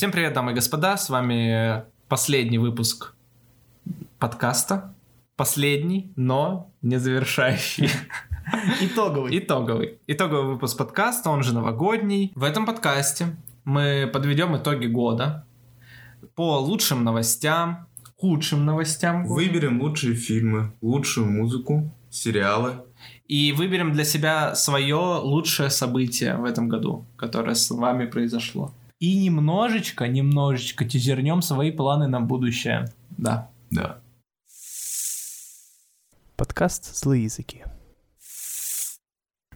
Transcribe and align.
Всем 0.00 0.12
привет, 0.12 0.32
дамы 0.32 0.52
и 0.52 0.54
господа, 0.54 0.96
с 0.96 1.10
вами 1.10 1.84
последний 2.08 2.56
выпуск 2.56 3.12
подкаста. 4.18 4.94
Последний, 5.36 6.10
но 6.16 6.72
не 6.80 6.98
завершающий. 6.98 7.90
Итоговый. 8.80 9.38
Итоговый. 9.38 9.98
Итоговый 10.06 10.54
выпуск 10.54 10.78
подкаста, 10.78 11.28
он 11.28 11.42
же 11.42 11.52
новогодний. 11.52 12.32
В 12.34 12.44
этом 12.44 12.64
подкасте 12.64 13.36
мы 13.64 14.08
подведем 14.10 14.56
итоги 14.56 14.86
года 14.86 15.44
по 16.34 16.58
лучшим 16.58 17.04
новостям, 17.04 17.86
худшим 18.16 18.64
новостям. 18.64 19.26
Выберем 19.26 19.82
лучшие 19.82 20.14
фильмы, 20.14 20.72
лучшую 20.80 21.30
музыку, 21.30 21.92
сериалы. 22.08 22.76
И 23.28 23.52
выберем 23.52 23.92
для 23.92 24.04
себя 24.04 24.54
свое 24.54 24.96
лучшее 24.96 25.68
событие 25.68 26.38
в 26.38 26.46
этом 26.46 26.70
году, 26.70 27.04
которое 27.18 27.54
с 27.54 27.70
вами 27.70 28.06
произошло. 28.06 28.72
И 29.00 29.16
немножечко, 29.18 30.06
немножечко 30.08 30.84
тизернем 30.84 31.40
свои 31.40 31.70
планы 31.70 32.06
на 32.06 32.20
будущее. 32.20 32.92
Да. 33.16 33.50
Да. 33.70 34.02
Подкаст 36.36 36.94
«Злые 36.94 37.24
языки». 37.24 37.64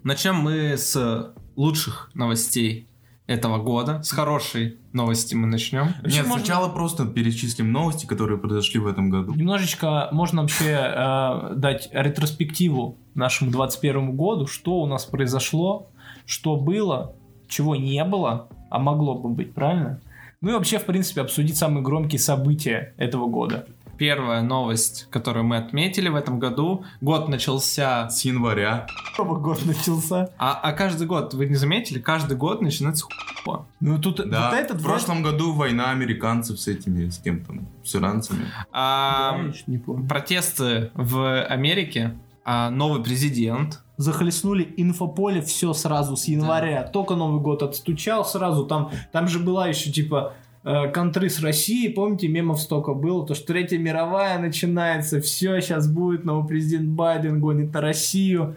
Начнем 0.02 0.37
мы 0.37 0.79
с 0.79 1.35
лучших 1.57 2.11
новостей 2.15 2.88
этого 3.27 3.59
года. 3.59 4.02
С 4.02 4.12
хорошей 4.12 4.79
новости 4.95 5.35
мы 5.35 5.47
начнем. 5.47 5.95
Вообще 6.02 6.19
Нет, 6.19 6.27
можно- 6.27 6.43
сначала 6.43 6.71
просто 6.71 7.05
перечислим 7.07 7.71
новости, 7.71 8.07
которые 8.07 8.38
произошли 8.38 8.80
в 8.80 8.87
этом 8.87 9.11
году. 9.11 9.35
Немножечко 9.35 10.09
можно 10.11 10.41
вообще 10.41 10.71
э, 10.71 11.55
дать 11.57 11.91
ретроспективу 11.93 12.97
нашему 13.15 13.51
21 13.51 14.16
году, 14.16 14.47
что 14.47 14.80
у 14.80 14.87
нас 14.87 15.05
произошло, 15.05 15.91
что 16.24 16.57
было, 16.57 17.15
чего 17.47 17.77
не 17.77 18.02
было, 18.05 18.49
а 18.74 18.78
могло 18.78 19.14
бы 19.14 19.28
быть, 19.28 19.55
правильно? 19.55 20.01
Ну 20.41 20.51
и 20.51 20.52
вообще, 20.52 20.78
в 20.78 20.84
принципе, 20.84 21.20
обсудить 21.20 21.56
самые 21.56 21.82
громкие 21.82 22.19
события 22.19 22.92
этого 22.96 23.27
года. 23.27 23.66
Первая 23.96 24.43
новость, 24.43 25.07
которую 25.10 25.45
мы 25.45 25.57
отметили 25.57 26.09
в 26.09 26.16
этом 26.16 26.40
году. 26.40 26.84
Год 27.01 27.29
начался... 27.29 28.10
С 28.10 28.24
января. 28.24 28.87
Новый 29.16 29.40
год 29.40 29.65
начался. 29.65 30.30
А, 30.37 30.59
а 30.60 30.73
каждый 30.73 31.07
год, 31.07 31.32
вы 31.34 31.46
не 31.46 31.54
заметили, 31.54 32.01
каждый 32.01 32.37
год 32.37 32.60
начинается 32.60 33.07
хуйня. 33.45 33.65
Ну 33.80 33.99
тут 34.01 34.16
Да. 34.29 34.51
вот 34.51 34.59
этот 34.59 34.80
в 34.80 34.82
прошлом 34.82 35.23
году 35.23 35.52
война 35.52 35.90
американцев 35.93 36.59
с 36.59 36.66
этими, 36.66 37.09
с 37.09 37.18
кем 37.18 37.45
там, 37.45 37.68
с 37.84 37.95
иранцами. 37.95 38.46
А, 38.73 39.38
Да, 39.45 39.52
не 39.68 39.79
помню. 39.79 40.09
протесты 40.09 40.90
в 40.95 41.43
Америке, 41.45 42.15
а, 42.45 42.70
новый 42.70 43.02
президент. 43.02 43.80
захлестнули 43.96 44.74
инфополе 44.76 45.40
все 45.40 45.73
сразу 45.73 46.16
с 46.16 46.26
января. 46.26 46.82
Только 46.82 47.14
Новый 47.14 47.40
год 47.40 47.62
отстучал 47.62 48.24
сразу. 48.24 48.66
Там, 48.66 48.90
там 49.12 49.28
же 49.28 49.38
была 49.38 49.68
еще 49.68 49.90
типа 49.90 50.34
э, 50.65 50.88
контры 50.90 51.30
с 51.30 51.40
Россией, 51.40 51.92
помните, 51.92 52.28
мемов 52.28 52.60
столько 52.60 52.92
было, 52.92 53.26
то 53.26 53.34
что 53.34 53.46
Третья 53.46 53.78
мировая 53.78 54.38
начинается, 54.38 55.20
все, 55.20 55.60
сейчас 55.60 55.88
будет 55.88 56.24
новый 56.24 56.46
президент 56.46 56.88
Байден 56.88 57.40
гонит 57.40 57.72
на 57.72 57.80
Россию. 57.80 58.56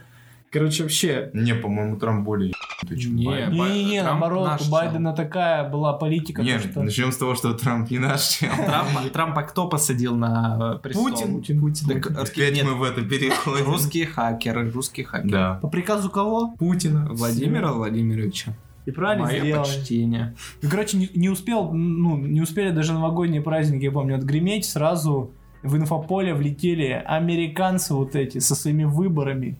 Короче, 0.57 0.83
вообще... 0.83 1.29
Не, 1.33 1.53
по-моему, 1.53 1.97
Трамп 1.97 2.25
более 2.25 2.49
ебанутый, 2.49 2.99
чем 2.99 3.15
Не, 3.15 3.25
Байден. 3.25 3.57
Ба- 3.57 3.69
Не-не-не, 3.69 4.01
Трамп 4.01 4.19
наоборот, 4.21 4.49
у 4.55 4.63
чел. 4.63 4.71
Байдена 4.71 5.13
такая 5.13 5.69
была 5.69 5.93
политика, 5.93 6.41
Нет, 6.41 6.61
что... 6.61 6.81
начнем 6.81 7.11
с 7.11 7.17
того, 7.17 7.35
что 7.35 7.53
Трамп 7.53 7.91
не 7.91 7.99
наш 7.99 8.27
чел. 8.27 8.49
Трампа, 8.65 9.09
Трампа 9.13 9.41
кто 9.43 9.67
посадил 9.67 10.15
на 10.15 10.77
э, 10.77 10.79
престол? 10.81 11.09
Путин. 11.09 11.33
Путин, 11.35 11.59
Путин. 11.61 11.87
Так, 11.87 12.03
Путин. 12.07 12.17
окей, 12.19 12.43
Опять 12.47 12.55
нет, 12.55 12.65
мы 12.65 12.73
в 12.73 12.83
это 12.83 13.01
переходим. 13.03 13.65
русские 13.65 14.07
хакеры, 14.07 14.71
русские 14.71 15.05
хакеры. 15.05 15.29
Да. 15.29 15.59
По 15.61 15.67
приказу 15.67 16.09
кого? 16.09 16.55
Путина. 16.57 17.07
Владимира 17.11 17.71
Владимировича. 17.71 18.53
И 18.87 18.91
правильно 18.91 19.25
Мое 19.25 19.41
сделали. 19.41 19.67
почтение. 19.67 20.35
Ну, 20.61 20.69
короче, 20.69 20.97
не, 20.97 21.09
не 21.13 21.29
успел, 21.29 21.71
ну, 21.73 22.17
не 22.17 22.41
успели 22.41 22.71
даже 22.71 22.93
новогодние 22.93 23.41
праздники, 23.41 23.83
я 23.83 23.91
помню, 23.91 24.15
отгреметь, 24.15 24.65
сразу 24.65 25.31
в 25.61 25.75
инфополе 25.75 26.33
влетели 26.33 27.03
американцы 27.05 27.93
вот 27.93 28.15
эти 28.15 28.39
со 28.39 28.55
своими 28.55 28.85
выборами. 28.85 29.57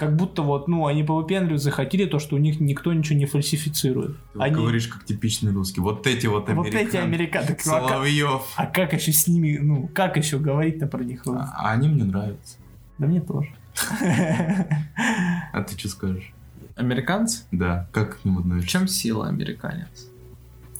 Как 0.00 0.16
будто 0.16 0.40
вот, 0.40 0.66
ну, 0.66 0.86
они 0.86 1.04
по 1.04 1.14
выпендрию 1.14 1.58
захотели 1.58 2.06
то, 2.06 2.18
что 2.18 2.36
у 2.36 2.38
них 2.38 2.58
никто 2.58 2.90
ничего 2.94 3.18
не 3.18 3.26
фальсифицирует. 3.26 4.12
Ты 4.32 4.38
вот 4.38 4.42
Они- 4.44 4.54
говоришь 4.54 4.88
как 4.88 5.04
типичный 5.04 5.52
русский. 5.52 5.82
Вот 5.82 6.06
эти 6.06 6.26
вот 6.26 6.48
Вот 6.48 6.48
американцы. 6.48 6.88
эти 6.88 6.96
американцы. 6.96 7.50
А 7.50 7.52
как, 7.52 7.60
Соловьев. 7.60 8.42
а 8.56 8.64
как 8.64 8.94
еще 8.94 9.12
с 9.12 9.28
ними, 9.28 9.58
ну, 9.60 9.90
как 9.94 10.16
еще 10.16 10.38
говорить-то 10.38 10.86
про 10.86 11.04
них? 11.04 11.20
А 11.26 11.52
а 11.54 11.72
они 11.72 11.88
мне 11.88 12.04
нравятся. 12.04 12.56
Да 12.96 13.08
мне 13.08 13.20
тоже. 13.20 13.50
А 15.52 15.62
ты 15.64 15.78
что 15.78 15.90
скажешь? 15.90 16.32
Американцы? 16.76 17.44
Да, 17.52 17.86
как 17.92 18.22
к 18.22 18.24
ним 18.24 18.40
В 18.40 18.66
чем 18.66 18.88
сила 18.88 19.28
американец? 19.28 20.08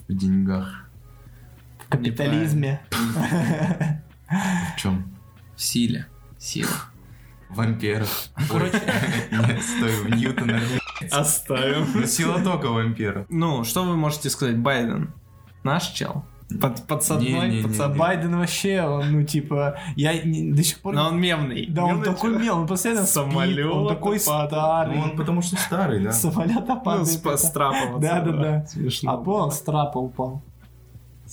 В 0.09 0.15
деньгах. 0.17 0.89
В 1.87 1.91
капитализме. 1.91 2.81
В 4.31 4.81
чем? 4.81 5.05
В 5.57 5.63
силе. 5.63 6.07
Сила. 6.39 6.71
Вампирах. 7.55 8.09
короче. 8.49 8.81
Нет, 9.33 9.63
стой, 9.63 9.93
в 10.05 10.11
Ньютона. 10.17 10.61
Оставим. 11.11 11.87
Ну, 11.95 12.07
сила 12.07 12.41
тока 12.41 12.67
вампира. 12.69 13.27
Ну, 13.29 13.65
что 13.65 13.85
вы 13.85 13.97
можете 13.97 14.31
сказать? 14.31 14.59
Байден 14.59 15.13
наш 15.65 15.89
чел? 15.89 16.25
Под, 16.61 16.85
подсадной? 16.89 17.29
Не-не-не. 17.31 17.63
подсадной? 17.63 17.97
Байден 17.99 18.37
вообще, 18.37 18.83
он, 18.83 19.13
ну, 19.13 19.23
типа, 19.23 19.79
я 19.95 20.21
не- 20.21 20.53
до 20.53 20.63
сих 20.65 20.81
пор... 20.81 20.95
Но 20.95 21.07
он 21.09 21.21
мемный. 21.21 21.67
Да, 21.69 21.85
он 21.85 21.91
Мемный 21.91 22.07
такой 22.07 22.33
чел. 22.33 22.41
мел, 22.41 22.59
он 22.59 22.67
постоянно 22.67 23.03
спит, 23.03 23.15
Самолёты 23.15 23.69
он 23.73 23.89
такой 23.89 24.19
падают. 24.21 24.51
старый. 24.51 24.97
Ну, 24.97 25.03
он 25.05 25.17
потому 25.17 25.43
что 25.43 25.57
старый, 25.57 26.03
да. 26.03 26.11
Самолета 26.11 26.61
Ну, 26.75 26.81
падает. 26.81 27.07
с, 27.07 27.17
это. 27.19 27.37
с 27.37 27.51
трапа 27.53 27.77
вот 27.93 28.01
Да, 28.01 28.21
с 28.21 28.25
да, 28.25 28.33
да. 28.33 28.67
Смешно. 28.67 29.13
А 29.13 29.17
он 29.17 29.53
с 29.53 29.61
трапа 29.61 29.99
упал. 29.99 30.43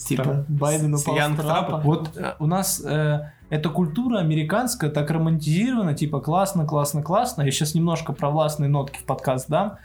Типа. 0.06 0.44
Байден 0.48 0.94
упал 0.94 1.16
с 1.16 1.36
трапа? 1.36 1.80
Вот 1.84 2.16
э, 2.16 2.34
у 2.38 2.46
нас 2.46 2.80
э, 2.84 3.32
эта 3.50 3.68
культура 3.68 4.18
американская 4.18 4.90
так 4.90 5.10
романтизирована, 5.10 5.94
типа, 5.94 6.20
классно, 6.20 6.66
классно, 6.66 7.02
классно. 7.02 7.42
Я 7.42 7.50
сейчас 7.50 7.74
немножко 7.74 8.12
про 8.12 8.30
властные 8.30 8.68
нотки 8.68 8.98
в 8.98 9.04
подкаст 9.04 9.48
дам. 9.48 9.78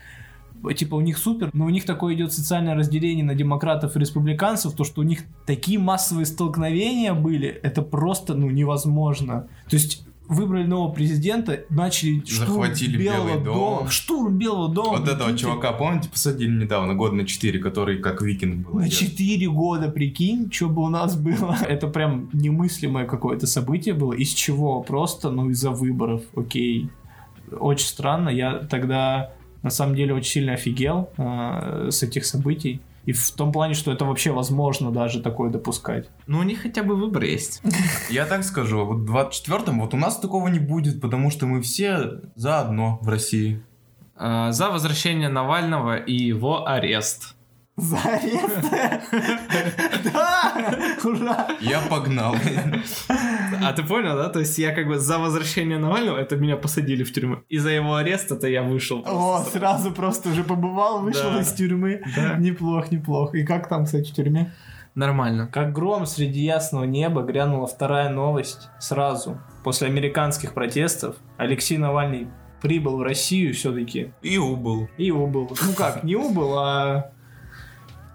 Типа 0.75 0.95
у 0.95 1.01
них 1.01 1.17
супер, 1.17 1.49
но 1.51 1.65
у 1.65 1.69
них 1.69 1.85
такое 1.85 2.13
идет 2.13 2.31
социальное 2.31 2.73
разделение 2.73 3.25
на 3.25 3.35
демократов 3.35 3.97
и 3.97 3.99
республиканцев, 3.99 4.73
то 4.73 4.85
что 4.85 5.01
у 5.01 5.03
них 5.03 5.23
такие 5.45 5.77
массовые 5.77 6.25
столкновения 6.25 7.13
были, 7.13 7.49
это 7.49 7.81
просто 7.81 8.33
ну 8.33 8.49
невозможно. 8.49 9.47
То 9.69 9.75
есть 9.75 10.07
выбрали 10.27 10.65
нового 10.65 10.91
президента, 10.91 11.65
начали 11.69 12.23
Захватили 12.25 12.97
Белого 12.97 13.27
Белый 13.27 13.43
дом. 13.43 13.55
дома, 13.55 13.89
штурм 13.89 14.37
Белого 14.37 14.73
дома. 14.73 14.99
Вот 14.99 15.07
этого 15.07 15.37
чувака, 15.37 15.71
помните, 15.73 16.09
посадили 16.09 16.63
недавно, 16.63 16.95
год 16.95 17.13
на 17.13 17.25
4, 17.25 17.59
который 17.59 17.97
как 17.97 18.21
викинг 18.21 18.65
был. 18.65 18.79
На 18.79 18.85
одет? 18.85 18.97
4 18.97 19.49
года, 19.49 19.89
прикинь, 19.89 20.51
что 20.51 20.69
бы 20.69 20.83
у 20.83 20.89
нас 20.89 21.15
было. 21.15 21.57
Это 21.67 21.87
прям 21.87 22.29
немыслимое 22.33 23.05
какое-то 23.05 23.47
событие 23.47 23.93
было. 23.93 24.13
Из 24.13 24.29
чего? 24.29 24.81
Просто, 24.81 25.29
ну, 25.29 25.49
из-за 25.49 25.71
выборов. 25.71 26.23
Окей. 26.35 26.89
Очень 27.51 27.87
странно. 27.87 28.29
Я 28.29 28.59
тогда, 28.59 29.31
на 29.61 29.69
самом 29.69 29.95
деле, 29.95 30.13
очень 30.13 30.31
сильно 30.31 30.53
офигел 30.53 31.09
э, 31.17 31.89
с 31.91 32.01
этих 32.01 32.25
событий. 32.25 32.81
И 33.05 33.11
в 33.11 33.31
том 33.31 33.51
плане, 33.51 33.73
что 33.73 33.91
это 33.91 34.05
вообще 34.05 34.31
возможно 34.31 34.91
даже 34.91 35.21
такое 35.21 35.49
допускать. 35.49 36.09
Ну, 36.27 36.39
у 36.39 36.43
них 36.43 36.61
хотя 36.61 36.83
бы 36.83 36.95
выбор 36.95 37.23
есть. 37.23 37.61
Я 38.09 38.25
так 38.25 38.43
скажу, 38.43 38.85
вот 38.85 38.99
в 38.99 39.15
24-м 39.15 39.81
вот 39.81 39.93
у 39.93 39.97
нас 39.97 40.17
такого 40.17 40.47
не 40.47 40.59
будет, 40.59 41.01
потому 41.01 41.29
что 41.29 41.45
мы 41.45 41.61
все 41.61 42.21
заодно 42.35 42.99
в 43.01 43.09
России. 43.09 43.61
А, 44.15 44.51
За 44.51 44.69
возвращение 44.69 45.29
Навального 45.29 45.97
и 45.97 46.13
его 46.13 46.67
арест. 46.67 47.35
За 47.75 47.97
арест? 47.97 48.71
Да! 50.13 50.75
Ура! 51.03 51.47
Я 51.59 51.81
погнал. 51.89 52.35
А 53.63 53.73
ты 53.73 53.83
понял, 53.83 54.15
да? 54.15 54.29
То 54.29 54.39
есть 54.39 54.57
я 54.59 54.73
как 54.73 54.87
бы 54.87 54.99
за 54.99 55.17
возвращение 55.17 55.77
Навального, 55.79 56.17
это 56.17 56.35
меня 56.35 56.55
посадили 56.57 57.03
в 57.03 57.11
тюрьму. 57.11 57.37
И 57.49 57.57
за 57.57 57.69
его 57.71 57.95
арест 57.95 58.31
это 58.31 58.47
я 58.47 58.61
вышел. 58.63 59.03
О, 59.05 59.43
сразу 59.51 59.91
просто 59.91 60.29
уже 60.29 60.43
побывал, 60.43 61.01
вышел 61.01 61.37
из 61.39 61.51
тюрьмы. 61.53 62.01
Да. 62.15 62.35
Неплох, 62.37 62.91
неплох. 62.91 63.33
И 63.33 63.43
как 63.43 63.67
там, 63.69 63.85
кстати, 63.85 64.11
в 64.11 64.13
тюрьме? 64.13 64.53
Нормально. 64.95 65.47
Как 65.47 65.73
гром 65.73 66.05
среди 66.05 66.41
ясного 66.41 66.83
неба 66.83 67.23
грянула 67.23 67.65
вторая 67.65 68.09
новость 68.09 68.69
сразу. 68.79 69.39
После 69.63 69.87
американских 69.87 70.53
протестов 70.53 71.15
Алексей 71.37 71.77
Навальный 71.79 72.27
прибыл 72.61 72.97
в 72.97 73.01
Россию 73.01 73.53
все-таки 73.55 74.13
И 74.21 74.37
убыл. 74.37 74.87
и 74.97 75.09
убыл. 75.09 75.49
Ну 75.49 75.73
как, 75.75 76.03
не 76.03 76.15
убыл, 76.15 76.53
а 76.59 77.11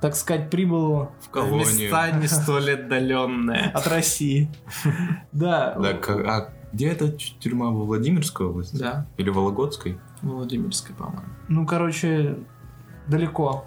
так 0.01 0.15
сказать, 0.17 0.51
прибыл 0.51 1.09
В 1.21 1.27
В 1.27 1.29
колонию. 1.31 1.59
места 1.67 2.11
не 2.13 2.27
столь 2.29 2.73
отдаленные. 2.73 3.71
от 3.75 3.87
России. 3.87 4.49
Да. 5.33 5.73
Так, 5.83 6.09
а 6.11 6.53
где 6.73 6.89
эта 6.89 7.11
тюрьма? 7.11 7.71
Во 7.71 7.85
Владимирской 7.85 8.47
области? 8.47 8.77
Да, 8.77 9.07
Или 9.17 9.31
Вологодской? 9.31 9.99
Владимирской, 10.23 10.95
по-моему. 10.95 11.23
Ну, 11.49 11.67
короче, 11.67 12.37
далеко. 13.07 13.65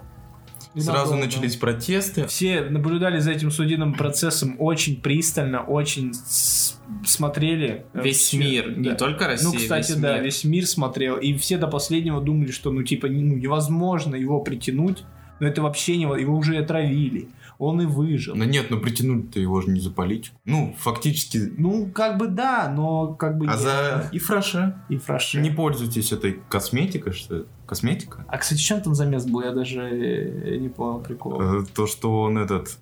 И 0.74 0.80
Сразу 0.80 1.12
надолго. 1.14 1.24
начались 1.26 1.56
протесты. 1.56 2.26
Все 2.28 2.62
наблюдали 2.62 3.18
за 3.18 3.32
этим 3.32 3.50
судебным 3.50 3.92
процессом 3.94 4.56
очень 4.58 5.02
пристально, 5.02 5.60
очень 5.62 6.14
с- 6.14 6.78
смотрели. 7.04 7.84
Весь 7.92 8.18
всё- 8.28 8.38
мир, 8.38 8.78
не 8.78 8.90
да. 8.90 8.94
только 8.94 9.26
Россия. 9.26 9.50
Ну, 9.50 9.54
кстати, 9.56 9.92
весь 9.92 10.00
да, 10.00 10.14
мир. 10.14 10.22
весь 10.24 10.44
мир 10.44 10.66
смотрел, 10.66 11.16
и 11.16 11.34
все 11.36 11.58
до 11.58 11.66
последнего 11.66 12.22
думали, 12.22 12.50
что, 12.52 12.70
ну, 12.70 12.82
типа, 12.84 13.08
ну, 13.08 13.36
невозможно 13.36 14.14
его 14.14 14.40
притянуть, 14.40 15.04
но 15.42 15.48
это 15.48 15.60
вообще 15.60 15.96
не, 15.96 16.04
его 16.04 16.36
уже 16.36 16.56
отравили. 16.56 17.28
он 17.58 17.80
и 17.80 17.86
выжил. 17.86 18.36
Ну 18.36 18.44
нет, 18.44 18.66
ну 18.70 18.78
притянуть-то 18.78 19.40
его 19.40 19.60
же 19.60 19.70
не 19.70 19.80
за 19.80 19.90
политику. 19.90 20.36
Ну, 20.44 20.74
фактически... 20.78 21.52
Ну, 21.58 21.90
как 21.92 22.16
бы 22.16 22.28
да, 22.28 22.72
но 22.74 23.14
как 23.14 23.38
бы 23.38 23.46
А 23.46 23.50
нет. 23.50 23.58
за... 23.58 24.08
И 24.12 24.18
фраше. 24.20 24.76
И 24.88 24.96
фраши. 24.98 25.40
Не 25.40 25.50
пользуйтесь 25.50 26.12
этой 26.12 26.38
косметикой, 26.48 27.12
что 27.12 27.36
это? 27.38 27.46
Косметика? 27.66 28.24
А, 28.28 28.38
кстати, 28.38 28.60
чем 28.60 28.80
там 28.82 28.94
замес 28.94 29.24
был? 29.26 29.42
Я 29.42 29.52
даже 29.52 29.80
э, 29.80 30.56
не 30.58 30.68
понял 30.68 31.00
прикола. 31.00 31.62
Э, 31.62 31.64
То, 31.74 31.86
что 31.88 32.22
он 32.22 32.38
этот... 32.38 32.76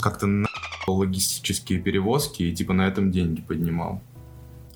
Как-то 0.00 0.26
на 0.26 0.48
логистические 0.86 1.80
перевозки 1.80 2.42
и 2.44 2.54
типа 2.54 2.72
на 2.72 2.86
этом 2.86 3.10
деньги 3.10 3.40
поднимал. 3.40 4.00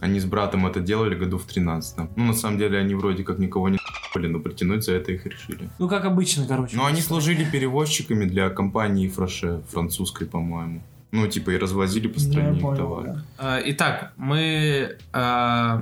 Они 0.00 0.20
с 0.20 0.24
братом 0.24 0.66
это 0.66 0.80
делали 0.80 1.14
году 1.14 1.38
в 1.38 1.44
13 1.44 1.98
Ну, 2.16 2.24
на 2.24 2.34
самом 2.34 2.58
деле, 2.58 2.78
они 2.78 2.94
вроде 2.94 3.22
как 3.24 3.38
никого 3.38 3.68
не 3.68 3.78
были, 4.14 4.26
но 4.28 4.38
притянуть 4.40 4.84
за 4.84 4.92
это 4.92 5.12
их 5.12 5.24
решили. 5.26 5.70
Ну, 5.78 5.88
как 5.88 6.04
обычно, 6.04 6.46
короче. 6.46 6.76
Но 6.76 6.84
они 6.86 7.00
служили 7.00 7.44
перевозчиками 7.44 8.24
для 8.26 8.50
компании 8.50 9.08
Фраше, 9.08 9.62
французской, 9.70 10.26
по-моему. 10.26 10.82
Ну, 11.12 11.26
типа, 11.28 11.50
и 11.50 11.58
развозили 11.58 12.08
по 12.08 12.20
стране 12.20 12.56
их 12.56 12.60
понял, 12.62 12.76
товар. 12.76 13.04
да. 13.38 13.58
Э, 13.58 13.62
Итак, 13.66 14.12
мы 14.16 14.96
э, 15.12 15.78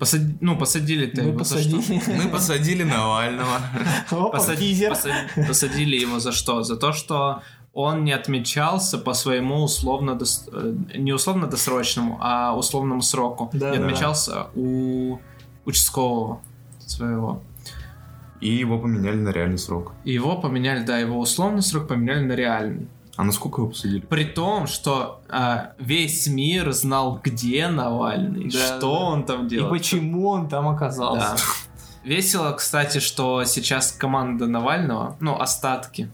посади- 0.00 0.36
ну, 0.40 0.58
посадили-то 0.58 1.22
Мы 1.22 1.28
его 1.28 1.44
за 1.44 1.58
что? 1.62 1.76
посадили. 1.76 2.22
Мы 2.24 2.28
посадили 2.30 2.82
Навального. 2.82 3.60
Посадили 5.48 5.96
его 5.96 6.18
за 6.20 6.32
что? 6.32 6.62
За 6.62 6.76
то, 6.76 6.92
что 6.92 7.42
он 7.74 8.04
не 8.04 8.12
отмечался 8.12 8.98
по 8.98 9.14
своему 9.14 9.62
условно 9.64 10.12
дос- 10.12 10.48
э, 10.52 10.96
не 10.98 11.12
условно 11.12 11.46
досрочному, 11.48 12.18
а 12.20 12.54
условному 12.56 13.02
сроку. 13.02 13.50
Да, 13.52 13.70
не 13.72 13.78
да, 13.78 13.84
отмечался 13.84 14.46
у 14.54 15.18
участкового 15.64 16.40
своего. 16.78 17.42
И 18.40 18.48
его 18.48 18.78
поменяли 18.78 19.16
на 19.16 19.30
реальный 19.30 19.58
срок. 19.58 19.92
И 20.04 20.12
его 20.12 20.36
поменяли, 20.36 20.84
да, 20.84 20.98
его 20.98 21.18
условный 21.18 21.62
срок 21.62 21.88
поменяли 21.88 22.24
на 22.24 22.32
реальный. 22.32 22.88
А 23.16 23.24
на 23.24 23.32
сколько 23.32 23.60
его 23.62 23.70
посадили? 23.70 24.00
При 24.00 24.24
том, 24.24 24.66
что 24.66 25.20
а, 25.28 25.72
весь 25.78 26.26
мир 26.26 26.72
знал, 26.72 27.20
где 27.22 27.68
Навальный, 27.68 28.50
Да, 28.50 28.58
что 28.58 28.80
да. 28.80 28.86
он 28.88 29.24
там 29.24 29.46
И 29.46 29.50
делает. 29.50 29.70
почему 29.70 30.28
он 30.28 30.48
там 30.48 30.66
оказался. 30.68 31.36
Да. 31.36 31.36
Весело, 32.08 32.52
кстати, 32.52 32.98
что 32.98 33.44
сейчас 33.44 33.92
команда 33.92 34.46
Навального, 34.46 35.16
ну, 35.20 35.40
остатки, 35.40 36.10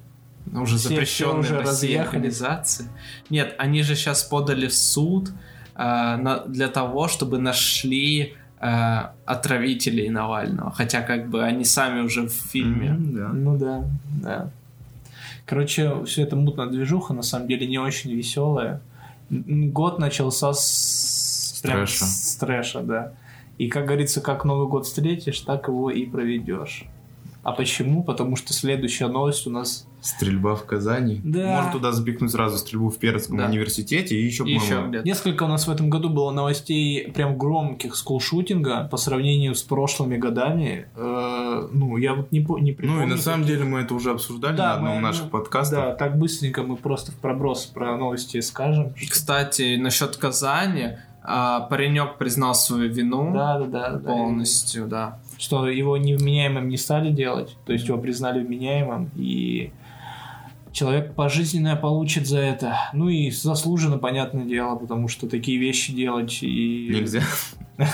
уже 0.53 0.77
Все- 0.79 0.89
запрещенные 0.89 1.43
все 1.43 1.55
уже 1.55 1.63
России 1.63 1.95
организации. 1.97 2.87
Нет, 3.31 3.55
они 3.59 3.83
же 3.83 3.95
сейчас 3.95 4.23
подали 4.25 4.67
в 4.67 4.75
суд 4.75 5.31
а, 5.75 6.17
на- 6.17 6.41
для 6.47 6.69
того, 6.69 7.09
чтобы 7.09 7.39
нашли 7.39 8.35
а, 8.59 9.15
отравителей 9.25 10.09
Навального. 10.11 10.71
Хотя, 10.71 11.01
как 11.03 11.29
бы, 11.31 11.43
они 11.45 11.65
сами 11.65 12.01
уже 12.03 12.23
в 12.29 12.33
фильме. 12.33 12.89
М, 12.89 13.15
да. 13.15 13.29
Ну 13.29 13.57
да, 13.57 13.85
да. 14.23 14.51
Короче, 15.47 16.05
все 16.05 16.23
это 16.23 16.37
мутная 16.37 16.67
движуха, 16.67 17.15
на 17.15 17.23
самом 17.23 17.49
деле 17.49 17.67
не 17.67 17.79
очень 17.79 18.13
веселая. 18.13 18.81
Год 19.31 19.99
начался 19.99 20.53
с, 20.53 21.55
С 21.57 21.61
прям 21.63 21.79
трэша. 21.79 22.05
с 22.05 22.37
трэша, 22.37 22.81
да. 22.83 23.13
И, 23.59 23.69
как 23.69 23.87
говорится, 23.87 24.21
как 24.21 24.45
Новый 24.45 24.69
год 24.69 24.87
встретишь, 24.87 25.41
так 25.41 25.69
его 25.69 25.91
и 25.91 26.05
проведешь. 26.07 26.85
А 27.43 27.53
почему? 27.53 28.03
Потому 28.03 28.37
что 28.37 28.53
следующая 28.53 29.07
новость 29.09 29.47
у 29.47 29.51
нас... 29.51 29.87
Стрельба 30.01 30.55
в 30.55 30.65
Казани. 30.65 31.21
Да. 31.23 31.47
Можно 31.57 31.73
туда 31.73 31.93
запихнуть 31.93 32.31
сразу 32.31 32.57
стрельбу 32.59 32.89
в 32.89 32.99
Пермском 32.99 33.37
Да. 33.37 33.47
университете 33.47 34.17
и 34.17 34.25
еще, 34.25 34.45
И 34.45 34.53
еще 34.55 34.85
где-то. 34.89 35.05
Несколько 35.05 35.45
у 35.45 35.49
нас 35.49 35.67
в 35.67 35.71
этом 35.71 35.91
году 35.91 36.09
было 36.09 36.31
новостей 36.31 37.11
прям 37.13 37.37
громких 37.37 37.95
скулшутинга 37.97 38.89
по 38.91 38.97
сравнению 38.97 39.55
с 39.55 39.63
прошлыми 39.63 40.17
годами. 40.17 40.87
Э, 40.97 41.69
ну, 41.73 41.97
я 41.99 42.15
вот 42.15 42.33
не, 42.33 42.39
не 42.39 42.45
Ну 42.47 42.57
и 42.59 42.73
припомню 42.73 43.07
на 43.07 43.17
самом 43.19 43.45
деле 43.47 43.65
мы 43.65 43.81
это 43.81 43.95
уже 43.95 44.11
обсуждали 44.13 44.57
Да, 44.57 44.69
на 44.69 44.75
одном 44.75 44.95
мы- 44.97 45.01
наших 45.03 45.31
подкастах. 45.31 45.79
Да, 45.79 45.95
так 45.95 46.19
быстренько 46.19 46.63
мы 46.63 46.77
просто 46.77 47.13
в 47.13 47.17
проброс 47.17 47.67
про 47.67 47.97
новости 47.97 48.41
скажем. 48.41 48.95
Кстати, 49.11 49.77
насчет 49.77 50.17
Казани, 50.17 50.93
а, 51.23 51.61
паренек 51.61 52.17
признал 52.17 52.55
свою 52.55 52.91
вину 52.91 53.33
Да, 53.35 53.59
да, 53.59 53.67
да, 53.67 53.91
да. 53.91 53.99
полностью, 53.99 54.87
да. 54.87 55.19
Что 55.37 55.69
его 55.69 55.97
невменяемым 55.97 56.69
не 56.69 56.77
стали 56.79 57.11
делать, 57.11 57.57
то 57.67 57.73
есть 57.73 57.87
его 57.89 57.99
признали 57.99 58.43
вменяемым, 58.43 59.11
и 59.17 59.71
человек 60.73 61.15
пожизненное 61.15 61.77
получит 61.77 62.27
за 62.27 62.39
это. 62.39 62.77
Ну 62.93 63.09
и 63.09 63.31
заслуженно, 63.31 63.99
понятное 63.99 64.45
дело, 64.45 64.77
потому 64.77 65.09
что 65.09 65.29
такие 65.29 65.59
вещи 65.59 65.93
делать 65.93 66.39
и... 66.43 66.89
Нельзя. 66.91 67.23
Да 67.79 67.87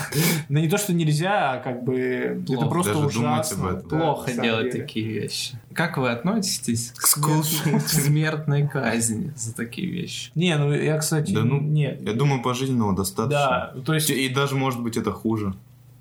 не 0.49 0.67
то, 0.67 0.77
что 0.77 0.93
нельзя, 0.93 1.53
а 1.53 1.57
как 1.59 1.83
бы 1.83 2.43
Плохо 2.45 2.61
это 2.61 2.69
просто 2.69 2.97
ужасно. 2.97 3.75
Плохо 3.75 4.33
делать 4.33 4.71
такие 4.71 5.07
вещи. 5.07 5.57
Как 5.73 5.97
вы 5.97 6.09
относитесь 6.09 6.91
к 6.91 7.05
смертной- 7.05 8.67
казни 8.67 9.31
за 9.35 9.55
такие 9.55 9.89
вещи? 9.89 10.31
Не, 10.35 10.57
ну 10.57 10.73
я, 10.73 10.97
кстати, 10.97 11.31
Да 11.31 11.43
ну, 11.43 11.59
нет. 11.61 12.01
Я 12.01 12.13
думаю, 12.13 12.41
пожизненного 12.41 12.95
достаточно. 12.95 13.71
Да, 13.75 13.81
то 13.85 13.93
есть 13.93 14.09
И 14.09 14.27
даже, 14.29 14.55
может 14.55 14.81
быть, 14.81 14.97
это 14.97 15.11
хуже. 15.11 15.53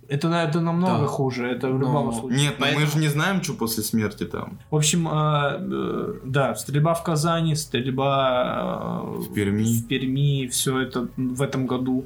Это, 0.09 0.29
это 0.29 0.61
намного 0.61 1.03
Да. 1.03 1.07
хуже, 1.07 1.47
это 1.47 1.69
в 1.69 1.75
Ну, 1.75 1.81
любом 1.81 2.13
случае. 2.13 2.39
Нет, 2.41 2.55
ну 2.59 2.67
мы 2.67 2.73
Поэтому- 2.73 2.87
же 2.93 2.99
не 2.99 3.09
знаем, 3.09 3.43
что 3.43 3.55
после 3.55 3.83
смерти 3.83 4.25
там. 4.25 4.59
В 4.71 4.77
общем, 4.77 5.09
э, 5.09 5.13
э, 5.59 6.15
да, 6.25 6.55
стрельба 6.55 6.95
в 6.95 7.03
Казани, 7.03 7.55
стрельба 7.57 9.03
э, 9.05 9.19
В 9.21 9.33
Перми. 9.35 9.65
в 9.65 9.87
Перми, 9.89 10.47
все 10.49 10.81
это 10.81 11.09
в 11.17 11.43
этом 11.43 11.67
году 11.67 12.05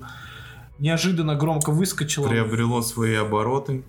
неожиданно 0.79 1.35
громко 1.35 1.71
выскочило. 1.73 2.29
Приобрело 2.29 2.83
свои 2.83 3.15
обороты. 3.15 3.83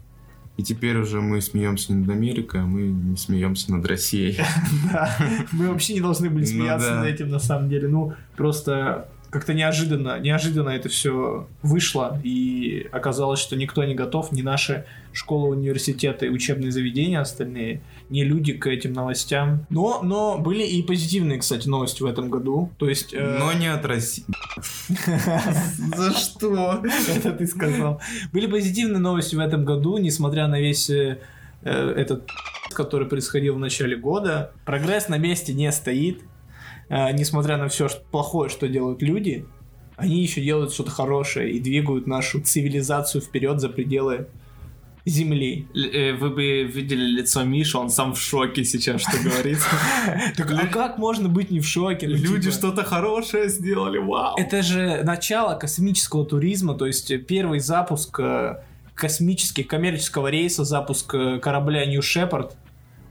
И 0.58 0.64
теперь 0.64 0.98
уже 0.98 1.22
мы 1.22 1.42
смеемся 1.42 1.94
над 1.94 2.10
Америкой, 2.10 2.62
а 2.62 2.66
мы 2.66 2.82
не 2.82 3.16
смеемся 3.18 3.72
над 3.72 3.86
Россией. 3.88 4.38
Да, 4.92 5.10
мы 5.54 5.70
вообще 5.70 5.94
не 5.94 6.02
должны 6.02 6.30
были 6.30 6.42
Ну 6.44 6.48
смеяться 6.52 6.96
над 6.96 7.06
этим 7.06 7.30
на 7.30 7.40
самом 7.40 7.70
деле. 7.70 7.88
Ну, 7.88 8.14
просто 8.36 9.08
как-то 9.32 9.54
неожиданно, 9.54 10.20
неожиданно 10.20 10.70
это 10.70 10.90
все 10.90 11.48
вышло, 11.64 12.20
и 12.22 12.88
оказалось, 12.92 13.40
что 13.40 13.56
никто 13.56 13.82
не 13.86 13.96
готов, 13.96 14.34
ни 14.34 14.42
наши 14.42 14.86
школы, 15.14 15.50
университеты 15.50 16.30
учебные 16.30 16.70
заведения 16.72 17.22
остальные, 17.22 17.82
ни 18.10 18.24
люди 18.24 18.52
к 18.52 18.68
этим 18.68 18.92
новостям. 18.92 19.66
Но, 19.70 20.02
но 20.04 20.38
были 20.38 20.64
и 20.64 20.84
позитивные, 20.84 21.40
кстати, 21.40 21.66
новости 21.68 22.04
в 22.04 22.08
этом 22.08 22.30
году. 22.30 22.72
То 22.78 22.90
есть... 22.90 23.14
э, 23.14 23.38
Но 23.40 23.54
не 23.54 23.68
от 23.68 23.86
России. 23.86 24.26
За 25.96 26.12
что? 26.12 26.84
Это 27.08 27.32
ты 27.32 27.48
сказал. 27.48 28.02
Были 28.34 28.48
позитивные 28.48 29.00
новости 29.00 29.36
в 29.36 29.40
этом 29.40 29.64
году, 29.64 29.98
несмотря 29.98 30.48
на 30.48 30.60
весь 30.60 30.90
э, 30.90 31.20
э, 31.64 31.94
этот 31.98 32.30
который 32.74 33.08
происходил 33.08 33.56
в 33.56 33.60
начале 33.60 33.98
года. 33.98 34.54
Прогресс 34.66 35.10
на 35.10 35.18
месте 35.18 35.54
не 35.54 35.72
стоит. 35.72 36.22
Э, 36.92 37.14
несмотря 37.14 37.56
на 37.56 37.70
все 37.70 37.88
плохое, 38.12 38.50
что 38.50 38.68
делают 38.68 39.02
люди, 39.02 39.46
они 39.96 40.22
еще 40.22 40.42
делают 40.42 40.74
что-то 40.74 40.92
хорошее 40.92 41.52
и 41.52 41.60
двигают 41.60 42.06
нашу 42.06 42.42
цивилизацию 42.42 43.22
вперед 43.22 43.62
за 43.62 43.70
пределы 43.70 44.28
Земли. 45.06 45.68
Э, 45.74 46.12
Вы 46.12 46.30
бы 46.32 46.64
видели 46.64 47.22
лицо 47.22 47.44
Миши, 47.44 47.78
он 47.78 47.90
сам 47.90 48.14
в 48.14 48.20
шоке 48.20 48.66
сейчас, 48.66 49.02
что 49.02 49.18
говорит. 49.24 49.60
А 50.38 50.68
как 50.68 50.98
можно 50.98 51.30
быть 51.30 51.50
не 51.50 51.62
в 51.62 51.66
шоке? 51.66 52.10
Ну, 52.10 52.16
Люди 52.16 52.50
типа, 52.50 52.56
что-то 52.56 52.84
хорошее 52.84 53.48
сделали, 53.48 53.98
вау. 53.98 54.36
Это 54.38 54.62
же 54.62 55.02
начало 55.04 55.56
космического 55.58 56.26
туризма, 56.26 56.74
то 56.76 56.88
есть 56.88 57.26
первый 57.26 57.60
запуск 57.60 58.20
э, 58.20 58.64
космических 58.96 59.66
коммерческого 59.66 60.28
рейса, 60.28 60.66
запуск 60.66 61.10
корабля 61.10 61.86
New 61.86 62.02
Shepard 62.02 62.52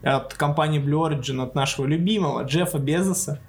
от 0.02 0.34
компании 0.34 0.80
Blue 0.80 1.08
Origin, 1.10 1.42
от 1.42 1.54
нашего 1.54 1.86
любимого 1.86 2.42
Джеффа 2.44 2.78
Безоса. 2.78 3.40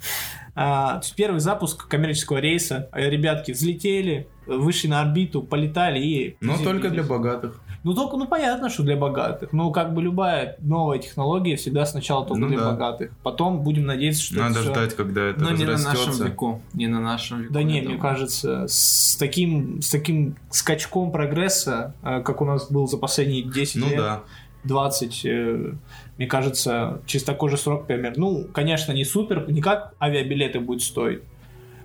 А, 0.54 1.00
первый 1.16 1.40
запуск 1.40 1.88
коммерческого 1.88 2.38
рейса. 2.38 2.90
Э, 2.92 3.10
Ребятки 3.10 3.52
взлетели, 3.52 4.28
вышли 4.46 4.88
на 4.88 5.02
орбиту, 5.02 5.42
полетали 5.42 6.00
и... 6.00 6.38
Но 6.42 6.58
только 6.58 6.90
для 6.90 7.04
богатых. 7.04 7.62
Ну, 7.84 7.94
только, 7.96 8.16
ну, 8.18 8.28
понятно, 8.28 8.70
что 8.70 8.84
для 8.84 8.96
богатых. 8.96 9.54
Ну, 9.54 9.72
как 9.72 9.94
бы 9.96 10.04
любая 10.04 10.56
новая 10.60 11.00
технология 11.00 11.56
всегда 11.56 11.86
сначала 11.86 12.26
только 12.26 12.42
Ну 12.42 12.48
для 12.50 12.60
да. 12.60 12.72
богатых. 12.72 13.12
Потом 13.24 13.62
будем 13.62 13.86
надеяться, 13.86 14.22
что 14.22 14.36
Надо 14.40 14.60
это 14.60 14.70
ждать, 14.72 14.96
когда 14.96 15.22
это 15.30 15.40
Но 15.42 15.52
не 15.52 15.66
на 15.66 15.78
нашем 15.80 16.14
веку. 16.14 16.62
Не 16.74 16.88
на 16.88 17.00
нашем 17.00 17.42
веку. 17.42 17.54
Да 17.54 17.64
не, 17.64 17.76
я 17.78 17.80
мне 17.80 17.84
думаю. 17.96 18.02
кажется, 18.02 18.66
с 18.68 19.16
таким, 19.18 19.82
с 19.82 19.90
таким 19.90 20.36
скачком 20.52 21.12
прогресса, 21.12 21.96
э, 22.04 22.22
как 22.22 22.42
у 22.42 22.46
нас 22.46 22.70
был 22.70 22.88
за 22.88 22.98
последние 22.98 23.44
10 23.44 23.76
Ну 23.78 23.90
лет, 23.90 23.98
да. 23.98 24.24
20, 24.64 25.26
э, 25.26 25.74
мне 26.18 26.28
кажется, 26.28 27.02
через 27.06 27.24
такой 27.24 27.50
же 27.50 27.58
срок 27.58 27.88
примерно. 27.88 28.20
Ну, 28.20 28.48
конечно, 28.54 28.92
не 28.92 29.06
супер, 29.06 29.50
не 29.50 29.62
как 29.62 29.94
авиабилеты 30.00 30.60
будет 30.60 30.82
стоить, 30.82 31.22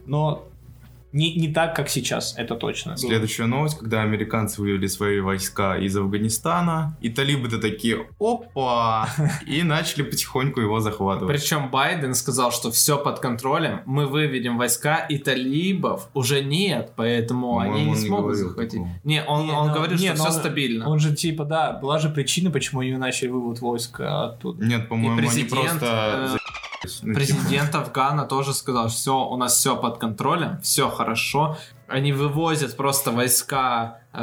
но 0.06 0.46
не, 1.16 1.34
не 1.34 1.48
так, 1.48 1.74
как 1.74 1.88
сейчас, 1.88 2.34
это 2.36 2.54
точно. 2.56 2.96
Следующая 2.96 3.46
новость, 3.46 3.78
когда 3.78 4.02
американцы 4.02 4.60
вывели 4.60 4.86
свои 4.86 5.20
войска 5.20 5.78
из 5.78 5.96
Афганистана, 5.96 6.96
и 7.00 7.08
талибы-то 7.08 7.58
такие, 7.58 8.06
опа, 8.20 9.08
и 9.46 9.62
начали 9.62 10.02
потихоньку 10.02 10.60
его 10.60 10.80
захватывать. 10.80 11.34
Причем 11.34 11.70
Байден 11.70 12.14
сказал, 12.14 12.52
что 12.52 12.70
все 12.70 12.98
под 12.98 13.20
контролем, 13.20 13.80
мы 13.86 14.06
выведем 14.06 14.58
войска, 14.58 14.98
и 14.98 15.16
талибов 15.16 16.08
уже 16.12 16.44
нет, 16.44 16.92
поэтому 16.96 17.58
они 17.60 17.70
По-моему, 17.70 17.86
не 17.86 17.96
он 17.96 18.02
не 18.02 18.06
смогут 18.06 18.24
говорил 18.26 18.48
захватить. 18.48 18.82
Не, 19.04 19.24
он, 19.24 19.50
он 19.50 19.72
говорит, 19.72 19.98
не, 19.98 20.08
что 20.08 20.18
но 20.18 20.30
все 20.30 20.38
стабильно. 20.38 20.88
Он 20.88 20.98
же 20.98 21.14
типа, 21.16 21.44
да, 21.44 21.72
была 21.72 21.98
же 21.98 22.10
причина, 22.10 22.50
почему 22.50 22.80
они 22.80 22.92
начали 22.92 23.28
вывод 23.28 23.60
войск 23.60 24.00
оттуда. 24.00 24.62
Нет, 24.64 24.88
по-моему, 24.88 25.30
они 25.30 25.44
просто 25.44 25.86
э, 25.86 26.28
Ну, 26.32 26.38
Президент 27.02 27.74
Афгана 27.74 28.24
тоже 28.24 28.54
сказал, 28.54 28.88
все, 28.88 29.16
у 29.26 29.36
нас 29.36 29.54
все 29.56 29.76
под 29.76 29.98
контролем, 29.98 30.60
все 30.62 30.88
хорошо. 30.88 31.56
Они 31.88 32.12
вывозят 32.12 32.76
просто 32.76 33.12
войска 33.12 34.00
э, 34.12 34.18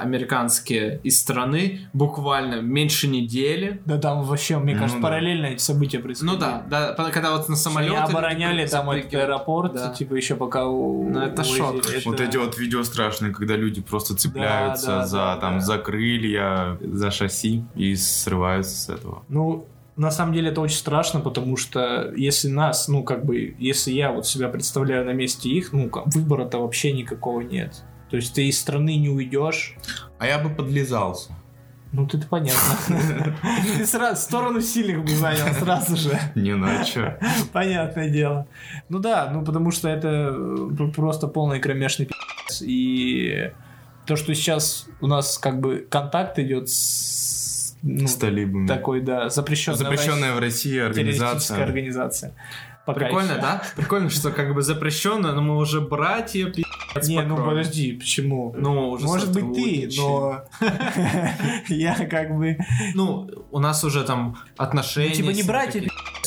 американские 0.00 1.00
из 1.02 1.18
страны 1.20 1.88
буквально 1.92 2.60
меньше 2.60 3.08
недели. 3.08 3.80
Да 3.86 3.98
там 3.98 4.22
вообще, 4.22 4.58
мне 4.58 4.74
Ну 4.74 4.78
кажется, 4.80 5.00
да. 5.02 5.08
параллельно 5.08 5.46
эти 5.46 5.60
события 5.60 5.98
происходили. 5.98 6.34
Ну 6.34 6.38
да, 6.40 6.62
да, 6.68 6.92
когда 7.10 7.32
вот 7.36 7.48
на 7.48 7.56
самолете... 7.56 7.96
Они 7.96 8.10
обороняли 8.12 8.60
люди 8.60 8.70
там 8.70 8.90
этот 8.90 9.14
аэропорт, 9.14 9.72
Да. 9.74 9.88
типа 9.92 10.14
еще 10.14 10.36
пока 10.36 10.66
у... 10.66 11.08
Ну, 11.10 11.20
это 11.20 11.42
шок. 11.42 11.74
увозили. 11.74 12.02
Вот 12.04 12.14
Это- 12.20 12.24
эти 12.24 12.36
вот 12.36 12.56
видео 12.58 12.84
страшные, 12.84 13.32
когда 13.34 13.56
люди 13.56 13.80
просто 13.80 14.14
цепляются 14.16 14.86
да, 14.86 15.06
за 15.06 15.16
да, 15.16 15.36
там 15.38 15.54
да. 15.54 15.60
за 15.60 15.78
крылья, 15.78 16.78
за 16.80 17.10
шасси 17.10 17.64
и 17.74 17.96
срываются 17.96 18.76
с 18.76 18.88
этого. 18.88 19.24
Ну, 19.28 19.66
на 19.98 20.10
самом 20.10 20.32
деле 20.32 20.50
это 20.50 20.60
очень 20.60 20.76
страшно, 20.78 21.20
потому 21.20 21.56
что 21.56 22.12
если 22.16 22.48
нас, 22.48 22.88
ну, 22.88 23.02
как 23.02 23.24
бы, 23.26 23.54
если 23.58 23.92
я 23.92 24.10
вот 24.12 24.26
себя 24.26 24.48
представляю 24.48 25.04
на 25.04 25.12
месте 25.12 25.48
их, 25.50 25.72
ну, 25.72 25.90
выбора-то 26.06 26.58
вообще 26.58 26.92
никакого 26.92 27.40
нет. 27.42 27.82
То 28.10 28.16
есть 28.16 28.32
ты 28.34 28.46
из 28.48 28.58
страны 28.58 28.96
не 28.96 29.10
уйдешь, 29.10 29.76
А 30.18 30.26
я 30.26 30.38
бы 30.38 30.48
подлизался. 30.50 31.32
ну, 31.92 32.06
это 32.06 32.26
понятно. 32.26 32.60
Ты 33.76 33.84
сразу 33.86 34.20
сторону 34.22 34.60
сильных 34.60 35.02
бы 35.04 35.10
занял 35.10 35.52
сразу 35.54 35.96
же. 35.96 36.18
Не 36.34 36.54
ну 36.54 36.66
а 36.66 36.84
чё? 36.84 37.14
Понятное 37.52 38.08
дело. 38.08 38.46
Ну 38.88 38.98
да, 39.00 39.30
ну 39.32 39.44
потому 39.44 39.70
что 39.72 39.88
это 39.88 40.08
э, 40.32 40.68
пр- 40.76 40.92
просто 40.92 41.26
полный 41.28 41.60
кромешный 41.60 42.06
пи***ц. 42.06 42.64
И 42.66 43.52
то, 44.06 44.16
что 44.16 44.34
сейчас 44.34 44.86
у 45.02 45.06
нас 45.06 45.36
как 45.38 45.60
бы 45.60 45.86
контакт 45.90 46.38
идет 46.38 46.68
с 46.70 47.17
ну, 47.82 48.06
С 48.06 48.16
талибами. 48.16 48.66
такой, 48.66 49.00
да, 49.00 49.28
запрещенная, 49.28 49.78
Запрещенная 49.78 50.34
в 50.34 50.38
России 50.38 50.72
террористическая 50.72 51.26
организация. 51.26 51.64
организация. 51.64 52.34
Пока 52.86 53.00
Прикольно, 53.00 53.32
еще. 53.32 53.40
да? 53.42 53.62
Прикольно, 53.76 54.08
что 54.08 54.30
как 54.30 54.54
бы 54.54 54.62
запрещено, 54.62 55.32
но 55.32 55.42
мы 55.42 55.58
уже 55.58 55.82
братья, 55.82 56.46
пи***ц, 56.46 57.06
Не, 57.06 57.20
ну 57.20 57.36
подожди, 57.36 57.92
почему? 57.92 58.54
Ну, 58.56 58.92
уже 58.92 59.04
Может 59.04 59.30
быть 59.34 59.52
ты, 59.54 59.90
но 59.98 60.44
я 61.68 61.94
как 62.06 62.34
бы 62.34 62.56
Ну, 62.94 63.28
у 63.50 63.58
нас 63.58 63.84
уже 63.84 64.04
там 64.04 64.38
отношения... 64.56 65.10
Ну, 65.10 65.14
типа 65.16 65.30
не 65.32 65.42
братья, 65.42 65.82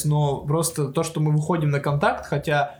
но 0.05 0.41
просто 0.41 0.89
то, 0.89 1.01
что 1.01 1.19
мы 1.19 1.31
выходим 1.31 1.71
на 1.71 1.79
контакт, 1.79 2.27
хотя 2.27 2.75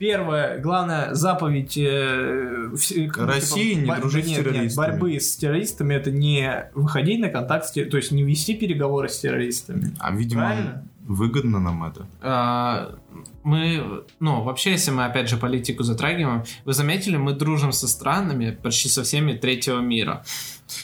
первое, 0.00 0.58
главная 0.58 1.14
заповедь 1.14 1.76
э, 1.76 2.70
как 3.12 3.26
бы, 3.26 3.32
России 3.34 3.74
не 3.74 3.86
бо- 3.86 3.96
дружить 3.98 4.24
да 4.24 4.28
с 4.28 4.30
нет, 4.30 4.38
нет, 4.46 4.54
террористами. 4.54 4.86
борьбы 4.86 5.20
с 5.20 5.36
террористами 5.36 5.94
это 5.94 6.10
не 6.10 6.70
выходить 6.74 7.20
на 7.20 7.28
контакт, 7.28 7.66
с 7.66 7.70
те- 7.70 7.84
то 7.84 7.98
есть 7.98 8.10
не 8.10 8.22
вести 8.24 8.54
переговоры 8.54 9.08
с 9.10 9.20
террористами. 9.20 9.92
А 10.00 10.10
видимо, 10.10 10.40
Правильно? 10.46 10.84
выгодно 11.06 11.60
нам 11.60 11.84
это. 11.84 12.06
А, 12.22 12.94
мы, 13.42 14.02
ну, 14.20 14.42
вообще, 14.42 14.70
если 14.72 14.90
мы 14.90 15.04
опять 15.04 15.28
же 15.28 15.36
политику 15.36 15.82
затрагиваем, 15.82 16.44
вы 16.64 16.72
заметили, 16.72 17.16
мы 17.18 17.34
дружим 17.34 17.70
со 17.72 17.86
странами 17.86 18.50
почти 18.62 18.88
со 18.88 19.02
всеми 19.02 19.34
третьего 19.34 19.80
мира. 19.80 20.24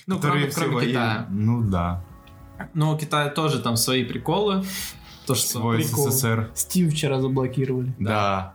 Ну, 0.07 0.19
кроме, 0.19 0.47
Которые 0.47 0.55
кроме 0.55 0.75
военные. 0.75 0.93
Китая. 0.93 1.27
Ну 1.31 1.63
да. 1.63 2.05
Но 2.75 2.95
у 2.95 2.99
Китая 2.99 3.31
тоже 3.31 3.61
там 3.61 3.77
свои 3.77 4.05
приколы. 4.05 4.63
То, 5.27 5.35
что... 5.35 5.59
Свой 5.61 5.79
прикол. 5.79 6.11
СССР. 6.11 6.51
Steam 6.55 6.91
вчера 6.91 7.21
заблокировали. 7.21 7.93
Да. 7.99 8.53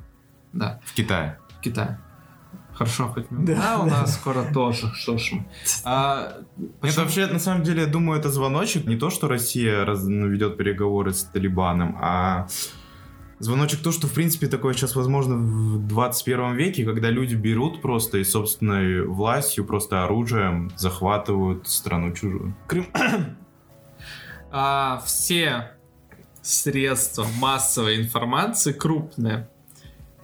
Да, 0.54 0.80
В 0.86 0.94
Китае. 0.94 1.40
в 1.58 1.62
Китае. 1.62 2.00
Хорошо, 2.74 3.08
хоть. 3.10 3.28
Да. 3.30 3.56
Да, 3.56 3.80
у 3.80 3.86
нас 3.86 4.16
скоро 4.16 4.44
тоже. 4.54 4.92
Что 4.96 5.18
ж 5.18 5.32
мы. 5.34 5.46
А, 5.84 6.38
Это 6.58 6.68
почему- 6.80 7.04
вообще, 7.06 7.28
на 7.28 7.40
самом 7.40 7.64
деле, 7.64 7.82
я 7.82 7.88
думаю, 7.88 8.20
это 8.20 8.30
звоночек. 8.32 8.86
Не 8.86 8.96
то, 8.98 9.10
что 9.10 9.28
Россия 9.28 9.86
раз- 9.86 10.04
ну, 10.04 10.28
ведет 10.28 10.58
переговоры 10.58 11.14
с 11.14 11.24
Талибаном, 11.24 11.98
а 12.02 12.48
звоночек 13.40 13.82
то, 13.82 13.92
что, 13.92 14.08
в 14.08 14.14
принципе, 14.14 14.48
такое 14.48 14.74
сейчас 14.74 14.96
возможно 14.96 15.36
в 15.36 15.88
21 15.88 16.56
веке, 16.56 16.84
когда 16.86 17.10
люди 17.10 17.36
берут 17.36 17.82
просто 17.82 18.18
и 18.18 18.24
собственной 18.24 19.06
властью, 19.06 19.66
просто 19.66 20.04
оружием 20.04 20.72
захватывают 20.78 21.68
страну 21.68 22.14
чужую. 22.14 22.56
а, 24.52 25.02
все 25.06 25.72
средства 26.42 27.26
массовой 27.40 28.02
информации 28.02 28.72
крупные. 28.74 29.50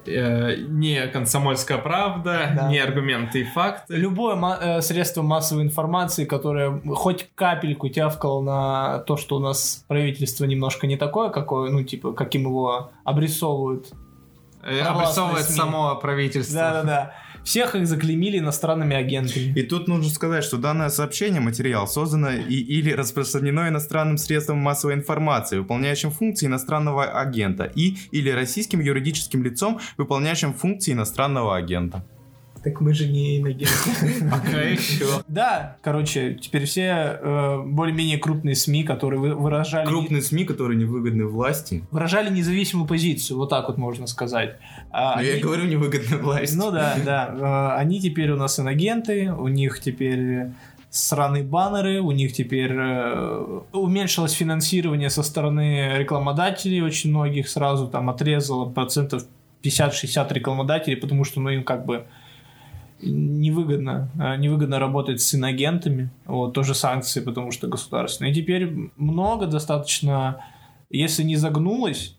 Э, 0.07 0.55
не 0.55 1.05
комсомольская 1.07 1.77
правда, 1.77 2.51
Да. 2.55 2.69
не 2.69 2.79
аргументы 2.79 3.41
и 3.41 3.43
факты. 3.43 3.95
Любое 3.95 4.35
э, 4.59 4.81
средство 4.81 5.21
массовой 5.21 5.63
информации, 5.63 6.25
которое 6.25 6.79
хоть 6.95 7.29
капельку 7.35 7.89
тявкало 7.89 8.41
на 8.41 8.99
то, 8.99 9.17
что 9.17 9.35
у 9.35 9.39
нас 9.39 9.83
правительство 9.87 10.45
немножко 10.45 10.87
не 10.87 10.97
такое, 10.97 11.29
какое, 11.29 11.69
ну, 11.69 11.83
типа, 11.83 12.13
каким 12.13 12.43
его 12.43 12.91
обрисовывают. 13.03 13.87
Э, 14.63 14.81
Обрисовывает 14.81 15.45
СМИ. 15.45 15.55
само 15.55 15.95
правительство. 15.95 16.55
Да-да-да. 16.59 17.13
Всех 17.47 17.75
их 17.75 17.87
заклеймили 17.87 18.39
иностранными 18.39 18.93
агентами. 18.93 19.53
И 19.57 19.63
тут 19.63 19.87
нужно 19.87 20.11
сказать, 20.11 20.43
что 20.43 20.57
данное 20.57 20.89
сообщение, 20.89 21.39
материал, 21.39 21.87
создано 21.87 22.31
и, 22.31 22.55
или 22.55 22.91
распространено 22.91 23.69
иностранным 23.69 24.17
средством 24.17 24.57
массовой 24.57 24.95
информации, 24.95 25.59
выполняющим 25.59 26.11
функции 26.11 26.47
иностранного 26.47 27.05
агента, 27.05 27.63
и 27.63 27.95
или 28.11 28.31
российским 28.31 28.81
юридическим 28.81 29.43
лицом, 29.43 29.79
выполняющим 29.95 30.53
функции 30.53 30.91
иностранного 30.91 31.55
агента. 31.55 32.05
Так 32.67 32.81
мы 32.81 32.93
же 32.93 33.07
не 33.07 33.39
иногенты. 33.39 33.71
Пока 34.31 34.61
еще. 34.61 35.05
Да, 35.27 35.77
короче, 35.81 36.33
теперь 36.35 36.65
все 36.65 37.17
э, 37.21 37.61
более-менее 37.65 38.17
крупные 38.17 38.55
СМИ, 38.55 38.83
которые 38.83 39.19
вы- 39.19 39.35
выражали, 39.35 39.85
Крупные 39.85 40.21
СМИ, 40.21 40.43
которые 40.45 40.77
невыгодны 40.77 41.25
власти. 41.25 41.83
выражали 41.91 42.29
независимую 42.29 42.87
позицию, 42.87 43.37
вот 43.37 43.49
так 43.49 43.67
вот 43.69 43.77
можно 43.77 44.05
сказать. 44.07 44.57
А 44.91 45.15
Но 45.15 45.21
я 45.21 45.31
они- 45.31 45.39
и 45.39 45.41
говорю 45.43 45.65
невыгодны 45.65 46.17
власти. 46.17 46.55
Ну 46.55 46.71
да, 46.71 46.95
да. 47.05 47.73
Э, 47.75 47.79
Они 47.79 48.01
теперь 48.01 48.31
у 48.31 48.35
нас 48.37 48.59
инагенты, 48.59 49.31
у 49.31 49.47
них 49.47 49.79
теперь 49.79 50.47
сраные 50.89 51.43
баннеры, 51.43 52.01
у 52.01 52.11
них 52.11 52.33
теперь 52.33 52.71
э, 52.73 53.59
уменьшилось 53.71 54.31
финансирование 54.33 55.09
со 55.09 55.23
стороны 55.23 55.93
рекламодателей, 55.97 56.81
очень 56.81 57.11
многих 57.11 57.47
сразу 57.49 57.87
там 57.87 58.09
отрезало 58.09 58.69
процентов 58.69 59.23
50-60 59.63 60.33
рекламодателей, 60.33 60.97
потому 60.97 61.23
что 61.23 61.39
ну 61.41 61.49
им 61.49 61.63
как 61.63 61.85
бы 61.85 62.05
невыгодно, 63.01 64.09
э, 64.19 64.37
невыгодно 64.37 64.79
работать 64.79 65.21
с 65.21 65.35
инагентами, 65.35 66.09
вот, 66.25 66.53
тоже 66.53 66.73
санкции, 66.73 67.21
потому 67.21 67.51
что 67.51 67.67
государственные. 67.67 68.31
И 68.31 68.35
теперь 68.35 68.91
много 68.97 69.47
достаточно, 69.47 70.43
если 70.89 71.23
не 71.23 71.35
загнулось 71.35 72.15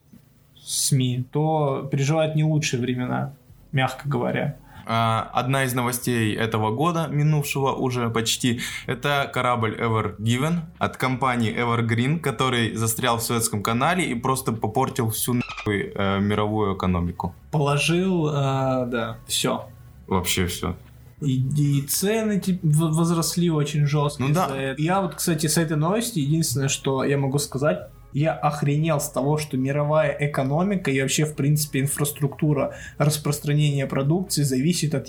СМИ, 0.62 1.24
то 1.32 1.88
переживают 1.90 2.36
не 2.36 2.44
лучшие 2.44 2.80
времена, 2.80 3.32
мягко 3.72 4.08
говоря. 4.08 4.56
А, 4.90 5.28
Одна 5.34 5.64
из 5.64 5.74
новостей 5.74 6.34
этого 6.34 6.70
года, 6.70 7.08
минувшего 7.08 7.72
уже 7.72 8.08
почти, 8.08 8.60
это 8.86 9.30
корабль 9.32 9.76
Ever 9.78 10.16
Given 10.18 10.60
от 10.78 10.96
компании 10.96 11.54
Evergreen, 11.54 12.18
который 12.20 12.74
застрял 12.74 13.18
в 13.18 13.22
Суэцком 13.22 13.62
канале 13.62 14.04
и 14.04 14.14
просто 14.14 14.52
попортил 14.52 15.10
всю 15.10 15.34
нахуй, 15.34 15.92
э, 15.94 16.20
мировую 16.20 16.74
экономику. 16.74 17.34
Положил, 17.50 18.28
э, 18.28 18.86
да, 18.86 19.18
все. 19.26 19.66
Вообще 20.08 20.46
все. 20.46 20.76
И, 21.20 21.36
и 21.78 21.82
цены 21.82 22.40
тип- 22.40 22.60
в- 22.62 22.96
возросли 22.96 23.50
очень 23.50 23.86
жестко. 23.86 24.22
Ну 24.22 24.32
да. 24.32 24.74
Я 24.78 25.00
вот, 25.00 25.14
кстати, 25.16 25.46
с 25.46 25.56
этой 25.58 25.76
новости, 25.76 26.18
единственное, 26.20 26.68
что 26.68 27.04
я 27.04 27.18
могу 27.18 27.38
сказать, 27.38 27.88
я 28.12 28.32
охренел 28.32 29.00
с 29.00 29.10
того, 29.10 29.36
что 29.36 29.56
мировая 29.56 30.16
экономика 30.18 30.90
и 30.90 31.00
вообще, 31.00 31.24
в 31.26 31.34
принципе, 31.34 31.80
инфраструктура 31.80 32.74
распространения 32.98 33.86
продукции 33.86 34.44
зависит 34.44 34.94
от 34.94 35.08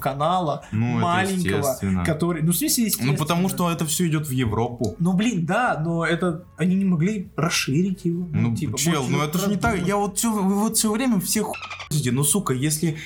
канала 0.00 0.64
Ну, 0.72 0.98
маленького, 0.98 1.78
который... 2.04 2.42
Ну, 2.42 2.50
в 2.52 2.56
смысле, 2.56 2.84
естественно. 2.84 3.12
Ну, 3.12 3.18
потому 3.18 3.48
что 3.48 3.70
это 3.70 3.86
все 3.86 4.06
идет 4.08 4.26
в 4.26 4.32
Европу. 4.32 4.96
Ну, 4.98 5.12
блин, 5.12 5.46
да, 5.46 5.80
но 5.82 6.04
это... 6.04 6.44
Они 6.56 6.74
не 6.74 6.84
могли 6.84 7.28
расширить 7.36 8.04
его. 8.04 8.28
Ну, 8.32 8.54
типа, 8.54 8.76
чел, 8.78 9.04
ну 9.08 9.22
это 9.22 9.38
же 9.38 9.48
не 9.48 9.56
так. 9.56 9.78
Я 9.86 9.96
вот 9.96 10.18
все, 10.18 10.32
вы 10.32 10.54
вот 10.56 10.76
все 10.76 10.90
время 10.92 11.20
все 11.20 11.44
хуйте. 11.44 12.10
Ну, 12.10 12.24
сука, 12.24 12.52
если 12.52 12.96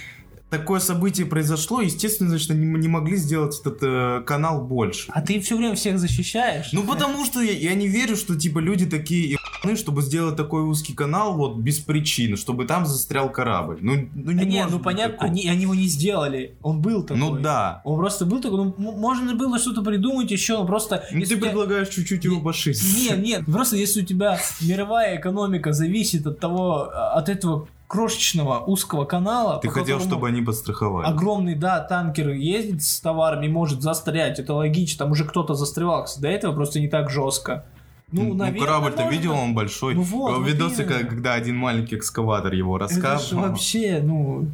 такое 0.50 0.80
событие 0.80 1.26
произошло, 1.26 1.80
естественно, 1.80 2.28
значит, 2.28 2.50
они 2.50 2.66
не 2.66 2.88
могли 2.88 3.16
сделать 3.16 3.58
этот 3.60 3.78
э, 3.82 4.22
канал 4.26 4.62
больше. 4.62 5.10
А 5.12 5.22
ты 5.22 5.40
все 5.40 5.56
время 5.56 5.76
всех 5.76 5.98
защищаешь? 5.98 6.70
Ну, 6.72 6.82
потому 6.82 7.24
что 7.24 7.40
я, 7.40 7.52
я 7.52 7.74
не 7.74 7.86
верю, 7.86 8.16
что, 8.16 8.36
типа, 8.36 8.58
люди 8.58 8.84
такие 8.84 9.38
ебаные, 9.62 9.76
чтобы 9.76 10.02
сделать 10.02 10.36
такой 10.36 10.62
узкий 10.62 10.92
канал 10.92 11.36
вот 11.36 11.58
без 11.58 11.78
причины, 11.78 12.36
чтобы 12.36 12.66
там 12.66 12.84
застрял 12.84 13.30
корабль. 13.30 13.78
Ну, 13.80 14.08
ну 14.12 14.32
не 14.32 14.42
А 14.42 14.44
не, 14.44 14.56
может 14.58 14.72
ну 14.72 14.78
понятно, 14.80 15.12
такого. 15.12 15.30
они, 15.30 15.48
они 15.48 15.62
его 15.62 15.74
не 15.74 15.86
сделали. 15.86 16.56
Он 16.62 16.82
был 16.82 17.02
такой. 17.02 17.20
Ну 17.20 17.38
да. 17.38 17.80
Он 17.84 17.98
просто 17.98 18.26
был 18.26 18.40
такой, 18.40 18.58
ну, 18.58 18.74
можно 18.76 19.34
было 19.34 19.58
что-то 19.58 19.82
придумать 19.82 20.30
еще, 20.30 20.58
но 20.58 20.66
просто... 20.66 21.04
Ну, 21.12 21.20
ты 21.20 21.26
тебя- 21.26 21.46
предлагаешь 21.46 21.88
чуть-чуть 21.88 22.24
его 22.24 22.40
пошить. 22.40 22.80
Нет, 22.96 23.18
нет, 23.18 23.44
просто 23.46 23.76
если 23.76 24.02
у 24.02 24.04
тебя 24.04 24.38
мировая 24.60 25.18
экономика 25.18 25.72
зависит 25.72 26.26
от 26.26 26.40
того, 26.40 26.90
а, 26.92 27.12
от 27.12 27.28
этого 27.28 27.68
крошечного 27.90 28.60
узкого 28.60 29.04
канала, 29.04 29.58
Ты 29.60 29.68
хотел, 29.68 29.98
чтобы 30.00 30.28
они 30.28 30.42
подстраховали. 30.42 31.06
огромный, 31.06 31.56
да, 31.56 31.80
танкер 31.80 32.28
ездит 32.30 32.84
с 32.84 33.00
товарами, 33.00 33.48
может 33.48 33.82
застрять, 33.82 34.38
это 34.38 34.54
логично, 34.54 35.00
там 35.04 35.10
уже 35.12 35.24
кто-то 35.24 35.54
застревался, 35.54 36.20
до 36.20 36.28
этого 36.28 36.54
просто 36.54 36.78
не 36.78 36.86
так 36.88 37.10
жестко. 37.10 37.66
Ну, 38.12 38.22
Ну, 38.28 38.34
наверное, 38.34 38.60
корабль-то 38.66 39.02
можно. 39.02 39.16
видел, 39.16 39.32
он 39.32 39.54
большой. 39.54 39.94
Ну 39.94 40.02
вот, 40.02 40.46
Видосы, 40.46 40.82
именно. 40.82 40.98
как- 40.98 41.08
когда 41.08 41.34
один 41.34 41.56
маленький 41.56 41.96
экскаватор 41.96 42.52
его 42.54 42.78
раскапывал. 42.78 43.42
вообще, 43.48 44.00
ну, 44.02 44.46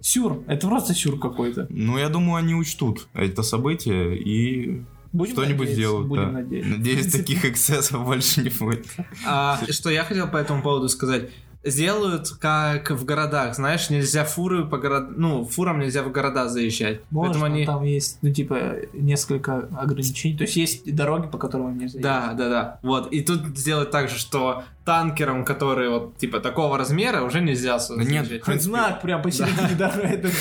сюр. 0.00 0.42
Это 0.46 0.66
просто 0.66 0.94
сюр 0.94 1.18
какой-то. 1.18 1.66
Ну, 1.68 1.98
я 1.98 2.08
думаю, 2.08 2.36
они 2.36 2.54
учтут 2.54 3.08
это 3.12 3.42
событие 3.42 4.16
и 4.16 4.82
Будем 5.12 5.32
что-нибудь 5.34 5.68
сделают. 5.70 6.06
Будем 6.08 6.24
да. 6.24 6.30
надеяться. 6.40 6.70
Надеюсь, 6.70 7.12
таких 7.12 7.44
эксцессов 7.44 8.02
больше 8.04 8.42
не 8.42 8.50
будет. 8.50 8.86
А, 9.26 9.58
что 9.70 9.90
я 9.90 10.04
хотел 10.04 10.26
по 10.28 10.36
этому 10.38 10.62
поводу 10.62 10.88
сказать. 10.88 11.28
Сделают 11.64 12.30
как 12.40 12.90
в 12.90 13.04
городах, 13.04 13.54
знаешь, 13.56 13.90
нельзя 13.90 14.24
фуры 14.24 14.64
по 14.64 14.78
городам, 14.78 15.14
ну, 15.16 15.44
фурам 15.44 15.80
нельзя 15.80 16.02
в 16.02 16.12
города 16.12 16.48
заезжать. 16.48 17.00
Можно, 17.10 17.32
Поэтому 17.32 17.44
они... 17.44 17.66
там 17.66 17.82
есть, 17.82 18.18
ну, 18.22 18.32
типа, 18.32 18.76
несколько 18.92 19.68
ограничений. 19.76 20.36
То 20.36 20.44
есть 20.44 20.56
есть 20.56 20.94
дороги, 20.94 21.26
по 21.26 21.36
которым 21.36 21.76
нельзя 21.76 21.98
Да, 22.00 22.32
да, 22.34 22.48
да. 22.48 22.78
Вот. 22.82 23.12
И 23.12 23.22
тут 23.22 23.58
сделать 23.58 23.90
так 23.90 24.08
же, 24.08 24.16
что 24.16 24.62
танкерам, 24.84 25.44
которые 25.44 25.90
вот 25.90 26.16
типа 26.16 26.40
такого 26.40 26.78
размера, 26.78 27.22
уже 27.22 27.40
нельзя 27.40 27.78
Да 27.78 28.04
нет, 28.04 28.28
принципе- 28.28 28.58
Знак 28.60 29.02
прям 29.02 29.20
посередине 29.20 29.74
дороги 29.76 30.14
этого 30.14 30.32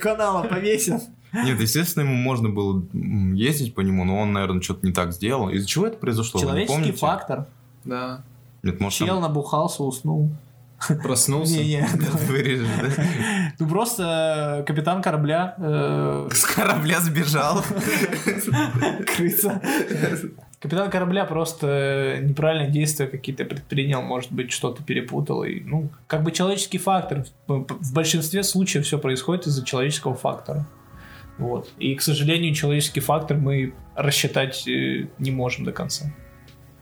канала 0.00 0.42
повесил. 0.46 1.00
Нет, 1.32 1.60
естественно, 1.60 2.02
ему 2.04 2.14
можно 2.14 2.48
было 2.48 2.82
ездить 2.92 3.74
по 3.74 3.80
нему, 3.80 4.04
но 4.04 4.18
он, 4.18 4.32
наверное, 4.32 4.62
что-то 4.62 4.86
не 4.86 4.92
так 4.92 5.12
сделал. 5.12 5.48
Из-за 5.50 5.66
чего 5.66 5.86
это 5.86 5.96
произошло? 5.96 6.40
Человеческий 6.40 6.92
фактор. 6.92 7.46
Да. 7.84 8.22
Нет, 8.62 8.80
может, 8.80 8.98
Чел 8.98 9.06
там 9.08 9.22
набухался, 9.22 9.82
уснул. 9.82 10.30
Проснулся. 11.02 11.54
Не-не, 11.54 11.86
вырежешь, 12.28 12.68
да? 12.80 13.04
ну 13.58 13.68
просто 13.68 14.60
э, 14.60 14.64
капитан 14.64 15.02
корабля, 15.02 15.54
э, 15.58 16.28
С 16.32 16.44
корабля 16.44 17.00
сбежал. 17.00 17.64
крыса. 19.16 19.60
Капитан 20.60 20.90
корабля 20.90 21.24
просто 21.24 22.18
неправильные 22.22 22.70
действия 22.70 23.06
какие-то 23.06 23.44
предпринял, 23.44 24.02
может 24.02 24.32
быть, 24.32 24.52
что-то 24.52 24.82
перепутал. 24.82 25.44
И, 25.44 25.60
ну, 25.60 25.90
как 26.06 26.22
бы 26.22 26.32
человеческий 26.32 26.78
фактор. 26.78 27.24
В 27.46 27.92
большинстве 27.94 28.42
случаев 28.42 28.84
все 28.84 28.98
происходит 28.98 29.46
из-за 29.46 29.64
человеческого 29.64 30.14
фактора. 30.14 30.66
Вот. 31.38 31.70
И, 31.78 31.94
к 31.94 32.02
сожалению, 32.02 32.54
человеческий 32.54 33.00
фактор 33.00 33.36
мы 33.36 33.74
рассчитать 33.94 34.66
э, 34.66 35.08
не 35.18 35.30
можем 35.30 35.64
до 35.64 35.72
конца. 35.72 36.06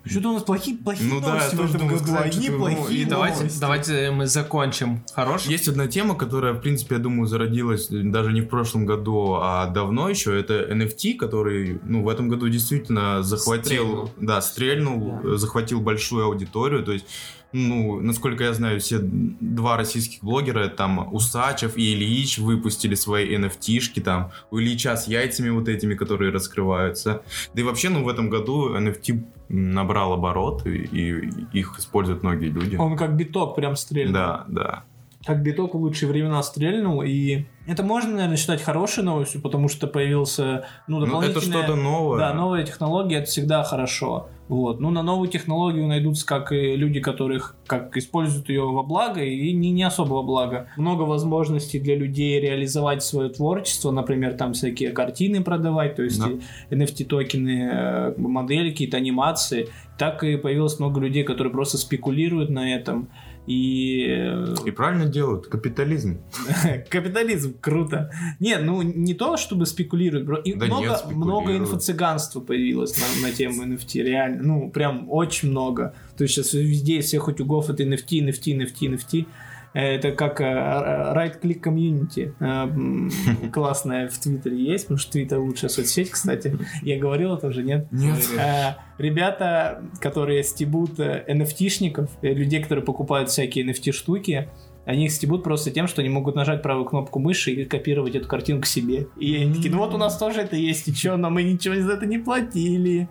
Что-то 0.07 0.31
у 0.31 0.33
нас 0.35 0.43
плохие, 0.43 0.77
плохие 0.77 1.09
Ну 1.09 1.21
да, 1.21 1.29
новости 1.29 1.55
в 1.55 1.59
тоже 1.59 1.75
этом 1.77 1.89
году. 1.89 2.01
сказать, 2.05 2.27
Одни 2.35 2.43
что, 2.49 2.53
ну, 2.53 2.59
плохие 2.59 3.01
и 3.03 3.05
Давайте, 3.05 3.51
давайте 3.61 4.11
мы 4.11 4.27
закончим. 4.27 5.03
Хорош? 5.15 5.45
Есть 5.47 5.69
одна 5.69 5.87
тема, 5.87 6.15
которая, 6.15 6.53
в 6.53 6.61
принципе, 6.61 6.97
я 6.97 7.01
думаю, 7.01 7.27
зародилась 7.27 7.89
даже 7.91 8.33
не 8.33 8.43
в 8.43 8.49
прошлом 8.49 8.85
году, 8.87 9.39
а 9.41 9.67
давно 9.69 10.09
еще. 10.11 10.39
Это 10.39 10.55
NFT, 10.71 11.15
который, 11.15 11.81
ну, 11.85 12.03
в 12.03 12.09
этом 12.09 12.29
году 12.29 12.49
действительно 12.49 13.23
захватил, 13.23 13.65
Стрельнул. 13.65 14.11
да, 14.21 14.41
стрельнул, 14.43 15.21
Да. 15.23 15.37
захватил 15.37 15.81
большую 15.81 16.25
аудиторию. 16.27 16.83
То 16.85 16.93
есть, 16.93 17.07
ну, 17.53 18.01
насколько 18.01 18.45
я 18.45 18.53
знаю, 18.53 18.81
все 18.81 18.99
два 19.01 19.77
российских 19.77 20.23
блогера, 20.25 20.69
там, 20.69 21.15
Усачев 21.15 21.77
и 21.77 21.95
Ильич 21.95 22.39
выпустили 22.39 22.95
свои 22.97 23.35
NFT-шки, 23.37 24.01
там, 24.01 24.33
у 24.51 24.59
Ильича 24.59 24.97
с 24.97 25.07
яйцами 25.07 25.51
вот 25.51 25.69
этими, 25.69 25.95
которые 25.95 26.33
раскрываются. 26.33 27.23
Да 27.55 27.61
и 27.63 27.65
вообще, 27.65 27.89
ну, 27.91 28.03
в 28.05 28.09
этом 28.09 28.29
году 28.29 28.75
NFT 28.77 29.23
набрал 29.49 30.13
оборот, 30.13 30.67
и, 30.67 30.79
и 30.79 31.59
их 31.59 31.79
используют 31.79 32.23
многие 32.23 32.49
люди. 32.49 32.77
Он 32.77 32.97
как 32.97 33.17
биток 33.17 33.55
прям 33.55 33.77
стрельнул. 33.77 34.15
Да, 34.15 34.45
да. 34.49 34.85
как 35.27 35.43
биток 35.43 35.75
в 35.75 35.79
лучшие 35.79 36.09
времена 36.09 36.43
стрельнул, 36.43 37.03
и 37.03 37.45
это 37.67 37.83
можно, 37.83 38.13
наверное, 38.13 38.37
считать 38.37 38.63
хорошей 38.63 39.05
новостью, 39.05 39.41
потому 39.41 39.69
что 39.69 39.87
появился, 39.87 40.67
ну, 40.87 40.99
Ну, 40.99 41.05
это 41.05 41.13
дополнительная... 41.13 41.63
что-то 41.65 41.77
новое. 41.77 42.19
Да, 42.19 42.35
новая 42.35 42.65
технология 42.65 43.17
это 43.19 43.27
всегда 43.27 43.63
хорошо. 43.65 44.29
Вот. 44.49 44.81
Ну, 44.81 44.91
на 44.91 45.03
новую 45.03 45.29
технологию 45.29 45.87
найдутся 45.87 46.27
как 46.27 46.53
и 46.53 46.77
люди, 46.77 47.01
которых 47.01 47.57
как 47.67 47.97
используют 47.97 48.49
ее 48.51 48.63
во 48.63 48.83
благо 48.83 49.23
и 49.23 49.53
не, 49.53 49.71
не 49.71 49.83
особо 49.85 50.15
во 50.15 50.23
благо. 50.23 50.69
Много 50.77 51.03
возможностей 51.03 51.81
для 51.81 51.97
людей 51.97 52.41
реализовать 52.41 53.03
свое 53.03 53.31
творчество, 53.31 53.91
например, 53.91 54.35
там 54.35 54.53
всякие 54.53 54.91
картины 54.91 55.43
продавать, 55.43 55.97
то 55.97 56.03
есть 56.03 56.21
Да. 56.21 56.31
NFT-токены, 56.71 57.71
э, 57.73 58.15
модели, 58.19 58.71
какие-то 58.71 58.99
анимации. 58.99 59.69
Так 59.99 60.25
и 60.25 60.37
появилось 60.37 60.79
много 60.79 61.01
людей, 61.01 61.25
которые 61.25 61.53
просто 61.53 61.79
спекулируют 61.79 62.51
на 62.51 62.75
этом. 62.75 63.09
И 63.47 64.07
э, 64.09 64.55
И 64.65 64.71
правильно 64.71 65.07
делают, 65.07 65.49
капитализм. 65.49 66.21
Капитализм, 66.89 67.57
круто. 67.61 68.11
Нет, 68.41 68.63
ну 68.65 68.81
не 68.81 69.13
то, 69.15 69.37
чтобы 69.37 69.67
спекулировать. 69.67 70.47
И 70.47 70.55
Да 70.55 70.67
много, 70.67 70.87
нет, 70.87 71.07
много 71.11 71.57
инфо-цыганства 71.57 72.41
появилось 72.41 72.97
на, 72.99 73.29
на 73.29 73.33
тему 73.33 73.65
NFT, 73.65 74.03
реально. 74.03 74.43
Ну, 74.43 74.71
прям 74.71 75.11
очень 75.11 75.51
много. 75.51 75.95
То 76.17 76.25
есть 76.25 76.35
сейчас 76.35 76.55
везде 76.55 76.99
из 76.99 77.07
всех 77.07 77.29
утюгов 77.29 77.69
это 77.69 77.83
NFT, 77.83 78.27
NFT, 78.27 78.59
NFT, 78.59 78.95
NFT. 78.95 79.27
Это 79.75 80.13
как 80.13 80.41
э, 80.41 80.45
right-click 80.45 81.61
community. 81.61 82.33
Э, 82.39 83.49
Классная 83.53 84.09
в 84.09 84.17
Твиттере 84.17 84.57
есть, 84.57 84.85
потому 84.85 84.99
что 84.99 85.13
Твиттер 85.13 85.41
лучшая 85.41 85.69
соцсеть, 85.69 86.11
кстати. 86.11 86.57
Я 86.83 86.99
говорил 86.99 87.35
это 87.35 87.49
уже, 87.49 87.65
нет? 87.65 87.89
Нет. 87.91 88.19
Э, 88.39 88.75
Ребята, 88.99 89.83
которые 90.01 90.45
стебут 90.45 91.01
NFT-шников, 91.01 92.09
людей, 92.23 92.63
которые 92.63 92.85
покупают 92.85 93.29
всякие 93.29 93.67
NFT-штуки, 93.67 94.49
они 94.85 95.07
их 95.07 95.13
стебут 95.13 95.43
просто 95.43 95.73
тем, 95.73 95.89
что 95.89 96.03
они 96.03 96.11
могут 96.11 96.37
нажать 96.37 96.63
правую 96.63 96.85
кнопку 96.85 97.19
мыши 97.19 97.51
и 97.51 97.65
копировать 97.65 98.15
эту 98.15 98.29
картинку 98.29 98.67
себе. 98.67 99.09
И 99.19 99.35
они 99.37 99.55
такие, 99.55 99.73
ну 99.73 99.79
вот 99.79 99.95
у 99.95 99.99
нас 99.99 100.17
тоже 100.17 100.43
это 100.43 100.55
есть, 100.55 100.87
и 100.87 100.95
чё, 100.95 101.17
но 101.17 101.31
мы 101.31 101.43
ничего 101.43 101.75
за 101.75 101.95
это 101.95 102.07
не 102.07 102.19
платили. 102.19 103.09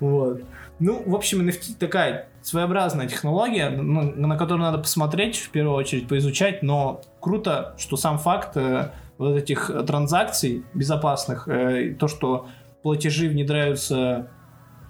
Вот. 0.00 0.42
Ну, 0.80 1.02
в 1.04 1.14
общем, 1.14 1.46
NFT 1.46 1.74
такая 1.78 2.29
своеобразная 2.42 3.08
технология, 3.08 3.70
ну, 3.70 4.02
на 4.14 4.36
которую 4.36 4.64
надо 4.64 4.78
посмотреть, 4.78 5.36
в 5.36 5.50
первую 5.50 5.76
очередь 5.76 6.08
поизучать, 6.08 6.62
но 6.62 7.02
круто, 7.20 7.74
что 7.78 7.96
сам 7.96 8.18
факт 8.18 8.56
э, 8.56 8.92
вот 9.18 9.36
этих 9.36 9.70
э, 9.70 9.82
транзакций 9.82 10.64
безопасных, 10.74 11.48
э, 11.48 11.94
то, 11.98 12.08
что 12.08 12.48
платежи 12.82 13.28
внедряются 13.28 14.30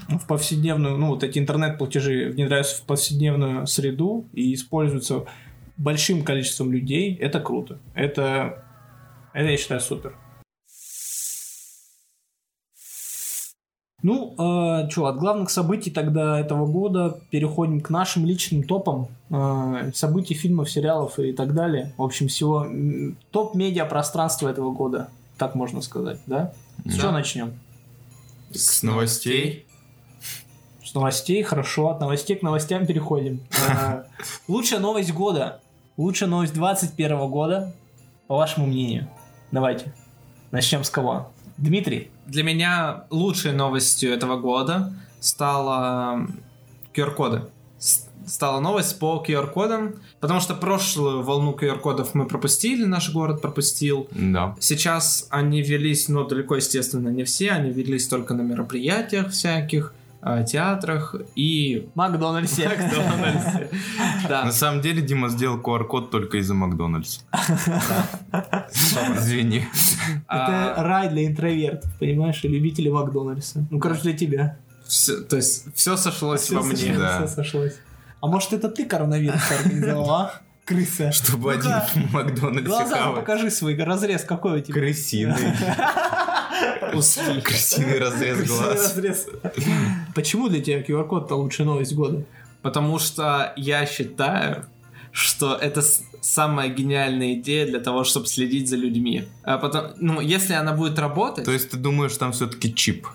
в 0.09 0.27
повседневную, 0.27 0.97
ну, 0.97 1.09
вот 1.09 1.25
эти 1.25 1.39
интернет-платежи 1.39 2.31
внедряются 2.31 2.83
в 2.83 2.87
повседневную 2.87 3.67
среду 3.67 4.29
и 4.33 4.55
используются 4.55 5.25
большим 5.77 6.23
количеством 6.23 6.73
людей, 6.73 7.17
это 7.17 7.41
круто. 7.41 7.79
Это, 7.95 8.65
это 9.33 9.49
я 9.49 9.57
считаю 9.57 9.81
супер. 9.81 10.15
Ну, 14.03 14.33
что, 14.91 15.07
от 15.07 15.17
главных 15.19 15.51
событий 15.51 15.91
тогда 15.91 16.41
этого 16.41 16.67
года 16.67 17.21
переходим 17.31 17.81
к 17.83 17.91
нашим 17.91 18.25
личным 18.25 18.63
топам 18.63 19.09
э, 19.29 19.91
событий, 19.95 20.35
фильмов, 20.35 20.71
сериалов 20.71 21.19
и 21.19 21.33
так 21.33 21.53
далее. 21.55 21.93
В 21.99 22.03
общем, 22.03 22.29
всего 22.29 22.67
топ 23.31 23.55
медиа 23.55 23.85
пространства 23.85 24.49
этого 24.49 24.73
года, 24.73 25.09
так 25.37 25.55
можно 25.55 25.83
сказать, 25.83 26.19
да? 26.27 26.53
С 26.87 26.95
Да. 26.95 27.01
чего 27.01 27.11
начнем? 27.13 27.53
С 28.53 28.83
новостей. 28.83 29.67
С 30.83 30.95
новостей, 30.95 31.43
хорошо, 31.43 31.91
от 31.91 32.01
новостей 32.01 32.37
к 32.37 32.43
новостям 32.43 32.87
переходим. 32.87 33.41
Э, 33.69 34.05
Лучшая 34.49 34.81
новость 34.81 35.13
года. 35.13 35.61
Лучшая 35.99 36.29
новость 36.31 36.55
21 36.55 37.29
года, 37.29 37.75
по 38.29 38.37
вашему 38.37 38.67
мнению. 38.67 39.09
Давайте. 39.53 39.93
Начнем 40.53 40.85
с 40.85 40.91
кого? 40.91 41.31
Дмитрий. 41.61 42.11
Для 42.27 42.43
меня 42.43 43.05
лучшей 43.11 43.53
новостью 43.53 44.13
этого 44.13 44.39
года 44.39 44.93
стала 45.21 46.27
QR-коды. 46.95 47.43
Стала 48.27 48.61
новость 48.61 48.99
по 48.99 49.25
QR-кодам, 49.27 49.95
потому 50.21 50.41
что 50.41 50.55
прошлую 50.55 51.23
волну 51.23 51.57
QR-кодов 51.59 52.15
мы 52.15 52.27
пропустили, 52.27 52.85
наш 52.85 53.13
город 53.13 53.41
пропустил. 53.43 54.09
Да. 54.13 54.57
Сейчас 54.61 55.27
они 55.31 55.63
велись, 55.63 56.09
но 56.09 56.25
далеко, 56.25 56.57
естественно, 56.57 57.09
не 57.09 57.25
все, 57.25 57.51
они 57.51 57.71
велись 57.71 58.09
только 58.09 58.35
на 58.35 58.43
мероприятиях 58.43 59.31
всяких, 59.31 59.95
театрах 60.47 61.15
и 61.35 61.89
Макдональдсе. 61.95 62.69
Макдональдсе. 62.69 63.71
Да. 64.29 64.45
На 64.45 64.53
самом 64.53 64.81
деле 64.81 65.03
Дима 65.03 65.29
сделал 65.29 65.59
QR-код 65.59 66.11
только 66.11 66.39
из-за 66.39 66.55
Макдональдса. 66.55 67.23
Извини. 69.17 69.65
Это 70.29 70.75
А, 70.77 70.83
рай 70.83 71.09
для 71.09 71.27
интровертов, 71.27 71.91
понимаешь, 71.99 72.45
и 72.45 72.49
любителей 72.49 72.91
Макдональдса. 72.91 73.65
Ну, 73.71 73.79
короче, 73.81 74.03
для 74.03 74.13
тебя. 74.13 74.57
То 75.29 75.37
есть 75.37 75.75
все 75.75 75.97
сошлось 75.97 76.51
во 76.51 76.63
мне. 76.63 76.75
всё 76.75 77.27
сошлось. 77.27 77.75
А 78.21 78.27
может, 78.27 78.53
это 78.53 78.69
ты 78.69 78.85
коронавирус 78.85 79.41
организовал, 79.51 80.11
а? 80.11 80.33
Крыса. 80.65 81.11
Чтобы 81.11 81.55
Ну-ка, 81.55 81.81
один 81.81 82.07
в 82.09 82.13
Макдональдсе 82.13 82.69
Глаза 82.69 83.11
покажи 83.13 83.51
свой 83.51 83.77
разрез, 83.83 84.25
какой 84.25 84.61
у 84.61 84.63
тебя. 84.63 84.75
Крысиный. 84.75 85.35
Узкий. 86.95 87.41
Крысиный 87.41 87.99
разрез 87.99 88.47
глаз. 88.49 88.97
разрез. 88.97 89.27
Почему 90.15 90.49
для 90.49 90.61
тебя 90.61 90.83
QR-код-то 90.83 91.35
лучшая 91.35 91.67
новость 91.67 91.95
года? 91.95 92.25
Потому 92.63 92.99
что 92.99 93.53
я 93.57 93.87
считаю, 93.87 94.67
что 95.13 95.57
это 95.57 95.83
самая 96.21 96.69
гениальная 96.69 97.35
идея 97.35 97.67
для 97.67 97.81
того, 97.81 98.05
чтобы 98.05 98.27
следить 98.27 98.69
за 98.69 98.77
людьми. 98.77 99.25
А 99.43 99.59
потом, 99.59 99.93
ну, 99.99 100.21
если 100.21 100.53
она 100.53 100.73
будет 100.73 100.99
работать, 100.99 101.45
То 101.45 101.53
есть 101.53 101.71
ты 101.71 101.77
думаешь, 101.77 102.17
там 102.17 102.33
все-таки 102.33 102.75
чип? 102.75 103.07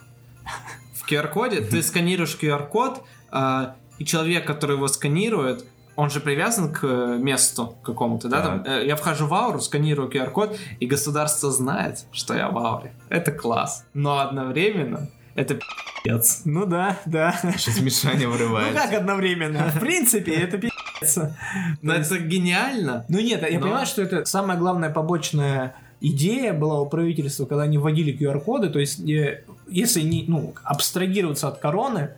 в 0.93 1.09
QR-коде 1.11 1.61
ты 1.61 1.83
сканируешь 1.83 2.35
QR-код, 2.41 3.03
а, 3.29 3.75
и 3.99 4.05
человек, 4.05 4.47
который 4.47 4.75
его 4.75 4.87
сканирует, 4.87 5.65
он 5.95 6.09
же 6.09 6.19
привязан 6.19 6.71
к 6.73 6.83
э, 6.83 7.17
месту 7.19 7.75
какому-то, 7.83 8.27
да? 8.27 8.41
Там, 8.41 8.63
э, 8.65 8.85
я 8.85 8.95
вхожу 8.95 9.27
в 9.27 9.33
ауру, 9.33 9.59
сканирую 9.59 10.09
QR-код, 10.09 10.57
и 10.79 10.85
государство 10.85 11.51
знает, 11.51 12.05
что 12.11 12.33
я 12.33 12.49
в 12.49 12.57
ауре. 12.57 12.93
Это 13.09 13.31
класс. 13.31 13.85
Но 13.93 14.19
одновременно 14.19 15.09
это 15.35 15.55
пи***ц. 15.55 16.41
Ну 16.45 16.65
да, 16.65 16.97
да. 17.05 17.39
Сейчас 17.57 17.79
Мишаня 17.81 18.27
Ну 18.27 18.33
вырывается. 18.33 18.81
как 18.81 18.93
одновременно? 18.93 19.69
В 19.69 19.79
принципе, 19.79 20.33
это 20.33 20.57
пи***ц. 20.57 21.35
Но 21.81 21.93
это 21.93 22.17
гениально. 22.19 23.05
Ну 23.09 23.19
нет, 23.19 23.41
я 23.49 23.59
понимаю, 23.59 23.85
что 23.85 24.01
это 24.01 24.25
самая 24.25 24.57
главная 24.57 24.89
побочная 24.89 25.75
идея 26.01 26.53
была 26.53 26.81
у 26.81 26.85
правительства, 26.85 27.45
когда 27.45 27.63
они 27.63 27.77
вводили 27.77 28.17
QR-коды, 28.17 28.69
то 28.69 28.79
есть 28.79 28.99
э, 29.09 29.43
если 29.67 30.01
не, 30.01 30.25
ну, 30.27 30.53
абстрагироваться 30.63 31.47
от 31.47 31.59
короны, 31.59 32.11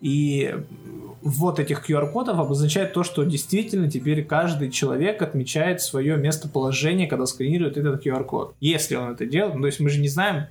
и 0.00 0.54
ввод 1.22 1.58
этих 1.58 1.88
QR-кодов 1.88 2.38
обозначает 2.38 2.92
то, 2.92 3.02
что 3.02 3.24
действительно 3.24 3.90
теперь 3.90 4.24
каждый 4.24 4.70
человек 4.70 5.20
отмечает 5.22 5.80
свое 5.80 6.16
местоположение, 6.16 7.06
когда 7.06 7.26
сканирует 7.26 7.76
этот 7.76 8.04
QR-код. 8.06 8.54
Если 8.60 8.94
он 8.96 9.10
это 9.12 9.26
делает, 9.26 9.54
ну, 9.54 9.60
то 9.62 9.66
есть 9.66 9.80
мы 9.80 9.90
же 9.90 10.00
не 10.00 10.08
знаем, 10.08 10.46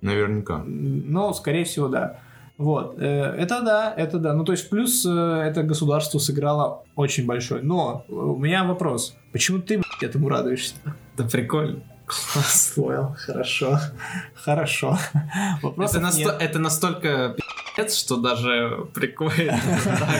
Наверняка. 0.00 0.62
но, 0.66 1.32
скорее 1.32 1.64
всего, 1.64 1.88
да. 1.88 2.18
Вот, 2.58 2.96
э, 2.98 3.04
это 3.38 3.62
да, 3.62 3.94
это 3.96 4.18
да. 4.18 4.34
Ну, 4.34 4.44
то 4.44 4.52
есть, 4.52 4.68
плюс 4.68 5.06
э, 5.06 5.08
это 5.10 5.62
государство 5.62 6.18
сыграло 6.18 6.84
очень 6.94 7.24
большой. 7.24 7.62
Но 7.62 8.04
э, 8.06 8.12
у 8.12 8.36
меня 8.36 8.64
вопрос. 8.64 9.14
Почему 9.32 9.60
ты, 9.60 9.78
блядь, 9.78 10.02
этому 10.02 10.28
радуешься? 10.28 10.74
Да 11.16 11.24
прикольно. 11.24 11.80
Класс, 12.04 12.72
понял. 12.76 13.14
Хорошо. 13.18 13.78
Хорошо. 14.34 14.98
Вопросов 15.62 15.96
Это, 16.02 16.06
насто- 16.06 16.36
это 16.38 16.58
настолько 16.58 17.34
пи***ц, 17.84 17.98
что 17.98 18.16
даже 18.16 18.88
прикольно. 18.94 19.58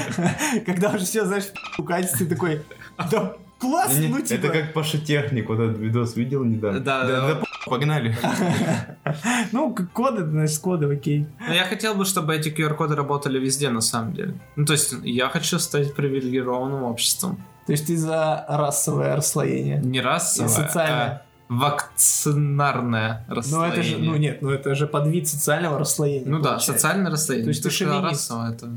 Когда 0.67 0.91
уже 0.91 1.05
все, 1.05 1.25
знаешь, 1.25 1.47
укатится, 1.79 2.19
ты 2.19 2.27
такой, 2.27 2.63
да 3.11 3.37
класс, 3.61 3.93
ну 3.97 4.21
типа. 4.21 4.47
Это 4.47 4.49
как 4.49 4.73
Паша 4.73 4.99
Техник, 4.99 5.49
вот 5.49 5.61
этот 5.61 5.79
видос 5.79 6.17
видел 6.17 6.45
недавно? 6.45 6.81
Да, 6.81 7.05
да. 7.05 7.35
да, 7.35 7.43
погнали. 7.67 8.17
Ну, 9.53 9.75
коды, 9.93 10.25
значит, 10.25 10.59
коды, 10.59 10.93
окей. 10.93 11.27
Но 11.47 11.53
я 11.53 11.65
хотел 11.65 11.95
бы, 11.95 12.05
чтобы 12.05 12.35
эти 12.35 12.49
QR-коды 12.49 12.95
работали 12.95 13.39
везде, 13.39 13.71
на 13.71 13.81
самом 13.81 14.15
деле. 14.15 14.35
Ну, 14.57 14.65
то 14.65 14.73
есть, 14.73 14.95
я 15.03 15.29
хочу 15.29 15.59
стать 15.59 15.95
привилегированным 15.95 16.85
обществом. 16.85 17.43
То 17.67 17.73
есть 17.73 17.87
ты 17.87 17.97
за 17.97 18.45
расовое 18.49 19.17
расслоение. 19.17 19.81
Не 19.81 20.01
расовое, 20.01 20.71
а 20.75 21.23
вакцинарное 21.51 23.25
Ну, 23.29 23.35
расслоение. 23.35 23.73
это 23.73 23.83
же, 23.83 23.99
ну 23.99 24.17
нет, 24.17 24.41
ну 24.41 24.51
это 24.51 24.75
же 24.77 24.87
подвид 24.87 25.29
социального 25.29 25.79
расслоения. 25.79 26.27
Ну 26.29 26.39
да, 26.39 26.51
получается. 26.51 26.73
социальное 26.73 27.11
расслоение. 27.11 27.45
То 27.45 27.49
есть 27.51 27.63
ты 27.63 27.71
шовинист. 27.71 28.31
это... 28.31 28.71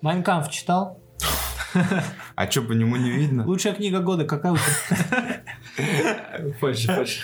Майнкамф 0.00 0.48
читал? 0.50 0.98
А 2.34 2.50
что, 2.50 2.62
по 2.62 2.72
нему 2.72 2.96
не 2.96 3.10
видно? 3.10 3.44
Лучшая 3.44 3.74
книга 3.74 4.00
года 4.00 4.24
какая 4.24 4.52
у 4.52 4.56
тебя? 4.56 5.42
Позже, 6.60 6.94
позже. 6.94 7.20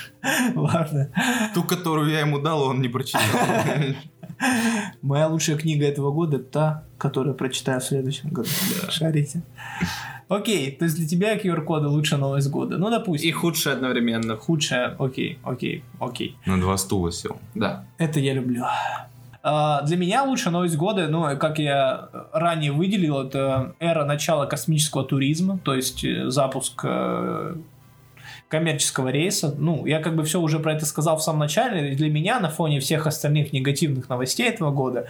Ладно. 0.54 1.10
Ту, 1.54 1.62
которую 1.64 2.10
я 2.10 2.20
ему 2.20 2.38
дал, 2.40 2.62
он 2.62 2.80
не 2.80 2.88
прочитал. 2.88 3.22
Моя 5.02 5.28
лучшая 5.28 5.56
книга 5.56 5.86
этого 5.86 6.12
года 6.12 6.38
та, 6.38 6.84
которую 6.98 7.34
прочитаю 7.34 7.80
в 7.80 7.84
следующем 7.84 8.30
году. 8.30 8.48
Шарите. 8.90 9.42
Окей, 10.28 10.72
то 10.72 10.84
есть 10.84 10.96
для 10.96 11.06
тебя 11.06 11.36
QR-коды 11.36 11.86
лучшая 11.86 12.18
новость 12.18 12.50
года. 12.50 12.78
Ну, 12.78 12.90
допустим. 12.90 13.28
И 13.28 13.32
худшее 13.32 13.74
одновременно. 13.74 14.36
Худшая, 14.36 14.96
окей, 14.98 15.38
окей, 15.44 15.84
окей. 16.00 16.36
На 16.46 16.60
два 16.60 16.76
стула 16.76 17.12
сел. 17.12 17.38
Да. 17.54 17.84
Это 17.98 18.18
я 18.18 18.34
люблю. 18.34 18.64
А, 19.48 19.82
Для 19.82 19.96
меня 19.96 20.24
лучшая 20.24 20.52
новость 20.52 20.76
года, 20.76 21.06
ну, 21.06 21.36
как 21.38 21.60
я 21.60 22.08
ранее 22.32 22.72
выделил, 22.72 23.20
это 23.20 23.76
эра 23.78 24.04
начала 24.04 24.46
космического 24.46 25.04
туризма, 25.04 25.60
то 25.62 25.72
есть 25.72 26.02
э, 26.02 26.28
запуск 26.30 26.80
э, 26.82 27.54
коммерческого 28.48 29.08
рейса. 29.08 29.54
Ну, 29.56 29.86
я 29.86 30.00
как 30.00 30.16
бы 30.16 30.24
все 30.24 30.40
уже 30.40 30.58
про 30.58 30.72
это 30.72 30.84
сказал 30.84 31.18
в 31.18 31.22
самом 31.22 31.40
начале. 31.40 31.94
Для 31.94 32.10
меня 32.10 32.40
на 32.40 32.48
фоне 32.48 32.80
всех 32.80 33.06
остальных 33.06 33.52
негативных 33.52 34.08
новостей 34.08 34.48
этого 34.48 34.72
года 34.72 35.06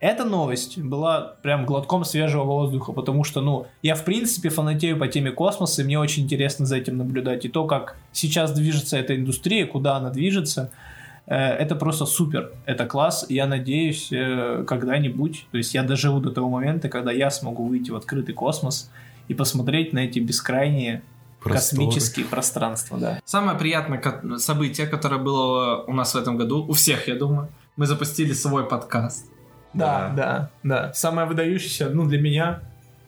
эта 0.00 0.24
новость 0.24 0.78
была 0.78 1.36
прям 1.42 1.66
глотком 1.66 2.04
свежего 2.04 2.44
воздуха, 2.44 2.92
потому 2.92 3.22
что, 3.22 3.42
ну, 3.42 3.66
я 3.82 3.94
в 3.94 4.04
принципе 4.04 4.48
фанатею 4.48 4.98
по 4.98 5.06
теме 5.08 5.30
космоса, 5.30 5.82
и 5.82 5.84
мне 5.84 5.98
очень 5.98 6.24
интересно 6.24 6.64
за 6.64 6.78
этим 6.78 6.96
наблюдать. 6.96 7.44
И 7.44 7.50
то, 7.50 7.66
как 7.66 7.96
сейчас 8.10 8.52
движется 8.52 8.96
эта 8.96 9.14
индустрия, 9.14 9.66
куда 9.66 9.96
она 9.96 10.08
движется, 10.08 10.72
э, 11.26 11.36
это 11.36 11.76
просто 11.76 12.06
супер, 12.06 12.50
это 12.64 12.86
класс. 12.86 13.26
Я 13.28 13.46
надеюсь, 13.46 14.08
э, 14.10 14.64
когда-нибудь, 14.66 15.46
то 15.50 15.58
есть 15.58 15.74
я 15.74 15.82
доживу 15.82 16.20
до 16.20 16.30
того 16.30 16.48
момента, 16.48 16.88
когда 16.88 17.12
я 17.12 17.30
смогу 17.30 17.66
выйти 17.66 17.90
в 17.90 17.96
открытый 17.96 18.34
космос 18.34 18.90
и 19.28 19.34
посмотреть 19.34 19.92
на 19.92 19.98
эти 19.98 20.18
бескрайние 20.18 21.02
Просторы. 21.42 21.84
космические 21.84 22.24
пространства, 22.24 22.98
да. 22.98 23.20
Самое 23.26 23.58
приятное 23.58 24.00
событие, 24.38 24.86
которое 24.86 25.18
было 25.18 25.84
у 25.86 25.92
нас 25.92 26.14
в 26.14 26.16
этом 26.16 26.38
году, 26.38 26.64
у 26.66 26.72
всех, 26.72 27.06
я 27.06 27.16
думаю, 27.16 27.48
мы 27.76 27.84
запустили 27.84 28.32
свой 28.32 28.66
подкаст. 28.66 29.29
Да, 29.72 30.12
да, 30.16 30.50
да. 30.62 30.92
Самое 30.94 31.26
выдающееся, 31.26 31.90
ну, 31.90 32.06
для 32.06 32.20
меня, 32.20 32.60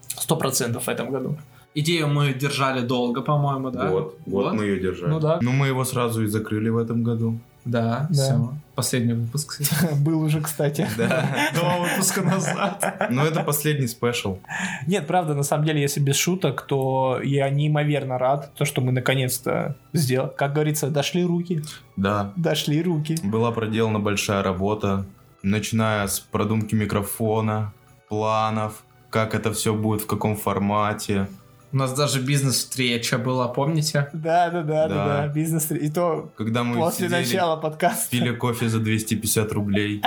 сто 0.09 0.37
процентов 0.37 0.85
в 0.85 0.89
этом 0.89 1.11
году. 1.11 1.37
Идею 1.75 2.09
мы 2.09 2.35
держали 2.35 2.83
долго, 2.87 3.23
по-моему, 3.23 3.71
да? 3.71 3.89
Вот, 3.91 4.19
вот 4.27 4.53
мы 4.53 4.65
ее 4.65 4.79
держали. 4.81 5.11
Ну 5.11 5.21
да. 5.21 5.39
Ну 5.41 5.53
мы 5.53 5.69
его 5.69 5.85
сразу 5.85 6.23
и 6.23 6.27
закрыли 6.27 6.69
в 6.69 6.77
этом 6.77 7.03
году. 7.03 7.39
Да, 7.65 8.07
Да. 8.11 8.15
все. 8.15 8.53
Последний 8.75 9.13
выпуск, 9.15 9.59
кстати. 9.61 9.95
Был 10.03 10.21
уже, 10.23 10.41
кстати. 10.41 10.87
Да. 10.99 11.27
Два 11.55 11.79
выпуска 11.79 12.21
назад. 12.23 13.07
Но 13.11 13.25
это 13.25 13.43
последний 13.43 13.87
спешл. 13.87 14.39
Нет, 14.87 15.07
правда, 15.07 15.35
на 15.35 15.45
самом 15.45 15.65
деле, 15.65 15.81
если 15.81 16.01
без 16.01 16.17
шуток, 16.17 16.63
то 16.63 17.21
я 17.23 17.49
неимоверно 17.51 18.19
рад, 18.19 18.53
то, 18.55 18.65
что 18.65 18.81
мы 18.81 18.93
наконец-то 18.93 19.77
сделали. 19.93 20.33
Как 20.37 20.53
говорится, 20.55 20.89
дошли 20.89 21.25
руки. 21.25 21.63
Да. 21.97 22.33
Дошли 22.37 22.83
руки. 22.83 23.17
Была 23.23 23.53
проделана 23.53 24.01
большая 24.01 24.43
работа, 24.43 25.05
начиная 25.43 26.07
с 26.07 26.21
продумки 26.21 26.75
микрофона, 26.75 27.73
планов, 28.09 28.83
как 29.11 29.35
это 29.35 29.53
все 29.53 29.75
будет, 29.75 30.03
в 30.03 30.07
каком 30.07 30.37
формате. 30.37 31.29
У 31.73 31.77
нас 31.77 31.93
даже 31.95 32.21
бизнес-встреча 32.21 33.17
была, 33.19 33.49
помните? 33.49 34.09
Да, 34.13 34.51
да, 34.51 34.63
да, 34.63 34.89
да, 34.89 34.95
Да. 34.95 35.07
да. 35.23 35.29
Бизнес. 35.29 35.71
И 35.71 35.91
то 35.91 36.31
Когда 36.37 36.65
мы 36.65 36.77
после 36.77 37.09
сидели, 37.09 37.23
начала 37.25 37.57
подкаста. 37.57 38.11
пили 38.11 38.35
кофе 38.35 38.69
за 38.69 38.79
250 38.79 39.53
рублей. 39.53 40.03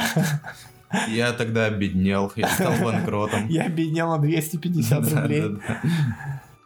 Я 1.10 1.34
тогда 1.34 1.66
обеднел, 1.66 2.32
я 2.36 2.48
стал 2.50 2.74
банкротом. 2.84 3.48
Я 3.50 3.64
обеднел 3.64 4.10
на 4.12 4.20
250 4.20 5.10
Да, 5.14 5.22
рублей. 5.22 5.58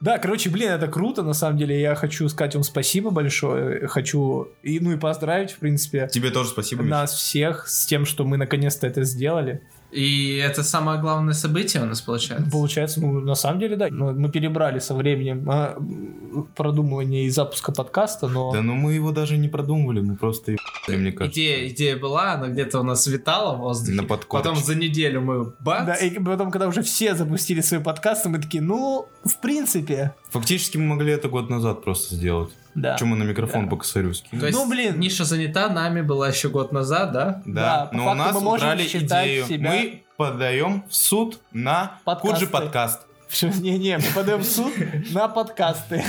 Да, 0.02 0.18
короче, 0.18 0.50
блин, 0.50 0.72
это 0.72 0.88
круто, 0.88 1.24
на 1.24 1.34
самом 1.34 1.58
деле. 1.58 1.80
Я 1.80 1.96
хочу 1.96 2.28
сказать 2.30 2.56
вам 2.56 2.64
спасибо 2.64 3.10
большое. 3.10 3.88
Хочу, 3.88 4.50
и, 4.64 4.80
ну 4.80 4.94
и 4.94 4.98
поздравить, 4.98 5.52
в 5.52 5.58
принципе, 5.58 6.08
Тебе 6.12 6.32
тоже 6.32 6.50
спасибо, 6.50 6.84
Миша. 6.84 6.92
нас 6.92 7.14
всех 7.14 7.68
с 7.68 7.86
тем, 7.86 8.06
что 8.06 8.24
мы 8.24 8.38
наконец-то 8.38 8.88
это 8.88 9.04
сделали. 9.04 9.62
И 9.92 10.36
это 10.36 10.64
самое 10.64 11.02
главное 11.02 11.34
событие 11.34 11.82
у 11.82 11.86
нас 11.86 12.02
получается. 12.02 12.50
Получается, 12.52 13.02
ну, 13.02 13.20
на 13.22 13.36
самом 13.36 13.60
деле, 13.60 13.76
да. 13.76 13.88
Мы 13.90 14.30
перебрали 14.30 14.80
со 14.80 14.94
временем 14.94 15.50
а, 15.50 15.76
м, 15.78 16.48
продумывания 16.56 17.24
и 17.26 17.30
запуска 17.30 17.72
подкаста, 17.72 18.28
но... 18.28 18.52
Да 18.52 18.62
ну 18.62 18.76
мы 18.76 18.94
его 18.94 19.12
даже 19.12 19.38
не 19.38 19.48
продумывали, 19.48 20.02
мы 20.02 20.16
просто 20.16 20.58
мне 20.88 21.12
кажется. 21.12 21.40
Идея, 21.40 21.68
идея 21.70 21.98
была, 21.98 22.34
она 22.34 22.48
где-то 22.50 22.80
у 22.80 22.84
нас 22.84 23.08
витала 23.08 23.56
в 23.56 23.60
воздухе. 23.60 23.94
На 23.94 24.04
подкорочке. 24.04 24.50
Потом 24.50 24.64
за 24.64 24.76
неделю 24.76 25.22
мы 25.22 25.54
бац. 25.60 25.86
Да, 25.88 25.96
и 25.96 26.20
потом, 26.20 26.52
когда 26.52 26.68
уже 26.68 26.84
все 26.84 27.16
запустили 27.16 27.62
свои 27.62 27.82
подкасты, 27.82 28.30
мы 28.30 28.40
такие, 28.40 28.62
ну, 28.62 29.08
в 29.24 29.40
принципе, 29.42 30.14
Фактически 30.30 30.78
мы 30.78 30.86
могли 30.86 31.14
это 31.14 31.30
год 31.30 31.50
назад 31.50 31.84
просто 31.84 32.16
сделать. 32.16 32.52
Да. 32.82 32.98
Чем 32.98 33.10
мы 33.10 33.16
на 33.18 33.24
микрофон 33.24 33.66
Да. 33.66 33.72
по-косарю 33.72 34.14
скинули. 34.14 34.40
То 34.42 34.48
есть, 34.48 34.58
Ну, 34.60 34.70
блин. 34.70 35.00
Ниша 35.00 35.24
занята 35.26 35.70
нами 35.70 36.02
была 36.02 36.30
еще 36.30 36.50
год 36.50 36.72
назад, 36.72 37.12
да? 37.12 37.42
Да, 37.46 37.62
Да, 37.82 37.86
по 37.92 37.96
но 37.98 38.12
у 38.12 38.14
нас 38.16 38.42
мы 38.42 38.58
считать 38.80 39.26
идею. 39.28 39.46
себя- 39.46 39.70
Мы 39.72 40.04
подаем 40.18 40.84
в 40.90 40.94
суд 40.96 41.40
на 41.52 42.00
Подкасты. 42.06 42.34
Куджи 42.46 42.48
подкаст. 42.52 43.02
Не-не, 43.42 43.98
мы 43.98 44.04
подаем 44.16 44.40
в 44.40 44.46
суд 44.46 44.74
на 45.12 45.28
подкасты. 45.28 46.04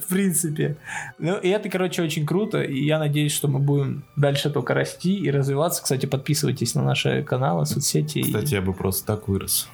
В 0.00 0.08
принципе. 0.08 0.76
Ну, 1.18 1.36
и 1.38 1.48
это, 1.48 1.68
короче, 1.68 2.02
очень 2.02 2.24
круто. 2.24 2.62
И 2.62 2.84
я 2.84 2.98
надеюсь, 3.00 3.32
что 3.32 3.48
мы 3.48 3.58
будем 3.58 4.04
дальше 4.16 4.48
только 4.50 4.74
расти 4.74 5.14
и 5.18 5.28
развиваться. 5.30 5.82
Кстати, 5.82 6.06
подписывайтесь 6.06 6.74
на 6.76 6.82
наши 6.84 7.22
каналы, 7.24 7.66
соцсети. 7.66 8.22
Кстати, 8.22 8.54
я 8.54 8.62
бы 8.62 8.72
просто 8.74 9.06
так 9.06 9.26
вырос. 9.28 9.68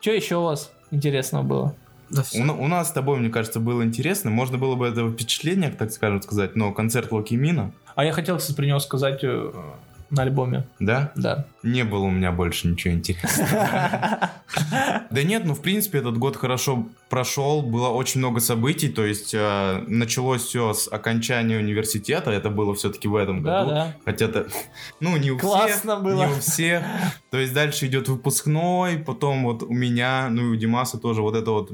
Что 0.00 0.12
еще 0.12 0.36
у 0.36 0.44
вас 0.44 0.72
интересного 0.90 1.42
было? 1.42 1.74
Да 2.10 2.22
У, 2.34 2.64
у 2.64 2.66
нас 2.66 2.88
с 2.88 2.92
тобой, 2.92 3.18
мне 3.18 3.30
кажется, 3.30 3.60
было 3.60 3.84
интересно. 3.84 4.30
Можно 4.30 4.58
было 4.58 4.74
бы 4.74 4.86
это 4.86 5.08
впечатление, 5.08 5.70
так 5.70 5.90
скажем 5.92 6.20
сказать, 6.22 6.56
но 6.56 6.72
концерт 6.72 7.12
Локимина. 7.12 7.72
А 7.94 8.04
я 8.04 8.12
хотел, 8.12 8.38
кстати, 8.38 8.56
про 8.56 8.66
него 8.66 8.78
сказать 8.80 9.20
э, 9.22 9.52
на 10.10 10.22
альбоме. 10.22 10.64
Да? 10.80 11.12
Да. 11.14 11.46
Не 11.62 11.84
было 11.84 12.04
у 12.04 12.10
меня 12.10 12.32
больше 12.32 12.68
ничего 12.68 12.94
интересного. 12.94 14.30
Да 15.10 15.22
нет, 15.24 15.44
ну 15.44 15.54
в 15.54 15.60
принципе 15.60 15.98
этот 15.98 16.18
год 16.18 16.36
хорошо 16.36 16.88
прошел, 17.08 17.62
было 17.62 17.88
очень 17.88 18.20
много 18.20 18.40
событий, 18.40 18.88
то 18.88 19.04
есть 19.04 19.34
э, 19.34 19.84
началось 19.88 20.42
все 20.42 20.72
с 20.72 20.86
окончания 20.88 21.56
университета, 21.58 22.30
это 22.30 22.48
было 22.50 22.74
все-таки 22.74 23.08
в 23.08 23.16
этом 23.16 23.42
году. 23.42 23.70
да. 23.70 23.96
Хотя 24.04 24.28
то, 24.28 24.46
ну 25.00 25.16
не 25.16 25.30
у 25.32 25.38
Классно 25.38 25.94
всех, 25.96 26.02
было. 26.02 26.26
не 26.26 26.32
у 26.32 26.36
всех. 26.38 26.82
То 27.30 27.38
есть 27.38 27.52
дальше 27.52 27.86
идет 27.86 28.08
выпускной, 28.08 28.98
потом 28.98 29.44
вот 29.44 29.62
у 29.64 29.72
меня, 29.72 30.28
ну 30.30 30.42
и 30.42 30.48
у 30.50 30.56
Димаса 30.56 30.98
тоже 30.98 31.22
вот 31.22 31.34
это 31.34 31.50
вот 31.50 31.70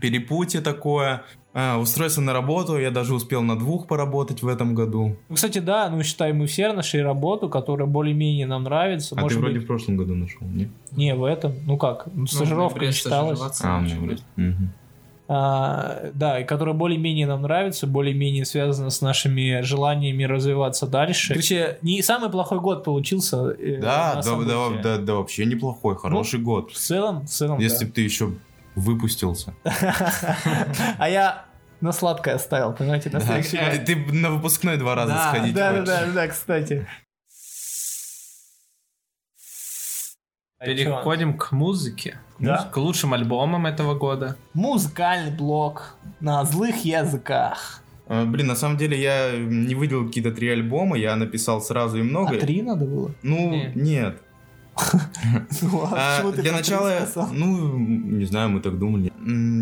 перепутье 0.00 0.60
такое. 0.60 1.22
А, 1.54 1.78
устройство 1.78 2.20
на 2.20 2.32
работу, 2.32 2.78
я 2.78 2.90
даже 2.90 3.14
успел 3.14 3.42
на 3.42 3.58
двух 3.58 3.86
поработать 3.88 4.42
в 4.42 4.48
этом 4.48 4.74
году. 4.74 5.16
Ну, 5.28 5.34
Кстати, 5.34 5.58
да, 5.58 5.88
ну 5.90 6.02
считай, 6.02 6.32
мы 6.32 6.46
все 6.46 6.72
нашли 6.72 7.00
работу, 7.02 7.48
которая 7.48 7.88
более-менее 7.88 8.46
нам 8.46 8.64
нравится. 8.64 9.16
А 9.16 9.20
Может 9.20 9.38
ты 9.38 9.42
вроде 9.42 9.54
быть, 9.56 9.64
в 9.64 9.66
прошлом 9.66 9.96
году 9.96 10.14
нашел, 10.14 10.46
не? 10.46 10.70
не 10.92 11.14
в 11.14 11.24
этом. 11.24 11.54
Ну 11.66 11.76
как, 11.76 12.06
ну, 12.06 12.12
Ну, 12.20 12.26
стажировка 12.26 12.84
не 12.84 12.92
считалась. 12.92 13.40
А, 13.62 13.80
ну. 13.80 14.16
Мгм. 14.36 14.72
А, 15.30 16.10
да, 16.14 16.40
и 16.40 16.44
которая 16.44 16.74
более-менее 16.74 17.26
нам 17.26 17.42
нравится, 17.42 17.86
более-менее 17.86 18.46
связана 18.46 18.88
с 18.88 19.02
нашими 19.02 19.60
желаниями 19.60 20.24
развиваться 20.24 20.86
дальше. 20.86 21.34
Короче, 21.34 21.78
не 21.82 22.02
самый 22.02 22.30
плохой 22.30 22.60
год 22.60 22.82
получился. 22.82 23.50
э, 23.50 23.78
Да, 23.78 24.22
да, 24.24 24.36
да, 24.42 24.70
да, 24.82 24.96
да, 24.98 25.14
вообще 25.16 25.44
неплохой, 25.44 25.96
хороший 25.96 26.40
год. 26.40 26.70
В 26.70 26.78
целом, 26.78 27.26
в 27.26 27.28
целом, 27.28 27.58
Если 27.58 27.80
да. 27.84 27.86
бы 27.88 27.92
ты 27.92 28.00
еще 28.02 28.30
выпустился. 28.78 29.54
А 30.98 31.08
я 31.08 31.44
на 31.80 31.92
сладкое 31.92 32.34
оставил, 32.36 32.72
понимаете, 32.72 33.10
на 33.10 33.20
следующий 33.20 33.56
год. 33.56 33.84
Ты, 33.84 33.96
на 34.12 34.30
выпускной 34.30 34.76
два 34.76 34.94
раза 34.94 35.16
сходить 35.30 35.54
Да, 35.54 35.70
да, 35.72 35.78
хочешь. 35.80 35.86
да, 35.86 36.06
да, 36.12 36.28
кстати. 36.28 36.86
А? 40.60 40.64
Переходим 40.66 41.36
к 41.38 41.52
музыке. 41.52 42.18
Да. 42.40 42.68
К 42.72 42.76
лучшим 42.78 43.14
альбомам 43.14 43.66
этого 43.66 43.94
года. 43.94 44.36
Музыкальный 44.54 45.30
блок 45.30 45.94
на 46.20 46.44
злых 46.44 46.84
языках. 46.84 47.80
А, 48.08 48.24
Блин, 48.24 48.46
на 48.48 48.56
самом 48.56 48.76
деле 48.76 49.00
я 49.00 49.36
не 49.36 49.74
выделил 49.74 50.06
какие-то 50.06 50.32
три 50.32 50.48
альбома, 50.48 50.96
я 50.96 51.14
написал 51.14 51.60
сразу 51.60 51.98
и 51.98 52.02
много. 52.02 52.36
А 52.36 52.40
три 52.40 52.62
надо 52.62 52.86
было? 52.86 53.14
Ну, 53.22 53.50
Не. 53.50 53.72
нет. 53.74 54.22
для 55.50 56.20
про 56.20 56.32
три 56.32 56.50
начала, 56.50 57.06
сказал? 57.06 57.28
ну, 57.32 57.78
не 57.78 58.24
знаю, 58.24 58.50
мы 58.50 58.60
так 58.60 58.78
думали. 58.78 59.12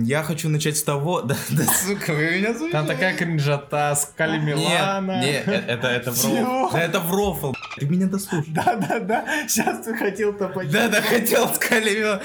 Я 0.05 0.23
хочу 0.23 0.49
начать 0.49 0.77
с 0.77 0.83
того... 0.83 1.23
Да, 1.27 1.37
да, 1.51 1.65
сука, 1.65 2.13
вы 2.13 2.37
меня 2.37 2.55
слышите? 2.55 2.73
Там 2.73 2.87
такая 2.87 3.17
кринжата 3.17 3.95
с 3.97 4.13
Кали 4.17 4.39
Милана. 4.39 5.21
Нет, 5.21 5.47
нет, 5.47 5.65
это, 5.67 5.89
это 5.89 6.13
в 6.13 6.75
это 6.75 7.01
в 7.01 7.11
рофл. 7.13 7.53
Ты 7.77 7.87
меня 7.87 8.07
дослушай. 8.07 8.53
Да, 8.53 8.77
да, 8.77 9.01
да. 9.01 9.49
Сейчас 9.49 9.85
ты 9.85 9.95
хотел-то 9.95 10.49
поднять. 10.49 10.73
Да, 10.73 10.89
да, 10.89 11.03
хотел 11.03 11.49
сказать. 11.55 12.23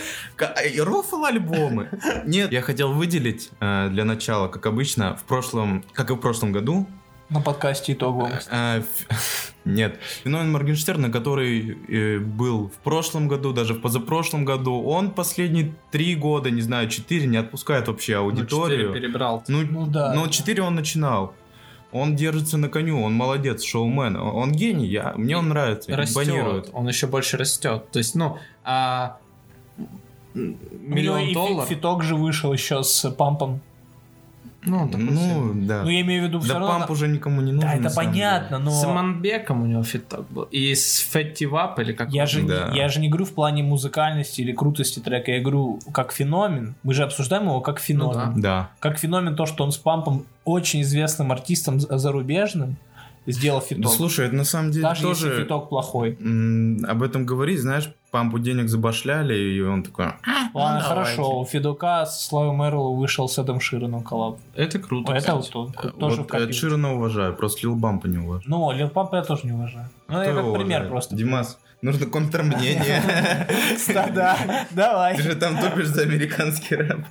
Рофл 0.78 1.26
альбомы. 1.26 1.90
Нет, 2.26 2.52
я 2.52 2.62
хотел 2.62 2.94
выделить 2.94 3.50
э, 3.60 3.90
для 3.90 4.06
начала, 4.06 4.48
как 4.48 4.66
обычно, 4.66 5.16
в 5.16 5.24
прошлом, 5.24 5.84
как 5.94 6.12
и 6.12 6.14
в 6.14 6.18
прошлом 6.18 6.52
году, 6.52 6.88
На 7.32 7.40
подкасте 7.42 7.94
итоговом. 7.94 8.32
э, 8.52 8.80
ф- 8.80 9.54
нет, 9.66 9.98
феномен 10.24 10.52
Моргенштерна, 10.52 11.10
который 11.10 11.78
э, 11.88 12.20
был 12.20 12.68
в 12.70 12.78
прошлом 12.84 13.28
году, 13.30 13.54
даже 13.54 13.74
в 13.74 13.80
позапрошлом 13.82 14.44
году, 14.44 14.84
он 14.84 15.12
последние 15.12 15.74
три 15.92 16.16
года, 16.16 16.52
не 16.52 16.62
знаю, 16.62 16.90
четыре, 16.90 17.28
не 17.28 17.38
отпускает 17.38 17.88
вообще 17.88 18.20
Ну, 18.20 18.32
четыре 18.32 18.42
аудиторию. 18.42 18.94
перебрал. 18.94 19.44
Ну, 19.48 19.62
Ну 19.62 19.86
да. 19.88 20.14
Ну, 20.14 20.28
4 20.28 20.62
он 20.62 20.76
начинал. 20.76 21.34
Он 21.94 22.16
держится 22.16 22.58
на 22.58 22.70
коне, 22.70 23.02
он 23.02 23.14
молодец, 23.14 23.64
шоумен. 23.64 24.16
Он, 24.18 24.52
гений, 24.52 24.88
я, 24.88 25.14
мне 25.18 25.38
он 25.38 25.50
нравится, 25.50 25.92
импонирует. 25.92 26.64
Растет. 26.64 26.70
Он 26.76 26.88
еще 26.88 27.08
больше 27.08 27.38
растет. 27.38 27.92
То 27.92 28.00
есть, 28.00 28.16
ну, 28.16 28.38
а, 28.64 29.18
миллион 30.34 31.34
долларов. 31.34 31.68
фиток 31.70 32.04
же 32.04 32.16
вышел 32.16 32.54
еще 32.54 32.84
с 32.84 33.10
Пампом. 33.12 33.62
Ну, 34.64 34.88
такой 34.88 35.06
Ну, 35.06 35.52
да. 35.66 35.82
Ну, 35.84 35.90
я 35.90 36.02
имею 36.02 36.24
в 36.24 36.28
виду 36.28 36.40
все 36.40 36.54
да 36.54 36.60
равно... 36.60 36.80
Памп 36.80 36.92
уже 36.92 37.08
никому 37.08 37.42
не 37.42 37.52
нужен. 37.52 37.68
Да, 37.70 37.76
это 37.76 37.90
понятно, 37.96 38.58
деле. 38.58 38.70
но... 38.70 38.72
С 38.72 38.86
Манбеком 38.86 39.64
у 39.64 39.66
него 39.66 39.84
фиток 39.84 40.30
был. 40.30 40.44
И 40.52 40.76
с 40.76 40.98
Fetty 41.00 41.46
Wap 41.48 41.80
или 41.80 41.94
как 41.94 42.12
Я 42.12 42.24
он 42.24 42.28
же, 42.28 42.42
Да. 42.44 42.70
не, 42.70 42.78
я 42.78 42.88
же 42.90 43.00
не 43.00 43.10
говорю 43.10 43.26
в 43.26 43.34
плане 43.34 43.64
музыкальности 43.64 44.42
или 44.42 44.52
крутости 44.52 45.00
трека, 45.00 45.32
я 45.32 45.40
говорю 45.42 45.80
как 45.94 46.12
феномен. 46.12 46.76
Мы 46.84 46.94
же 46.94 47.04
обсуждаем 47.04 47.44
его 47.46 47.62
как 47.62 47.80
феномен. 47.80 48.34
Ну 48.36 48.42
Да. 48.42 48.70
Как 48.80 49.00
феномен 49.00 49.36
то, 49.36 49.46
что 49.48 49.64
он 49.64 49.72
с 49.72 49.78
Пампом 49.78 50.26
очень 50.46 50.82
известным 50.82 51.32
артистом 51.32 51.80
за- 51.80 51.98
зарубежным 51.98 52.76
сделал 53.28 53.62
фиток. 53.62 53.84
Да 53.84 53.90
слушай, 53.90 54.26
это 54.28 54.36
на 54.36 54.44
самом 54.46 54.72
деле 54.72 54.84
Даже 54.84 55.02
тоже... 55.04 55.28
если 55.28 55.44
фиток 55.44 55.70
плохой. 55.70 56.18
м, 56.20 56.84
об 56.88 57.04
этом 57.04 57.26
говорить, 57.26 57.60
знаешь, 57.60 57.92
Пампу 58.12 58.38
денег 58.40 58.68
забашляли, 58.70 59.34
и 59.34 59.62
он 59.62 59.84
такой... 59.84 60.06
«А, 60.06 60.16
Ладно, 60.54 60.80
ну, 60.80 60.86
хорошо. 60.86 61.16
давайте». 61.18 61.40
У 61.40 61.46
Федука 61.46 62.06
с 62.06 62.26
Славой 62.28 62.56
Мерлоу 62.56 62.96
вышел 62.96 63.28
с 63.30 63.38
Эдом 63.40 63.60
Шираном 63.62 64.04
коллаб. 64.04 64.38
Это 64.54 64.80
круто. 64.80 65.14
это 65.14 65.40
кстати. 65.40 65.56
вот 65.56 65.98
тоже 66.00 66.24
в 66.24 66.32
Вот. 66.32 66.34
Эд 66.34 66.54
Ширана 66.54 66.94
уважаю, 66.94 67.34
просто 67.34 67.62
Лил 67.62 67.76
Пампа 67.76 68.08
не 68.08 68.18
уважаю. 68.18 68.44
Ну, 68.48 68.72
Лил 68.72 68.90
Пампа 68.90 69.16
я 69.16 69.24
тоже 69.24 69.42
не 69.46 69.54
уважаю. 69.54 69.90
Ну, 70.08 70.14
Кто 70.16 70.24
я 70.24 70.34
как 70.36 70.54
пример 70.54 70.64
уважает? 70.64 70.90
просто. 70.90 71.16
Димас, 71.16 71.58
нужно 71.82 72.06
контрмнение. 72.06 73.02
Да, 74.14 74.38
давай. 74.72 75.16
Ты 75.16 75.24
же 75.24 75.36
там 75.36 75.58
топишь 75.58 75.88
за 75.88 76.02
американский 76.04 76.76
рэп. 76.76 77.06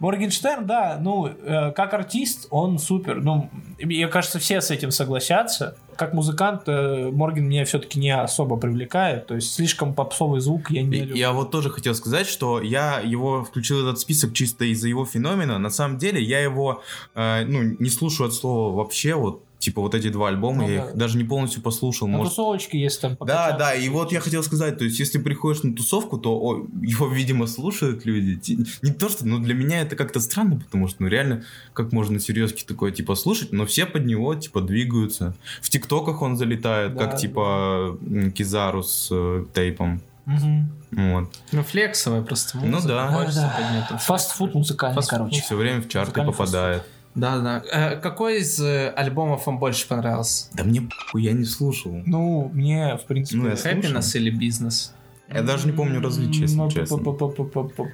Моргенштерн, 0.00 0.64
да, 0.66 0.98
ну, 1.00 1.26
э, 1.26 1.72
как 1.72 1.92
артист, 1.92 2.46
он 2.50 2.78
супер. 2.78 3.20
Ну, 3.20 3.50
мне 3.78 4.06
кажется, 4.08 4.38
все 4.38 4.60
с 4.60 4.70
этим 4.70 4.92
согласятся. 4.92 5.76
Как 5.96 6.14
музыкант, 6.14 6.62
э, 6.66 7.10
Морген 7.12 7.48
меня 7.48 7.64
все-таки 7.64 7.98
не 7.98 8.14
особо 8.14 8.56
привлекает. 8.56 9.26
То 9.26 9.34
есть 9.34 9.52
слишком 9.52 9.94
попсовый 9.94 10.40
звук 10.40 10.70
я 10.70 10.82
не 10.82 11.00
люблю. 11.00 11.16
Я 11.16 11.32
вот 11.32 11.50
тоже 11.50 11.70
хотел 11.70 11.96
сказать, 11.96 12.28
что 12.28 12.60
я 12.60 13.00
его 13.00 13.42
включил 13.42 13.78
в 13.78 13.88
этот 13.88 13.98
список 13.98 14.34
чисто 14.34 14.64
из-за 14.66 14.86
его 14.86 15.04
феномена. 15.04 15.58
На 15.58 15.70
самом 15.70 15.98
деле 15.98 16.22
я 16.22 16.40
его 16.40 16.82
э, 17.16 17.44
ну, 17.44 17.62
не 17.62 17.90
слушаю 17.90 18.28
от 18.28 18.34
слова 18.34 18.76
вообще. 18.76 19.14
Вот 19.14 19.42
типа 19.58 19.80
вот 19.82 19.94
эти 19.94 20.08
два 20.08 20.28
альбома, 20.28 20.62
Ну 20.62 20.68
я 20.70 20.84
да. 20.84 20.90
их 20.90 20.96
даже 20.96 21.18
не 21.18 21.24
полностью 21.24 21.62
послушал. 21.62 22.06
На 22.08 22.18
Может... 22.18 22.32
тусовочке, 22.32 22.80
если 22.80 23.00
там 23.00 23.16
Да, 23.20 23.56
да, 23.56 23.74
и 23.74 23.88
вот 23.88 24.12
я 24.12 24.20
хотел 24.20 24.42
сказать, 24.42 24.78
то 24.78 24.84
есть, 24.84 24.98
если 25.00 25.18
приходишь 25.18 25.62
на 25.62 25.74
тусовку, 25.74 26.16
то 26.18 26.38
о, 26.38 26.66
его, 26.82 27.08
видимо, 27.08 27.46
слушают 27.46 28.04
люди. 28.06 28.38
Не 28.82 28.92
то, 28.92 29.08
что, 29.08 29.26
но 29.26 29.38
для 29.38 29.54
меня 29.54 29.80
это 29.80 29.96
как-то 29.96 30.20
странно, 30.20 30.56
потому 30.60 30.86
что, 30.88 31.02
ну, 31.02 31.08
реально, 31.08 31.44
как 31.72 31.92
можно 31.92 32.20
серьезки 32.20 32.64
такое, 32.64 32.92
типа, 32.92 33.14
слушать, 33.16 33.52
но 33.52 33.66
все 33.66 33.84
под 33.86 34.06
него, 34.06 34.34
типа, 34.34 34.60
двигаются. 34.60 35.34
В 35.60 35.70
ТикТоках 35.70 36.22
он 36.22 36.36
залетает, 36.36 36.94
Да, 36.94 37.06
как, 37.06 37.18
типа, 37.18 37.98
м, 38.00 38.30
Кизару 38.32 38.82
с 38.82 39.08
э, 39.10 39.44
тейпом. 39.54 40.00
Мгм. 40.26 40.70
Вот. 40.90 41.30
Ну, 41.52 41.62
флексовая 41.64 42.22
просто 42.22 42.58
музыка. 42.58 42.80
Ну 42.82 42.88
да. 42.88 43.26
Да, 43.34 43.86
да. 43.90 43.96
Фастфуд 43.98 44.54
музыкальный, 44.54 44.94
Фастфуд. 44.96 45.18
короче. 45.18 45.40
Все 45.42 45.56
время 45.56 45.80
в 45.82 45.88
чарты 45.88 46.22
попадает. 46.22 46.82
Да, 47.14 47.38
да. 47.38 47.62
Э, 47.72 47.96
какой 47.96 48.38
из 48.40 48.60
э, 48.60 48.90
альбомов 48.90 49.46
вам 49.46 49.58
больше 49.58 49.88
понравился? 49.88 50.48
Да 50.54 50.64
мне 50.64 50.82
похуй, 50.82 51.22
я 51.22 51.32
не 51.32 51.44
слушал. 51.44 52.00
Ну, 52.06 52.50
мне, 52.52 52.96
в 52.96 53.06
принципе... 53.06 53.40
Ну, 53.42 53.48
я 53.48 53.56
слушал. 53.56 53.78
Happiness 53.80 54.16
или 54.16 54.30
бизнес? 54.30 54.94
Я 55.32 55.42
даже 55.42 55.66
не 55.66 55.72
помню 55.72 56.00
различия, 56.00 56.42
если 56.42 56.68
честно. 56.70 57.00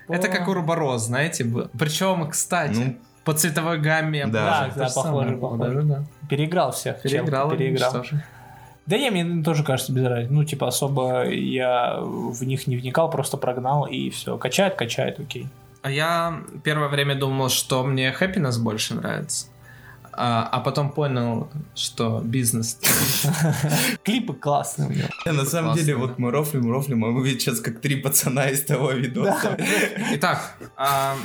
Это 0.09 0.29
как 0.29 0.49
Уроборос, 0.49 1.07
знаете. 1.07 1.45
был. 1.45 1.69
Причем, 1.79 2.29
кстати, 2.29 2.79
Ну, 2.79 2.97
по 3.25 3.33
цветовой 3.33 3.81
гамме. 3.81 4.27
Да. 4.27 4.71
Да, 4.77 4.85
да, 4.85 4.91
похоже, 4.95 5.37
похоже. 5.37 5.83
Да, 5.83 6.05
Переиграл 6.29 6.73
всех. 6.73 7.01
чем 7.03 7.11
Переиграл. 7.11 7.51
переиграл. 7.51 8.05
же. 8.05 8.23
Да 8.87 8.99
не, 8.99 9.11
мне 9.11 9.43
тоже 9.43 9.65
кажется 9.65 9.93
без 9.93 10.05
разницы. 10.05 10.33
Ну, 10.33 10.45
типа, 10.45 10.69
особо 10.69 11.25
я 11.31 11.99
в 12.01 12.45
них 12.45 12.67
не 12.67 12.77
вникал, 12.77 13.11
просто 13.11 13.37
прогнал 13.39 13.87
и 13.87 14.11
все. 14.11 14.37
Качает, 14.37 14.75
качает, 14.75 15.19
окей. 15.19 15.49
А 15.85 15.91
я 15.91 16.43
первое 16.63 16.89
время 16.89 17.15
думал, 17.15 17.51
что 17.51 17.85
мне 17.85 18.11
Happiness 18.19 18.59
больше 18.59 18.95
нравится. 18.95 19.49
А, 20.15 20.49
а 20.51 20.61
потом 20.61 20.91
понял, 20.91 21.51
что 21.75 22.23
бизнес. 22.25 22.81
Клипы 24.03 24.33
классные 24.33 24.89
у 24.89 24.93
него. 24.93 25.09
не, 25.27 25.33
на 25.33 25.45
самом 25.45 25.77
деле, 25.77 25.93
да. 25.93 25.99
вот 26.01 26.19
мы 26.19 26.31
рофлим, 26.31 26.73
рофлим, 26.73 27.05
а 27.05 27.09
мы 27.09 27.23
ведь 27.23 27.43
сейчас 27.43 27.61
как 27.61 27.83
три 27.83 27.97
пацана 27.97 28.49
из 28.49 28.65
того 28.65 28.93
видоса. 28.93 29.59
Итак, 30.15 30.57
а, 30.79 31.17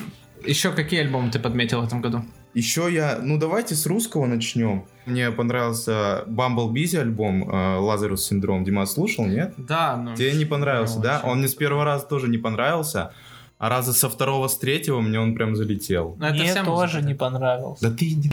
еще 0.46 0.74
какие 0.74 1.00
альбомы 1.00 1.32
ты 1.32 1.40
подметил 1.40 1.80
в 1.80 1.86
этом 1.86 2.02
году? 2.02 2.26
Еще 2.54 2.90
я, 2.92 3.18
ну 3.22 3.38
давайте 3.38 3.76
с 3.76 3.86
русского 3.86 4.26
начнем. 4.26 4.84
Мне 5.06 5.32
понравился 5.32 6.26
Bumble 6.28 6.70
Busy 6.74 7.00
альбом 7.00 7.50
э, 7.50 7.78
Лазарус 7.78 8.28
Синдром. 8.28 8.66
Дима 8.66 8.86
слушал, 8.88 9.26
нет? 9.26 9.54
Да, 9.56 9.96
ну... 9.96 10.18
Тебе 10.18 10.34
не 10.34 10.44
понравился, 10.44 11.00
да? 11.00 11.20
очень. 11.20 11.30
Он 11.30 11.38
мне 11.38 11.48
с 11.48 11.56
первого 11.56 11.86
раза 11.86 12.06
тоже 12.06 12.28
не 12.28 12.38
понравился, 12.38 13.14
а 13.60 13.70
раза 13.70 13.94
со 13.94 14.10
второго, 14.10 14.48
с 14.48 14.58
третьего 14.58 15.02
мне 15.02 15.20
он 15.20 15.36
прям 15.36 15.56
залетел. 15.56 16.16
Ну, 16.18 16.26
это 16.26 16.34
Мне 16.36 16.46
вся 16.52 16.64
тоже 16.64 16.96
музыка. 16.98 17.02
не 17.08 17.14
понравился. 17.14 17.90
Да 17.90 17.96
ты 17.96 18.08
иди. 18.10 18.32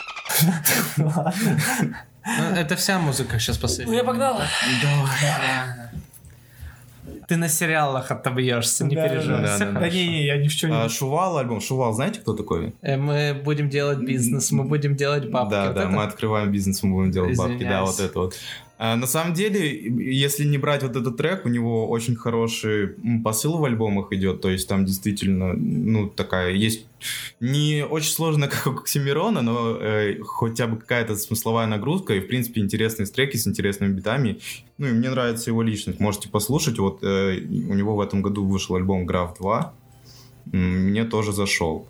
Ну, 0.97 2.55
это 2.55 2.75
вся 2.75 2.99
музыка 2.99 3.39
сейчас 3.39 3.57
последняя. 3.57 3.91
Ну, 3.91 3.97
я 3.97 4.03
погнал. 4.03 4.39
Давай. 4.81 5.87
Ты 7.27 7.35
на 7.37 7.49
сериалах 7.49 8.09
отобьешься, 8.11 8.85
не 8.85 8.95
Да, 8.95 9.07
переживай. 9.07 9.41
да, 9.41 9.55
Всё 9.55 9.65
да, 9.65 9.71
да. 9.73 9.79
Да 9.81 9.89
не, 9.89 10.07
не, 10.07 10.25
я 10.25 10.37
ни 10.37 10.47
в 10.47 10.55
чем 10.55 10.71
А, 10.73 10.83
не... 10.83 10.89
Шувал 10.89 11.37
альбом. 11.37 11.59
Шувал, 11.61 11.93
знаете, 11.93 12.19
кто 12.21 12.33
такой? 12.33 12.73
Э, 12.81 12.95
Мы 12.97 13.33
будем 13.43 13.69
делать 13.69 13.99
бизнес, 13.99 14.51
мы 14.51 14.63
будем 14.63 14.95
делать 14.95 15.29
бабки. 15.29 15.51
Да, 15.51 15.65
Вот 15.67 15.75
да, 15.75 15.81
это? 15.83 15.89
мы 15.89 16.03
открываем 16.03 16.51
бизнес, 16.51 16.83
мы 16.83 16.93
будем 16.95 17.11
делать 17.11 17.37
бабки, 17.37 17.51
да, 17.51 17.83
Извиняюсь. 17.83 17.89
вот 17.89 17.99
это 17.99 18.19
вот. 18.19 18.33
А, 18.79 18.95
на 18.95 19.07
самом 19.07 19.33
деле, 19.33 19.81
если 20.13 20.45
не 20.45 20.57
брать 20.57 20.83
вот 20.83 20.95
этот 20.95 21.17
трек, 21.17 21.45
у 21.45 21.49
него 21.49 21.89
очень 21.89 22.15
хороший 22.15 22.95
посыл 23.23 23.57
в 23.57 23.65
альбомах 23.65 24.11
идет, 24.11 24.41
то 24.41 24.49
есть 24.49 24.67
там 24.67 24.85
действительно, 24.85 25.53
ну, 25.53 26.07
такая 26.07 26.51
есть 26.53 26.85
не 27.39 27.83
очень 27.83 28.11
сложно, 28.11 28.47
как 28.49 28.67
у 28.67 28.79
Оксимирона, 28.79 29.41
но 29.41 29.77
э, 29.79 30.19
хотя 30.23 30.67
бы 30.67 30.77
какая-то 30.77 31.15
смысловая 31.15 31.65
нагрузка 31.65 32.13
и, 32.13 32.19
в 32.19 32.27
принципе, 32.27 32.61
интересные 32.61 33.07
треки 33.07 33.37
с 33.37 33.47
интересными 33.47 33.93
битами. 33.93 34.39
Ну, 34.77 34.87
и 34.87 34.91
мне 34.91 35.09
нравится 35.09 35.49
его 35.49 35.63
личность, 35.63 35.99
можете 35.99 36.29
послушать, 36.29 36.77
вот 36.77 36.99
э, 37.03 37.39
у 37.39 37.73
него 37.73 37.95
в 37.95 38.01
этом 38.01 38.21
году 38.21 38.45
вышел 38.45 38.75
альбом 38.75 39.07
Граф 39.07 39.37
2, 39.39 39.73
М, 40.53 40.89
мне 40.89 41.03
тоже 41.03 41.33
зашел. 41.33 41.87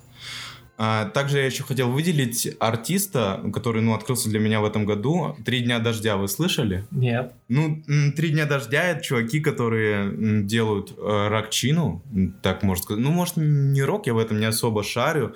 А, 0.78 1.06
Также 1.06 1.40
я 1.40 1.46
еще 1.46 1.64
хотел 1.64 1.90
выделить 1.90 2.56
артиста, 2.60 3.42
который, 3.52 3.82
ну, 3.82 3.96
открылся 3.96 4.30
для 4.30 4.40
меня 4.40 4.62
в 4.62 4.66
этом 4.66 4.86
году. 4.86 5.36
«Три 5.44 5.62
дня 5.62 5.80
дождя» 5.80 6.18
вы 6.18 6.28
слышали? 6.28 6.86
Нет. 6.92 7.34
Ну, 7.48 7.82
«Три 8.16 8.30
дня 8.30 8.46
дождя»— 8.46 8.84
это 8.92 9.04
чуваки, 9.04 9.40
которые 9.40 10.44
делают 10.44 10.94
э, 10.98 11.28
рок-чину, 11.30 12.04
так 12.44 12.62
можно 12.62 12.84
сказать. 12.84 13.04
Ну, 13.04 13.12
может, 13.12 13.38
не 13.38 13.82
рок, 13.82 14.06
я 14.06 14.14
в 14.14 14.20
этом 14.20 14.40
не 14.40 14.46
особо 14.46 14.84
шарю. 14.84 15.34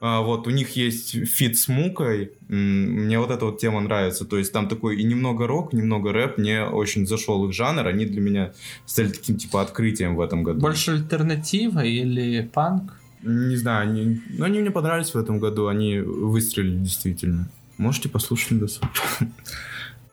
А, 0.00 0.20
вот, 0.20 0.46
у 0.46 0.50
них 0.50 0.76
есть 0.76 1.26
feat 1.26 1.56
с 1.56 1.66
Мукой. 1.66 2.32
Мне 2.48 3.18
вот 3.18 3.30
эта 3.30 3.46
вот 3.46 3.58
тема 3.58 3.80
нравится. 3.80 4.24
То 4.24 4.36
есть 4.36 4.52
там 4.52 4.68
такой 4.68 5.00
и 5.00 5.02
немного 5.02 5.46
рок, 5.46 5.72
немного 5.72 6.12
рэп. 6.12 6.38
Мне 6.38 6.64
очень 6.64 7.06
зашел 7.06 7.48
их 7.48 7.54
жанр. 7.54 7.86
Они 7.86 8.04
для 8.04 8.20
меня 8.20 8.52
стали 8.86 9.08
таким, 9.08 9.38
типа, 9.38 9.62
открытием 9.62 10.14
в 10.16 10.20
этом 10.20 10.42
году. 10.42 10.60
Больше 10.60 10.92
альтернатива 10.92 11.80
или 11.80 12.42
панк? 12.42 13.00
Не 13.24 13.56
знаю, 13.56 13.88
они, 13.88 14.20
ну, 14.28 14.44
они 14.44 14.60
мне 14.60 14.70
понравились 14.70 15.14
в 15.14 15.18
этом 15.18 15.38
году, 15.38 15.68
они 15.68 15.98
выстрелили 15.98 16.78
действительно. 16.78 17.48
Можете 17.78 18.08
послушать 18.08 18.52
на 18.52 18.60
досуге. 18.60 18.88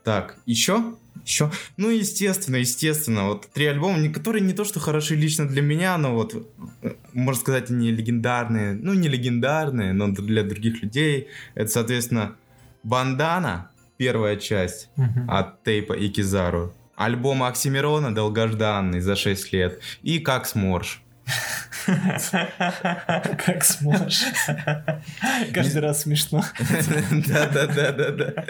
Так, 0.03 0.37
еще? 0.47 0.95
Еще? 1.23 1.51
Ну, 1.77 1.91
естественно, 1.91 2.55
естественно, 2.55 3.27
вот 3.27 3.47
три 3.53 3.67
альбома, 3.67 4.11
которые 4.11 4.41
не 4.41 4.53
то, 4.53 4.63
что 4.63 4.79
хороши 4.79 5.15
лично 5.15 5.47
для 5.47 5.61
меня, 5.61 5.95
но 5.99 6.15
вот, 6.15 6.33
э, 6.81 6.93
можно 7.13 7.39
сказать, 7.39 7.69
они 7.69 7.91
легендарные. 7.91 8.73
Ну, 8.73 8.93
не 8.93 9.07
легендарные, 9.07 9.93
но 9.93 10.07
для 10.07 10.43
других 10.43 10.81
людей. 10.81 11.27
Это, 11.53 11.69
соответственно, 11.69 12.35
Бандана, 12.81 13.69
первая 13.97 14.37
часть 14.37 14.89
от 15.27 15.63
Тейпа 15.63 15.93
и 15.93 16.09
Кизару. 16.09 16.73
Альбом 16.95 17.43
Оксимирона, 17.43 18.13
долгожданный, 18.13 18.99
за 19.01 19.15
6 19.15 19.53
лет. 19.53 19.79
И 20.01 20.19
Как 20.19 20.47
сморж. 20.47 21.00
Как 23.45 23.63
сможешь. 23.63 24.23
Каждый 25.53 25.81
раз 25.81 26.03
смешно. 26.03 26.43
Да-да-да-да-да. 27.11 28.45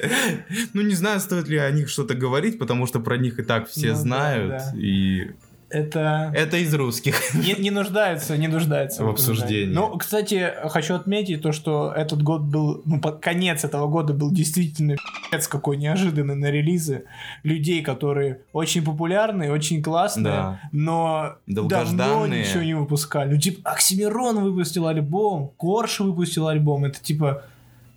Ну, 0.74 0.82
не 0.82 0.96
знаю, 0.96 1.20
стоит 1.20 1.48
ли 1.48 1.58
о 1.58 1.72
них 1.72 1.89
что-то 1.89 2.13
говорить, 2.13 2.60
потому 2.60 2.88
что 2.88 3.00
про 3.00 3.17
них 3.17 3.39
и 3.39 3.44
так 3.44 3.70
все 3.70 3.89
Ну 3.89 3.96
знают. 3.96 4.63
И 4.76 5.32
Это 5.71 6.31
это 6.36 6.57
из 6.57 6.73
русских. 6.73 7.34
не, 7.34 7.53
не 7.53 7.71
нуждается, 7.71 8.38
не 8.38 8.47
нуждается 8.47 9.03
В 9.05 9.10
обсуждении. 9.10 9.73
Ну, 9.73 9.97
кстати, 9.97 10.53
хочу 10.69 10.95
отметить 10.95 11.41
то, 11.41 11.51
что 11.51 11.93
этот 11.95 12.21
год 12.21 12.41
был, 12.41 12.81
ну, 12.86 12.99
под 12.99 13.19
конец 13.21 13.63
этого 13.63 13.88
года 13.88 14.13
был 14.13 14.31
действительно 14.31 14.95
пи***ц 15.31 15.49
какой 15.49 15.77
неожиданный 15.77 16.36
на 16.36 16.51
релизы 16.51 17.05
людей, 17.43 17.81
которые 17.81 18.41
очень 18.53 18.84
популярные, 18.84 19.51
очень 19.51 19.81
классные, 19.81 20.23
Да. 20.25 20.60
но 20.71 21.36
давно 21.47 22.27
ничего 22.27 22.63
не 22.63 22.73
выпускали. 22.73 23.34
Ну, 23.34 23.39
типа, 23.39 23.69
Оксимирон 23.71 24.39
выпустил 24.43 24.88
альбом, 24.88 25.51
Корж 25.57 25.99
выпустил 26.01 26.47
альбом, 26.47 26.86
это 26.86 26.99
типа 27.01 27.43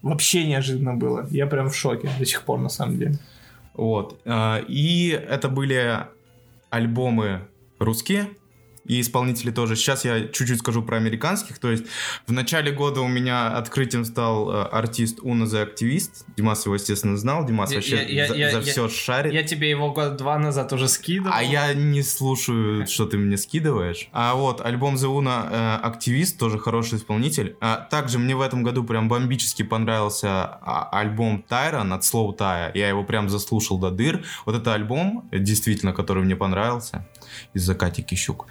вообще 0.03 0.45
неожиданно 0.47 0.95
было. 0.95 1.27
Я 1.31 1.47
прям 1.47 1.71
в 1.71 1.77
шоке 1.77 2.09
до 2.19 2.25
сих 2.27 2.43
пор, 2.43 2.61
на 2.61 2.69
самом 2.69 2.99
деле. 2.99 3.19
Вот. 3.75 4.21
А, 4.25 4.61
И 4.69 5.09
это 5.09 5.49
были 5.49 5.99
альбомы 6.71 7.41
русские, 7.79 8.31
и 8.85 9.01
исполнители 9.01 9.51
тоже. 9.51 9.77
Сейчас 9.77 10.05
я 10.05 10.29
чуть-чуть 10.29 10.59
скажу 10.59 10.83
про 10.83 10.97
американских. 10.97 11.59
То 11.59 11.71
есть 11.71 11.85
в 12.27 12.33
начале 12.33 12.71
года 12.73 13.01
у 13.01 13.09
меня 13.09 13.49
открытием 13.57 14.05
стал 14.05 14.51
э, 14.51 14.63
артист 14.65 15.19
Уна 15.23 15.45
The 15.45 15.69
Activist. 15.75 16.25
Димас 16.37 16.65
его, 16.67 16.75
естественно, 16.75 17.17
знал. 17.17 17.47
Димас 17.47 17.71
Я- 17.71 17.77
вообще 17.77 18.05
я- 18.07 18.29
за, 18.29 18.35
я- 18.35 18.51
за 18.51 18.59
я- 18.59 18.63
все 18.65 18.89
шарит. 18.89 19.33
Я 19.33 19.43
тебе 19.43 19.71
его 19.71 19.93
год 19.93 20.17
два 20.17 20.39
назад 20.39 20.73
уже 20.73 20.89
скидывал. 20.89 21.33
А 21.35 21.43
я 21.43 21.73
не 21.75 22.03
слушаю, 22.03 22.87
что 22.87 23.07
ты 23.07 23.17
мне 23.17 23.37
скидываешь. 23.37 24.09
А 24.13 24.35
вот 24.35 24.61
альбом 24.61 24.97
The 24.97 25.09
Una 25.09 25.49
э, 25.51 25.77
Активист, 25.83 26.39
тоже 26.39 26.59
хороший 26.59 26.99
исполнитель. 26.99 27.57
А, 27.61 27.77
также 27.77 28.19
мне 28.19 28.37
в 28.37 28.41
этом 28.41 28.63
году 28.63 28.85
прям 28.85 29.09
бомбически 29.09 29.63
понравился 29.63 30.45
а, 30.45 30.89
альбом 30.93 31.43
Тайрон 31.49 31.93
от 31.93 32.03
Slow 32.03 32.37
Tire. 32.37 32.71
Я 32.75 32.89
его 32.89 33.05
прям 33.05 33.29
заслушал 33.29 33.79
до 33.79 33.91
дыр. 33.91 34.25
Вот 34.47 34.55
это 34.57 34.75
альбом, 34.75 35.29
действительно, 35.33 35.93
который 35.93 36.23
мне 36.23 36.37
понравился. 36.37 37.07
Из-за 37.55 37.75
Кати 37.75 38.03
Кищук. 38.03 38.47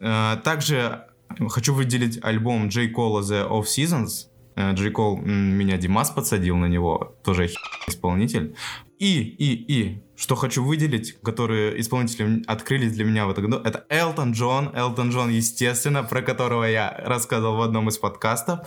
Э, 0.00 0.36
также 0.42 1.06
хочу 1.48 1.74
выделить 1.74 2.22
альбом 2.22 2.68
Джей 2.68 2.88
Кола 2.88 3.20
The 3.20 3.48
Off 3.48 3.64
Seasons. 3.64 4.28
Э, 4.56 4.72
Джей 4.74 4.90
Кол, 4.90 5.18
м, 5.18 5.54
меня 5.56 5.76
Димас 5.78 6.10
подсадил 6.10 6.56
на 6.56 6.66
него. 6.66 7.16
Тоже 7.24 7.50
исполнитель. 7.86 8.54
И, 8.98 9.20
и, 9.20 9.54
и, 9.54 10.02
что 10.22 10.36
хочу 10.36 10.62
выделить, 10.62 11.20
которые 11.24 11.80
исполнители 11.80 12.44
открылись 12.46 12.92
для 12.92 13.04
меня 13.04 13.26
в 13.26 13.30
этом 13.30 13.50
году, 13.50 13.60
это 13.64 13.84
Элтон 13.88 14.30
Джон. 14.30 14.70
Элтон 14.72 15.10
Джон, 15.10 15.30
естественно, 15.30 16.04
про 16.04 16.22
которого 16.22 16.62
я 16.62 16.94
рассказывал 17.04 17.56
в 17.56 17.62
одном 17.62 17.88
из 17.88 17.98
подкастов. 17.98 18.60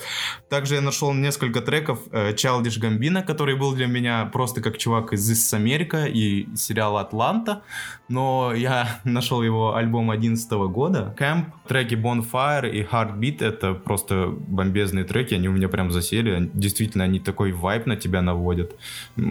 Также 0.49 0.75
я 0.75 0.81
нашел 0.81 1.13
несколько 1.13 1.61
треков 1.61 1.99
э, 2.11 2.33
Childish 2.33 2.81
Gambino, 2.81 3.23
который 3.23 3.55
был 3.55 3.73
для 3.73 3.87
меня 3.87 4.25
просто 4.25 4.59
как 4.59 4.77
чувак 4.77 5.13
из 5.13 5.31
This 5.31 5.57
is 5.57 5.63
America 5.63 6.11
и 6.11 6.53
сериала 6.57 6.99
Атланта. 6.99 7.61
Но 8.09 8.53
я 8.53 8.99
нашел 9.05 9.41
его 9.41 9.75
альбом 9.75 10.07
2011 10.07 10.51
года. 10.73 11.15
Camp, 11.17 11.45
треки 11.69 11.95
Bonfire 11.95 12.69
и 12.69 12.83
Heartbeat— 12.83 13.37
это 13.41 13.75
просто 13.75 14.27
бомбезные 14.27 15.05
треки, 15.05 15.33
они 15.33 15.47
у 15.47 15.53
меня 15.53 15.69
прям 15.69 15.89
засели. 15.89 16.51
Действительно, 16.53 17.05
они 17.05 17.21
такой 17.21 17.53
вайп 17.53 17.85
на 17.85 17.95
тебя 17.95 18.21
наводят. 18.21 18.75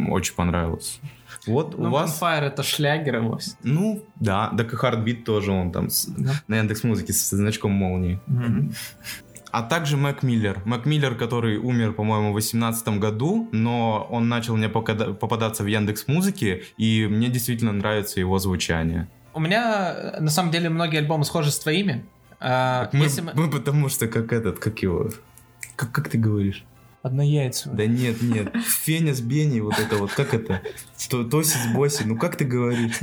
Очень 0.09 0.35
понравилось. 0.35 1.01
Вот 1.47 1.79
Ну, 1.79 1.89
у 1.89 1.91
вас... 1.91 2.21
Bonfire 2.21 2.43
это 2.43 2.63
шлягер 2.63 3.17
его. 3.17 3.39
Ну, 3.63 4.05
да, 4.17 4.53
так 4.57 4.73
и 4.73 4.77
Heartbeat 4.77 5.23
тоже 5.25 5.53
он 5.53 5.73
там 5.73 5.91
с- 5.91 6.07
Да. 6.07 6.33
на 6.49 6.57
Яндекс 6.57 6.85
Музыке 6.85 7.13
со 7.13 7.37
значком 7.37 7.73
молнии. 7.73 8.21
А 9.51 9.63
также 9.63 9.97
Мак 9.97 10.25
Миллер. 10.25 10.61
Мак 10.65 10.85
Миллер, 10.85 11.15
который 11.15 11.59
умер, 11.59 11.93
по-моему, 11.93 12.31
в 12.31 12.35
2018 12.35 12.99
году, 12.99 13.49
но 13.53 14.05
он 14.11 14.29
начал 14.29 14.57
мне 14.57 14.69
попадаться 14.69 15.63
в 15.63 15.67
Яндекс 15.67 16.09
Музыке, 16.09 16.65
и 16.77 17.07
мне 17.07 17.29
действительно 17.29 17.71
нравится 17.73 18.19
его 18.19 18.39
звучание. 18.41 19.07
У 19.33 19.39
меня, 19.41 20.15
на 20.21 20.31
самом 20.31 20.51
деле, 20.51 20.71
многие 20.71 20.99
альбомы 20.99 21.25
схожи 21.25 21.51
с 21.53 21.59
твоими. 21.61 22.05
А, 22.41 22.91
Мы, 22.93 23.07
мы- 23.23 23.33
мы 23.35 23.51
потому 23.51 23.89
что 23.89 24.09
как 24.09 24.33
этот, 24.33 24.59
как 24.59 24.81
его... 24.81 25.11
Как, 25.77 25.93
как 25.93 26.09
ты 26.09 26.19
говоришь? 26.19 26.65
Однояйцево. 27.05 27.77
Да 27.77 27.87
нет, 27.87 28.23
нет. 28.23 28.53
Феня 28.83 29.13
с 29.15 29.21
Бенни, 29.21 29.61
вот 29.61 29.79
это 29.79 29.97
вот, 29.99 30.11
как 30.13 30.33
это? 30.33 30.63
То- 31.11 31.23
Тоси 31.25 31.57
с 31.59 31.67
Боси, 31.75 32.03
ну 32.05 32.17
как 32.17 32.37
ты 32.37 32.45
говоришь? 32.47 32.97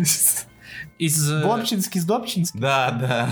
из, 0.97 1.31
э, 1.31 1.43
Бобчинский 1.45 2.01
с 2.01 2.05
Добчинским. 2.05 2.59
Да, 2.59 2.91
да. 2.91 3.29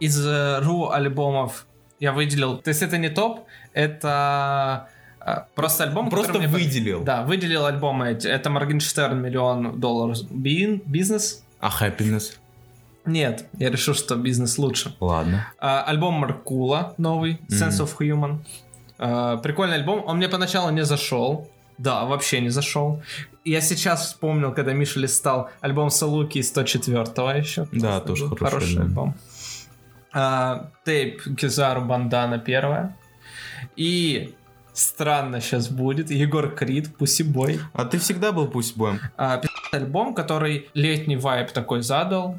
из 0.00 0.18
э, 0.26 0.60
ру 0.60 0.88
альбомов 0.90 1.66
я 2.00 2.12
выделил. 2.12 2.56
То 2.58 2.68
есть 2.68 2.80
это 2.82 2.96
не 2.96 3.10
топ, 3.10 3.46
это 3.74 4.88
э, 5.20 5.34
просто 5.54 5.84
альбом, 5.84 6.08
Просто 6.08 6.38
мне- 6.38 6.48
выделил. 6.48 7.04
Да, 7.04 7.22
выделил 7.22 7.66
альбомы. 7.66 8.08
эти. 8.12 8.26
Это 8.26 8.48
Моргенштерн 8.48 9.20
миллион 9.20 9.78
долларов 9.80 10.16
Бин- 10.30 10.80
бизнес. 10.86 11.44
А 11.60 11.68
Happiness? 11.68 12.36
Нет, 13.04 13.48
я 13.58 13.70
решил, 13.70 13.92
что 13.92 14.16
бизнес 14.16 14.56
лучше. 14.56 14.96
Ладно. 14.98 15.46
А, 15.58 15.82
альбом 15.82 16.14
Маркула 16.14 16.94
новый, 16.96 17.38
Sense 17.50 17.84
of 17.84 17.98
Human. 18.00 18.38
А, 19.04 19.36
прикольный 19.36 19.76
альбом. 19.76 20.02
Он 20.06 20.16
мне 20.16 20.28
поначалу 20.28 20.70
не 20.70 20.84
зашел. 20.84 21.50
Да, 21.76 22.04
вообще 22.04 22.40
не 22.40 22.48
зашел. 22.48 23.02
Я 23.44 23.60
сейчас 23.60 24.06
вспомнил, 24.06 24.52
когда 24.52 24.72
Миша 24.72 25.00
листал 25.00 25.50
альбом 25.60 25.90
Салуки 25.90 26.38
из 26.38 26.50
104-го 26.56 27.30
еще. 27.32 27.66
Да, 27.72 28.00
тоже 28.00 28.28
был, 28.28 28.36
хороший 28.36 28.80
альбом. 28.80 28.86
альбом. 28.86 29.14
А, 30.14 30.70
Тейп 30.84 31.36
Кизару 31.36 31.82
Бандана 31.82 32.38
первая. 32.38 32.96
И 33.76 34.34
странно 34.72 35.40
сейчас 35.42 35.68
будет. 35.68 36.10
Егор 36.10 36.54
Крид, 36.54 36.96
Пусибой. 36.96 37.60
А 37.74 37.84
ты 37.84 37.98
всегда 37.98 38.32
был 38.32 38.48
пусть 38.48 38.76
боем? 38.76 39.00
А, 39.18 39.36
пи***й 39.36 39.76
альбом, 39.76 40.14
который 40.14 40.70
летний 40.72 41.16
вайп 41.16 41.50
такой 41.50 41.82
задал. 41.82 42.38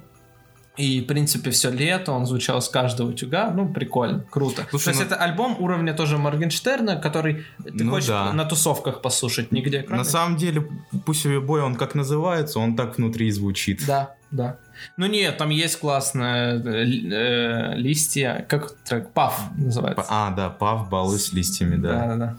И, 0.78 1.02
в 1.02 1.06
принципе, 1.08 1.52
все 1.52 1.72
лето, 1.72 2.12
он 2.12 2.26
звучал 2.26 2.62
с 2.62 2.68
каждого 2.68 3.10
утюга. 3.10 3.50
Ну, 3.52 3.68
прикольно, 3.72 4.26
круто. 4.30 4.66
Слушай, 4.70 4.84
То 4.86 4.90
есть 4.92 5.00
ну- 5.02 5.06
это 5.06 5.16
альбом 5.16 5.56
уровня 5.60 5.94
тоже 5.94 6.18
Моргенштерна, 6.18 6.98
который 6.98 7.46
ты 7.64 7.84
Ну 7.84 7.92
хочешь 7.92 8.10
да. 8.10 8.34
на 8.34 8.44
тусовках 8.46 9.02
послушать 9.02 9.52
нигде, 9.54 9.84
кроме... 9.84 10.00
На 10.00 10.04
самом 10.04 10.36
деле, 10.38 10.68
пусть 11.06 11.26
бой, 11.26 11.62
он 11.62 11.76
как 11.76 11.96
называется, 11.96 12.60
он 12.60 12.76
так 12.76 12.98
внутри 12.98 13.28
и 13.28 13.32
звучит. 13.32 13.86
Да, 13.88 14.16
да. 14.32 14.58
Ну 14.98 15.06
нет, 15.06 15.38
там 15.38 15.50
есть 15.50 15.80
классные 15.80 16.62
э, 16.62 16.84
ли- 16.84 17.82
листья, 17.82 18.46
как 18.50 18.76
трек, 18.84 19.12
Паф 19.14 19.40
называется. 19.56 20.06
А, 20.10 20.32
да, 20.32 20.50
пав, 20.50 20.90
баллы 20.90 21.18
с 21.18 21.32
листьями, 21.32 21.78
да. 21.78 21.90
Да, 21.94 22.08
да, 22.08 22.16
да. 22.18 22.38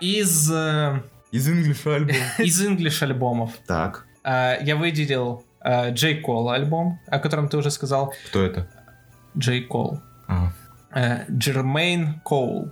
Из, 0.00 0.50
э, 0.50 1.02
Из 1.30 1.48
English 1.48 1.94
альбом. 1.94 2.16
из 2.38 2.66
English 2.66 3.02
альбомов. 3.02 3.50
Так. 3.66 4.06
Э, 4.24 4.56
я 4.62 4.76
выделил 4.76 5.44
Джей 5.90 6.20
Кол 6.20 6.50
альбом, 6.50 7.00
о 7.08 7.18
котором 7.18 7.48
ты 7.48 7.56
уже 7.56 7.70
сказал. 7.70 8.12
Кто 8.28 8.42
это? 8.42 8.66
Джей 9.36 9.62
Кол. 9.62 10.00
А, 10.28 10.50
Э, 10.96 11.24
Джермейн 11.30 12.20
Коул. 12.24 12.70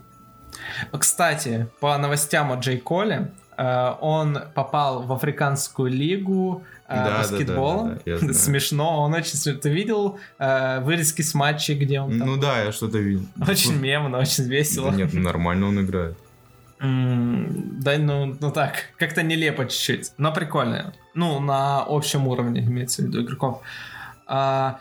Кстати, 0.97 1.67
по 1.81 1.97
новостям 1.99 2.53
о 2.53 2.57
Джей 2.57 2.79
Коле, 2.79 3.33
э, 3.57 3.93
он 4.01 4.39
попал 4.55 5.03
в 5.03 5.13
Африканскую 5.13 5.91
лигу 5.91 6.63
э, 6.89 6.95
Да, 6.95 7.05
да, 7.05 7.19
баскетбола. 7.19 7.89
да, 7.89 7.99
да, 8.07 8.19
знаю. 8.19 8.35
Смешно, 8.35 9.03
он 9.03 9.15
очень... 9.15 9.37
смешно. 9.37 9.61
Ты 9.61 9.71
видел 9.71 10.19
э, 10.39 10.81
вырезки 10.81 11.23
с 11.23 11.35
матчей, 11.35 11.75
где 11.77 12.01
он 12.01 12.19
там? 12.19 12.29
Ну 12.29 12.37
да, 12.37 12.63
я 12.63 12.73
что-то 12.73 12.99
видел. 12.99 13.27
Очень 13.41 13.81
мемно, 13.81 14.19
очень 14.19 14.45
весело. 14.45 14.91
Да 14.91 14.97
Нет, 14.97 15.13
ну 15.15 15.21
нормально 15.23 15.67
он 15.69 15.81
играет. 15.81 16.17
М, 16.81 17.81
Да, 17.81 17.97
ну, 17.99 18.37
ну 18.41 18.51
так, 18.53 18.91
как-то 18.99 19.23
нелепо 19.23 19.65
чуть-чуть, 19.67 20.13
но 20.19 20.33
прикольно. 20.33 20.93
Ну, 21.15 21.41
на 21.41 21.83
общем 21.83 22.27
уровне 22.27 22.61
имеется 22.61 23.03
в 23.03 23.07
виду 23.07 23.23
игроков. 23.23 23.61
А, 24.27 24.79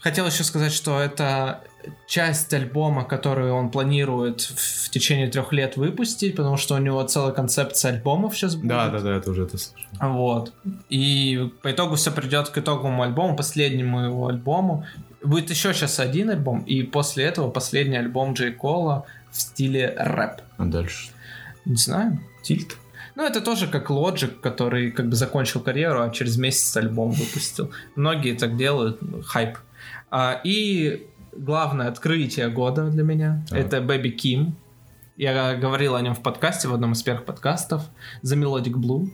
хотел 0.00 0.26
еще 0.26 0.44
сказать, 0.44 0.72
что 0.72 1.00
это 1.00 1.62
часть 2.06 2.52
альбома, 2.52 3.04
которую 3.04 3.54
он 3.54 3.70
планирует 3.70 4.40
в 4.40 4.90
течение 4.90 5.28
трех 5.28 5.52
лет 5.52 5.76
выпустить, 5.76 6.36
потому 6.36 6.56
что 6.56 6.74
у 6.74 6.78
него 6.78 7.02
целая 7.04 7.32
концепция 7.32 7.92
альбомов 7.92 8.36
сейчас 8.36 8.56
будет. 8.56 8.68
Да, 8.68 8.88
да, 8.88 9.00
да, 9.00 9.14
я 9.14 9.20
тоже 9.20 9.44
это 9.44 9.58
слышал. 9.58 9.88
Вот. 10.00 10.52
И 10.88 11.50
по 11.62 11.70
итогу 11.70 11.94
все 11.94 12.10
придет 12.10 12.48
к 12.48 12.58
итоговому 12.58 13.02
альбому, 13.02 13.36
последнему 13.36 14.00
его 14.00 14.28
альбому. 14.28 14.86
Будет 15.22 15.50
еще 15.50 15.74
сейчас 15.74 15.98
один 16.00 16.30
альбом, 16.30 16.60
и 16.60 16.82
после 16.82 17.24
этого 17.24 17.50
последний 17.50 17.96
альбом 17.96 18.34
Джей 18.34 18.52
Кола 18.52 19.04
в 19.30 19.40
стиле 19.40 19.94
рэп. 19.96 20.42
А 20.56 20.64
дальше? 20.64 21.10
Не 21.64 21.76
знаю. 21.76 22.20
Тильт. 22.42 22.76
Ну, 23.18 23.24
это 23.24 23.40
тоже 23.40 23.66
как 23.66 23.90
Logic, 23.90 24.28
который 24.40 24.92
как 24.92 25.08
бы 25.08 25.16
закончил 25.16 25.60
карьеру, 25.60 26.02
а 26.02 26.10
через 26.10 26.36
месяц 26.38 26.76
альбом 26.76 27.10
выпустил. 27.10 27.72
Многие 27.96 28.36
так 28.36 28.56
делают, 28.56 29.00
хайп. 29.26 29.58
А, 30.08 30.40
и 30.44 31.04
главное 31.32 31.88
открытие 31.88 32.48
года 32.48 32.88
для 32.90 33.02
меня 33.02 33.44
Так. 33.48 33.58
это 33.58 33.78
Baby 33.78 34.14
Kim. 34.14 34.52
Я 35.16 35.56
говорил 35.56 35.96
о 35.96 36.00
нем 36.00 36.14
в 36.14 36.22
подкасте, 36.22 36.68
в 36.68 36.74
одном 36.74 36.92
из 36.92 37.02
первых 37.02 37.24
подкастов. 37.24 37.82
The 38.22 38.36
Melodic 38.38 38.74
Blue. 38.74 39.10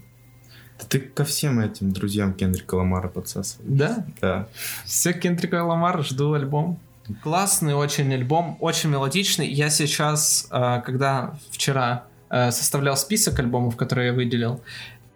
Да 0.78 0.84
ты 0.86 0.98
ко 1.00 1.24
всем 1.24 1.58
этим 1.58 1.90
друзьям 1.90 2.34
Кендрика 2.34 2.74
Ламара 2.74 3.08
подсасываешь. 3.08 3.70
Да, 3.78 4.04
Да. 4.20 4.48
все 4.84 5.14
Кендрика 5.14 5.64
Ламар, 5.64 6.04
жду 6.04 6.34
альбом. 6.34 6.78
Классный 7.22 7.74
очень 7.74 8.12
альбом, 8.12 8.58
очень 8.60 8.90
мелодичный. 8.90 9.48
Я 9.50 9.70
сейчас, 9.70 10.46
э, 10.50 10.82
когда 10.84 11.38
вчера 11.50 12.04
составлял 12.50 12.96
список 12.96 13.38
альбомов, 13.38 13.76
которые 13.76 14.08
я 14.08 14.12
выделил, 14.12 14.60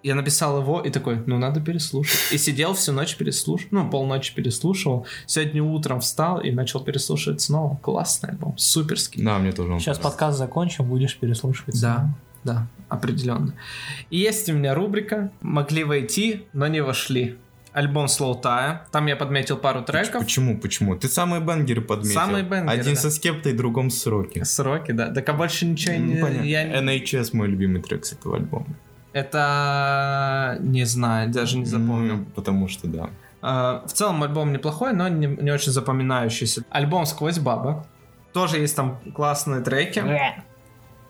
я 0.02 0.14
написал 0.14 0.60
его 0.60 0.80
и 0.80 0.90
такой, 0.90 1.22
ну 1.26 1.38
надо 1.38 1.60
переслушать. 1.60 2.20
И 2.32 2.38
сидел 2.38 2.74
всю 2.74 2.92
ночь 2.92 3.16
переслушивал, 3.16 3.82
ну 3.82 3.90
полночи 3.90 4.34
переслушивал. 4.34 5.06
Сегодня 5.26 5.62
утром 5.62 6.00
встал 6.00 6.40
и 6.40 6.50
начал 6.52 6.80
переслушивать 6.80 7.40
снова. 7.40 7.76
Классный 7.76 8.30
альбом, 8.30 8.56
суперский. 8.56 9.24
Да, 9.24 9.38
мне 9.38 9.52
тоже 9.52 9.72
он 9.72 9.80
Сейчас 9.80 9.98
подкаст 9.98 10.38
закончим, 10.38 10.84
будешь 10.86 11.16
переслушивать. 11.16 11.80
Да, 11.80 12.14
да, 12.44 12.68
определенно. 12.88 13.54
И 14.10 14.18
есть 14.18 14.48
у 14.48 14.52
меня 14.52 14.74
рубрика 14.74 15.32
«Могли 15.40 15.84
войти, 15.84 16.46
но 16.52 16.68
не 16.68 16.80
вошли». 16.80 17.36
Альбом 17.78 18.06
Slow 18.06 18.42
Tie. 18.42 18.78
Там 18.90 19.06
я 19.06 19.14
подметил 19.14 19.56
пару 19.56 19.82
треков. 19.82 20.24
Почему, 20.24 20.58
почему? 20.58 20.96
Ты 20.96 21.06
самые 21.08 21.40
бенгеры 21.40 21.80
подметил. 21.80 22.14
Самые 22.14 22.42
бенгеры, 22.42 22.80
Один 22.80 22.94
да. 22.94 23.00
со 23.00 23.10
скептой, 23.10 23.52
другом 23.52 23.90
с 23.90 24.02
сроки. 24.02 24.42
Сроки, 24.42 24.90
да. 24.90 25.12
Так 25.14 25.28
а 25.28 25.32
больше 25.32 25.64
ничего 25.64 25.94
Ну, 25.96 26.14
не... 26.14 26.20
понятно. 26.20 26.44
я 26.44 26.80
NHS 26.82 27.30
мой 27.34 27.46
любимый 27.46 27.80
трек 27.80 28.04
с 28.04 28.12
этого 28.12 28.36
альбома. 28.36 28.66
Это... 29.12 30.56
Не 30.60 30.84
знаю, 30.86 31.30
даже 31.30 31.56
не 31.56 31.66
запомнил. 31.66 32.16
Ну, 32.16 32.24
потому 32.34 32.66
что 32.66 32.88
да. 32.88 33.10
А, 33.42 33.84
В 33.86 33.92
целом 33.92 34.24
альбом 34.24 34.52
неплохой, 34.52 34.92
но 34.92 35.08
не, 35.08 35.26
не 35.26 35.52
очень 35.52 35.70
запоминающийся. 35.70 36.64
Альбом 36.70 37.06
«Сквозь 37.06 37.38
баба». 37.38 37.86
Тоже 38.32 38.58
есть 38.58 38.74
там 38.74 38.98
классные 39.14 39.60
треки. 39.62 40.02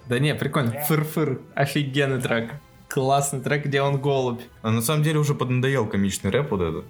Да 0.07 0.19
не, 0.19 0.35
прикольно. 0.35 0.73
Фыр-фыр. 0.87 1.41
Офигенный 1.55 2.21
трек. 2.21 2.53
Классный 2.89 3.41
трек, 3.41 3.67
где 3.67 3.83
он 3.83 4.01
голубь. 4.01 4.41
А 4.63 4.71
на 4.71 4.81
самом 4.83 5.03
деле 5.03 5.19
уже 5.19 5.35
поднадоел 5.35 5.87
комичный 5.87 6.31
рэп 6.31 6.51
вот 6.53 6.61
этот. 6.61 6.85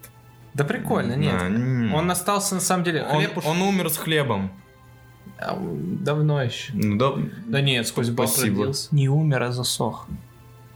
Да 0.54 0.64
прикольно, 0.64 1.14
нет. 1.14 1.94
Он 1.94 2.10
остался 2.10 2.54
на 2.54 2.60
самом 2.60 2.84
деле. 2.84 3.04
Он, 3.04 3.24
уж 3.36 3.44
он 3.44 3.62
умер 3.62 3.90
с 3.90 3.96
хлебом. 3.98 4.50
а, 5.38 5.56
давно 5.60 6.42
еще. 6.42 6.72
Ну 6.74 6.96
да. 6.96 7.12
Да 7.46 7.60
нет, 7.60 7.86
сквозь 7.86 8.10
баб 8.10 8.28
Спасибо. 8.28 8.60
родился. 8.60 8.94
Не 8.94 9.08
умер, 9.08 9.42
а 9.42 9.52
засох. 9.52 10.06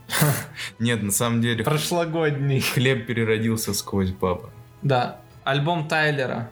Нет, 0.79 1.01
на 1.01 1.11
самом 1.11 1.41
деле 1.41 1.63
Прошлогодний. 1.63 2.59
хлеб 2.59 3.07
переродился 3.07 3.73
сквозь 3.73 4.11
баба. 4.11 4.49
Да. 4.81 5.21
Альбом 5.43 5.87
Тайлера, 5.87 6.51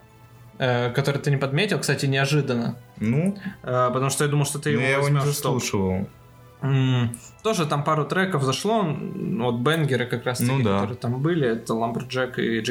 э, 0.57 0.89
который 0.91 1.21
ты 1.21 1.29
не 1.31 1.37
подметил, 1.37 1.79
кстати, 1.79 2.05
неожиданно. 2.05 2.77
Ну, 2.97 3.37
Э, 3.63 3.89
потому 3.93 4.09
что 4.09 4.23
я 4.23 4.29
думал, 4.31 4.45
что 4.45 4.57
ты 4.59 4.71
но 4.71 4.79
его 4.79 4.83
я 4.89 4.97
его 4.97 5.09
не 5.09 5.19
заслушивал. 5.21 6.07
Тоже 7.43 7.65
там 7.65 7.83
пару 7.83 8.05
треков 8.05 8.43
зашло, 8.43 8.83
вот 8.83 9.55
бенгеры 9.55 10.05
как 10.05 10.25
раз 10.25 10.39
Ну 10.39 10.61
да. 10.61 10.73
которые 10.73 10.97
там 10.97 11.21
были, 11.21 11.47
это 11.47 11.73
Lumberjack 11.73 12.39
и 12.39 12.61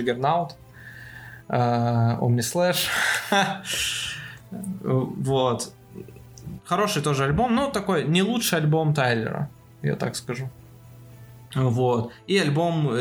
Omni 2.20 2.40
Slash. 2.40 2.88
Вот. 4.50 5.72
Хороший 6.64 7.02
тоже 7.02 7.24
альбом, 7.24 7.54
но 7.54 7.70
такой 7.70 8.04
не 8.04 8.22
лучший 8.22 8.58
альбом 8.58 8.94
Тайлера, 8.94 9.48
я 9.82 9.94
так 9.94 10.16
скажу. 10.16 10.50
Вот. 11.54 12.12
И 12.26 12.36
альбом. 12.36 12.96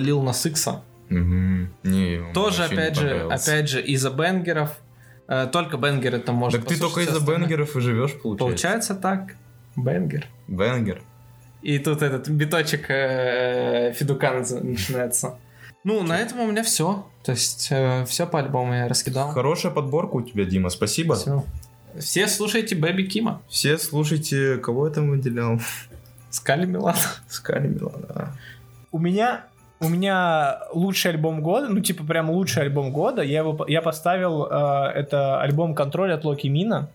Мгм. 1.10 1.70
Не, 1.84 2.20
он 2.20 2.34
Тоже, 2.34 2.66
опять 2.66 2.96
же, 2.96 3.28
опять 3.30 3.70
же, 3.70 3.82
из-за 3.82 4.12
бенгеров. 4.12 4.78
Э, 5.28 5.48
Только 5.52 5.78
бенгеры 5.78 6.20
там 6.20 6.36
можно 6.36 6.60
Так 6.60 6.68
ты 6.68 6.80
только 6.80 7.02
из-за 7.02 7.20
бенгеров 7.20 7.76
и 7.76 7.80
живешь, 7.80 8.14
получается. 8.14 8.38
Получается 8.38 8.96
так. 8.96 9.36
Бенгер. 9.76 10.28
Бенгер. 10.48 11.02
И 11.62 11.78
тут 11.80 12.02
этот 12.02 12.30
биточек 12.30 12.86
э, 12.90 13.94
Федука 13.94 14.28
наз- 14.28 14.64
начинается. 14.64 15.38
Ну, 15.84 16.04
на 16.04 16.18
этом 16.18 16.40
у 16.42 16.48
меня 16.48 16.64
все. 16.64 17.06
То 17.24 17.32
есть, 17.32 17.72
все 18.08 18.26
по 18.28 18.40
альбому 18.40 18.74
я 18.74 18.88
раскидал. 18.88 19.30
Хорошая 19.32 19.72
подборка 19.72 20.16
у 20.16 20.22
тебя, 20.22 20.46
Дима, 20.46 20.70
спасибо. 20.70 21.16
Всё. 21.16 21.44
Все 21.98 22.28
слушайте 22.28 22.76
Бэби 22.76 23.04
Кима. 23.04 23.42
Все 23.50 23.78
слушайте, 23.78 24.58
кого 24.58 24.88
я 24.88 24.94
там 24.94 25.10
выделял? 25.10 25.60
Скали 26.30 26.66
Милан. 26.66 26.96
Скали 27.28 27.68
Милана. 27.68 28.06
да. 28.14 28.32
У 28.92 29.00
меня 29.00 29.46
у 29.80 29.88
меня 29.90 30.60
лучший 30.74 31.12
альбом 31.12 31.42
года, 31.42 31.68
ну 31.70 31.80
типа 31.80 32.04
прям 32.04 32.30
лучший 32.30 32.64
альбом 32.64 32.92
года. 32.92 33.22
Я 33.22 33.40
его 33.40 33.66
я 33.68 33.82
поставил 33.82 34.46
э, 34.46 34.92
это 34.94 35.42
альбом 35.42 35.74
Контроль 35.74 36.14
от 36.14 36.24
Локи 36.26 36.48
Мина, 36.48 36.90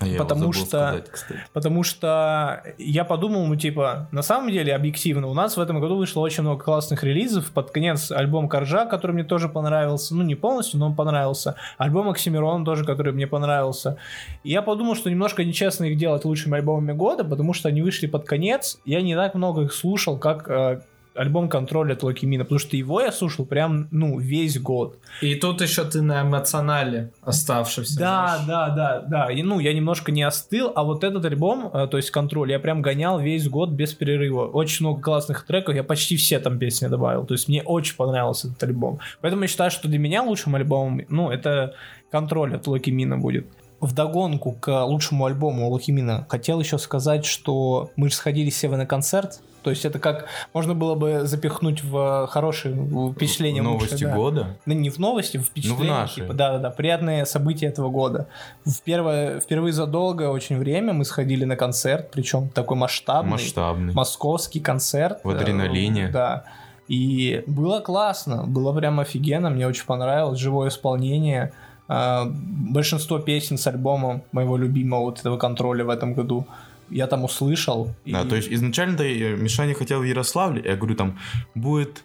я 0.00 0.18
Потому 0.18 0.52
что- 0.52 0.66
сказать, 0.66 1.10
кстати. 1.10 1.40
потому 1.52 1.82
что 1.82 2.62
я 2.78 3.04
подумал, 3.04 3.46
ну 3.46 3.56
типа 3.56 4.08
на 4.12 4.22
самом 4.22 4.50
деле 4.52 4.74
объективно 4.74 5.26
у 5.26 5.34
нас 5.34 5.56
в 5.56 5.60
этом 5.60 5.80
году 5.80 5.96
вышло 5.96 6.20
очень 6.20 6.42
много 6.44 6.62
классных 6.62 7.02
релизов. 7.02 7.50
Под 7.50 7.70
конец 7.72 8.12
альбом 8.12 8.48
Коржа, 8.48 8.86
который 8.86 9.12
мне 9.12 9.24
тоже 9.24 9.48
понравился, 9.48 10.14
ну 10.14 10.22
не 10.22 10.34
полностью, 10.36 10.78
но 10.78 10.86
он 10.86 10.94
понравился. 10.94 11.56
Альбом 11.78 12.08
Оксимирон 12.08 12.64
тоже, 12.64 12.84
который 12.84 13.12
мне 13.12 13.26
понравился. 13.26 13.96
И 14.44 14.50
я 14.50 14.62
подумал, 14.62 14.94
что 14.94 15.10
немножко 15.10 15.44
нечестно 15.44 15.84
их 15.86 15.96
делать 15.98 16.24
лучшими 16.24 16.56
альбомами 16.56 16.92
года, 16.92 17.24
потому 17.24 17.52
что 17.52 17.68
они 17.68 17.82
вышли 17.82 18.06
под 18.06 18.24
конец. 18.24 18.78
Я 18.84 19.02
не 19.02 19.16
так 19.16 19.34
много 19.34 19.62
их 19.62 19.72
слушал, 19.72 20.16
как 20.18 20.48
э, 20.48 20.80
альбом 21.18 21.48
Контроль 21.48 21.92
от 21.92 22.02
Локи 22.02 22.24
Мина, 22.24 22.44
потому 22.44 22.58
что 22.58 22.76
его 22.76 23.00
я 23.00 23.12
слушал 23.12 23.44
прям, 23.44 23.88
ну, 23.90 24.18
весь 24.18 24.58
год. 24.58 24.98
И 25.20 25.34
тут 25.34 25.60
еще 25.60 25.84
ты 25.84 26.00
на 26.00 26.22
эмоционале 26.22 27.12
оставшийся. 27.22 27.98
Да, 27.98 28.26
знаешь. 28.26 28.46
да, 28.46 28.68
да, 28.68 29.00
да. 29.00 29.32
И, 29.32 29.42
ну, 29.42 29.58
я 29.58 29.72
немножко 29.72 30.12
не 30.12 30.22
остыл, 30.22 30.72
а 30.74 30.84
вот 30.84 31.04
этот 31.04 31.24
альбом, 31.24 31.70
э, 31.72 31.88
то 31.88 31.96
есть 31.96 32.10
Контроль, 32.10 32.52
я 32.52 32.60
прям 32.60 32.82
гонял 32.82 33.18
весь 33.18 33.48
год 33.48 33.70
без 33.70 33.92
перерыва. 33.94 34.46
Очень 34.46 34.86
много 34.86 35.02
классных 35.02 35.44
треков, 35.44 35.74
я 35.74 35.82
почти 35.82 36.16
все 36.16 36.38
там 36.38 36.58
песни 36.58 36.86
добавил. 36.86 37.26
То 37.26 37.34
есть 37.34 37.48
мне 37.48 37.62
очень 37.62 37.96
понравился 37.96 38.48
этот 38.48 38.62
альбом. 38.62 39.00
Поэтому 39.20 39.42
я 39.42 39.48
считаю, 39.48 39.70
что 39.70 39.88
для 39.88 39.98
меня 39.98 40.22
лучшим 40.22 40.54
альбомом, 40.54 41.02
ну, 41.08 41.30
это 41.30 41.74
Контроль 42.10 42.54
от 42.54 42.66
Локи 42.66 42.90
Мина 42.90 43.18
будет. 43.18 43.46
Вдогонку 43.80 44.52
к 44.52 44.84
лучшему 44.84 45.26
альбому 45.26 45.68
Локи 45.68 45.92
Мина 45.92 46.26
хотел 46.28 46.58
еще 46.60 46.78
сказать, 46.78 47.24
что 47.24 47.90
мы 47.96 48.08
же 48.08 48.14
сходили 48.14 48.50
все 48.50 48.68
на 48.68 48.86
концерт. 48.86 49.40
То 49.68 49.72
есть 49.72 49.84
это 49.84 49.98
как 49.98 50.24
можно 50.54 50.74
было 50.74 50.94
бы 50.94 51.26
запихнуть 51.26 51.84
в 51.84 52.26
хорошее 52.28 52.74
впечатление. 53.14 53.62
Новости 53.62 53.92
лучшее, 53.92 54.08
да. 54.08 54.16
года. 54.16 54.56
Ну, 54.64 54.72
не 54.72 54.88
в 54.88 54.96
новости, 54.96 55.36
в 55.36 55.42
впечатление. 55.42 55.92
наши. 55.92 56.14
типа, 56.14 56.32
да-да-да, 56.32 56.70
приятные 56.70 57.26
события 57.26 57.66
этого 57.66 57.90
года. 57.90 58.28
В 58.64 58.80
первое, 58.80 59.40
впервые 59.40 59.74
за 59.74 59.84
долгое 59.84 60.30
очень 60.30 60.56
время 60.56 60.94
мы 60.94 61.04
сходили 61.04 61.44
на 61.44 61.54
концерт, 61.54 62.10
причем 62.10 62.48
такой 62.48 62.78
масштабный, 62.78 63.32
Масштабный. 63.32 63.92
московский 63.92 64.60
концерт. 64.60 65.20
В 65.22 65.28
адреналине. 65.28 66.04
Э, 66.04 66.12
Да. 66.12 66.44
И 66.88 67.44
было 67.46 67.80
классно, 67.80 68.44
было 68.44 68.72
прям 68.72 69.00
офигенно, 69.00 69.50
мне 69.50 69.66
очень 69.68 69.84
понравилось, 69.84 70.38
живое 70.38 70.70
исполнение. 70.70 71.52
Э, 71.88 72.22
Большинство 72.24 73.18
песен 73.18 73.58
с 73.58 73.66
альбома 73.66 74.22
моего 74.32 74.56
любимого 74.56 75.00
вот 75.02 75.20
этого 75.20 75.36
контроля 75.36 75.84
в 75.84 75.90
этом 75.90 76.14
году 76.14 76.46
я 76.90 77.06
там 77.06 77.24
услышал. 77.24 77.90
Да, 78.06 78.22
и- 78.22 78.28
то 78.28 78.36
есть 78.36 78.48
изначально-то 78.50 79.04
Мишаня 79.36 79.74
хотел 79.74 80.00
в 80.00 80.04
Ярославле, 80.04 80.62
я 80.64 80.76
говорю, 80.76 80.94
там 80.94 81.18
будет 81.54 82.02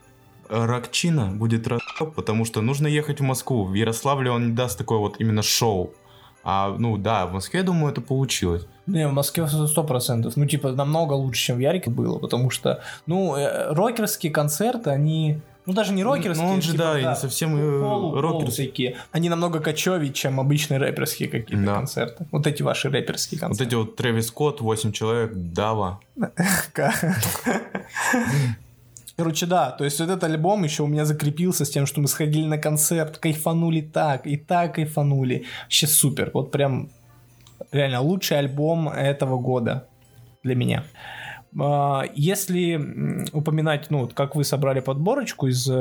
Ракчина 0.49 1.27
будет 1.27 1.67
раз, 1.67 1.81
потому 2.15 2.45
что 2.45 2.61
нужно 2.61 2.88
ехать 2.88 3.19
в 3.19 3.23
Москву. 3.23 3.65
В 3.65 3.73
Ярославле 3.73 4.29
он 4.29 4.47
не 4.47 4.53
даст 4.53 4.77
такое 4.77 4.99
вот 4.99 5.15
именно 5.19 5.41
шоу. 5.41 5.93
А, 6.43 6.75
ну 6.77 6.97
да, 6.97 7.25
в 7.25 7.34
Москве, 7.34 7.61
я 7.61 7.65
думаю, 7.65 7.91
это 7.91 8.01
получилось. 8.01 8.67
Не, 8.86 9.07
в 9.07 9.13
Москве 9.13 9.47
сто 9.47 9.84
процентов. 9.84 10.36
Ну, 10.36 10.45
типа, 10.45 10.73
намного 10.73 11.13
лучше, 11.13 11.41
чем 11.41 11.55
в 11.55 11.59
Ярике 11.59 11.89
было, 11.89 12.19
потому 12.19 12.49
что, 12.49 12.81
ну, 13.05 13.36
э, 13.38 13.73
рокерские 13.73 14.31
концерты, 14.31 14.89
они... 14.89 15.39
Ну, 15.66 15.74
даже 15.74 15.93
не 15.93 16.03
рокерские. 16.03 16.45
Ну, 16.45 16.53
он 16.53 16.61
же, 16.61 16.72
типа, 16.74 16.84
да, 16.84 16.99
и 16.99 17.05
не 17.05 17.16
совсем 17.16 17.55
э, 17.55 17.59
полу- 17.82 18.16
рокерский. 18.20 18.39
полусякие. 18.45 18.97
Они 19.14 19.30
намного 19.30 19.59
кочевее, 19.61 20.11
чем 20.11 20.39
обычные 20.39 20.78
рэперские 20.78 21.30
какие-то 21.30 21.64
Да. 21.66 21.76
концерты. 21.76 22.26
Вот 22.32 22.45
эти 22.47 22.61
ваши 22.64 22.89
рэперские 22.89 23.39
Вот 23.39 23.47
концерты. 23.47 23.70
эти 23.70 23.76
вот 23.76 23.95
Трэвис 23.95 24.28
Скотт, 24.28 24.59
8 24.61 24.91
человек, 24.91 25.32
Дава. 25.34 25.99
Короче, 29.16 29.45
да, 29.45 29.70
то 29.70 29.84
есть 29.84 29.99
вот 29.99 30.09
этот 30.09 30.24
альбом 30.24 30.64
еще 30.64 30.84
у 30.84 30.88
меня 30.88 31.05
закрепился 31.05 31.66
с 31.66 31.70
тем, 31.70 31.86
что 31.86 32.01
мы 32.01 32.07
сходили 32.07 32.45
на 32.47 32.57
концерт, 32.57 33.20
кайфанули 33.20 33.82
так, 33.82 34.26
и 34.26 34.38
так 34.38 34.76
кайфанули. 34.76 35.45
Вообще 35.64 35.86
супер. 35.86 36.32
Вот 36.34 36.49
прям 36.51 36.89
реально 37.72 38.01
лучший 38.01 38.39
альбом 38.39 38.89
этого 38.89 39.38
года 39.38 39.86
для 40.41 40.55
меня. 40.55 40.84
А, 41.60 42.04
Если 42.16 43.30
упоминать, 43.32 43.88
ну, 43.89 43.99
вот 43.99 44.14
как 44.14 44.36
вы 44.36 44.43
собрали 44.43 44.80
подборочку 44.80 45.47
из 45.47 45.70
э, 45.70 45.74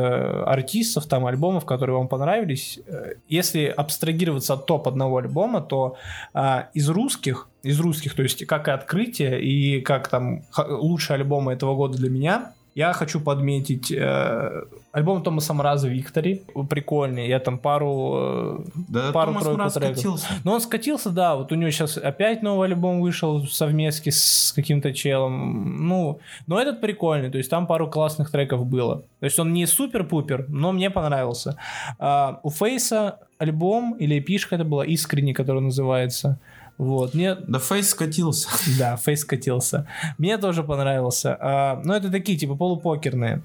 артистов, 0.44 1.06
там, 1.06 1.26
альбомов, 1.26 1.64
которые 1.64 1.96
вам 1.96 2.08
понравились, 2.08 2.78
э, 2.86 3.14
если 3.28 3.64
абстрагироваться 3.64 4.54
от 4.54 4.66
топ 4.66 4.88
одного 4.88 5.18
альбома, 5.18 5.60
то 5.60 5.96
а, 6.34 6.68
из 6.74 6.88
русских, 6.88 7.48
из 7.62 7.80
русских, 7.80 8.14
то 8.14 8.22
есть 8.22 8.44
как 8.46 8.68
и 8.68 8.70
открытие, 8.70 9.42
и 9.42 9.80
как 9.80 10.08
там 10.08 10.42
лучшие 10.58 11.16
альбомы 11.16 11.52
этого 11.52 11.74
года 11.74 11.96
для 11.96 12.10
меня, 12.10 12.52
я 12.74 12.92
хочу 12.92 13.20
подметить 13.20 13.92
э, 13.92 14.62
альбом 14.92 15.22
Томаса 15.22 15.52
Мраза 15.54 15.88
«Виктори». 15.88 16.42
Прикольный. 16.70 17.28
Я 17.28 17.38
там 17.38 17.58
пару... 17.58 18.14
э, 18.16 18.58
Да, 18.88 19.12
Пару-тройку 19.12 19.50
Томас 19.50 19.56
Мраз 19.58 19.74
треков. 19.74 19.96
скатился. 19.98 20.26
но 20.44 20.52
он 20.54 20.60
скатился, 20.60 21.10
да, 21.10 21.36
вот 21.36 21.52
у 21.52 21.54
него 21.54 21.70
сейчас 21.70 21.96
опять 21.98 22.42
новый 22.42 22.68
альбом 22.68 23.00
вышел 23.00 23.46
совместки 23.46 24.10
с 24.10 24.52
каким-то 24.56 24.92
челом. 24.92 25.86
Ну, 25.86 26.18
но 26.46 26.60
этот 26.60 26.80
прикольный, 26.80 27.30
то 27.30 27.38
есть 27.38 27.50
там 27.50 27.66
пару 27.66 27.88
классных 27.90 28.30
треков 28.30 28.64
было. 28.66 29.02
То 29.20 29.26
есть 29.26 29.38
он 29.38 29.52
не 29.52 29.66
супер-пупер, 29.66 30.46
но 30.48 30.72
мне 30.72 30.90
понравился. 30.90 31.56
А, 31.98 32.40
у 32.42 32.50
Фейса 32.50 33.18
альбом 33.38 33.94
или 33.98 34.18
эпишка 34.18 34.54
это 34.54 34.64
была 34.64 34.84
«Искренне», 34.86 35.34
который 35.34 35.60
называется. 35.62 36.38
Вот, 36.82 37.14
мне 37.14 37.36
Да 37.36 37.60
Фейс 37.60 37.90
скатился. 37.90 38.48
да, 38.78 38.96
фейс 38.96 39.24
катился. 39.24 39.86
Мне 40.18 40.36
тоже 40.36 40.64
понравился. 40.64 41.36
А, 41.40 41.80
но 41.84 41.94
это 41.94 42.10
такие, 42.10 42.36
типа, 42.36 42.56
полупокерные. 42.56 43.44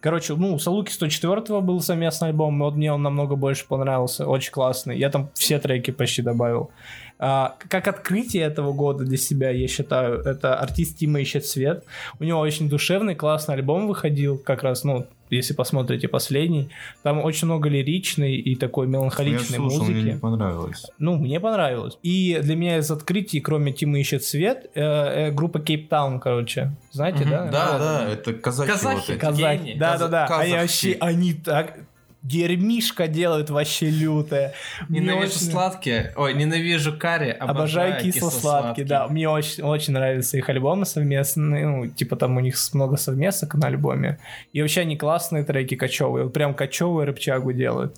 Короче, 0.00 0.34
ну, 0.34 0.54
у 0.54 0.58
Салуки 0.58 0.90
104 0.90 1.60
был 1.60 1.80
совместный 1.80 2.30
альбом, 2.30 2.58
но 2.58 2.64
вот 2.64 2.74
мне 2.74 2.92
он 2.92 3.00
намного 3.00 3.36
больше 3.36 3.68
понравился. 3.68 4.26
Очень 4.26 4.50
классный. 4.50 4.98
Я 4.98 5.10
там 5.10 5.30
все 5.34 5.60
треки 5.60 5.92
почти 5.92 6.22
добавил. 6.22 6.72
А, 7.20 7.54
как 7.68 7.86
открытие 7.86 8.42
этого 8.42 8.72
года 8.72 9.04
для 9.04 9.16
себя, 9.16 9.50
я 9.50 9.68
считаю, 9.68 10.18
это 10.18 10.56
артист 10.56 10.98
Тима 10.98 11.20
ищет 11.20 11.46
свет. 11.46 11.84
У 12.18 12.24
него 12.24 12.40
очень 12.40 12.68
душевный, 12.68 13.14
классный 13.14 13.54
альбом 13.54 13.86
выходил, 13.86 14.38
как 14.38 14.64
раз, 14.64 14.82
ну, 14.82 15.06
если 15.36 15.54
посмотрите 15.54 16.08
последний, 16.08 16.70
там 17.02 17.20
очень 17.24 17.46
много 17.46 17.68
лиричной 17.68 18.36
и 18.36 18.54
такой 18.54 18.86
Я 18.86 18.92
меланхоличной 18.92 19.56
слушал, 19.56 19.80
музыки. 19.80 19.96
мне 19.96 20.12
не 20.12 20.18
понравилось. 20.18 20.86
Ну, 20.98 21.16
мне 21.16 21.40
понравилось. 21.40 21.98
И 22.02 22.38
для 22.42 22.56
меня 22.56 22.78
из 22.78 22.90
открытий, 22.90 23.40
кроме 23.40 23.72
Тима 23.72 23.98
ищет 23.98 24.24
свет, 24.24 24.70
э, 24.74 24.80
э, 24.82 25.30
группа 25.30 25.60
Кейптаун, 25.60 26.20
короче. 26.20 26.72
Знаете, 26.92 27.20
Мгм. 27.20 27.30
да? 27.30 27.48
Да, 27.50 27.68
Вот. 27.72 27.78
да, 27.80 28.08
это 28.12 28.32
казахи, 28.34 28.70
Казахи, 28.70 28.94
вот 28.96 29.08
эти. 29.10 29.18
Казахи. 29.18 29.74
Да, 29.78 29.98
да, 29.98 30.08
да. 30.08 30.26
Казах- 30.26 30.42
Они 30.44 30.52
вообще, 30.52 30.94
казахи. 30.94 30.98
они 31.14 31.34
так 31.34 31.78
дерьмишко 32.22 33.08
делают 33.08 33.50
вообще 33.50 33.90
лютое. 33.90 34.54
Ненавижу 34.88 35.24
очень- 35.24 35.50
сладкие. 35.50 36.12
Ой, 36.16 36.34
ненавижу 36.34 36.96
карри, 36.96 37.30
Обожаю 37.30 38.00
кисло-сладкий, 38.00 38.84
да. 38.84 39.08
Мне 39.08 39.28
очень, 39.28 39.62
очень 39.64 39.92
нравятся 39.92 40.36
их 40.36 40.48
альбомы 40.48 40.86
совместные. 40.86 41.66
Ну, 41.66 41.86
типа 41.88 42.16
там 42.16 42.36
у 42.36 42.40
них 42.40 42.56
много 42.72 42.96
совместок 42.96 43.54
на 43.54 43.66
альбоме. 43.66 44.18
И 44.52 44.60
вообще 44.62 44.82
они 44.82 44.96
классные 44.96 45.44
треки, 45.44 45.74
кочевые. 45.74 46.24
Вот 46.24 46.32
прям 46.32 46.54
кочевые 46.54 47.06
рыбчагу 47.06 47.52
делают. 47.52 47.96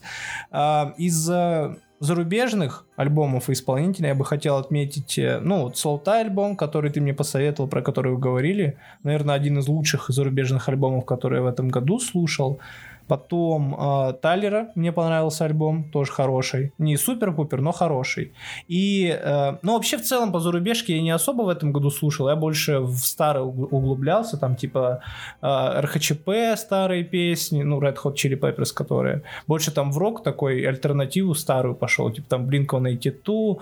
А, 0.50 0.94
из 0.96 1.28
э, 1.28 1.76
зарубежных 2.00 2.86
альбомов 2.96 3.48
и 3.48 3.52
исполнителей 3.52 4.08
я 4.08 4.14
бы 4.14 4.24
хотел 4.24 4.56
отметить, 4.56 5.18
э, 5.18 5.40
ну, 5.40 5.62
вот 5.62 5.76
Солтай 5.76 6.22
альбом, 6.22 6.56
который 6.56 6.90
ты 6.90 7.00
мне 7.00 7.14
посоветовал, 7.14 7.68
про 7.68 7.82
который 7.82 8.12
вы 8.12 8.18
говорили. 8.18 8.78
Наверное, 9.02 9.34
один 9.34 9.58
из 9.58 9.68
лучших 9.68 10.06
зарубежных 10.08 10.68
альбомов, 10.68 11.04
которые 11.04 11.40
я 11.40 11.44
в 11.44 11.46
этом 11.46 11.68
году 11.68 11.98
слушал. 11.98 12.60
Потом 13.08 13.74
э, 13.74 14.12
Тайлера, 14.22 14.68
мне 14.74 14.92
понравился 14.92 15.44
альбом, 15.44 15.90
тоже 15.90 16.10
хороший. 16.12 16.72
Не 16.78 16.96
супер-пупер, 16.96 17.60
но 17.60 17.72
хороший. 17.72 18.32
И, 18.66 19.08
э, 19.08 19.58
ну, 19.62 19.72
вообще, 19.74 19.98
в 19.98 20.02
целом, 20.02 20.32
по 20.32 20.40
зарубежке 20.40 20.96
я 20.96 21.02
не 21.02 21.10
особо 21.10 21.42
в 21.42 21.48
этом 21.48 21.72
году 21.72 21.90
слушал, 21.90 22.28
я 22.28 22.36
больше 22.36 22.78
в 22.80 22.96
старые 22.98 23.44
уг- 23.44 23.68
углублялся, 23.70 24.36
там, 24.36 24.56
типа, 24.56 25.00
э, 25.42 25.80
РХЧП 25.80 26.30
старые 26.56 27.04
песни, 27.04 27.62
ну, 27.62 27.80
Red 27.80 27.96
Hot 28.04 28.14
Chili 28.14 28.38
Peppers, 28.38 28.72
которые. 28.74 29.22
Больше 29.46 29.70
там 29.70 29.92
в 29.92 29.98
рок 29.98 30.22
такой 30.22 30.64
альтернативу 30.64 31.34
старую 31.34 31.74
пошел, 31.74 32.10
типа, 32.10 32.28
там, 32.28 32.48
Blink-182, 32.48 33.58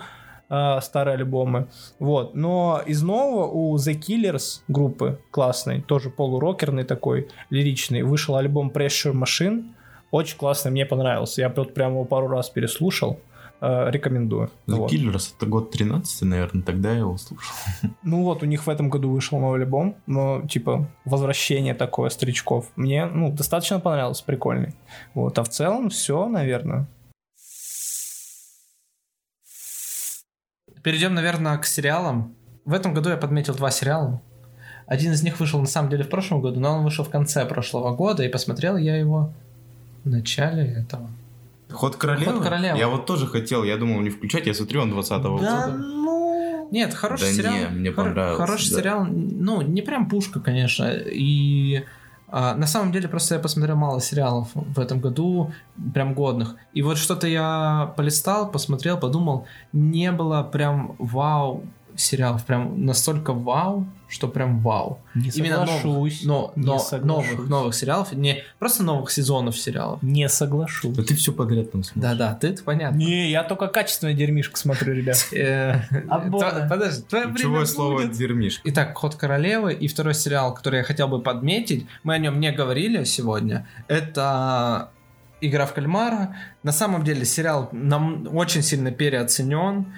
э, 0.49 0.79
старые 0.81 1.15
альбомы. 1.15 1.67
Вот. 1.99 2.35
Но 2.35 2.81
из 2.85 3.01
нового 3.01 3.47
у 3.47 3.75
The 3.77 3.99
Killers 3.99 4.61
группы 4.67 5.19
классной, 5.31 5.81
тоже 5.81 6.09
полурокерный 6.09 6.83
такой, 6.83 7.27
лиричный, 7.49 8.03
вышел 8.03 8.35
альбом 8.35 8.71
Pressure 8.73 9.13
Machine. 9.13 9.63
Очень 10.11 10.37
классный, 10.37 10.71
мне 10.71 10.85
понравился. 10.85 11.41
Я 11.41 11.49
вот 11.49 11.73
прямо 11.73 11.95
его 11.95 12.05
пару 12.05 12.27
раз 12.27 12.49
переслушал. 12.49 13.19
Э, 13.65 13.89
рекомендую. 13.89 14.49
The 14.67 14.75
Вот. 14.75 14.91
Killers 14.91 15.33
это 15.37 15.45
год 15.45 15.71
13 15.71 16.23
наверное, 16.23 16.63
тогда 16.63 16.91
я 16.91 16.97
его 16.99 17.17
слушал. 17.17 17.55
Ну 18.03 18.23
вот, 18.23 18.43
у 18.43 18.45
них 18.45 18.67
в 18.67 18.69
этом 18.69 18.89
году 18.89 19.09
вышел 19.09 19.39
новый 19.39 19.61
альбом, 19.61 19.95
но 20.05 20.41
типа 20.41 20.89
возвращение 21.05 21.73
такое 21.73 22.09
старичков. 22.09 22.65
Мне, 22.75 23.05
ну, 23.05 23.31
достаточно 23.31 23.79
понравилось, 23.79 24.19
прикольный. 24.19 24.73
Вот, 25.13 25.39
а 25.39 25.43
в 25.43 25.49
целом 25.49 25.89
все, 25.89 26.27
наверное. 26.27 26.87
Перейдем, 30.83 31.13
наверное, 31.13 31.57
к 31.57 31.65
сериалам. 31.65 32.33
В 32.65 32.73
этом 32.73 32.93
году 32.93 33.09
я 33.09 33.17
подметил 33.17 33.55
два 33.55 33.71
сериала. 33.71 34.21
Один 34.85 35.13
из 35.13 35.23
них 35.23 35.39
вышел 35.39 35.59
на 35.59 35.65
самом 35.65 35.89
деле 35.89 36.03
в 36.03 36.09
прошлом 36.09 36.41
году, 36.41 36.59
но 36.59 36.77
он 36.77 36.83
вышел 36.83 37.05
в 37.05 37.09
конце 37.09 37.45
прошлого 37.45 37.95
года, 37.95 38.23
и 38.23 38.27
посмотрел 38.29 38.75
я 38.77 38.97
его 38.97 39.31
в 40.03 40.09
начале 40.09 40.63
этого. 40.65 41.09
Ход 41.71 41.95
королевы? 41.95 42.33
Ход 42.33 42.43
королевы. 42.43 42.77
Я 42.77 42.87
вот 42.89 43.05
тоже 43.05 43.25
хотел, 43.27 43.63
я 43.63 43.77
думал 43.77 44.01
не 44.01 44.09
включать, 44.09 44.45
я 44.45 44.53
смотрю, 44.53 44.81
он 44.81 44.89
20 44.91 45.09
Да, 45.21 45.29
года. 45.29 45.67
ну... 45.77 46.67
Нет, 46.71 46.93
хороший 46.93 47.27
Да 47.29 47.33
сериал. 47.33 47.53
не, 47.53 47.65
мне 47.79 47.91
Хор- 47.91 48.05
понравился, 48.05 48.41
Хороший 48.45 48.69
да. 48.71 48.77
сериал, 48.79 49.05
ну, 49.05 49.61
не 49.61 49.81
прям 49.81 50.09
пушка, 50.09 50.39
конечно. 50.39 50.91
И 50.91 51.83
а, 52.35 52.55
на 52.55 52.65
самом 52.65 52.91
деле 52.91 53.07
просто 53.07 53.35
я 53.35 53.39
посмотрел 53.39 53.75
мало 53.75 54.01
сериалов 54.01 54.47
в 54.55 54.79
этом 54.79 54.99
году, 54.99 55.51
прям 55.93 56.15
годных. 56.15 56.55
И 56.73 56.81
вот 56.81 56.97
что-то 56.97 57.27
я 57.27 57.93
полистал, 57.95 58.49
посмотрел, 58.51 58.99
подумал, 58.99 59.45
не 59.71 60.11
было 60.11 60.41
прям 60.41 60.95
вау 60.97 61.61
сериалов, 61.95 62.45
прям 62.45 62.85
настолько 62.85 63.33
вау, 63.33 63.85
что 64.09 64.27
прям 64.27 64.59
вау. 64.59 64.99
Не 65.15 65.29
Именно 65.29 65.65
соглашусь. 65.65 66.23
Но, 66.23 66.51
не 66.55 66.65
но 66.65 66.79
соглашусь. 66.79 67.31
новых, 67.31 67.49
новых 67.49 67.75
сериалов, 67.75 68.11
не 68.13 68.43
просто 68.59 68.83
новых 68.83 69.09
сезонов 69.11 69.57
сериалов. 69.57 70.01
Не 70.03 70.29
соглашусь. 70.29 70.95
Да 70.95 71.03
ты 71.03 71.15
все 71.15 71.31
подряд 71.31 71.71
там 71.71 71.83
смотришь. 71.83 72.17
Да-да, 72.17 72.35
ты 72.35 72.47
это 72.49 72.63
понятно. 72.63 72.97
Не, 72.97 73.31
я 73.31 73.43
только 73.43 73.67
качественное 73.67 74.13
дерьмишко 74.13 74.57
смотрю, 74.57 74.93
ребят. 74.93 75.17
Э, 75.33 75.79
то- 75.89 76.67
Подожди, 76.69 77.01
твое 77.03 77.23
время 77.25 77.35
Ключевое 77.37 77.65
слово 77.65 77.93
будет. 78.01 78.11
дерьмишка. 78.13 78.61
Итак, 78.65 78.95
«Ход 78.97 79.15
королевы» 79.15 79.73
и 79.73 79.87
второй 79.87 80.13
сериал, 80.13 80.53
который 80.53 80.77
я 80.79 80.83
хотел 80.83 81.07
бы 81.07 81.21
подметить, 81.21 81.87
мы 82.03 82.13
о 82.13 82.17
нем 82.17 82.39
не 82.39 82.51
говорили 82.51 83.03
сегодня, 83.03 83.67
это 83.87 84.89
«Игра 85.47 85.65
в 85.65 85.73
кальмара». 85.73 86.35
На 86.63 86.71
самом 86.71 87.03
деле 87.03 87.25
сериал 87.25 87.69
нам 87.71 88.27
очень 88.35 88.61
сильно 88.61 88.91
переоценен. 88.91 89.93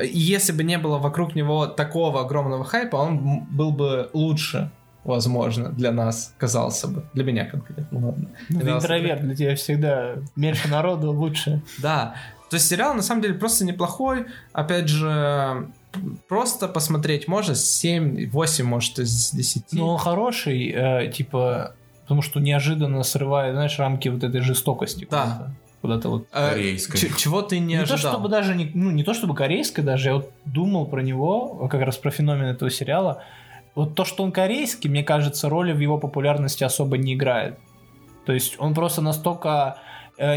И 0.00 0.18
Если 0.18 0.52
бы 0.52 0.62
не 0.62 0.78
было 0.78 0.98
вокруг 0.98 1.34
него 1.34 1.66
такого 1.66 2.20
огромного 2.20 2.64
хайпа, 2.64 2.96
он 2.96 3.46
был 3.50 3.72
бы 3.72 4.10
лучше, 4.12 4.70
возможно, 5.04 5.70
для 5.70 5.92
нас, 5.92 6.34
казался 6.38 6.88
бы. 6.88 7.04
Для 7.14 7.24
меня 7.24 7.46
конкретно. 7.46 7.86
Ну, 7.90 8.06
ладно. 8.06 8.28
Ну, 8.48 8.60
Ты 8.60 8.70
интроверт, 8.70 9.22
для 9.22 9.34
тебя 9.34 9.56
всегда 9.56 10.16
меньше 10.36 10.68
народу 10.68 11.12
лучше. 11.12 11.62
Да. 11.78 12.14
То 12.50 12.56
есть 12.56 12.68
сериал 12.68 12.94
на 12.94 13.02
самом 13.02 13.22
деле 13.22 13.34
просто 13.34 13.64
неплохой. 13.64 14.26
Опять 14.52 14.88
же, 14.88 15.68
просто 16.28 16.68
посмотреть 16.68 17.28
можно 17.28 17.54
7, 17.54 18.28
8, 18.30 18.64
может, 18.64 18.98
из 18.98 19.30
10. 19.30 19.72
Но 19.72 19.90
он 19.90 19.98
хороший, 19.98 20.70
э, 20.70 21.12
типа, 21.12 21.74
потому 22.10 22.22
что 22.22 22.40
неожиданно 22.40 23.04
срывает, 23.04 23.54
знаешь, 23.54 23.78
рамки 23.78 24.08
вот 24.08 24.24
этой 24.24 24.40
жестокости. 24.40 25.06
Да. 25.08 25.52
куда-то. 25.80 26.08
Вот. 26.08 26.26
Э, 26.32 26.50
корейской. 26.50 26.98
ч- 26.98 27.12
чего 27.16 27.40
ты 27.40 27.60
не, 27.60 27.74
Не, 27.76 27.84
то 27.86 27.94
ожидал? 27.94 28.14
чтобы 28.14 28.28
даже 28.28 28.56
не, 28.56 28.68
ну, 28.74 28.90
не 28.90 29.04
то 29.04 29.14
чтобы 29.14 29.36
корейское 29.36 29.84
даже, 29.84 30.08
я 30.08 30.14
вот 30.16 30.32
думал 30.44 30.86
про 30.86 31.02
него, 31.02 31.68
как 31.70 31.80
раз 31.82 31.98
про 31.98 32.10
феномен 32.10 32.46
этого 32.46 32.68
сериала. 32.68 33.22
Вот 33.76 33.94
то, 33.94 34.04
что 34.04 34.24
он 34.24 34.32
корейский, 34.32 34.90
мне 34.90 35.04
кажется, 35.04 35.48
роли 35.48 35.72
в 35.72 35.78
его 35.78 35.98
популярности 35.98 36.64
особо 36.64 36.98
не 36.98 37.14
играет. 37.14 37.60
То 38.26 38.32
есть 38.32 38.56
он 38.58 38.74
просто 38.74 39.02
настолько 39.02 39.78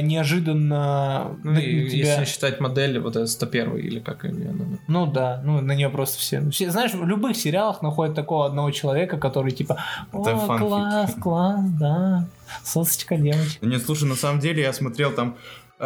неожиданно 0.02 1.38
Ну, 1.44 1.60
и 1.60 1.90
тебя- 1.90 2.20
если 2.22 2.26
считать 2.32 2.60
модели, 2.60 2.98
вот 3.00 3.16
это 3.16 3.28
101 3.28 3.78
или 3.78 4.00
как 4.00 4.24
ее. 4.24 4.52
Ну 4.88 5.06
да, 5.06 5.42
ну 5.44 5.62
на 5.62 5.74
нее 5.74 5.90
просто 5.90 6.20
все. 6.20 6.40
ну, 6.40 6.52
все- 6.52 6.72
знаешь, 6.72 6.94
в 6.94 7.06
любых 7.06 7.36
сериалах 7.36 7.82
находят 7.82 8.16
такого 8.16 8.46
одного 8.46 8.72
человека, 8.72 9.18
который 9.18 9.52
типа, 9.52 9.78
о, 10.12 10.22
Это 10.22 10.38
фанфик. 10.38 10.68
класс, 10.68 11.16
класс, 11.22 11.60
да, 11.80 12.26
сосочка 12.64 13.18
девочка. 13.18 13.66
Нет, 13.66 13.84
слушай, 13.86 14.08
на 14.08 14.16
самом 14.16 14.40
деле 14.40 14.62
я 14.64 14.74
смотрел 14.74 15.12
там 15.12 15.36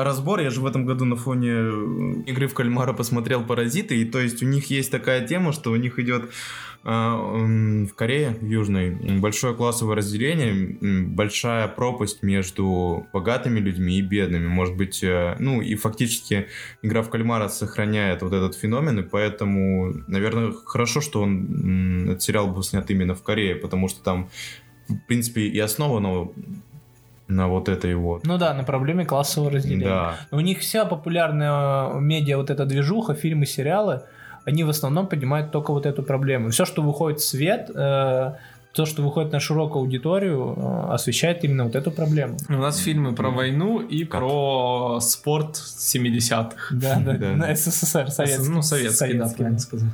разбор, 0.03 0.39
я 0.39 0.49
же 0.49 0.61
в 0.61 0.65
этом 0.65 0.85
году 0.85 1.05
на 1.05 1.15
фоне 1.15 1.51
э, 1.51 2.13
игры 2.27 2.47
в 2.47 2.53
кальмара 2.53 2.93
посмотрел 2.93 3.43
«Паразиты», 3.43 3.97
и 3.97 4.05
то 4.05 4.19
есть 4.19 4.43
у 4.43 4.45
них 4.45 4.69
есть 4.69 4.91
такая 4.91 5.25
тема, 5.27 5.51
что 5.53 5.71
у 5.71 5.75
них 5.75 5.99
идет 5.99 6.29
м, 6.83 7.87
в 7.87 7.93
Корее, 7.95 8.37
в 8.39 8.45
Южной, 8.45 8.91
большое 9.19 9.53
классовое 9.55 9.95
разделение, 9.95 10.77
большая 11.07 11.67
пропасть 11.67 12.23
между 12.23 13.07
богатыми 13.13 13.59
людьми 13.59 13.97
и 13.97 14.01
бедными. 14.01 14.47
Может 14.47 14.75
быть, 14.75 15.03
э, 15.03 15.35
ну 15.39 15.61
и 15.61 15.75
фактически 15.75 16.47
игра 16.81 17.01
в 17.01 17.09
кальмара 17.09 17.47
сохраняет 17.47 18.21
вот 18.21 18.33
этот 18.33 18.55
феномен, 18.55 18.99
и 18.99 19.03
поэтому, 19.03 19.93
наверное, 20.07 20.53
хорошо, 20.65 21.01
что 21.01 21.21
он, 21.21 22.09
этот 22.09 22.21
сериал 22.21 22.47
был 22.47 22.63
снят 22.63 22.89
именно 22.89 23.15
в 23.15 23.23
Корее, 23.23 23.55
потому 23.55 23.87
что 23.87 24.03
там, 24.03 24.29
в 24.87 24.97
принципе, 25.07 25.41
и 25.41 25.59
основано 25.59 26.29
на 27.27 27.47
вот 27.47 27.69
этой 27.69 27.95
вот. 27.95 28.25
Ну 28.25 28.37
да, 28.37 28.53
на 28.53 28.63
проблеме 28.63 29.05
классового 29.05 29.51
разделения. 29.51 29.85
Да. 29.85 30.15
У 30.31 30.39
них 30.39 30.59
вся 30.59 30.85
популярная 30.85 31.93
медиа, 31.99 32.37
вот 32.37 32.49
эта 32.49 32.65
движуха, 32.65 33.13
фильмы, 33.15 33.45
сериалы, 33.45 34.01
они 34.45 34.63
в 34.63 34.69
основном 34.69 35.07
поднимают 35.07 35.51
только 35.51 35.71
вот 35.71 35.85
эту 35.85 36.03
проблему. 36.03 36.49
Все, 36.51 36.63
что 36.65 36.81
выходит 36.81 37.19
в 37.19 37.27
свет, 37.27 37.69
э, 37.73 38.33
то, 38.73 38.85
что 38.85 39.01
выходит 39.01 39.31
на 39.33 39.39
широкую 39.39 39.81
аудиторию, 39.81 40.53
э, 40.55 40.93
освещает 40.93 41.43
именно 41.43 41.65
вот 41.65 41.75
эту 41.75 41.91
проблему. 41.91 42.37
У 42.47 42.53
нас 42.53 42.77
фильмы 42.77 43.13
про 43.13 43.29
войну 43.29 43.79
и 43.81 44.05
Как? 44.05 44.21
про 44.21 44.99
спорт 45.01 45.55
70-х. 45.55 46.75
Да, 46.75 46.99
да, 46.99 47.13
Да. 47.13 47.31
на 47.31 47.55
СССР, 47.55 48.09
советский. 48.09 48.49
Ну, 48.49 48.61
советский, 48.61 49.13
да, 49.15 49.27
правильно 49.35 49.59
сказать. 49.59 49.89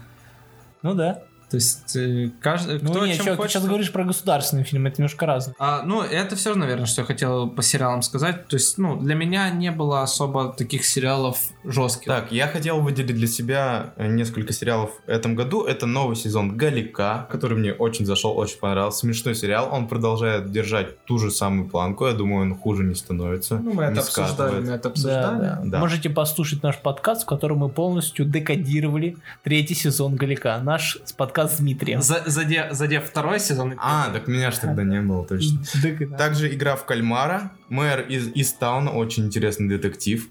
Ну 0.84 0.94
да. 0.94 1.24
То 1.54 1.58
есть, 1.58 1.96
э, 1.96 2.32
каждый, 2.40 2.80
Ну 2.82 2.90
кто 2.90 3.06
нет, 3.06 3.16
чем 3.18 3.26
чё, 3.26 3.32
ты 3.34 3.38
хочет... 3.38 3.52
сейчас 3.52 3.68
говоришь 3.68 3.92
про 3.92 4.04
государственный 4.06 4.64
фильм, 4.64 4.88
это 4.88 5.00
немножко 5.00 5.28
разное. 5.28 5.54
А, 5.60 5.84
ну, 5.84 6.02
это 6.02 6.36
все, 6.36 6.56
наверное, 6.56 6.88
что 6.88 7.02
я 7.02 7.06
хотел 7.06 7.48
по 7.48 7.62
сериалам 7.62 8.02
сказать. 8.02 8.48
То 8.48 8.56
есть, 8.56 8.80
ну, 8.80 9.00
для 9.00 9.14
меня 9.14 9.52
не 9.52 9.70
было 9.70 10.02
особо 10.02 10.52
таких 10.52 10.84
сериалов 10.84 11.38
жестких. 11.64 12.08
Так, 12.08 12.32
я 12.32 12.48
хотел 12.48 12.80
выделить 12.82 13.16
для 13.16 13.28
себя 13.28 13.94
э, 13.98 14.08
несколько 14.08 14.52
сериалов 14.52 14.90
в 15.06 15.08
этом 15.08 15.36
году. 15.36 15.64
Это 15.64 15.86
новый 15.86 16.16
сезон 16.16 16.58
Галика, 16.58 17.28
который 17.30 17.56
мне 17.56 17.72
очень 17.72 18.08
зашел, 18.08 18.36
очень 18.36 18.58
понравился. 18.58 19.02
Смешной 19.02 19.36
сериал. 19.36 19.70
Он 19.72 19.88
продолжает 19.88 20.52
держать 20.52 21.06
ту 21.06 21.20
же 21.20 21.30
самую 21.30 21.70
планку. 21.70 22.08
Я 22.08 22.14
думаю, 22.14 22.52
он 22.52 22.58
хуже 22.58 22.84
не 22.84 22.96
становится. 22.96 23.60
Ну, 23.60 23.74
мы 23.74 23.84
это 23.84 24.00
обсуждали, 24.00 24.34
скатывает. 24.34 24.66
мы 24.66 24.72
это 24.72 24.84
Да, 24.84 24.90
обсуждали. 24.90 25.40
да. 25.40 25.62
Да. 25.66 25.78
Можете 25.78 26.10
послушать 26.10 26.64
наш 26.64 26.80
подкаст, 26.80 27.22
в 27.22 27.26
котором 27.28 27.60
мы 27.60 27.70
полностью 27.70 28.26
декодировали 28.26 29.18
третий 29.44 29.76
сезон 29.76 30.16
Галика. 30.16 30.60
Наш 30.64 30.98
подкаст 31.16 31.43
с 31.48 31.58
Дмитрием. 31.58 32.02
За- 32.02 32.24
заде- 32.26 32.72
задев 32.74 33.04
второй 33.06 33.40
сезон. 33.40 33.76
А, 33.78 34.10
так 34.12 34.28
меня 34.28 34.52
ж 34.52 34.58
тогда 34.58 34.84
не 34.84 35.02
было, 35.02 35.26
точно. 35.26 35.64
Также 36.18 36.54
игра 36.54 36.76
в 36.76 36.86
кальмара. 36.86 37.52
Мэр 37.70 38.02
из 38.02 38.30
Истауна, 38.36 38.92
очень 38.92 39.26
интересный 39.26 39.68
детектив. 39.70 40.28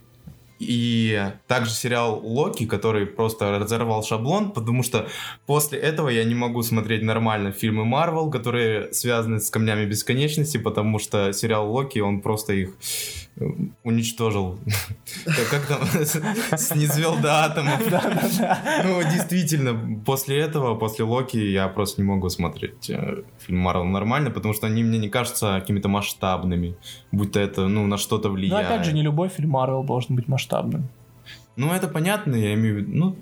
И 0.58 1.20
также 1.48 1.72
сериал 1.72 2.20
Локи, 2.22 2.66
который 2.66 3.04
просто 3.04 3.58
разорвал 3.58 4.04
шаблон, 4.04 4.52
потому 4.52 4.84
что 4.84 5.08
после 5.44 5.76
этого 5.80 6.08
я 6.08 6.22
не 6.22 6.36
могу 6.36 6.62
смотреть 6.62 7.02
нормально 7.02 7.50
фильмы 7.50 7.84
Марвел, 7.84 8.30
которые 8.30 8.92
связаны 8.92 9.40
с 9.40 9.50
камнями 9.50 9.86
бесконечности, 9.86 10.58
потому 10.58 11.00
что 11.00 11.32
сериал 11.32 11.68
Локи, 11.68 11.98
он 11.98 12.20
просто 12.20 12.52
их 12.52 12.74
уничтожил. 13.83 14.59
Как- 15.51 15.66
там? 15.66 16.59
Снизвел 16.59 17.16
до 17.16 17.45
атомов. 17.45 17.80
Ну, 18.85 19.03
действительно, 19.03 20.01
после 20.05 20.39
этого, 20.39 20.74
после 20.74 21.05
Локи, 21.05 21.37
я 21.39 21.68
просто 21.68 22.03
не 22.03 22.09
могу 22.09 22.28
смотреть 22.28 22.91
э, 22.91 23.22
фильм 23.39 23.59
Марвел 23.59 23.85
нормально, 23.85 24.30
потому 24.30 24.55
что 24.55 24.66
они 24.66 24.83
мне 24.85 24.99
не 24.99 25.09
кажутся 25.09 25.59
какими-то 25.61 25.89
масштабными, 25.89 26.74
будто 27.11 27.41
это, 27.41 27.68
ну, 27.68 27.87
на 27.87 27.97
что-то 27.97 28.28
Но 28.28 28.35
влияет. 28.35 28.66
опять 28.66 28.85
же, 28.85 28.93
не 28.93 29.03
любой 29.03 29.28
фильм 29.28 29.51
Марвел 29.51 29.83
должен 29.83 30.14
быть 30.16 30.28
масштабным. 30.28 30.89
Ну, 31.57 31.72
это 31.72 31.89
понятно, 31.89 32.35
я 32.37 32.55
имею 32.55 32.74
в 32.74 32.78
виду, 32.78 32.91
ну, 32.93 33.16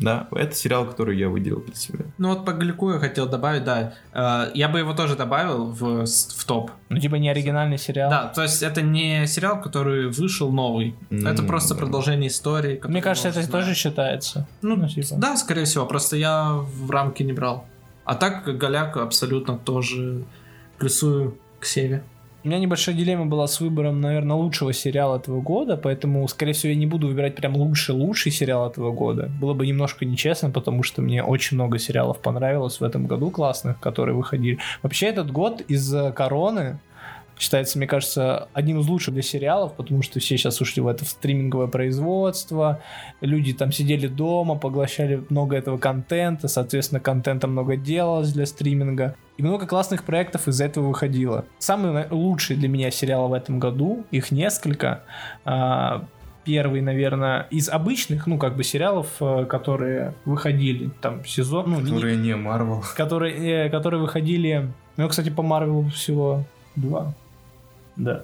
да, 0.00 0.26
да, 0.30 0.38
это 0.38 0.54
сериал, 0.54 0.86
который 0.86 1.18
я 1.18 1.28
выделил 1.28 1.60
для 1.60 1.74
себя. 1.74 2.04
Ну, 2.18 2.28
вот 2.28 2.44
по 2.44 2.52
Галику 2.52 2.90
я 2.92 2.98
хотел 2.98 3.26
добавить, 3.28 3.64
да. 3.64 3.94
Э, 4.12 4.50
Я 4.54 4.68
бы 4.68 4.78
его 4.78 4.94
тоже 4.94 5.16
добавил 5.16 5.66
в, 5.66 6.04
в 6.06 6.44
топ. 6.44 6.70
Ну, 6.88 6.98
типа 6.98 7.16
не 7.16 7.28
оригинальный 7.28 7.78
сериал. 7.78 8.10
Да, 8.10 8.28
то 8.28 8.42
есть 8.42 8.62
это 8.62 8.82
не 8.82 9.26
сериал, 9.26 9.60
который 9.60 10.10
вышел 10.10 10.52
новый. 10.52 10.94
Ну, 11.10 11.28
это 11.28 11.42
просто 11.42 11.74
продолжение 11.74 12.28
истории. 12.28 12.80
Мне 12.84 13.02
кажется, 13.02 13.28
это 13.28 13.42
знаем. 13.42 13.64
тоже 13.64 13.74
считается. 13.74 14.46
Ну, 14.62 14.88
типа. 14.88 15.16
да, 15.16 15.36
скорее 15.36 15.64
всего, 15.64 15.86
просто 15.86 16.16
я 16.16 16.52
в 16.52 16.90
рамки 16.90 17.22
не 17.22 17.32
брал. 17.32 17.66
А 18.04 18.14
так 18.14 18.44
Голяк 18.58 18.96
абсолютно 18.96 19.56
тоже 19.56 20.24
плюсую 20.78 21.38
к 21.60 21.64
Севе. 21.64 22.02
У 22.44 22.48
меня 22.48 22.58
небольшая 22.58 22.96
дилемма 22.96 23.26
была 23.26 23.46
с 23.46 23.60
выбором, 23.60 24.00
наверное, 24.00 24.34
лучшего 24.34 24.72
сериала 24.72 25.18
этого 25.18 25.40
года, 25.40 25.76
поэтому, 25.76 26.26
скорее 26.26 26.54
всего, 26.54 26.70
я 26.70 26.76
не 26.76 26.86
буду 26.86 27.06
выбирать 27.06 27.36
прям 27.36 27.54
лучший-лучший 27.54 28.32
сериал 28.32 28.68
этого 28.68 28.90
года. 28.90 29.30
Было 29.40 29.54
бы 29.54 29.64
немножко 29.64 30.04
нечестно, 30.04 30.50
потому 30.50 30.82
что 30.82 31.02
мне 31.02 31.22
очень 31.22 31.56
много 31.56 31.78
сериалов 31.78 32.18
понравилось 32.18 32.80
в 32.80 32.82
этом 32.82 33.06
году 33.06 33.30
классных, 33.30 33.78
которые 33.78 34.16
выходили. 34.16 34.58
Вообще, 34.82 35.06
этот 35.06 35.30
год 35.30 35.60
из-за 35.68 36.10
короны 36.10 36.80
считается, 37.38 37.78
мне 37.78 37.86
кажется, 37.86 38.48
одним 38.52 38.80
из 38.80 38.86
лучших 38.86 39.14
для 39.14 39.22
сериалов, 39.22 39.74
потому 39.74 40.02
что 40.02 40.20
все 40.20 40.36
сейчас 40.36 40.60
ушли 40.60 40.82
в 40.82 40.86
это 40.86 41.04
в 41.04 41.08
стриминговое 41.08 41.66
производство, 41.66 42.80
люди 43.20 43.52
там 43.52 43.72
сидели 43.72 44.06
дома, 44.06 44.56
поглощали 44.56 45.24
много 45.28 45.56
этого 45.56 45.78
контента, 45.78 46.48
соответственно, 46.48 47.00
контента 47.00 47.48
много 47.48 47.76
делалось 47.76 48.32
для 48.32 48.46
стриминга. 48.46 49.14
И 49.38 49.42
много 49.42 49.66
классных 49.66 50.04
проектов 50.04 50.46
из 50.46 50.60
этого 50.60 50.88
выходило. 50.88 51.46
Самый 51.58 52.06
лучший 52.10 52.56
для 52.56 52.68
меня 52.68 52.90
сериал 52.90 53.28
в 53.28 53.32
этом 53.32 53.58
году, 53.58 54.04
их 54.10 54.30
несколько. 54.30 55.02
А, 55.44 56.06
Первый, 56.44 56.80
наверное, 56.80 57.46
из 57.50 57.68
обычных, 57.68 58.26
ну, 58.26 58.36
как 58.36 58.56
бы 58.56 58.64
сериалов, 58.64 59.06
э, 59.20 59.44
которые 59.44 60.14
выходили, 60.24 60.90
там, 61.00 61.24
сезон, 61.24 61.70
ну, 61.70 61.80
Которые 61.80 62.16
не 62.16 62.34
Марвел. 62.34 62.82
которые, 62.96 63.66
э, 63.66 63.70
которые 63.70 64.00
выходили, 64.00 64.72
ну, 64.96 65.08
кстати, 65.08 65.30
по 65.30 65.42
Марвелу 65.42 65.88
всего 65.90 66.42
два. 66.74 67.14
Да. 67.96 68.22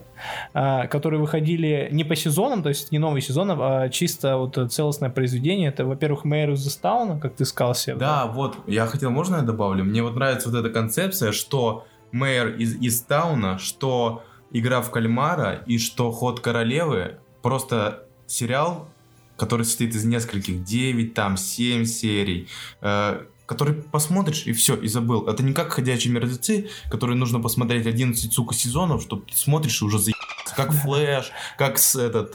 А, 0.54 0.86
которые 0.86 1.20
выходили 1.20 1.88
не 1.92 2.04
по 2.04 2.16
сезонам, 2.16 2.62
то 2.62 2.70
есть 2.70 2.90
не 2.90 2.98
новый 2.98 3.20
сезон, 3.20 3.50
а 3.52 3.88
чисто 3.88 4.36
вот 4.36 4.58
целостное 4.72 5.10
произведение. 5.10 5.68
Это, 5.68 5.84
во-первых, 5.84 6.24
Мэйр 6.24 6.52
из 6.52 6.60
Застауна, 6.60 7.20
как 7.20 7.34
ты 7.34 7.44
сказал, 7.44 7.74
Сев. 7.74 7.98
Да, 7.98 8.26
вот, 8.26 8.56
я 8.66 8.86
хотел, 8.86 9.10
можно 9.10 9.36
я 9.36 9.42
добавлю? 9.42 9.84
Мне 9.84 10.02
вот 10.02 10.14
нравится 10.14 10.48
вот 10.48 10.58
эта 10.58 10.70
концепция, 10.70 11.32
что 11.32 11.86
мэр 12.12 12.56
из 12.56 12.76
Истауна, 12.76 13.58
что 13.58 14.22
игра 14.50 14.80
в 14.80 14.90
кальмара 14.90 15.62
и 15.66 15.78
что 15.78 16.10
ход 16.10 16.40
королевы 16.40 17.18
просто 17.42 18.04
сериал, 18.26 18.88
который 19.36 19.64
состоит 19.64 19.94
из 19.94 20.04
нескольких, 20.04 20.64
9, 20.64 21.14
там, 21.14 21.36
7 21.36 21.84
серий, 21.84 22.48
э, 22.80 23.22
который 23.48 23.74
посмотришь 23.74 24.46
и 24.46 24.52
все, 24.52 24.76
и 24.76 24.88
забыл. 24.88 25.26
Это 25.26 25.42
не 25.42 25.54
как 25.54 25.72
«Ходячие 25.72 26.12
мертвецы», 26.12 26.68
которые 26.90 27.16
нужно 27.16 27.40
посмотреть 27.40 27.86
11, 27.86 28.30
сука, 28.32 28.54
сезонов, 28.54 29.02
чтобы 29.02 29.24
ты 29.24 29.34
смотришь 29.34 29.80
и 29.80 29.84
уже 29.86 29.98
за 29.98 30.12
как 30.56 30.72
Флэш, 30.72 31.32
как 31.56 31.78
с 31.78 31.96
этот 31.96 32.34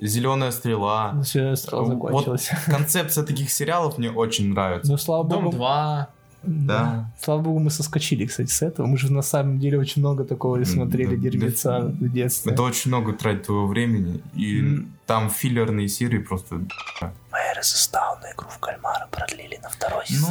Зеленая 0.00 0.50
стрела. 0.50 1.22
Всё, 1.22 1.54
сразу 1.54 1.84
Вот 1.96 2.24
закончилось. 2.24 2.50
концепция 2.66 3.24
таких 3.24 3.50
сериалов 3.50 3.96
мне 3.96 4.10
очень 4.10 4.52
нравится. 4.52 4.90
Ну, 4.90 4.98
слава 4.98 5.28
Дом 5.28 5.44
богу. 5.44 5.56
2. 5.56 6.08
Да. 6.46 7.10
Слава 7.20 7.40
богу, 7.42 7.58
мы 7.58 7.70
соскочили, 7.70 8.26
кстати, 8.26 8.50
с 8.50 8.62
этого. 8.62 8.86
Мы 8.86 8.98
же 8.98 9.12
на 9.12 9.22
самом 9.22 9.58
деле 9.58 9.78
очень 9.78 10.02
много 10.02 10.24
такого 10.24 10.62
смотрели 10.64 11.16
дерьмеца 11.16 11.80
в 11.80 12.08
детстве. 12.12 12.52
Это 12.52 12.62
очень 12.62 12.90
много 12.90 13.12
тратит 13.12 13.46
твоего 13.46 13.66
времени, 13.66 14.22
и 14.34 14.86
там 15.06 15.30
филлерные 15.30 15.88
серии 15.88 16.18
просто... 16.18 16.56
Мэр 16.56 17.58
из 17.60 17.72
Застауна 17.72 18.26
игру 18.34 18.48
в 18.48 18.58
кальмара 18.58 19.08
продлили 19.10 19.58
на 19.62 19.68
второй 19.68 20.04
Ну, 20.10 20.28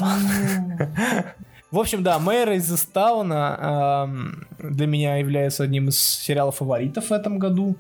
В 1.72 1.80
общем, 1.80 2.03
да, 2.03 2.20
Мэр 2.20 2.51
из 2.51 2.68
Застауна 2.68 4.05
эм, 4.07 4.47
для 4.59 4.86
меня 4.86 5.18
является 5.18 5.64
одним 5.64 5.89
из 5.89 5.99
сериалов 5.99 6.57
фаворитов 6.57 7.09
в 7.09 7.11
этом 7.11 7.39
году. 7.39 7.76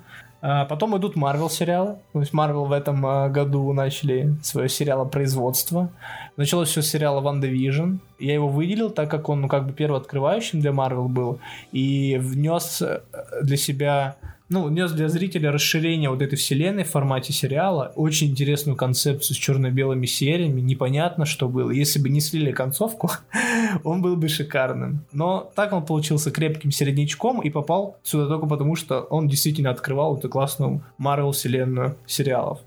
А 0.45 0.65
потом 0.65 0.97
идут 0.97 1.15
Марвел 1.15 1.49
сериалы. 1.49 1.99
То 2.11 2.19
есть 2.19 2.33
Марвел 2.33 2.65
в 2.65 2.73
этом 2.73 3.05
э, 3.05 3.29
году 3.29 3.71
начали 3.71 4.35
свое 4.43 4.67
сериалопроизводство. 4.67 5.89
Началось 6.35 6.67
все 6.67 6.81
с 6.81 6.89
сериала 6.89 7.21
WandaVision. 7.21 7.99
Я 8.19 8.33
его 8.33 8.49
выделил, 8.49 8.89
так 8.89 9.09
как 9.09 9.29
он 9.29 9.39
ну, 9.39 9.47
как 9.47 9.65
бы 9.65 9.71
первооткрывающим 9.71 10.59
для 10.59 10.73
Марвел 10.73 11.07
был. 11.07 11.39
И 11.71 12.17
внес 12.21 12.81
э, 12.81 12.99
для 13.41 13.55
себя 13.55 14.17
ну, 14.49 14.69
нес 14.69 14.91
для 14.91 15.09
зрителя 15.09 15.51
расширение 15.51 16.09
вот 16.09 16.21
этой 16.21 16.35
вселенной 16.35 16.83
в 16.83 16.89
формате 16.89 17.33
сериала, 17.33 17.91
очень 17.95 18.31
интересную 18.31 18.75
концепцию 18.75 19.35
с 19.35 19.39
черно-белыми 19.39 20.05
сериями, 20.05 20.61
непонятно, 20.61 21.25
что 21.25 21.47
было. 21.47 21.71
Если 21.71 21.99
бы 21.99 22.09
не 22.09 22.19
слили 22.19 22.51
концовку, 22.51 23.09
он 23.83 24.01
был 24.01 24.15
бы 24.15 24.27
шикарным. 24.27 25.05
Но 25.11 25.51
так 25.55 25.73
он 25.73 25.85
получился 25.85 26.31
крепким 26.31 26.71
середнячком 26.71 27.41
и 27.41 27.49
попал 27.49 27.97
сюда 28.03 28.27
только 28.27 28.45
потому, 28.45 28.75
что 28.75 29.01
он 29.01 29.27
действительно 29.27 29.69
открывал 29.69 30.17
эту 30.17 30.29
классную 30.29 30.83
Марвел 30.97 31.31
вселенную 31.31 31.95
сериалов. 32.05 32.59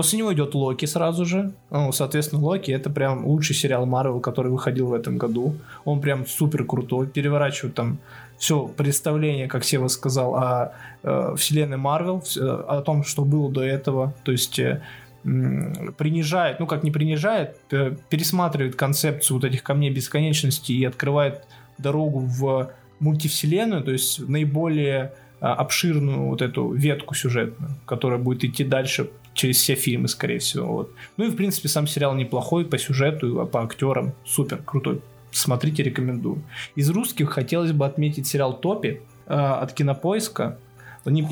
После 0.00 0.18
него 0.18 0.32
идет 0.32 0.54
Локи 0.54 0.86
сразу 0.86 1.26
же. 1.26 1.52
Ну, 1.68 1.92
соответственно, 1.92 2.40
Локи 2.40 2.70
это 2.70 2.88
прям 2.88 3.26
лучший 3.26 3.54
сериал 3.54 3.84
Марвел, 3.84 4.18
который 4.20 4.50
выходил 4.50 4.86
в 4.86 4.94
этом 4.94 5.18
году. 5.18 5.56
Он 5.84 6.00
прям 6.00 6.26
супер 6.26 6.64
крутой, 6.64 7.06
переворачивает 7.06 7.74
там 7.74 7.98
все 8.38 8.66
представление, 8.66 9.46
как 9.46 9.62
Сева 9.62 9.88
сказал, 9.88 10.36
о 10.36 10.72
э, 11.02 11.34
вселенной 11.36 11.76
Марвел, 11.76 12.24
о 12.66 12.80
том, 12.80 13.04
что 13.04 13.26
было 13.26 13.52
до 13.52 13.62
этого. 13.62 14.14
То 14.24 14.32
есть 14.32 14.58
э, 14.58 14.80
принижает, 15.22 16.60
ну 16.60 16.66
как 16.66 16.82
не 16.82 16.90
принижает, 16.90 17.58
э, 17.70 17.94
пересматривает 18.08 18.76
концепцию 18.76 19.36
вот 19.36 19.44
этих 19.44 19.62
камней 19.62 19.90
бесконечности 19.90 20.72
и 20.72 20.82
открывает 20.82 21.44
дорогу 21.76 22.20
в 22.20 22.70
мультивселенную, 23.00 23.84
то 23.84 23.90
есть 23.90 24.26
наиболее 24.26 25.12
а, 25.40 25.54
обширную 25.54 26.22
вот 26.22 26.42
эту 26.42 26.70
ветку 26.72 27.14
сюжетную, 27.14 27.76
которая 27.86 28.18
будет 28.18 28.44
идти 28.44 28.62
дальше 28.62 29.10
через 29.40 29.56
все 29.56 29.74
фильмы, 29.74 30.06
скорее 30.08 30.38
всего. 30.38 30.66
Вот. 30.66 30.92
Ну 31.16 31.24
и, 31.24 31.30
в 31.30 31.36
принципе, 31.36 31.68
сам 31.68 31.86
сериал 31.86 32.14
неплохой 32.14 32.66
по 32.66 32.76
сюжету, 32.76 33.40
а 33.40 33.46
по 33.46 33.62
актерам 33.62 34.12
супер, 34.26 34.58
крутой. 34.62 35.00
Смотрите, 35.32 35.82
рекомендую. 35.82 36.42
Из 36.74 36.90
русских 36.90 37.30
хотелось 37.30 37.72
бы 37.72 37.86
отметить 37.86 38.26
сериал 38.26 38.52
«Топи» 38.52 39.00
э, 39.26 39.32
от 39.32 39.72
Кинопоиска. 39.72 40.58
Не... 41.06 41.26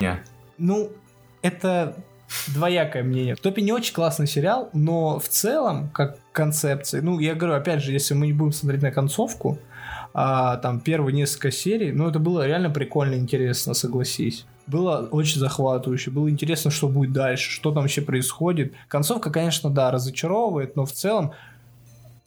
Не. 0.00 0.22
Ну, 0.56 0.92
это 1.42 1.96
двоякое 2.46 3.02
мнение. 3.02 3.34
«Топи» 3.34 3.60
не 3.60 3.72
очень 3.72 3.92
классный 3.92 4.28
сериал, 4.28 4.70
но 4.72 5.18
в 5.18 5.28
целом, 5.28 5.90
как 5.90 6.18
концепция, 6.30 7.02
ну, 7.02 7.18
я 7.18 7.34
говорю, 7.34 7.56
опять 7.56 7.82
же, 7.82 7.90
если 7.90 8.14
мы 8.14 8.26
не 8.26 8.32
будем 8.32 8.52
смотреть 8.52 8.82
на 8.82 8.92
концовку, 8.92 9.58
а, 10.14 10.58
там 10.58 10.78
первые 10.78 11.12
несколько 11.12 11.50
серий, 11.50 11.90
ну, 11.90 12.08
это 12.08 12.20
было 12.20 12.46
реально 12.46 12.70
прикольно, 12.70 13.14
интересно, 13.14 13.74
согласись. 13.74 14.46
Было 14.68 15.08
очень 15.10 15.40
захватывающе, 15.40 16.10
было 16.10 16.30
интересно, 16.30 16.70
что 16.70 16.88
будет 16.88 17.12
дальше, 17.12 17.50
что 17.50 17.72
там 17.72 17.82
вообще 17.82 18.02
происходит. 18.02 18.74
Концовка, 18.88 19.30
конечно, 19.30 19.70
да, 19.70 19.90
разочаровывает, 19.90 20.76
но 20.76 20.84
в 20.84 20.92
целом 20.92 21.32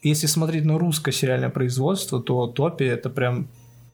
если 0.03 0.27
смотреть 0.27 0.65
на 0.65 0.77
русское 0.79 1.11
сериальное 1.11 1.49
производство, 1.49 2.21
то 2.21 2.47
Топи 2.47 2.83
это 2.83 3.09
прям 3.09 3.47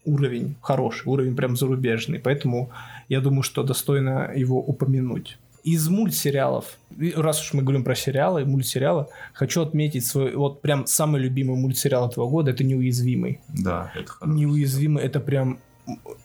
уровень 0.06 0.56
хороший, 0.62 1.04
уровень 1.06 1.36
прям 1.36 1.58
зарубежный. 1.58 2.20
Поэтому 2.20 2.70
я 3.10 3.20
думаю, 3.20 3.44
что 3.44 3.64
достойно 3.64 4.32
его 4.34 4.60
упомянуть. 4.60 5.38
Из 5.64 5.90
мультсериалов, 5.90 6.78
раз 7.16 7.42
уж 7.42 7.54
мы 7.54 7.62
говорим 7.62 7.84
про 7.84 7.94
сериалы, 7.94 8.46
мультсериалы, 8.46 9.08
хочу 9.34 9.62
отметить 9.62 10.06
свой, 10.06 10.34
вот 10.34 10.62
прям 10.62 10.88
самый 10.88 11.20
любимый 11.20 11.58
мультсериал 11.58 12.08
этого 12.08 12.30
года, 12.30 12.52
это 12.52 12.64
«Неуязвимый». 12.64 13.42
Да, 13.50 13.92
это 13.94 14.10
хорошо. 14.14 14.34
«Неуязвимый»— 14.34 15.04
это 15.06 15.20
прям 15.20 15.60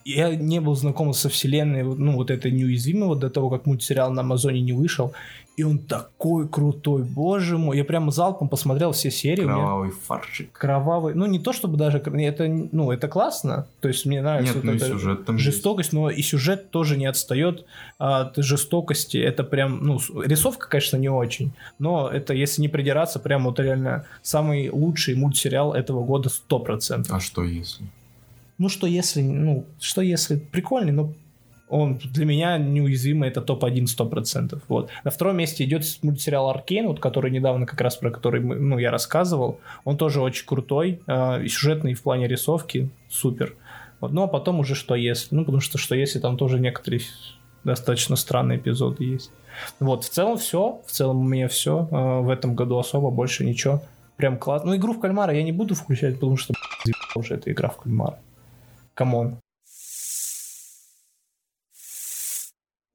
я 0.05 0.35
не 0.35 0.59
был 0.59 0.75
знаком 0.75 1.13
со 1.13 1.29
вселенной, 1.29 1.83
ну, 1.83 2.13
вот 2.15 2.31
это 2.31 2.51
неуязвимого 2.51 3.15
до 3.15 3.29
того, 3.29 3.49
как 3.49 3.65
мультсериал 3.65 4.11
на 4.11 4.21
Амазоне 4.21 4.61
не 4.61 4.73
вышел. 4.73 5.13
И 5.55 5.61
он 5.61 5.77
такой 5.77 6.47
крутой, 6.49 7.03
боже 7.03 7.59
мой. 7.59 7.77
Я 7.77 7.85
прямо 7.85 8.11
залпом 8.11 8.49
посмотрел 8.49 8.91
все 8.91 9.11
серии. 9.11 9.43
Кровавый 9.43 9.89
меня... 9.89 9.97
фаршик. 10.03 10.51
Кровавый. 10.51 11.13
Ну, 11.13 11.27
не 11.27 11.37
то 11.37 11.53
чтобы 11.53 11.77
даже... 11.77 11.99
Это, 11.99 12.47
ну, 12.47 12.91
это 12.91 13.07
классно. 13.07 13.67
То 13.79 13.87
есть 13.87 14.07
мне 14.07 14.23
нравится 14.23 14.55
Нет, 14.55 14.63
вот 14.63 14.71
ну 14.71 14.77
эта 14.77 14.87
сюжет 14.87 15.25
там 15.25 15.37
жестокость, 15.37 15.89
есть. 15.89 15.93
но 15.93 16.09
и 16.09 16.21
сюжет 16.23 16.71
тоже 16.71 16.97
не 16.97 17.05
отстает 17.05 17.65
от 17.99 18.35
жестокости. 18.37 19.17
Это 19.17 19.43
прям, 19.43 19.85
ну, 19.85 19.99
рисовка, 20.25 20.67
конечно, 20.67 20.97
не 20.97 21.09
очень. 21.09 21.51
Но 21.77 22.09
это, 22.09 22.33
если 22.33 22.63
не 22.63 22.67
придираться, 22.67 23.19
прям 23.19 23.43
вот 23.43 23.59
реально 23.59 24.05
самый 24.23 24.71
лучший 24.71 25.13
мультсериал 25.13 25.73
этого 25.73 26.03
года 26.03 26.29
100%. 26.29 27.05
А 27.11 27.19
что 27.19 27.43
если? 27.43 27.85
Ну, 28.63 28.69
что 28.69 28.87
если, 28.87 29.21
ну, 29.21 29.65
что 29.77 30.01
если 30.01 30.37
прикольный, 30.37 30.93
но 30.93 31.13
он 31.67 31.97
для 31.97 32.23
меня 32.25 32.57
неуязвимый, 32.57 33.27
это 33.27 33.41
топ-1 33.41 33.87
100%. 33.87 34.61
Вот. 34.69 34.89
На 35.03 35.11
втором 35.11 35.35
месте 35.35 35.65
идет 35.65 35.83
мультсериал 36.01 36.49
Аркейн, 36.49 36.87
вот, 36.87 37.01
который 37.01 37.29
недавно 37.29 37.65
как 37.65 37.81
раз 37.81 37.97
про 37.97 38.09
который 38.09 38.39
мы, 38.39 38.55
ну, 38.55 38.77
я 38.77 38.89
рассказывал. 38.89 39.59
Он 39.83 39.97
тоже 39.97 40.21
очень 40.21 40.45
крутой, 40.45 41.01
э, 41.07 41.45
сюжетный 41.45 41.93
в 41.93 42.01
плане 42.01 42.29
рисовки, 42.29 42.89
супер. 43.09 43.57
Вот. 43.99 44.13
Ну, 44.13 44.23
а 44.23 44.27
потом 44.27 44.61
уже 44.61 44.75
что 44.75 44.95
если. 44.95 45.35
Ну, 45.35 45.43
потому 45.43 45.59
что 45.59 45.77
что 45.77 45.93
если 45.93 46.19
там 46.19 46.37
тоже 46.37 46.57
некоторые 46.57 47.01
достаточно 47.65 48.15
странные 48.15 48.59
эпизоды 48.59 49.03
есть. 49.03 49.31
Вот, 49.81 50.05
в 50.05 50.09
целом 50.09 50.37
все. 50.37 50.81
В 50.87 50.91
целом 50.91 51.19
у 51.19 51.27
меня 51.27 51.49
все. 51.49 51.85
Э, 51.91 52.21
в 52.21 52.29
этом 52.29 52.55
году 52.55 52.77
особо 52.77 53.11
больше 53.11 53.43
ничего. 53.43 53.83
Прям 54.15 54.37
классно. 54.37 54.69
Ну, 54.69 54.77
игру 54.77 54.93
в 54.93 55.01
кальмара 55.01 55.33
я 55.33 55.43
не 55.43 55.51
буду 55.51 55.75
включать, 55.75 56.13
потому 56.13 56.37
что 56.37 56.53
уже 57.15 57.33
эта 57.33 57.51
игра 57.51 57.67
в 57.67 57.75
кальмара. 57.75 58.19
Come 58.93 59.19
on. 59.19 59.39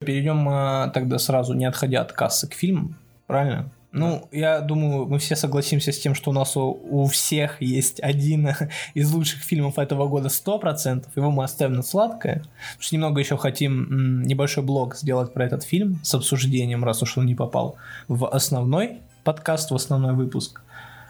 Перейдем 0.00 0.48
э, 0.48 0.90
тогда 0.94 1.18
сразу, 1.18 1.54
не 1.54 1.64
отходя 1.64 2.02
от 2.02 2.12
кассы, 2.12 2.48
к 2.48 2.54
фильмам, 2.54 2.96
правильно? 3.26 3.70
Ну, 3.90 4.28
я 4.32 4.60
думаю, 4.60 5.06
мы 5.06 5.18
все 5.18 5.34
согласимся 5.34 5.92
с 5.92 5.98
тем, 5.98 6.14
что 6.14 6.30
у 6.30 6.32
нас 6.34 6.56
у, 6.56 6.78
у 6.90 7.06
всех 7.06 7.60
есть 7.62 8.00
один 8.00 8.48
из 8.94 9.12
лучших 9.12 9.42
фильмов 9.42 9.78
этого 9.78 10.06
года 10.06 10.28
100%. 10.28 11.06
Его 11.16 11.30
мы 11.30 11.42
оставим 11.42 11.74
на 11.74 11.82
сладкое. 11.82 12.36
Потому 12.36 12.82
что 12.82 12.94
немного 12.94 13.20
еще 13.20 13.36
хотим 13.36 14.22
небольшой 14.22 14.62
блог 14.62 14.94
сделать 14.94 15.32
про 15.32 15.46
этот 15.46 15.64
фильм 15.64 15.98
с 16.04 16.14
обсуждением, 16.14 16.84
раз 16.84 17.02
уж 17.02 17.18
он 17.18 17.26
не 17.26 17.34
попал 17.34 17.76
в 18.06 18.28
основной 18.28 18.98
подкаст, 19.24 19.70
в 19.70 19.74
основной 19.74 20.14
выпуск. 20.14 20.62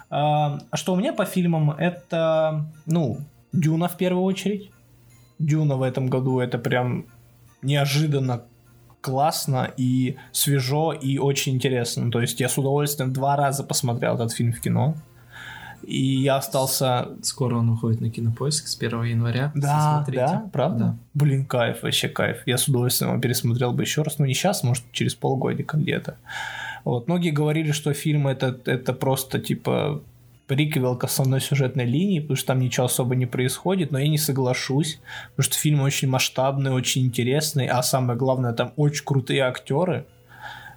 А, 0.08 0.60
а 0.70 0.76
что 0.76 0.92
у 0.94 0.96
меня 0.96 1.12
по 1.12 1.24
фильмам? 1.24 1.72
Это, 1.72 2.64
ну, 2.86 3.18
Дюна 3.52 3.88
в 3.88 3.96
первую 3.96 4.24
очередь. 4.24 4.70
Дюна 5.38 5.76
в 5.76 5.82
этом 5.82 6.08
году 6.08 6.40
это 6.40 6.58
прям 6.58 7.06
неожиданно 7.62 8.42
классно 9.00 9.70
и 9.76 10.16
свежо 10.32 10.92
и 10.92 11.18
очень 11.18 11.54
интересно. 11.54 12.10
То 12.10 12.20
есть 12.20 12.40
я 12.40 12.48
с 12.48 12.58
удовольствием 12.58 13.12
два 13.12 13.36
раза 13.36 13.64
посмотрел 13.64 14.14
этот 14.14 14.32
фильм 14.32 14.52
в 14.52 14.60
кино. 14.60 14.94
И 15.84 16.20
я 16.20 16.36
остался... 16.36 17.08
Скоро 17.22 17.56
он 17.56 17.70
уходит 17.70 18.00
на 18.00 18.10
кинопоиск 18.10 18.66
с 18.66 18.76
1 18.76 19.04
января. 19.04 19.52
Да, 19.54 20.04
да, 20.08 20.50
правда? 20.52 20.78
Да. 20.78 20.96
Блин, 21.14 21.46
кайф, 21.46 21.82
вообще 21.82 22.08
кайф. 22.08 22.38
Я 22.46 22.58
с 22.58 22.68
удовольствием 22.68 23.12
его 23.12 23.20
пересмотрел 23.20 23.72
бы 23.72 23.82
еще 23.82 24.02
раз. 24.02 24.18
Ну, 24.18 24.26
не 24.26 24.34
сейчас, 24.34 24.64
может, 24.64 24.84
через 24.92 25.14
полгодика 25.14 25.76
где-то. 25.76 26.18
Вот. 26.84 27.06
Многие 27.06 27.30
говорили, 27.30 27.72
что 27.72 27.94
фильм 27.94 28.26
это, 28.26 28.58
это 28.66 28.92
просто, 28.92 29.38
типа, 29.38 30.02
приквел 30.48 30.96
к 30.96 31.04
основной 31.04 31.40
сюжетной 31.40 31.84
линии, 31.84 32.20
потому 32.20 32.36
что 32.36 32.48
там 32.48 32.58
ничего 32.58 32.86
особо 32.86 33.14
не 33.14 33.26
происходит, 33.26 33.92
но 33.92 33.98
я 33.98 34.08
не 34.08 34.18
соглашусь, 34.18 34.98
потому 35.30 35.44
что 35.44 35.58
фильм 35.58 35.80
очень 35.82 36.08
масштабный, 36.08 36.72
очень 36.72 37.04
интересный, 37.04 37.66
а 37.66 37.82
самое 37.82 38.18
главное, 38.18 38.54
там 38.54 38.72
очень 38.76 39.04
крутые 39.04 39.42
актеры. 39.42 40.06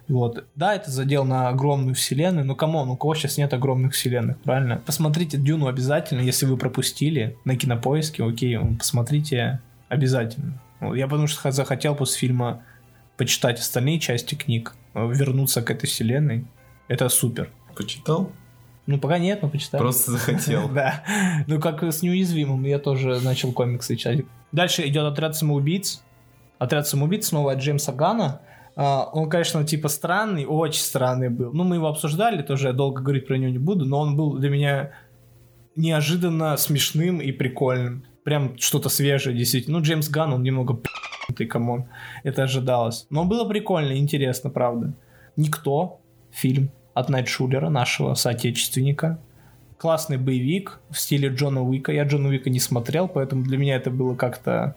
Вот. 0.08 0.44
Да, 0.56 0.74
это 0.74 0.90
задел 0.90 1.24
на 1.24 1.48
огромную 1.48 1.94
вселенную, 1.94 2.44
но 2.44 2.54
come 2.54 2.75
on, 2.75 2.90
у 2.90 2.96
кого 2.96 3.14
сейчас 3.14 3.38
нет 3.38 3.54
огромных 3.54 3.94
вселенных, 3.94 4.38
правильно? 4.40 4.82
Посмотрите 4.84 5.38
Дюну 5.38 5.68
обязательно, 5.68 6.20
если 6.20 6.44
вы 6.44 6.58
пропустили 6.58 7.38
на 7.46 7.56
кинопоиске, 7.56 8.22
окей, 8.24 8.58
посмотрите 8.78 9.62
обязательно. 9.88 10.60
Я 10.80 11.06
потому 11.06 11.28
что 11.28 11.50
захотел 11.50 11.94
после 11.94 12.18
фильма 12.18 12.62
почитать 13.16 13.58
остальные 13.58 14.00
части 14.00 14.34
книг, 14.34 14.74
вернуться 14.94 15.62
к 15.62 15.70
этой 15.70 15.86
вселенной. 15.86 16.44
Это 16.88 17.08
супер. 17.08 17.48
Почитал? 17.74 18.32
Ну, 18.86 18.98
пока 18.98 19.18
нет, 19.18 19.42
но 19.42 19.48
почитаю. 19.48 19.82
Просто 19.82 20.12
захотел. 20.12 20.68
Да. 20.74 21.04
Ну, 21.46 21.60
как 21.60 21.82
с 21.82 22.02
неуязвимым, 22.02 22.64
я 22.64 22.78
тоже 22.78 23.20
начал 23.20 23.52
комиксы 23.52 23.96
читать. 23.96 24.24
Дальше 24.50 24.86
идет 24.86 25.04
отряд 25.04 25.36
самоубийц. 25.36 26.02
Отряд 26.58 26.86
самоубийц 26.88 27.28
снова 27.28 27.52
от 27.52 27.58
Джеймса 27.58 27.92
Гана. 27.92 28.40
Uh, 28.74 29.04
он, 29.12 29.28
конечно, 29.28 29.64
типа 29.64 29.88
странный, 29.88 30.46
очень 30.46 30.80
странный 30.80 31.28
был. 31.28 31.52
Ну, 31.52 31.62
мы 31.62 31.76
его 31.76 31.88
обсуждали, 31.88 32.42
тоже 32.42 32.68
я 32.68 32.72
долго 32.72 33.02
говорить 33.02 33.26
про 33.26 33.36
него 33.36 33.50
не 33.50 33.58
буду, 33.58 33.84
но 33.84 34.00
он 34.00 34.16
был 34.16 34.38
для 34.38 34.48
меня 34.48 34.92
неожиданно 35.76 36.56
смешным 36.56 37.20
и 37.20 37.32
прикольным. 37.32 38.04
Прям 38.24 38.56
что-то 38.56 38.88
свежее, 38.88 39.36
действительно. 39.36 39.78
Ну, 39.78 39.84
Джеймс 39.84 40.08
Ган, 40.08 40.32
он 40.32 40.42
немного 40.42 40.80
ты 41.36 41.44
come 41.44 41.67
on. 41.67 41.84
Это 42.22 42.44
ожидалось. 42.44 43.06
Но 43.10 43.24
было 43.24 43.46
прикольно, 43.46 43.96
интересно, 43.98 44.48
правда. 44.48 44.94
Никто, 45.36 46.00
фильм 46.30 46.70
от 46.94 47.08
Найшуллера, 47.08 47.68
нашего 47.68 48.14
соотечественника. 48.14 49.18
Классный 49.78 50.16
боевик 50.16 50.80
в 50.90 50.98
стиле 50.98 51.28
Джона 51.28 51.62
Уика. 51.62 51.92
Я 51.92 52.04
Джона 52.04 52.28
Уика 52.28 52.50
не 52.50 52.60
смотрел, 52.60 53.08
поэтому 53.08 53.42
для 53.42 53.58
меня 53.58 53.76
это 53.76 53.90
было 53.90 54.14
как-то 54.14 54.76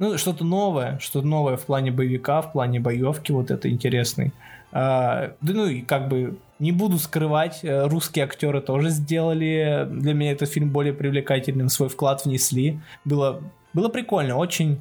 ну, 0.00 0.16
что-то 0.16 0.44
новое, 0.44 0.98
что-то 0.98 1.26
новое 1.26 1.58
в 1.58 1.66
плане 1.66 1.90
боевика, 1.90 2.40
в 2.40 2.52
плане 2.52 2.80
боевки, 2.80 3.32
вот 3.32 3.50
это 3.50 3.68
интересный. 3.68 4.32
А, 4.72 5.34
да 5.42 5.52
ну 5.52 5.66
и 5.66 5.82
как 5.82 6.08
бы 6.08 6.38
не 6.58 6.72
буду 6.72 6.98
скрывать, 6.98 7.60
э, 7.62 7.86
русские 7.86 8.24
актеры 8.24 8.62
тоже 8.62 8.88
сделали 8.90 9.86
для 9.90 10.14
меня 10.14 10.32
этот 10.32 10.48
фильм 10.48 10.70
более 10.70 10.94
привлекательным, 10.94 11.68
свой 11.68 11.88
вклад 11.90 12.24
внесли. 12.24 12.80
Было, 13.04 13.42
было 13.74 13.88
прикольно, 13.88 14.36
очень 14.36 14.80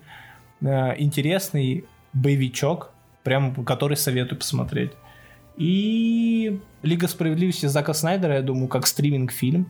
э, 0.61 0.95
интересный 0.97 1.85
боевичок, 2.13 2.91
прям 3.23 3.53
который 3.65 3.97
советую 3.97 4.39
посмотреть. 4.39 4.91
И 5.59 6.61
Лига 6.83 7.07
справедливости 7.09 7.65
Зака 7.65 7.93
Снайдера, 7.93 8.35
я 8.35 8.41
думаю, 8.41 8.69
как 8.69 8.87
стриминг-фильм. 8.87 9.69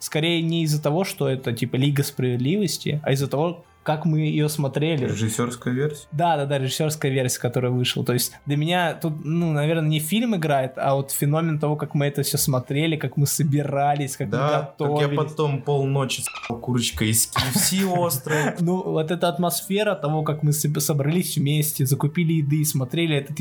Скорее 0.00 0.42
не 0.42 0.64
из-за 0.64 0.82
того, 0.82 1.04
что 1.04 1.28
это 1.28 1.52
типа 1.52 1.76
Лига 1.76 2.02
справедливости, 2.02 3.00
а 3.04 3.12
из-за 3.12 3.28
того, 3.28 3.64
как 3.88 4.04
мы 4.04 4.20
ее 4.20 4.50
смотрели. 4.50 5.06
Режиссерская 5.06 5.72
версия? 5.72 6.06
Да, 6.12 6.36
да, 6.36 6.44
да, 6.44 6.58
режиссерская 6.58 7.10
версия, 7.10 7.40
которая 7.40 7.70
вышла. 7.72 8.04
То 8.04 8.12
есть 8.12 8.32
для 8.44 8.58
меня 8.58 8.92
тут, 8.92 9.24
ну, 9.24 9.50
наверное, 9.52 9.88
не 9.88 9.98
фильм 9.98 10.36
играет, 10.36 10.72
а 10.76 10.94
вот 10.94 11.10
феномен 11.10 11.58
того, 11.58 11.74
как 11.76 11.94
мы 11.94 12.04
это 12.04 12.22
все 12.22 12.36
смотрели, 12.36 12.96
как 12.96 13.16
мы 13.16 13.26
собирались, 13.26 14.18
как 14.18 14.28
Да, 14.28 14.36
мы 14.44 14.50
как 14.52 14.76
готовились. 14.78 15.10
я 15.10 15.16
потом 15.16 15.62
полночи 15.62 16.20
с***л 16.20 16.58
курочкой 16.58 17.08
из 17.08 17.32
KFC 17.32 18.06
острой. 18.06 18.56
Ну, 18.60 18.82
вот 18.82 19.10
эта 19.10 19.26
атмосфера 19.28 19.94
того, 19.94 20.22
как 20.22 20.42
мы 20.42 20.50
соб- 20.50 20.80
собрались 20.80 21.38
вместе, 21.38 21.86
закупили 21.86 22.34
еды, 22.34 22.66
смотрели 22.66 23.16
этот 23.16 23.38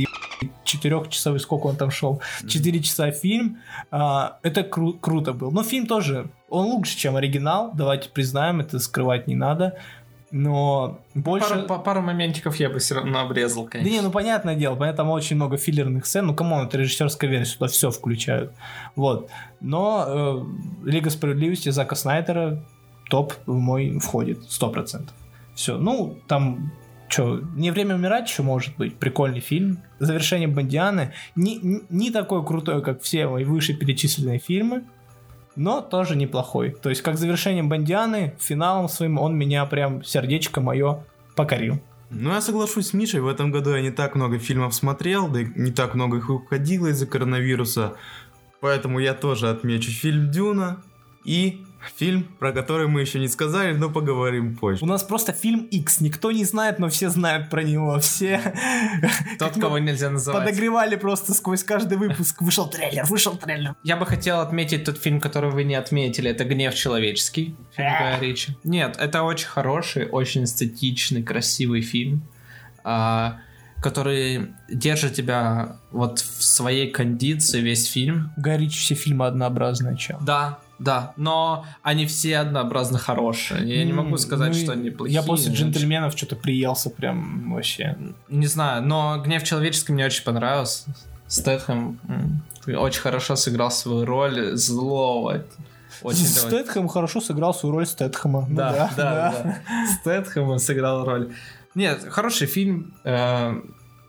четырехчасовой, 0.63 1.39
сколько 1.39 1.67
он 1.67 1.75
там 1.75 1.91
шел, 1.91 2.21
четыре 2.47 2.79
часа 2.81 3.11
фильм, 3.11 3.57
а, 3.91 4.37
это 4.43 4.61
кру- 4.61 4.97
круто 4.99 5.33
был. 5.33 5.51
Но 5.51 5.63
фильм 5.63 5.87
тоже, 5.87 6.29
он 6.49 6.65
лучше, 6.67 6.97
чем 6.97 7.15
оригинал, 7.15 7.71
давайте 7.73 8.09
признаем, 8.09 8.59
это 8.61 8.79
скрывать 8.79 9.27
не 9.27 9.35
надо, 9.35 9.77
но 10.31 10.99
больше... 11.13 11.49
Пару, 11.49 11.67
па- 11.67 11.77
пару 11.79 12.01
моментиков 12.01 12.55
я 12.57 12.69
бы 12.69 12.79
все 12.79 12.95
равно 12.95 13.19
обрезал, 13.21 13.63
Да 13.65 13.71
конечно. 13.71 13.89
не, 13.91 14.01
ну 14.01 14.11
понятное 14.11 14.55
дело, 14.55 14.75
понятно, 14.75 14.97
там 14.97 15.09
очень 15.09 15.35
много 15.35 15.57
филлерных 15.57 16.05
сцен, 16.05 16.25
ну 16.27 16.35
come 16.35 16.53
on, 16.53 16.67
это 16.67 16.77
режиссерская 16.77 17.29
версия, 17.29 17.53
сюда 17.53 17.67
все 17.67 17.91
включают. 17.91 18.51
Вот. 18.95 19.29
Но 19.61 20.05
э, 20.83 20.89
Лига 20.89 21.09
Справедливости 21.09 21.69
Зака 21.69 21.95
Снайдера 21.95 22.63
топ 23.09 23.33
в 23.45 23.53
мой 23.57 23.99
входит, 23.99 24.43
сто 24.49 24.69
процентов. 24.69 25.15
Все, 25.55 25.77
ну, 25.77 26.17
там, 26.27 26.71
что, 27.07 27.39
«Не 27.55 27.71
время 27.71 27.95
умирать» 27.95 28.29
еще 28.29 28.43
может 28.43 28.75
быть, 28.77 28.95
прикольный 28.97 29.39
фильм. 29.39 29.79
Завершение 29.99 30.47
Бондианы 30.49 31.13
не, 31.35 31.55
не- 31.57 31.81
не 31.89 32.11
такой 32.11 32.45
крутой, 32.45 32.83
как 32.83 33.01
все 33.01 33.27
мои 33.27 33.43
вышеперечисленные 33.45 34.39
фильмы, 34.39 34.83
но 35.57 35.81
тоже 35.81 36.15
неплохой. 36.15 36.69
То 36.69 36.89
есть, 36.89 37.01
как 37.01 37.17
завершение 37.17 37.63
Бондианы, 37.63 38.35
финалом 38.39 38.87
своим 38.87 39.17
он 39.17 39.35
меня 39.35 39.65
прям 39.65 40.03
сердечко 40.03 40.61
мое 40.61 41.03
покорил. 41.35 41.79
Ну, 42.09 42.31
я 42.31 42.39
соглашусь 42.39 42.87
с 42.87 42.93
Мишей, 42.93 43.19
в 43.19 43.27
этом 43.27 43.51
году 43.51 43.71
я 43.75 43.81
не 43.81 43.91
так 43.91 44.15
много 44.15 44.39
фильмов 44.39 44.73
смотрел, 44.73 45.27
да 45.27 45.41
и 45.41 45.47
не 45.55 45.71
так 45.71 45.93
много 45.93 46.17
их 46.17 46.29
уходило 46.29 46.87
из-за 46.87 47.05
коронавируса. 47.05 47.95
Поэтому 48.61 48.99
я 48.99 49.13
тоже 49.13 49.49
отмечу 49.49 49.91
фильм 49.91 50.31
«Дюна» 50.31 50.81
и 51.25 51.65
фильм, 51.89 52.23
про 52.39 52.51
который 52.51 52.87
мы 52.87 53.01
еще 53.01 53.19
не 53.19 53.27
сказали, 53.27 53.73
но 53.75 53.89
поговорим 53.89 54.55
позже. 54.55 54.83
У 54.83 54.87
нас 54.87 55.03
просто 55.03 55.33
фильм 55.33 55.61
X, 55.65 56.01
никто 56.01 56.31
не 56.31 56.45
знает, 56.45 56.79
но 56.79 56.89
все 56.89 57.09
знают 57.09 57.49
про 57.49 57.63
него, 57.63 57.99
все 57.99 58.39
Тот, 59.39 59.59
кого 59.59 59.77
нельзя 59.77 60.09
называть. 60.09 60.45
подогревали 60.45 60.95
просто 60.95 61.33
сквозь 61.33 61.63
каждый 61.63 61.97
выпуск. 61.97 62.41
Вышел 62.41 62.69
трейлер, 62.69 63.05
вышел 63.05 63.35
трейлер. 63.35 63.75
Я 63.83 63.97
бы 63.97 64.05
хотел 64.05 64.39
отметить 64.39 64.83
тот 64.85 64.97
фильм, 64.97 65.19
который 65.19 65.51
вы 65.51 65.63
не 65.63 65.75
отметили. 65.75 66.29
Это 66.31 66.43
«Гнев 66.45 66.73
человеческий» 66.73 67.55
фильм 67.75 67.89
Гая 67.89 68.19
Ричи. 68.19 68.57
Нет, 68.63 68.95
это 68.99 69.23
очень 69.23 69.47
хороший, 69.47 70.07
очень 70.09 70.43
эстетичный, 70.45 71.23
красивый 71.23 71.81
фильм, 71.81 72.27
а, 72.83 73.39
который 73.81 74.53
держит 74.69 75.13
тебя 75.13 75.77
вот 75.91 76.19
в 76.19 76.43
своей 76.43 76.89
кондиции 76.91 77.61
весь 77.61 77.85
фильм. 77.89 78.31
Гай 78.37 78.57
Ричи 78.57 78.79
все 78.79 78.95
фильмы 78.95 79.27
однообразные, 79.27 79.97
чем. 79.97 80.23
Да, 80.25 80.59
да, 80.79 81.13
но 81.17 81.65
они 81.81 82.05
все 82.05 82.37
однообразно 82.37 82.97
хорошие. 82.97 83.67
Я 83.77 83.83
не 83.85 83.93
могу 83.93 84.17
сказать, 84.17 84.55
что 84.55 84.73
они 84.73 84.89
плохие. 84.89 85.17
Ну 85.19 85.21
Я 85.23 85.27
после 85.27 85.49
но- 85.49 85.55
джентльменов 85.55 86.15
что-то 86.17 86.35
приелся 86.35 86.89
прям 86.89 87.51
вообще. 87.53 87.97
Не 88.29 88.47
знаю, 88.47 88.83
но 88.83 89.21
«Гнев 89.23 89.43
человеческий» 89.43 89.93
мне 89.93 90.05
очень 90.05 90.23
понравился. 90.23 90.83
Стэтхэм 91.27 91.99
очень 92.67 93.01
хорошо 93.01 93.35
сыграл 93.35 93.71
свою 93.71 94.05
роль 94.05 94.55
злого. 94.55 95.43
Очень 96.03 96.25
Стэтхэм 96.25 96.87
хорошо 96.87 97.21
сыграл 97.21 97.53
свою 97.53 97.75
роль 97.75 97.85
Стэтхэма. 97.87 98.45
Ну 98.47 98.55
Да, 98.55 98.91
да, 98.95 99.33
да. 99.43 99.85
Стэтхэм 99.99 100.47
он 100.49 100.59
сыграл 100.59 101.05
роль. 101.05 101.33
Нет, 101.75 102.03
хороший 102.09 102.47
фильм. 102.47 102.93
э, 103.03 103.53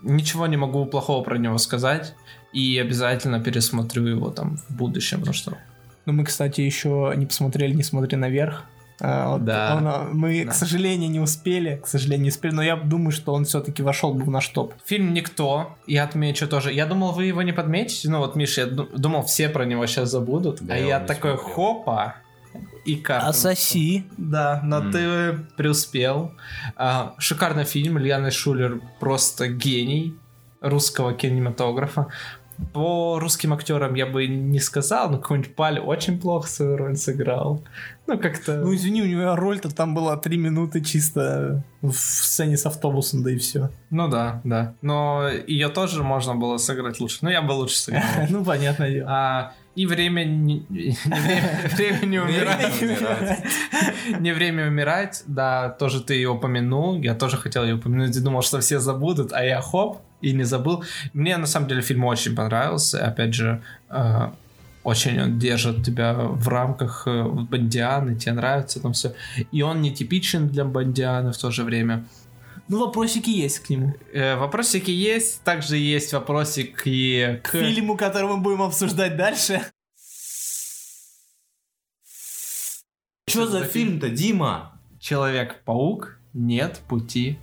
Ничего 0.03 0.47
не 0.47 0.57
могу 0.57 0.87
плохого 0.87 1.25
про 1.25 1.39
него 1.39 1.59
сказать. 1.59 2.15
И 2.53 2.79
обязательно 2.79 3.41
пересмотрю 3.43 4.07
его 4.07 4.31
там 4.31 4.57
в 4.69 4.77
будущем, 4.77 5.19
потому 5.19 5.35
что 5.35 5.59
Ну, 6.09 6.15
мы, 6.15 6.25
кстати, 6.25 6.63
еще 6.63 7.13
не 7.17 7.27
посмотрели 7.27 7.75
«Не 7.75 7.83
смотри 7.83 8.17
наверх». 8.17 8.65
А, 8.99 9.33
вот 9.33 9.45
Да. 9.45 9.75
он, 9.77 9.87
а, 9.87 10.09
мы, 10.11 10.43
Да. 10.47 10.53
к 10.53 10.55
сожалению, 10.55 11.11
не 11.11 11.21
успели. 11.21 11.79
К 11.85 11.87
сожалению, 11.87 12.23
не 12.25 12.29
успели. 12.31 12.53
Но 12.55 12.63
я 12.63 12.77
думаю, 12.77 13.11
что 13.13 13.35
он 13.35 13.45
все-таки 13.45 13.83
вошел 13.83 14.15
бы 14.15 14.25
в 14.25 14.31
наш 14.31 14.49
топ. 14.49 14.73
фильм 14.87 15.13
«Никто», 15.13 15.77
я 15.87 16.05
отмечу 16.05 16.49
тоже. 16.49 16.73
Я 16.73 16.87
думал, 16.87 17.13
вы 17.13 17.27
его 17.27 17.43
не 17.43 17.53
подметите. 17.53 18.09
Ну 18.09 18.21
вот, 18.21 18.37
Миша, 18.37 18.63
я 18.63 18.67
ду- 18.69 18.89
думал, 18.97 19.23
все 19.25 19.51
про 19.51 19.67
него 19.67 19.87
сейчас 19.87 20.11
забудут. 20.11 20.63
Да, 20.63 20.75
а 20.75 20.77
я 20.79 20.87
я 20.87 21.01
такой, 21.01 21.33
смотрел. 21.37 21.55
хопа, 21.55 22.15
и 22.87 22.97
как? 22.97 23.23
А 23.23 23.33
соси. 23.35 24.05
Да, 24.17 24.63
но 24.65 24.79
М. 24.79 24.91
ты 24.91 25.33
преуспел. 25.59 26.33
А, 26.75 27.15
шикарный 27.19 27.65
фильм. 27.65 27.99
Ильяна 27.99 28.31
Шулер 28.31 28.81
просто 28.99 29.47
гений 29.49 30.15
русского 30.63 31.13
кинематографа. 31.13 32.09
По 32.73 33.19
русским 33.19 33.53
актерам 33.53 33.95
я 33.95 34.07
бы 34.07 34.27
не 34.27 34.59
сказал, 34.59 35.11
но 35.11 35.19
какой-нибудь 35.19 35.55
Паль 35.55 35.79
очень 35.79 36.21
плохо 36.21 36.49
свою 36.49 36.77
роль 36.77 36.97
сыграл. 36.97 37.63
Ну, 38.07 38.19
как-то... 38.19 38.57
Ну, 38.59 38.75
извини, 38.75 39.03
у 39.03 39.07
него 39.07 39.37
роль-то 39.37 39.75
там 39.75 39.95
была 39.95 40.17
три 40.17 40.37
минуты 40.37 40.81
чисто 40.81 41.63
в 41.83 41.93
сцене 41.93 42.57
с 42.57 42.67
автобусом, 42.67 43.23
да 43.23 43.31
и 43.31 43.37
все. 43.37 43.71
Ну 43.91 44.09
да, 44.09 44.41
да. 44.45 44.75
Но 44.83 45.29
ее 45.29 45.69
тоже 45.69 46.03
можно 46.03 46.35
было 46.35 46.57
сыграть 46.57 47.01
лучше. 47.01 47.19
Ну, 47.23 47.31
я 47.31 47.43
бы 47.43 47.53
лучше 47.53 47.77
сыграл. 47.77 48.03
Ну, 48.31 48.45
понятное 48.45 48.91
дело. 48.91 49.53
И 49.79 49.87
время 49.87 50.25
не, 50.25 50.67
не 50.69 50.97
время, 51.05 51.61
время 51.77 52.07
не 52.07 52.19
умирать. 52.19 52.83
Не 54.21 54.35
время 54.35 54.67
умирать, 54.67 55.23
да, 55.29 55.69
тоже 55.69 56.01
ты 56.01 56.15
ее 56.15 56.31
упомянул. 56.31 57.01
Я 57.01 57.15
тоже 57.15 57.37
хотел 57.37 57.63
ее 57.63 57.75
упомянуть 57.77 58.17
и 58.17 58.21
думал, 58.21 58.43
что 58.43 58.59
все 58.59 58.81
забудут, 58.81 59.33
а 59.33 59.45
я 59.45 59.61
хоп, 59.61 60.01
и 60.21 60.33
не 60.33 60.43
забыл. 60.43 60.83
Мне 61.13 61.37
на 61.37 61.47
самом 61.47 61.69
деле 61.69 61.83
фильм 61.83 62.05
очень 62.05 62.35
понравился. 62.35 63.07
Опять 63.07 63.35
же, 63.35 63.63
э, 63.91 64.31
очень 64.83 65.23
он 65.23 65.39
держит 65.39 65.85
тебя 65.85 66.15
в 66.15 66.49
рамках 66.49 67.05
э, 67.07 67.23
Бондианы, 67.23 68.17
тебе 68.17 68.33
нравится 68.33 68.81
там 68.81 68.93
все. 68.93 69.13
И 69.53 69.63
он 69.63 69.81
не 69.81 69.93
типичен 69.93 70.49
для 70.49 70.65
Бондианы 70.65 71.31
в 71.31 71.39
то 71.39 71.53
же 71.53 71.63
время. 71.63 72.05
Ну, 72.69 72.85
вопросики 72.85 73.31
есть 73.31 73.61
к 73.61 73.71
нему. 73.71 73.95
Э, 74.13 74.37
вопросики 74.37 74.91
есть, 74.91 75.43
также 75.43 75.79
есть 75.79 76.13
вопросик 76.13 76.83
и 76.85 77.41
к... 77.43 77.51
К 77.51 77.53
фильму, 77.53 77.97
который 77.97 78.29
мы 78.29 78.37
будем 78.37 78.61
обсуждать 78.61 79.17
дальше. 79.17 79.63
Что 83.27 83.47
за 83.47 83.65
фильм-то, 83.65 84.11
Дима? 84.11 84.81
Человек-паук, 85.01 86.19
нет 86.35 86.81
пути 86.89 87.39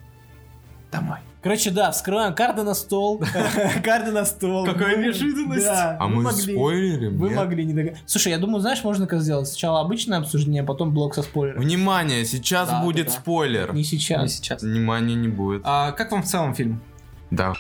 домой. 0.92 1.20
Короче, 1.46 1.70
да, 1.70 1.92
вскрываем 1.92 2.34
карты 2.34 2.64
на 2.64 2.74
стол. 2.74 3.22
Карты 3.84 4.10
на 4.12 4.26
стол. 4.26 4.66
Какая 4.66 4.98
Ну, 4.98 5.04
неожиданность. 5.04 5.64
Да, 5.64 5.96
А 6.00 6.08
мы 6.08 6.32
спойлерим? 6.32 7.20
Вы 7.20 7.30
могли 7.30 7.64
не 7.66 7.74
догадаться. 7.74 8.02
Слушай, 8.08 8.32
я 8.32 8.40
думаю, 8.40 8.62
знаешь, 8.62 8.84
можно 8.84 9.06
как 9.06 9.22
сделать? 9.22 9.48
Сначала 9.48 9.82
обычное 9.82 10.18
обсуждение, 10.18 10.64
а 10.64 10.66
потом 10.66 10.92
блок 10.92 11.14
со 11.14 11.22
спойлером. 11.22 11.62
Внимание, 11.62 12.26
сейчас 12.26 12.72
будет 12.82 13.12
спойлер. 13.12 13.72
Не 13.74 13.82
Не 13.82 13.84
сейчас. 13.84 14.34
сейчас. 14.34 14.64
Внимания 14.64 15.14
не 15.14 15.28
будет. 15.28 15.62
А 15.66 15.92
как 15.92 16.12
вам 16.14 16.24
в 16.24 16.26
целом 16.26 16.56
фильм? 16.56 16.82
Да. 17.30 17.54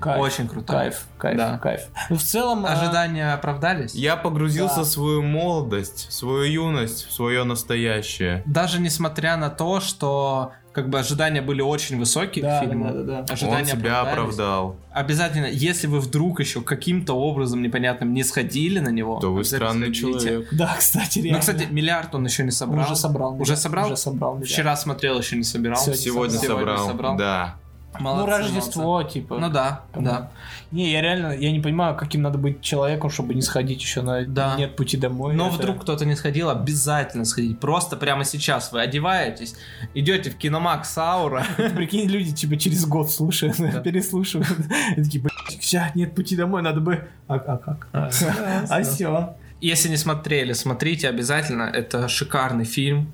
Кайф. 0.00 0.20
Очень 0.22 0.48
круто. 0.48 0.72
Кайф, 0.72 1.06
кайф, 1.18 1.36
Да. 1.36 1.58
кайф. 1.58 1.82
Ну, 2.08 2.16
в 2.16 2.22
целом... 2.22 2.64
а, 2.64 2.70
Ожидания 2.72 3.34
оправдались? 3.34 3.94
Я 3.94 4.16
погрузился 4.16 4.76
Да. 4.76 4.82
в 4.84 4.86
свою 4.86 5.22
молодость, 5.22 6.08
в 6.08 6.12
свою 6.14 6.44
юность, 6.44 7.06
в 7.06 7.12
свое 7.12 7.44
настоящее. 7.44 8.42
Даже 8.46 8.80
несмотря 8.80 9.36
на 9.36 9.50
то, 9.50 9.80
что 9.80 10.52
как 10.82 10.88
бы 10.90 10.98
ожидания 10.98 11.42
были 11.42 11.60
очень 11.60 11.98
высокие 11.98 12.42
Да, 12.44 12.60
к 12.60 12.64
фильму, 12.64 12.84
да, 12.86 12.92
да, 12.92 13.02
да. 13.02 13.18
Он 13.20 13.24
ожидания 13.30 13.64
себя 13.72 14.00
оправдались. 14.00 14.12
оправдал. 14.12 14.76
Обязательно, 14.92 15.46
если 15.46 15.86
вы 15.88 16.00
вдруг 16.00 16.40
еще 16.40 16.60
каким-то 16.60 17.14
образом 17.14 17.62
непонятным 17.62 18.12
не 18.14 18.22
сходили 18.22 18.78
на 18.78 18.90
него, 18.90 19.18
То 19.20 19.32
вы 19.32 19.44
странный 19.44 19.92
сходите. 19.94 20.00
человек. 20.20 20.48
Да, 20.52 20.76
кстати, 20.78 21.18
реально. 21.18 21.32
Ну, 21.34 21.40
кстати, 21.40 21.66
миллиард 21.70 22.14
он 22.14 22.24
еще 22.24 22.42
не 22.44 22.48
Он 22.48 22.52
собрал. 22.52 22.84
уже 22.86 22.96
собрал. 22.96 23.40
Уже 23.40 23.56
собрал? 23.56 23.86
Уже 23.86 23.96
собрал. 23.96 24.34
миллиард. 24.34 24.50
Вчера 24.52 24.76
смотрел, 24.76 25.18
еще 25.18 25.36
не 25.36 25.42
собирал. 25.42 25.78
Сегодня 25.78 26.38
Сегодня 26.38 26.38
собрал. 26.38 26.86
собрал. 26.88 27.16
Да. 27.16 27.56
Ну, 27.94 28.04
Молодцы, 28.04 28.30
Рождество, 28.30 28.82
молодцы. 28.82 29.14
типа. 29.14 29.38
Ну 29.38 29.50
да, 29.50 29.82
Кому? 29.92 30.06
да. 30.06 30.30
Не, 30.70 30.92
я 30.92 31.00
реально, 31.00 31.32
я 31.36 31.50
не 31.50 31.58
понимаю, 31.58 31.96
каким 31.96 32.22
надо 32.22 32.36
быть 32.38 32.60
человеком, 32.60 33.10
чтобы 33.10 33.34
не 33.34 33.42
сходить 33.42 33.80
еще 33.80 34.02
на 34.02 34.24
Да. 34.24 34.56
нет 34.56 34.76
пути 34.76 34.96
домой. 34.96 35.34
Но 35.34 35.48
Это- 35.48 35.56
вдруг 35.56 35.80
кто-то 35.82 36.04
не 36.04 36.14
сходил, 36.14 36.50
обязательно 36.50 37.24
сходите. 37.24 37.56
Просто 37.56 37.96
прямо 37.96 38.24
сейчас 38.24 38.72
вы 38.72 38.82
одеваетесь, 38.82 39.56
идете 39.94 40.30
в 40.30 40.36
киномакс 40.36 40.96
Аура. 40.98 41.44
Прикинь, 41.56 42.08
люди 42.08 42.32
типа 42.32 42.56
через 42.56 42.86
год 42.86 43.10
слушают, 43.10 43.56
переслушивают. 43.82 44.48
И 44.96 45.02
такие, 45.02 45.22
блядь, 45.24 45.94
нет 45.96 46.14
пути 46.14 46.36
домой, 46.36 46.62
надо 46.62 46.80
бы... 46.80 47.08
А, 47.26 47.34
а 47.36 47.56
как? 47.56 47.88
А 47.92 48.10
все. 48.82 49.34
Если 49.60 49.88
не 49.88 49.96
смотрели, 49.96 50.52
смотрите 50.52 51.08
обязательно. 51.08 51.62
Это 51.64 52.06
шикарный 52.08 52.64
фильм. 52.64 53.12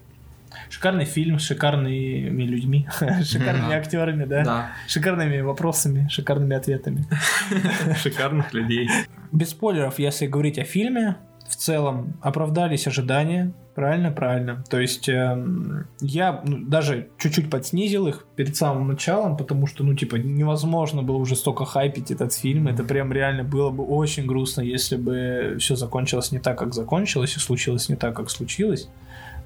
Шикарный 0.75 1.05
фильм, 1.05 1.39
с 1.39 1.43
шикарными 1.43 2.43
людьми, 2.43 2.89
шикарными 3.22 3.70
Да. 3.70 3.77
актерами, 3.77 4.25
да? 4.25 4.45
Да. 4.45 4.68
Шикарными 4.89 5.41
вопросами, 5.41 6.09
шикарными 6.11 6.57
ответами. 6.57 7.07
Шикарных 8.03 8.53
людей. 8.53 8.89
Без 9.31 9.51
спойлеров, 9.51 10.01
если 10.01 10.27
говорить 10.27 10.59
о 10.59 10.64
фильме, 10.64 11.16
в 11.49 11.55
целом 11.55 12.14
оправдались 12.22 12.89
ожидания. 12.89 13.53
Правильно, 13.77 14.11
правильно. 14.11 14.64
То 14.68 14.81
есть 14.81 15.09
эм, 15.09 15.87
я 16.01 16.43
ну, 16.45 16.59
даже 16.66 17.09
чуть-чуть 17.18 17.51
подснизил 17.51 18.09
их 18.09 18.27
перед 18.35 18.57
самым 18.57 18.89
началом, 18.89 19.37
потому 19.37 19.68
что, 19.68 19.85
ну, 19.85 19.95
типа, 19.95 20.16
невозможно 20.16 21.03
было 21.05 21.16
уже 21.18 21.37
столько 21.37 21.64
хайпить 21.64 22.11
этот 22.11 22.33
фильм. 22.33 22.66
Это 22.66 22.83
прям 22.83 23.12
реально 23.12 23.45
было 23.45 23.70
бы 23.70 23.85
очень 23.85 24.27
грустно, 24.27 24.62
если 24.62 24.97
бы 24.97 25.57
все 25.61 25.77
закончилось 25.77 26.33
не 26.33 26.41
так, 26.41 26.59
как 26.59 26.75
закончилось, 26.75 27.37
и 27.37 27.41
случилось 27.41 27.89
не 27.89 27.95
так, 27.97 28.16
как 28.16 28.31
случилось. 28.31 28.89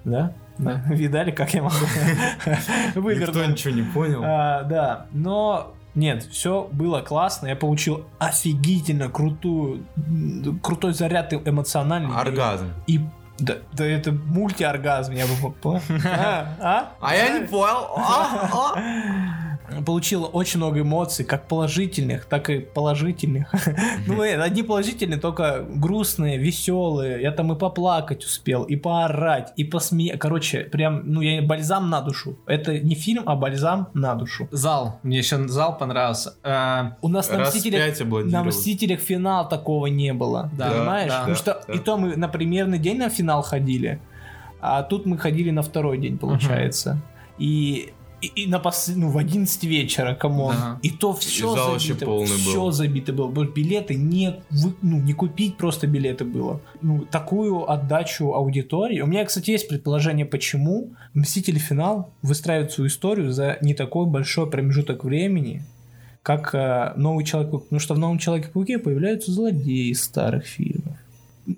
Да? 0.05 0.32
Да. 0.59 0.82
Видали, 0.88 1.30
как 1.30 1.55
я 1.55 1.62
могу 1.62 1.74
Никто 2.86 3.01
вывернуть? 3.01 3.49
ничего 3.49 3.74
не 3.74 3.82
понял. 3.82 4.22
А, 4.24 4.62
да, 4.64 5.07
но 5.12 5.74
нет, 5.94 6.24
все 6.24 6.68
было 6.72 7.01
классно. 7.01 7.49
Я 7.49 7.57
получил 7.57 8.07
офигительно 8.18 9.09
крутую, 9.09 9.84
крутой 10.62 10.94
заряд 10.94 11.32
эмоциональный. 11.32 12.14
Оргазм. 12.14 12.72
И 12.86 13.01
да, 13.38 13.55
да 13.72 13.86
это 13.86 14.12
мультиоргазм, 14.12 15.12
я 15.12 15.26
бы 15.26 15.53
понял. 15.53 15.80
А? 16.05 16.57
А? 16.61 16.92
А 17.01 17.14
я 17.14 17.38
не 17.38 17.46
понял. 17.46 17.86
А, 17.96 18.49
а. 18.53 19.57
Получил 19.85 20.29
очень 20.33 20.59
много 20.59 20.81
эмоций, 20.81 21.25
как 21.25 21.47
положительных, 21.47 22.25
так 22.25 22.51
и 22.51 22.59
положительных. 22.61 23.53
Ну, 24.07 24.23
э, 24.23 24.41
одни 24.41 24.62
положительные, 24.62 25.19
только 25.19 25.64
грустные, 25.69 26.39
веселые. 26.39 27.21
Я 27.23 27.33
там 27.33 27.53
и 27.53 27.59
поплакать 27.59 28.25
успел, 28.25 28.64
и 28.64 28.77
поорать, 28.77 29.53
и 29.57 29.64
посмеяться. 29.64 30.19
Короче, 30.19 30.61
прям, 30.61 31.03
ну, 31.05 31.21
я 31.21 31.43
бальзам 31.43 31.91
на 31.91 32.01
душу. 32.01 32.39
Это 32.47 32.79
не 32.79 32.95
фильм, 32.95 33.25
а 33.27 33.37
бальзам 33.37 33.89
на 33.95 34.14
душу. 34.14 34.49
Зал. 34.51 34.99
Мне 35.03 35.19
еще 35.19 35.47
зал 35.49 35.77
понравился. 35.77 36.35
Э, 36.43 36.93
У 37.03 37.09
нас 37.09 37.31
на 37.31 37.41
Мстителях, 37.41 37.99
на. 38.27 38.45
Мстителях 38.45 39.01
финал 39.01 39.49
такого 39.49 39.87
не 39.87 40.12
было. 40.12 40.51
Да, 40.57 40.71
понимаешь? 40.71 41.11
да, 41.11 41.19
Потому 41.19 41.37
что 41.37 41.62
да. 41.66 41.75
и 41.75 41.79
то 41.79 41.97
мы 41.97 42.16
на 42.16 42.29
премьерный 42.28 42.78
день 42.79 42.99
на 42.99 43.11
финал 43.11 43.43
ходили, 43.43 44.01
а 44.61 44.83
тут 44.83 45.07
мы 45.07 45.19
ходили 45.19 45.51
на 45.51 45.62
второй 45.62 45.99
день, 45.99 46.19
получается. 46.19 47.01
И, 47.39 47.93
и, 48.21 48.27
и 48.27 48.47
на 48.47 48.59
пос... 48.59 48.91
ну, 48.95 49.11
в 49.11 49.19
11 49.19 49.64
вечера, 49.64 50.14
come 50.14 50.37
on. 50.37 50.55
Да. 50.57 50.79
И 50.83 50.91
то 50.91 51.12
все 51.12 51.55
зал 51.55 51.73
вообще 51.73 51.89
забито. 51.89 52.07
полный 52.07 52.31
был. 52.31 52.51
Все 52.51 52.71
забито 52.71 53.12
было. 53.12 53.31
Билеты 53.45 53.95
не, 53.95 54.37
вы- 54.51 54.75
ну, 54.83 54.99
не 54.99 55.12
купить 55.12 55.57
просто 55.57 55.87
билеты 55.87 56.25
было. 56.25 56.61
Ну, 56.83 57.05
такую 57.11 57.71
отдачу 57.71 58.33
аудитории. 58.33 59.01
У 59.01 59.07
меня, 59.07 59.25
кстати, 59.25 59.51
есть 59.51 59.69
предположение, 59.69 60.27
почему 60.27 60.91
Мстители 61.14 61.59
финал 61.59 62.11
выстраивает 62.23 62.73
свою 62.73 62.89
историю 62.89 63.33
за 63.33 63.59
не 63.61 63.75
такой 63.75 64.07
большой 64.07 64.51
промежуток 64.51 65.05
времени, 65.05 65.62
как 66.23 66.55
э, 66.55 66.93
новый 66.97 67.25
человек 67.25 67.51
Потому 67.51 67.81
что 67.81 67.95
в 67.95 67.99
новом 67.99 68.19
Человеке-пауке 68.19 68.79
появляются 68.79 69.33
злодеи 69.33 69.91
из 69.91 70.03
старых 70.03 70.45
фильмов. 70.45 70.88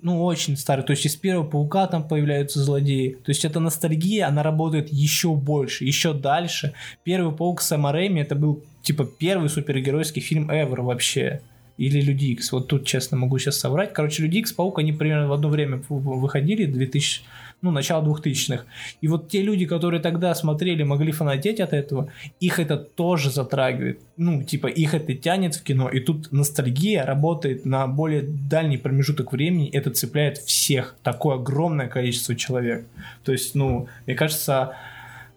Ну, 0.01 0.23
очень 0.23 0.55
старые. 0.55 0.85
То 0.85 0.91
есть 0.91 1.05
из 1.05 1.17
первого 1.17 1.45
паука 1.45 1.85
там 1.85 2.07
появляются 2.07 2.63
злодеи. 2.63 3.17
То 3.25 3.29
есть 3.29 3.43
эта 3.43 3.59
ностальгия, 3.59 4.25
она 4.25 4.41
работает 4.41 4.87
еще 4.89 5.35
больше, 5.35 5.83
еще 5.83 6.13
дальше. 6.13 6.73
Первый 7.03 7.35
паук 7.35 7.61
Сэма 7.61 7.91
Рэйми 7.91 8.21
это 8.21 8.35
был 8.35 8.63
типа 8.83 9.03
первый 9.05 9.49
супергеройский 9.49 10.21
фильм 10.21 10.49
ever 10.49 10.81
вообще. 10.81 11.41
Или 11.77 11.99
Люди 11.99 12.25
Икс. 12.25 12.51
Вот 12.51 12.67
тут, 12.67 12.85
честно, 12.85 13.17
могу 13.17 13.37
сейчас 13.37 13.57
соврать. 13.57 13.91
Короче, 13.91 14.23
Люди 14.23 14.37
Икс, 14.37 14.53
Паук, 14.53 14.79
они 14.79 14.93
примерно 14.93 15.27
в 15.27 15.33
одно 15.33 15.49
время 15.49 15.81
выходили, 15.89 16.65
2000, 16.65 17.23
ну, 17.61 17.71
начало 17.71 18.03
2000-х. 18.03 18.65
И 19.01 19.07
вот 19.07 19.29
те 19.29 19.41
люди, 19.41 19.65
которые 19.65 20.01
тогда 20.01 20.33
смотрели, 20.35 20.83
могли 20.83 21.11
фанатеть 21.11 21.59
от 21.59 21.73
этого, 21.73 22.11
их 22.39 22.59
это 22.59 22.77
тоже 22.77 23.29
затрагивает. 23.29 24.01
Ну, 24.17 24.43
типа, 24.43 24.67
их 24.67 24.93
это 24.93 25.13
тянет 25.13 25.55
в 25.55 25.63
кино. 25.63 25.89
И 25.89 25.99
тут 25.99 26.31
ностальгия 26.31 27.05
работает 27.05 27.65
на 27.65 27.87
более 27.87 28.23
дальний 28.23 28.77
промежуток 28.77 29.31
времени. 29.31 29.69
Это 29.69 29.91
цепляет 29.91 30.39
всех. 30.39 30.95
Такое 31.03 31.35
огромное 31.35 31.87
количество 31.87 32.35
человек. 32.35 32.85
То 33.23 33.31
есть, 33.31 33.55
ну, 33.55 33.87
мне 34.05 34.15
кажется, 34.15 34.75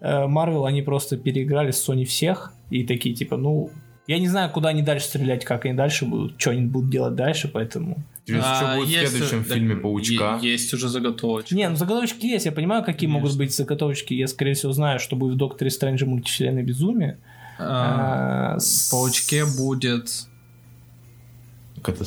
Марвел, 0.01 0.65
они 0.65 0.81
просто 0.81 1.17
переиграли 1.17 1.71
с 1.71 1.87
Sony 1.87 2.05
всех. 2.05 2.53
И 2.71 2.83
такие, 2.83 3.13
типа, 3.13 3.37
ну, 3.37 3.69
я 4.07 4.19
не 4.19 4.27
знаю, 4.27 4.51
куда 4.51 4.69
они 4.69 4.81
дальше 4.81 5.07
стрелять, 5.07 5.45
как 5.45 5.65
они 5.65 5.75
дальше 5.75 6.05
будут, 6.05 6.39
что 6.39 6.51
они 6.51 6.65
будут 6.65 6.89
делать 6.89 7.15
дальше, 7.15 7.47
поэтому... 7.51 7.97
А, 8.41 8.55
что 8.55 8.75
будет 8.75 8.87
в 8.87 8.91
есть- 8.91 9.11
следующем 9.11 9.45
да, 9.47 9.53
фильме 9.53 9.75
Паучка? 9.75 10.39
е- 10.41 10.51
Есть 10.51 10.73
уже 10.73 10.89
заготовочки. 10.89 11.53
Не, 11.53 11.69
ну 11.69 11.75
заготовочки 11.75 12.25
есть, 12.25 12.45
я 12.45 12.51
понимаю, 12.51 12.83
какие 12.83 13.07
могут 13.09 13.27
Есть. 13.29 13.37
быть 13.37 13.55
заготовочки. 13.55 14.13
Я, 14.13 14.27
скорее 14.27 14.53
всего, 14.55 14.73
знаю, 14.73 14.99
что 14.99 15.15
будет 15.15 15.33
в 15.35 15.37
Докторе 15.37 15.69
Стрэнджа 15.69 16.05
мультивселенной 16.05 16.63
безумие. 16.63 17.17
А, 17.59 18.55
А, 18.55 18.59
с- 18.59 18.87
в 18.87 18.91
Паучке 18.91 19.45
будет... 19.45 20.09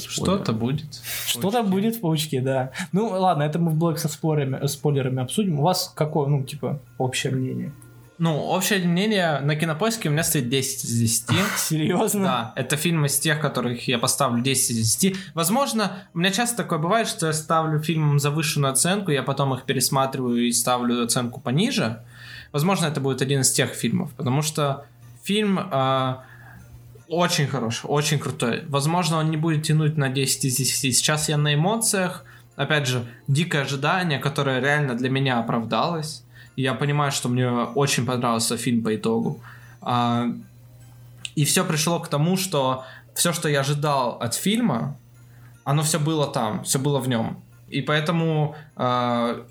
Что-то 0.09 0.53
будет. 0.53 1.01
Что-то 1.27 1.63
будет 1.63 1.97
в 1.97 2.01
Паучке, 2.01 2.41
да. 2.41 2.73
Ну, 2.91 3.07
ладно, 3.09 3.45
это 3.45 3.61
мы 3.61 3.71
в 3.71 3.75
блок 3.77 3.99
со 4.01 4.09
спорами, 4.09 4.67
спойлерами 4.67 5.23
обсудим. 5.23 5.61
У 5.61 5.63
вас 5.63 5.93
какое, 5.95 6.27
ну, 6.29 6.43
типа, 6.43 6.81
общее 6.99 7.33
мнение? 7.33 7.73
Ну, 8.19 8.37
общее 8.37 8.81
мнение 8.81 9.39
на 9.41 9.55
кинопоиске 9.55 10.09
у 10.09 10.13
меня 10.13 10.25
стоит 10.25 10.49
10 10.49 10.85
из 10.85 11.25
10. 11.27 11.31
Серьезно? 11.57 12.25
Да, 12.25 12.53
это 12.57 12.77
фильм 12.77 13.07
из 13.07 13.17
тех, 13.19 13.41
которых 13.41 13.87
я 13.87 13.99
поставлю 13.99 14.43
10 14.43 14.71
из 14.71 14.97
10. 14.97 15.35
Возможно, 15.35 16.05
у 16.15 16.19
меня 16.19 16.33
часто 16.33 16.57
такое 16.57 16.81
бывает, 16.81 17.07
что 17.07 17.29
я 17.29 17.33
ставлю 17.33 17.81
фильмам 17.81 18.19
завышенную 18.19 18.73
оценку, 18.73 19.13
я 19.13 19.23
потом 19.23 19.55
их 19.55 19.65
пересматриваю 19.65 20.49
и 20.49 20.53
ставлю 20.53 21.05
оценку 21.05 21.41
пониже. 21.41 22.03
Возможно, 22.51 22.87
это 22.87 23.01
будет 23.01 23.23
один 23.23 23.43
из 23.43 23.53
тех 23.53 23.71
фильмов, 23.71 24.13
потому 24.17 24.43
что 24.43 24.87
фильм 25.23 25.61
а, 25.71 26.25
очень 27.07 27.47
хороший, 27.47 27.87
очень 27.87 28.19
крутой. 28.19 28.65
Возможно, 28.67 29.19
он 29.19 29.31
не 29.31 29.37
будет 29.37 29.63
тянуть 29.63 29.97
на 29.97 30.09
10 30.09 30.45
из 30.45 30.57
10. 30.57 30.97
Сейчас 30.97 31.29
я 31.29 31.37
на 31.37 31.55
эмоциях. 31.55 32.25
Опять 32.57 32.89
же, 32.89 33.07
дикое 33.29 33.63
ожидание, 33.63 34.19
которое 34.19 34.61
реально 34.61 34.95
для 34.95 35.09
меня 35.09 35.39
оправдалось. 35.39 36.25
Я 36.59 36.75
понимаю, 36.75 37.13
что 37.13 37.29
мне 37.29 37.49
очень 37.77 38.05
понравился 38.05 38.57
фильм 38.57 38.83
по 38.83 38.93
итогу. 38.93 39.41
А, 39.81 40.27
и 41.37 41.45
все 41.45 41.65
пришло 41.65 42.01
к 42.01 42.09
тому, 42.09 42.37
что 42.37 42.85
все, 43.15 43.33
что 43.33 43.49
я 43.49 43.61
ожидал 43.61 44.19
от 44.21 44.35
фильма, 44.35 44.97
оно 45.63 45.83
все 45.83 46.01
было 46.01 46.27
там, 46.27 46.65
все 46.65 46.81
было 46.81 46.99
в 46.99 47.09
нем. 47.09 47.41
И 47.69 47.81
поэтому 47.81 48.57
э, 48.77 49.45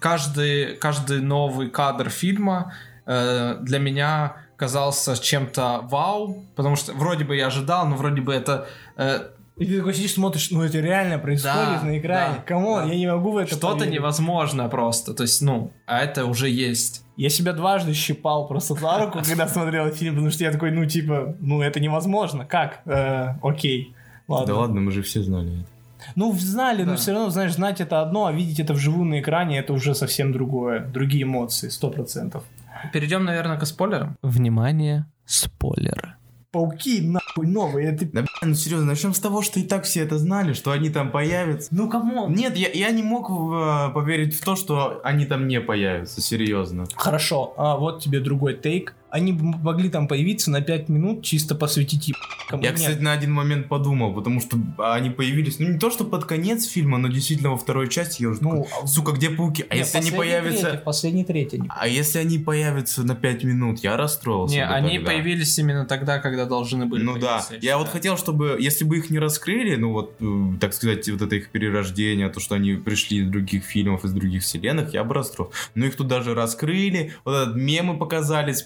каждый, 0.00 0.74
каждый 0.74 1.20
новый 1.20 1.70
кадр 1.70 2.10
фильма 2.10 2.72
э, 3.06 3.58
для 3.60 3.78
меня 3.78 4.36
казался 4.56 5.16
чем-то 5.16 5.82
вау, 5.84 6.44
потому 6.56 6.74
что 6.74 6.92
вроде 6.92 7.24
бы 7.24 7.36
я 7.36 7.46
ожидал, 7.46 7.86
но 7.86 7.94
вроде 7.94 8.20
бы 8.20 8.34
это 8.34 8.66
э, 8.96 9.28
И 9.56 9.64
ты 9.64 9.78
такой 9.78 9.94
сидишь, 9.94 10.12
смотришь, 10.14 10.50
ну 10.50 10.62
это 10.62 10.78
реально 10.80 11.18
происходит 11.18 11.80
Да, 11.80 11.82
на 11.82 11.98
экране. 11.98 12.34
да, 12.36 12.42
Come 12.42 12.66
on, 12.66 12.84
да. 12.86 12.92
я 12.92 12.98
не 12.98 13.06
могу 13.06 13.32
в 13.32 13.36
это 13.38 13.52
что-то 13.52 13.76
поверить. 13.78 13.94
невозможное 13.94 14.68
просто. 14.68 15.14
То 15.14 15.22
есть, 15.22 15.40
ну, 15.40 15.72
а 15.86 16.00
это 16.00 16.26
уже 16.26 16.50
есть. 16.50 17.02
Я 17.16 17.30
себя 17.30 17.54
дважды 17.54 17.94
щипал 17.94 18.46
просто 18.48 18.74
за 18.74 18.98
руку, 18.98 19.20
когда 19.26 19.48
смотрел 19.48 19.88
фильм, 19.90 20.14
потому 20.14 20.30
что 20.30 20.44
я 20.44 20.52
такой, 20.52 20.70
ну 20.72 20.84
типа, 20.84 21.34
ну 21.40 21.62
это 21.62 21.80
невозможно. 21.80 22.44
Как? 22.44 22.82
Э, 22.84 23.36
окей. 23.42 23.94
Ладно. 24.28 24.46
Да 24.46 24.60
ладно, 24.60 24.80
мы 24.82 24.90
же 24.92 25.02
все 25.02 25.22
знали 25.22 25.60
это. 25.60 25.68
Ну, 26.14 26.32
знали, 26.34 26.82
но 26.82 26.90
Да. 26.92 26.96
все 26.98 27.12
равно, 27.12 27.30
знаешь, 27.30 27.54
знать 27.54 27.80
это 27.80 28.02
одно, 28.02 28.26
а 28.26 28.32
видеть 28.32 28.60
это 28.60 28.74
вживую 28.74 29.06
на 29.06 29.20
экране, 29.20 29.58
это 29.58 29.72
уже 29.72 29.94
совсем 29.94 30.32
другое. 30.32 30.80
Другие 30.80 31.22
эмоции, 31.22 31.68
сто 31.70 31.88
процентов. 31.90 32.44
Перейдем, 32.92 33.24
наверное, 33.24 33.58
к 33.58 33.64
спойлерам. 33.64 34.16
Внимание, 34.22 35.06
спойлеры. 35.24 36.14
Пауки, 36.50 37.00
нахуй, 37.00 37.46
новые. 37.46 37.92
Это... 37.92 38.04
Да, 38.06 38.20
блин, 38.20 38.28
ну 38.42 38.54
серьезно, 38.54 38.86
начнем 38.86 39.14
с 39.14 39.20
того, 39.20 39.42
что 39.42 39.60
и 39.60 39.62
так 39.62 39.84
все 39.84 40.00
это 40.00 40.18
знали, 40.18 40.52
что 40.52 40.70
они 40.70 40.90
там 40.90 41.10
появятся. 41.10 41.68
Ну, 41.72 41.88
come 41.88 42.13
on. 42.13 42.32
Нет, 42.32 42.56
я, 42.56 42.68
я 42.70 42.90
не 42.90 43.02
мог 43.02 43.30
э, 43.30 43.92
поверить 43.92 44.34
в 44.34 44.44
то, 44.44 44.56
что 44.56 45.00
они 45.04 45.26
там 45.26 45.48
не 45.48 45.60
появятся, 45.60 46.20
серьезно. 46.20 46.86
Хорошо, 46.94 47.54
а 47.56 47.76
вот 47.76 48.02
тебе 48.02 48.20
другой 48.20 48.54
take. 48.54 48.94
Они 49.16 49.32
бы 49.32 49.44
могли 49.44 49.88
там 49.88 50.08
появиться 50.08 50.50
на 50.50 50.60
5 50.60 50.90
минут, 50.90 51.24
чисто 51.24 51.54
посвятить 51.54 52.08
еб***кам. 52.08 52.60
Я, 52.60 52.72
кстати, 52.72 52.98
на 52.98 53.12
один 53.12 53.32
момент 53.32 53.66
подумал, 53.66 54.12
потому 54.12 54.42
что 54.42 54.58
они 54.78 55.08
появились, 55.08 55.58
ну 55.58 55.68
не 55.68 55.78
то, 55.78 55.90
что 55.90 56.04
под 56.04 56.26
конец 56.26 56.66
фильма, 56.66 56.98
но 56.98 57.08
действительно 57.08 57.50
во 57.50 57.56
второй 57.56 57.88
части 57.88 58.22
я 58.22 58.28
уже 58.28 58.42
Ну, 58.42 58.64
такой, 58.64 58.86
сука, 58.88 59.12
где 59.12 59.30
пауки? 59.30 59.64
А 59.70 59.74
Не, 59.74 59.80
если 59.80 59.96
они 59.98 60.10
появятся... 60.10 60.66
третий, 60.68 60.84
последний 60.84 61.24
третий. 61.24 61.56
они- 61.60 61.68
А 61.70 61.88
если 61.88 62.18
они 62.18 62.38
появятся 62.38 63.04
на 63.04 63.14
5 63.14 63.44
минут, 63.44 63.78
я 63.78 63.96
расстроился. 63.96 64.54
Не, 64.54 64.66
они 64.66 64.96
тогда. 64.98 65.12
появились 65.12 65.58
именно 65.58 65.86
тогда, 65.86 66.18
когда 66.18 66.44
должны 66.44 66.84
были 66.84 67.02
Ну 67.02 67.14
да, 67.18 67.38
появиться, 67.48 67.66
я 67.66 67.78
вот 67.78 67.88
хотел, 67.88 68.18
чтобы, 68.18 68.58
если 68.60 68.84
бы 68.84 68.98
их 68.98 69.08
не 69.08 69.18
раскрыли, 69.18 69.76
ну 69.76 69.92
вот, 69.92 70.14
э, 70.20 70.58
так 70.60 70.74
сказать, 70.74 71.08
вот 71.08 71.22
это 71.22 71.36
их 71.36 71.48
перерождение, 71.48 72.28
то, 72.28 72.38
что 72.40 72.54
они 72.54 72.74
пришли 72.74 73.18
из 73.20 73.28
других 73.28 73.64
фильмов, 73.64 74.04
из 74.04 74.12
других 74.12 74.42
вселенных, 74.42 74.92
я 74.92 75.04
бы 75.04 75.14
расстроился. 75.14 75.56
Но 75.74 75.86
их 75.86 75.96
тут 75.96 76.06
даже 76.06 76.34
раскрыли, 76.34 77.14
вот 77.24 77.32
этот 77.34 77.56
мемы 77.56 77.96
показали 77.98 78.52
с 78.52 78.60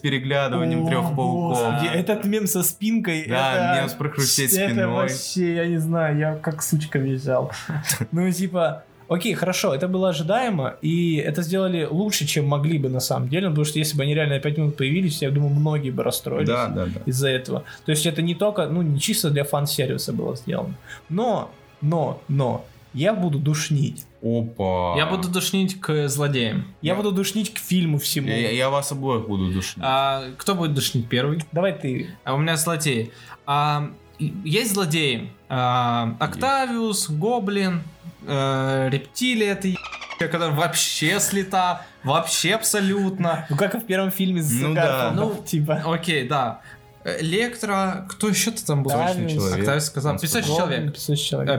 переглядыванием 0.48 0.84
О, 0.84 0.88
трех 0.88 1.16
пауков. 1.16 1.58
Господи, 1.58 1.86
Этот 1.94 2.24
мем 2.24 2.46
со 2.46 2.62
спинкой. 2.62 3.26
Да, 3.28 3.72
это... 3.72 3.80
мем 3.80 3.88
с 3.88 3.92
прохрустеть 3.94 4.52
Это 4.54 4.70
спиной. 4.70 4.86
вообще, 4.86 5.54
я 5.56 5.66
не 5.66 5.78
знаю, 5.78 6.18
я 6.18 6.34
как 6.36 6.62
сучка 6.62 6.98
визжал. 6.98 7.52
Ну, 8.12 8.30
типа, 8.30 8.84
окей, 9.08 9.34
хорошо, 9.34 9.74
это 9.74 9.88
было 9.88 10.10
ожидаемо, 10.10 10.76
и 10.82 11.16
это 11.16 11.42
сделали 11.42 11.86
лучше, 11.90 12.26
чем 12.26 12.46
могли 12.46 12.78
бы 12.78 12.88
на 12.88 13.00
самом 13.00 13.28
деле, 13.28 13.48
потому 13.48 13.64
что 13.64 13.78
если 13.78 13.96
бы 13.96 14.02
они 14.02 14.14
реально 14.14 14.34
на 14.34 14.40
5 14.40 14.58
минут 14.58 14.76
появились, 14.76 15.22
я 15.22 15.30
думаю, 15.30 15.52
многие 15.54 15.90
бы 15.90 16.02
расстроились 16.02 16.48
Да, 16.48 16.68
да, 16.68 16.86
да. 16.86 17.00
из-за 17.06 17.28
этого. 17.28 17.64
То 17.84 17.90
есть 17.90 18.06
это 18.06 18.22
не 18.22 18.34
только, 18.34 18.66
ну, 18.66 18.82
не 18.82 18.98
чисто 19.00 19.30
для 19.30 19.44
фан-сервиса 19.44 20.12
было 20.12 20.36
сделано. 20.36 20.74
Но, 21.08 21.50
но, 21.80 22.20
но, 22.28 22.64
я 22.94 23.14
буду 23.14 23.38
душнить. 23.38 24.06
Опа. 24.22 24.94
Я 24.96 25.06
буду 25.06 25.28
душнить 25.28 25.80
к 25.80 26.08
злодеям. 26.08 26.66
Я 26.82 26.94
буду 26.94 27.10
душнить 27.12 27.54
к 27.54 27.58
фильму 27.58 27.98
всему. 27.98 28.28
Я, 28.28 28.50
я- 28.50 28.70
вас 28.70 28.92
обоих 28.92 29.26
буду 29.26 29.50
душить. 29.50 29.78
А, 29.80 30.24
кто 30.36 30.54
будет 30.54 30.74
душнить 30.74 31.08
первый? 31.08 31.42
Давай 31.52 31.72
ты. 31.78 32.10
А 32.24 32.34
у 32.34 32.38
меня 32.38 32.56
злодеи. 32.56 33.12
А, 33.46 33.90
есть 34.18 34.74
злодеи. 34.74 35.32
А, 35.48 36.14
Октавиус, 36.20 37.08
Гоблин, 37.10 37.82
э, 38.26 38.88
Рептилия, 38.92 39.52
это 39.52 39.68
е- 39.68 39.76
которая 40.18 40.50
вообще 40.50 41.18
слета, 41.18 41.86
вообще 42.04 42.54
абсолютно. 42.54 43.46
Ну, 43.48 43.56
как 43.56 43.74
и 43.74 43.78
в 43.78 43.86
первом 43.86 44.10
фильме 44.10 44.42
с 44.42 44.50
Ну 44.52 44.74
да. 44.74 45.12
Ну, 45.16 45.42
типа. 45.46 45.82
Окей, 45.86 46.28
да. 46.28 46.60
Электро, 47.04 48.06
кто 48.10 48.28
еще-то 48.28 48.64
там 48.66 48.82
был? 48.82 48.90
Точный 48.90 49.30
человек. 49.30 49.58
Октавиус 49.60 49.84
сказал, 49.86 50.12
Он 50.12 50.18
500 50.18 50.42
сказал. 50.44 50.58
человек. 50.58 50.92
500 50.92 51.16
человек. 51.18 51.50
Э, 51.54 51.58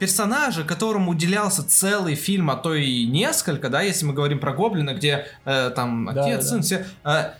500 0.00 0.16
человек. 0.16 0.30
Персонажи, 0.30 0.64
которому 0.64 1.10
уделялся 1.12 1.68
целый 1.68 2.14
фильм, 2.14 2.50
а 2.50 2.56
то 2.56 2.74
и 2.74 3.06
несколько, 3.06 3.68
да, 3.68 3.82
если 3.82 4.06
мы 4.06 4.12
говорим 4.14 4.38
про 4.38 4.52
Гоблина, 4.52 4.94
где 4.94 5.26
э, 5.44 5.70
там 5.74 6.10
Да, 6.12 6.24
отец, 6.24 6.44
да, 6.44 6.48
сын, 6.50 6.62
все, 6.62 6.86
э, 7.04 7.30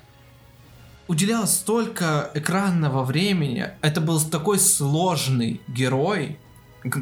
уделялось 1.08 1.54
столько 1.54 2.30
экранного 2.34 3.02
времени. 3.02 3.70
Это 3.82 4.00
был 4.00 4.20
такой 4.20 4.58
сложный 4.58 5.60
герой, 5.68 6.38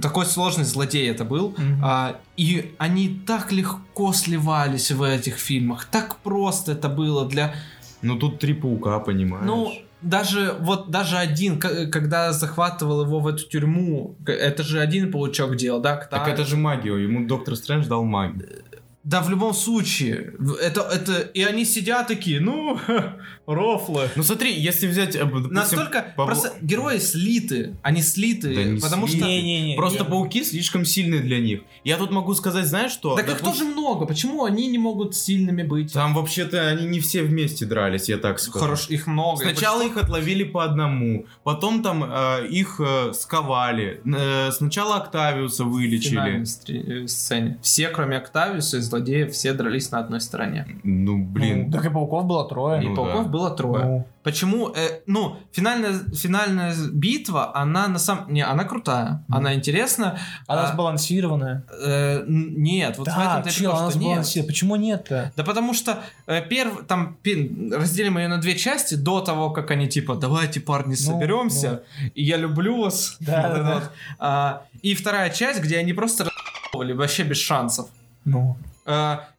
такой 0.02 0.26
сложный 0.26 0.64
злодей 0.64 1.11
это 1.11 1.24
был. 1.24 1.54
Мгм. 1.56 1.84
А, 1.84 2.16
и 2.36 2.74
они 2.78 3.20
так 3.26 3.52
легко 3.52 4.12
сливались 4.12 4.90
в 4.90 5.02
этих 5.02 5.36
фильмах, 5.36 5.84
так 5.84 6.16
просто 6.16 6.72
это 6.72 6.88
было 6.88 7.28
для 7.28 7.54
Ну 8.02 8.16
тут 8.18 8.38
три 8.38 8.54
паука, 8.54 8.98
понимаешь? 8.98 9.44
ну, 9.46 9.72
даже 10.03 10.55
вот 10.61 10.90
даже 10.90 11.16
один, 11.16 11.59
к- 11.59 11.86
когда 11.90 12.32
захватывал 12.32 13.03
его 13.05 13.20
в 13.20 13.26
эту 13.26 13.44
тюрьму, 13.49 14.16
это 14.26 14.62
же 14.62 14.80
один 14.80 15.11
паучок 15.11 15.57
делал, 15.57 15.80
да? 15.80 15.96
так 15.96 16.11
Ктар- 16.12 16.32
это 16.32 16.44
же 16.44 16.57
магия, 16.57 16.94
ему 16.96 17.26
доктор 17.26 17.57
Стрэндж 17.57 17.86
дал 17.86 18.05
магию. 18.05 18.62
Да, 19.09 19.22
в 19.22 19.30
любом 19.30 19.54
случае, 19.54 20.34
в- 20.38 20.52
это, 20.56 20.82
это, 20.82 21.20
и 21.20 21.42
они 21.42 21.64
сидят 21.64 22.09
такие, 22.09 22.40
ну, 22.40 22.78
рофлы. 23.46 24.11
Ну 24.16 24.22
смотри, 24.22 24.52
если 24.52 24.86
взять... 24.86 25.16
э, 25.16 25.20
допустим, 25.24 25.52
Настолько, 25.54 26.12
Павло- 26.16 26.26
просто 26.26 26.52
герои 26.61 26.98
слиты, 26.98 27.76
они 27.82 28.02
слиты, 28.02 28.54
Да 28.54 28.62
не 28.64 28.80
потому 28.80 29.06
слиты. 29.06 29.24
что... 29.24 29.28
Не-не-не. 29.28 29.76
Просто 29.76 30.04
не. 30.04 30.11
пауки 30.11 30.44
слишком 30.44 30.84
сильные 30.84 31.20
для 31.20 31.38
них. 31.40 31.61
Я 31.84 31.96
тут 31.96 32.11
могу 32.11 32.34
сказать, 32.34 32.66
знаешь 32.66 32.92
что? 32.92 33.16
Так 33.16 33.28
их 33.30 33.38
Допустим, 33.38 33.52
тоже 33.52 33.64
много, 33.72 34.04
почему 34.04 34.44
они 34.44 34.66
не 34.68 34.76
могут 34.78 35.14
сильными 35.16 35.62
быть? 35.62 35.92
Там 35.94 36.12
вообще-то 36.14 36.68
они 36.68 36.86
не 36.86 37.00
все 37.00 37.22
вместе 37.22 37.64
дрались, 37.64 38.09
я 38.11 38.18
так 38.18 38.38
скажу. 38.38 38.62
Хорош, 38.62 38.90
их 38.90 39.06
много. 39.06 39.42
Сначала 39.42 39.86
их 39.86 39.96
отловили 39.96 40.44
по 40.44 40.64
одному, 40.64 41.24
потом 41.44 41.82
там 41.82 42.04
э, 42.04 42.46
их 42.48 42.78
э, 42.78 43.12
сковали. 43.14 44.02
Э, 44.04 44.50
сначала 44.52 44.96
Октавиуса 44.96 45.64
в 45.64 45.70
вылечили. 45.70 46.11
финальной 46.11 46.44
стри- 46.46 47.04
э, 47.04 47.06
сцене. 47.09 47.59
Все, 47.62 47.88
кроме 47.88 48.18
Октавиуса 48.18 48.76
злодеев, 48.99 49.32
все 49.32 49.53
дрались 49.53 49.90
на 49.90 49.99
одной 50.01 50.20
стороне. 50.20 50.66
Ну, 50.84 51.16
Ну, 51.18 51.24
блин. 51.24 51.70
так 51.72 51.84
и 51.84 51.90
пауков 51.90 52.24
было 52.26 52.49
трое. 52.49 52.82
И 52.82 52.88
Ну 52.88 52.96
пауков 52.96 53.24
да. 53.24 53.28
было 53.30 53.51
трое. 53.51 53.84
Ну, 53.84 54.07
Почему? 54.22 54.68
э, 54.76 55.01
ну, 55.07 55.36
финальная, 55.53 55.94
финальная 56.14 56.74
битва, 56.92 57.57
она 57.57 57.88
на 57.88 57.99
самом... 57.99 58.32
Не, 58.32 58.42
она 58.44 58.64
крутая, 58.64 59.24
она 59.30 59.55
интересна. 59.55 60.18
Она 60.46 60.64
А, 60.68 60.72
сбалансированная. 60.72 61.62
э, 61.82 62.24
нет, 62.28 62.99
вот 62.99 63.09
в 63.09 63.11
да, 63.11 63.22
этом-то 63.38 63.49
и 63.49 63.53
чел, 63.53 63.70
прикол, 63.70 63.78
она 63.80 63.90
что 63.90 63.99
нет. 63.99 64.09
сбалансированная. 64.09 64.49
Почему 64.53 64.76
нет-то? 64.76 65.32
Да 65.36 65.44
потому 65.44 65.74
что 65.74 66.01
э, 66.26 66.42
перв, 66.42 66.84
там 66.86 67.16
пи- 67.22 67.70
разделим 67.72 68.18
ее 68.18 68.28
на 68.28 68.38
две 68.38 68.55
части 68.57 68.94
до 68.96 69.20
того, 69.20 69.51
как 69.51 69.70
они 69.70 69.88
типа 69.88 70.14
давайте 70.16 70.61
парни 70.61 70.94
соберемся, 70.94 71.82
и 72.14 72.22
я 72.22 72.36
люблю 72.36 72.82
вас. 72.82 73.16
Ну, 73.20 73.26
Да, 73.26 73.42
Вот 73.49 73.57
да, 73.57 73.62
да. 73.80 73.90
А, 74.18 74.62
и 74.82 74.94
вторая 74.94 75.30
часть, 75.30 75.62
где 75.62 75.78
они 75.78 75.92
просто 75.94 76.28
вообще 76.74 77.22
без 77.24 77.38
шансов. 77.38 77.88
Ну, 78.24 78.57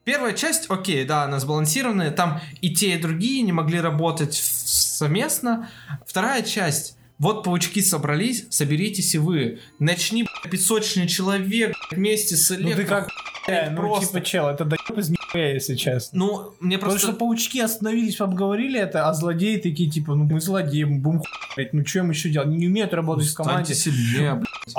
Первая 0.03 0.33
часть, 0.33 0.69
окей, 0.69 1.05
да, 1.05 1.23
она 1.23 1.39
сбалансированная, 1.39 2.11
там 2.11 2.39
и 2.61 2.71
те, 2.71 2.93
и 2.93 3.01
другие 3.01 3.41
не 3.41 3.51
могли 3.51 3.81
работать 3.81 4.35
совместно. 4.35 5.69
Вторая 6.05 6.43
часть, 6.43 6.98
вот 7.19 7.43
паучки 7.43 7.81
собрались, 7.81 8.47
соберитесь 8.49 9.13
и 9.13 9.17
вы. 9.17 9.59
Начни, 9.77 10.23
б***ь, 10.23 10.49
песочный 10.49 11.07
человек 11.07 11.75
вместе 11.91 12.35
с 12.37 12.49
ну 12.49 12.55
ты 12.55 12.63
электро. 12.63 12.85
как... 12.85 13.09
э, 13.47 13.69
ну, 13.69 13.75
просто. 13.77 14.07
типа, 14.07 14.21
чел, 14.21 14.47
это 14.47 14.63
даёб 14.65 14.97
из 14.97 15.09
нихуя, 15.09 15.53
если 15.53 15.75
честно. 15.75 16.17
Ну, 16.17 16.53
мне 16.61 16.77
Потому 16.77 16.93
просто... 16.93 17.09
что 17.09 17.17
паучки 17.17 17.59
остановились, 17.59 18.19
обговорили 18.21 18.79
это, 18.79 19.09
а 19.09 19.13
злодеи 19.13 19.57
такие, 19.57 19.89
типа, 19.89 20.15
ну 20.15 20.23
мы 20.23 20.39
злодеи, 20.39 20.85
мы 20.85 20.99
будем 20.99 21.21
хуять, 21.53 21.73
ну 21.73 21.85
что 21.85 21.99
им 21.99 22.09
еще 22.09 22.29
делать? 22.29 22.49
Не 22.49 22.67
умеют 22.67 22.93
работать 22.93 23.27
в 23.27 23.35
команде. 23.35 23.75
Сильнее, 23.75 24.35
б***ь. 24.35 24.73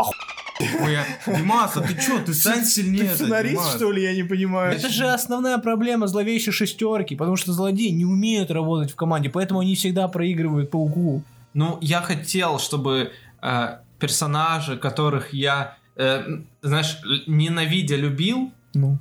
Ой, 0.83 0.97
а- 0.97 1.37
Димас, 1.37 1.77
а 1.77 1.81
ты 1.81 1.95
чё, 1.95 2.19
ты 2.25 2.35
стань 2.35 2.65
сильнее. 2.65 3.11
Димас. 3.19 3.81
ли, 3.81 4.03
я 4.03 4.15
не 4.15 4.25
понимаю? 4.25 4.77
Это 4.77 4.89
же 4.89 5.07
основная 5.07 5.59
проблема 5.59 6.07
зловещей 6.07 6.53
шестерки, 6.53 7.17
потому 7.17 7.37
что 7.37 7.53
злодеи 7.53 7.89
не 7.89 8.05
умеют 8.05 8.51
работать 8.51 8.93
в 8.93 8.97
команде, 8.97 9.31
поэтому 9.31 9.61
они 9.61 9.75
всегда 9.75 10.09
проигрывают 10.09 10.71
пауку. 10.71 11.23
Ну, 11.55 11.79
я 11.81 12.01
хотел, 12.01 12.59
чтобы 12.59 13.13
э, 13.43 13.79
персонажи, 13.99 14.77
которых 14.77 15.33
я, 15.35 15.77
э, 15.97 16.23
знаешь, 16.63 16.99
ненавидя 17.27 17.97
любил, 17.97 18.53
Ну. 18.75 18.99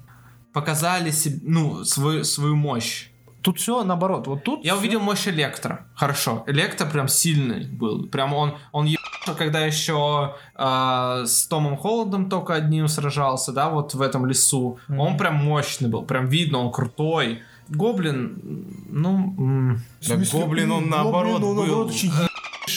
показали 0.54 1.12
себе, 1.12 1.40
ну, 1.44 1.84
свою, 1.86 2.24
свою 2.24 2.56
мощь. 2.56 3.10
Тут 3.42 3.58
все 3.60 3.84
наоборот, 3.84 4.28
вот 4.28 4.44
тут... 4.44 4.66
Я 4.66 4.74
всё- 4.74 4.80
увидел 4.82 5.00
мощь 5.00 5.28
Электро. 5.28 5.86
Хорошо. 5.96 6.44
Электро 6.48 6.86
прям 6.86 7.08
сильный 7.08 7.66
был. 7.66 8.08
Прям 8.08 8.34
он, 8.34 8.58
он 8.74 8.86
ебался, 8.86 9.34
когда 9.38 9.60
еще 9.66 10.36
э, 10.56 11.24
с 11.26 11.48
Томом 11.48 11.78
Холландом 11.78 12.30
только 12.30 12.54
одним 12.56 12.88
сражался, 12.90 13.54
да, 13.54 13.70
вот 13.70 13.94
в 13.94 14.02
этом 14.02 14.26
лесу. 14.26 14.78
Мгм. 14.90 15.00
Он 15.00 15.18
прям 15.18 15.36
мощный 15.36 15.88
был. 15.88 16.02
Прям 16.04 16.28
видно, 16.28 16.58
он 16.60 16.72
крутой. 16.72 17.40
Гоблин, 17.70 18.66
ну... 18.90 19.78
Да 20.02 20.16
смысле, 20.16 20.40
Гоблин, 20.40 20.72
он 20.72 20.78
Гоблин, 20.84 20.90
наоборот 20.90 21.36
он 21.36 21.42
был. 21.42 21.56
наоборот 21.56 21.92
очень 21.92 22.12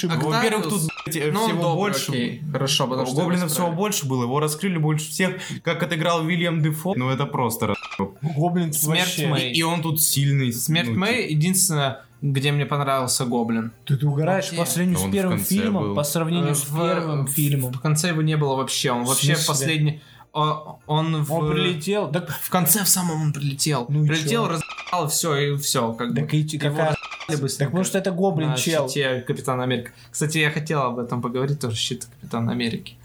ебейший 0.09 0.27
А 0.29 0.31
Во-первых, 0.37 0.69
тут 0.69 0.83
блядь, 1.07 1.33
ну, 1.33 1.47
всего 1.47 1.63
добрый, 1.63 1.77
больше. 1.77 2.11
окей. 2.13 2.43
Хорошо, 2.53 2.87
потому 2.87 3.09
У 3.09 3.13
что... 3.13 3.17
Гоблина 3.23 3.41
его 3.41 3.49
всего 3.49 3.71
больше 3.73 4.07
было, 4.07 4.23
его 4.25 4.41
раскрыли 4.41 4.79
больше 4.79 5.11
всех, 5.11 5.37
как 5.63 5.83
отыграл 5.83 6.25
Вильям 6.25 6.63
Дефо. 6.63 6.95
Ну 6.97 7.11
это 7.11 7.27
просто 7.27 7.69
раз- 7.69 7.79
Гоблин 8.21 8.73
Смерть 8.73 9.01
вообще- 9.01 9.27
Мэй. 9.29 9.53
И 9.53 9.63
он 9.63 9.83
тут 9.83 10.01
сильный. 10.03 10.53
Смерть 10.53 10.89
ну, 10.91 10.99
Мэй 10.99 11.31
единственное, 11.31 12.03
где 12.21 12.53
мне 12.53 12.67
понравился 12.67 13.25
Гоблин. 13.25 13.73
Ты, 13.85 13.97
ты 13.97 14.07
угораешь 14.07 14.47
Окей. 14.49 14.59
по 14.59 14.65
сравнению 14.67 14.99
с 15.09 15.13
первым 15.13 15.39
фильмом, 15.39 15.83
был. 15.85 15.95
по 15.95 16.05
сравнению 16.05 16.51
Э, 16.53 16.55
с 16.55 16.65
в- 16.65 16.77
первым 16.77 17.27
в- 17.27 17.31
фильмом. 17.31 17.73
В 17.73 17.81
конце 17.81 18.09
его 18.09 18.23
не 18.23 18.37
было 18.37 18.57
вообще. 18.57 18.91
Он 18.93 19.05
вообще 19.05 19.37
последний... 19.47 20.01
о- 20.33 20.79
Он, 20.87 21.23
в... 21.25 21.33
Он 21.33 21.51
прилетел, 21.53 22.11
так, 22.11 22.31
В 22.31 22.49
конце 22.49 22.85
в 22.85 22.89
самом 22.89 23.21
он 23.23 23.33
прилетел. 23.33 23.87
Ну 23.91 24.07
прилетел, 24.07 24.49
разъебал, 24.49 25.09
все, 25.09 25.35
и 25.37 25.57
все. 25.59 25.93
Как 25.93 26.15
так 26.15 26.31
бы. 26.31 26.37
и 26.37 26.59
какая... 26.59 26.97
быстренько 27.29 27.59
Так 27.59 27.69
потому 27.71 27.85
что 27.85 27.99
это 27.99 28.11
Гоблин, 28.11 28.49
на 28.51 28.57
чел. 28.57 28.89
щите 28.89 29.21
Капитана 29.21 29.65
Америка. 29.65 29.91
Кстати, 30.11 30.39
я 30.39 30.51
хотел 30.51 30.83
об 30.83 30.99
этом 30.99 31.23
поговорить, 31.23 31.61
тоже 31.61 31.77
щит 31.77 32.07
Капитана 32.07 32.53
Америки. 32.53 32.97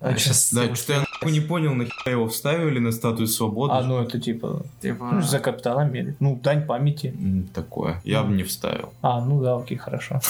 А, 0.00 0.16
Сейчас, 0.16 0.52
Да, 0.52 0.74
что-то 0.74 0.92
я 0.94 0.98
нахуй 1.00 1.32
не 1.32 1.40
понял, 1.40 1.74
нахера 1.74 2.12
его 2.12 2.26
вставили 2.26 2.78
на 2.78 2.90
статую 2.90 3.26
свободы. 3.26 3.74
А, 3.74 3.82
ну 3.82 4.00
это 4.00 4.18
типа... 4.18 4.62
типа, 4.80 5.10
Ну, 5.12 5.20
за 5.20 5.38
Капитана 5.40 5.82
Америки. 5.82 6.16
Ну, 6.20 6.40
дань 6.42 6.64
памяти. 6.64 7.14
Такое. 7.52 8.00
Я 8.04 8.22
бы 8.22 8.32
не 8.32 8.42
вставил. 8.42 8.94
А, 9.02 9.22
ну 9.22 9.42
да, 9.42 9.56
окей, 9.56 9.76
хорошо. 9.76 10.20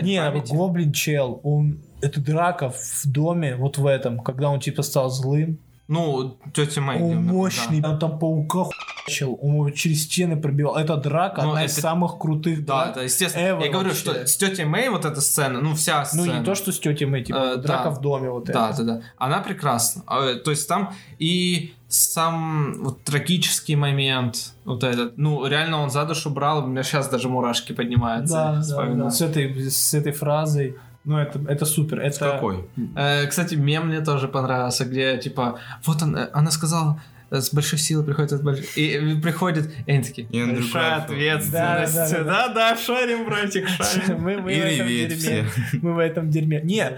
Не. 0.00 0.30
Гоблин 0.48 0.92
чел, 0.92 1.40
он... 1.42 1.78
Это 2.00 2.20
драка 2.20 2.70
в 2.70 3.02
доме, 3.04 3.56
вот 3.56 3.78
в 3.78 3.86
этом, 3.86 4.18
когда 4.20 4.48
он 4.50 4.60
типа 4.60 4.82
стал 4.82 5.10
злым. 5.10 5.58
Ну, 5.86 6.38
тетя 6.54 6.80
Мэй. 6.80 7.00
Он 7.02 7.22
мощный, 7.24 7.80
да. 7.80 7.90
он 7.90 7.98
там 7.98 8.18
паука 8.18 8.64
хуячил, 8.64 9.38
он 9.42 9.70
через 9.74 10.04
стены 10.04 10.40
пробивал. 10.40 10.76
Это 10.76 10.96
драка, 10.96 11.42
Ну, 11.42 11.50
одна 11.50 11.64
из 11.66 11.72
это- 11.72 11.82
самых 11.82 12.18
крутых 12.18 12.64
Да, 12.64 12.84
драк. 12.84 12.94
да, 12.94 13.02
естественно. 13.02 13.42
Ever 13.44 13.64
я 13.66 13.70
говорю, 13.70 13.88
вообще. 13.90 13.94
что 14.00 14.26
с 14.26 14.36
тетей 14.36 14.64
Мэй 14.64 14.88
вот 14.88 15.04
эта 15.04 15.20
сцена, 15.20 15.60
ну, 15.60 15.74
вся 15.74 16.00
Ну, 16.14 16.22
сцена. 16.22 16.38
не 16.38 16.44
то, 16.44 16.54
что 16.54 16.72
с 16.72 16.80
тетей 16.80 17.06
Мэй, 17.06 17.22
типа, 17.22 17.36
Э, 17.36 17.56
драка 17.56 17.84
да. 17.84 17.90
в 17.90 18.00
доме 18.00 18.30
вот 18.30 18.44
Да, 18.44 18.70
это. 18.70 18.82
да, 18.82 18.94
да. 18.94 19.00
Она 19.18 19.40
прекрасна. 19.40 20.02
А, 20.06 20.34
То 20.36 20.50
есть 20.52 20.66
там 20.68 20.94
и 21.18 21.74
сам 21.88 22.82
вот 22.82 23.02
трагический 23.04 23.74
момент, 23.76 24.54
вот 24.64 24.82
этот, 24.84 25.18
ну, 25.18 25.46
реально 25.46 25.82
он 25.82 25.90
за 25.90 26.04
душу 26.06 26.30
брал, 26.30 26.64
у 26.64 26.66
меня 26.66 26.82
сейчас 26.82 27.08
даже 27.08 27.28
мурашки 27.28 27.72
поднимаются. 27.72 28.34
Да, 28.34 28.62
да, 28.86 28.94
да. 28.94 29.10
С 29.10 29.20
этой, 29.20 29.70
с 29.70 29.92
этой 29.94 30.12
фразой. 30.12 30.76
Ну, 31.04 31.18
это, 31.18 31.40
это 31.48 31.64
супер. 31.66 32.00
Это... 32.00 32.14
С 32.14 32.18
какой? 32.18 32.64
Э, 32.96 33.26
Кстати, 33.26 33.54
мем 33.56 33.88
мне 33.88 34.00
тоже 34.00 34.26
понравился, 34.28 34.84
где, 34.84 35.18
типа, 35.18 35.58
вот 35.84 36.02
он, 36.02 36.16
э, 36.16 36.30
она 36.32 36.50
сказала, 36.50 37.00
э, 37.30 37.40
с 37.40 37.52
большой 37.52 37.78
силой 37.78 38.04
приходит 38.06 38.32
от 38.32 38.42
большой... 38.42 38.66
И 38.76 39.16
э, 39.16 39.20
приходит, 39.20 39.70
и 39.86 39.92
они 39.92 40.02
такие, 40.02 40.26
И 40.28 40.44
большая 40.44 40.96
ответственность. 40.96 41.94
Да, 41.94 42.08
да, 42.08 42.08
да, 42.08 42.24
Да, 42.24 42.48
да, 42.54 42.76
шарим, 42.76 43.26
братик, 43.26 43.68
шарим. 43.68 44.18
Мы, 44.22 44.40
мы 44.40 44.54
И 44.54 44.60
в 44.60 44.64
этом 44.64 44.86
реветь 44.86 45.18
дерьме. 45.18 45.48
Мы 45.82 45.92
в 45.92 45.98
этом 45.98 46.30
дерьме. 46.30 46.60
Не, 46.62 46.90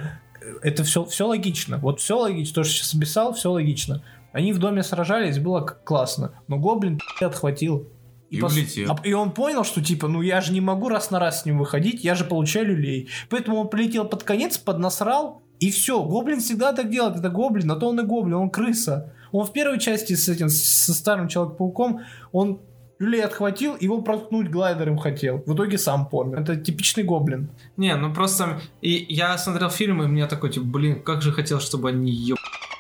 это 0.63 0.85
все, 0.85 1.05
все 1.05 1.27
логично. 1.27 1.79
Вот 1.79 2.01
все 2.01 2.17
логично. 2.17 2.55
То, 2.55 2.65
что 2.65 2.73
сейчас 2.75 2.95
описал, 2.95 3.35
все 3.35 3.51
логично. 3.51 4.03
Они 4.33 4.53
в 4.53 4.59
доме 4.59 4.83
сражались, 4.83 5.39
было 5.39 5.61
классно. 5.63 6.33
Но 6.47 6.59
гоблин 6.59 7.01
отхватил. 7.21 7.89
И 8.31 8.41
пос- 8.41 8.53
улетел. 8.53 8.93
а- 8.93 9.07
и 9.07 9.13
он 9.13 9.33
понял, 9.33 9.65
что 9.65 9.83
типа, 9.83 10.09
ну 10.09 10.21
я 10.23 10.41
же 10.41 10.53
не 10.53 10.61
могу 10.61 10.89
раз 10.89 11.11
на 11.11 11.19
раз 11.21 11.43
с 11.43 11.47
ним 11.47 11.59
выходить, 11.59 12.05
я 12.05 12.15
же 12.15 12.25
получаю 12.25 12.67
люлей. 12.67 13.09
Поэтому 13.31 13.59
он 13.59 13.69
прилетел 13.69 14.05
под 14.05 14.23
конец, 14.25 14.59
поднасрал, 14.59 15.43
и 15.61 15.71
все. 15.71 16.03
Гоблин 16.03 16.41
всегда 16.41 16.73
так 16.73 16.91
делает, 16.91 17.17
это 17.17 17.29
гоблин, 17.31 17.71
а 17.71 17.77
то 17.77 17.89
он 17.89 18.01
и 18.01 18.03
гоблин, 18.03 18.35
он 18.35 18.51
крыса. 18.51 19.13
Он 19.33 19.45
в 19.47 19.53
первой 19.53 19.79
части 19.79 20.15
с 20.15 20.29
этим, 20.29 20.49
со 20.49 20.95
старым 20.95 21.29
Человек-пауком, 21.29 22.01
он 22.33 22.61
люлей 22.99 23.23
отхватил, 23.25 23.77
его 23.79 24.01
проткнуть 24.01 24.49
глайдером 24.51 24.97
хотел. 24.99 25.43
В 25.47 25.55
итоге 25.55 25.77
сам 25.79 26.07
помер. 26.07 26.41
Это 26.41 26.57
типичный 26.57 27.05
гоблин. 27.05 27.49
Не, 27.77 27.95
ну 27.97 28.13
просто... 28.15 28.61
И 28.81 29.07
я 29.09 29.37
смотрел 29.39 29.69
фильм, 29.71 30.03
и 30.03 30.07
мне 30.07 30.27
такой, 30.27 30.51
типа, 30.51 30.65
блин, 30.67 31.03
как 31.03 31.23
же 31.23 31.33
хотел, 31.33 31.61
чтобы 31.61 31.91
они 31.91 32.11
еб... 32.11 32.39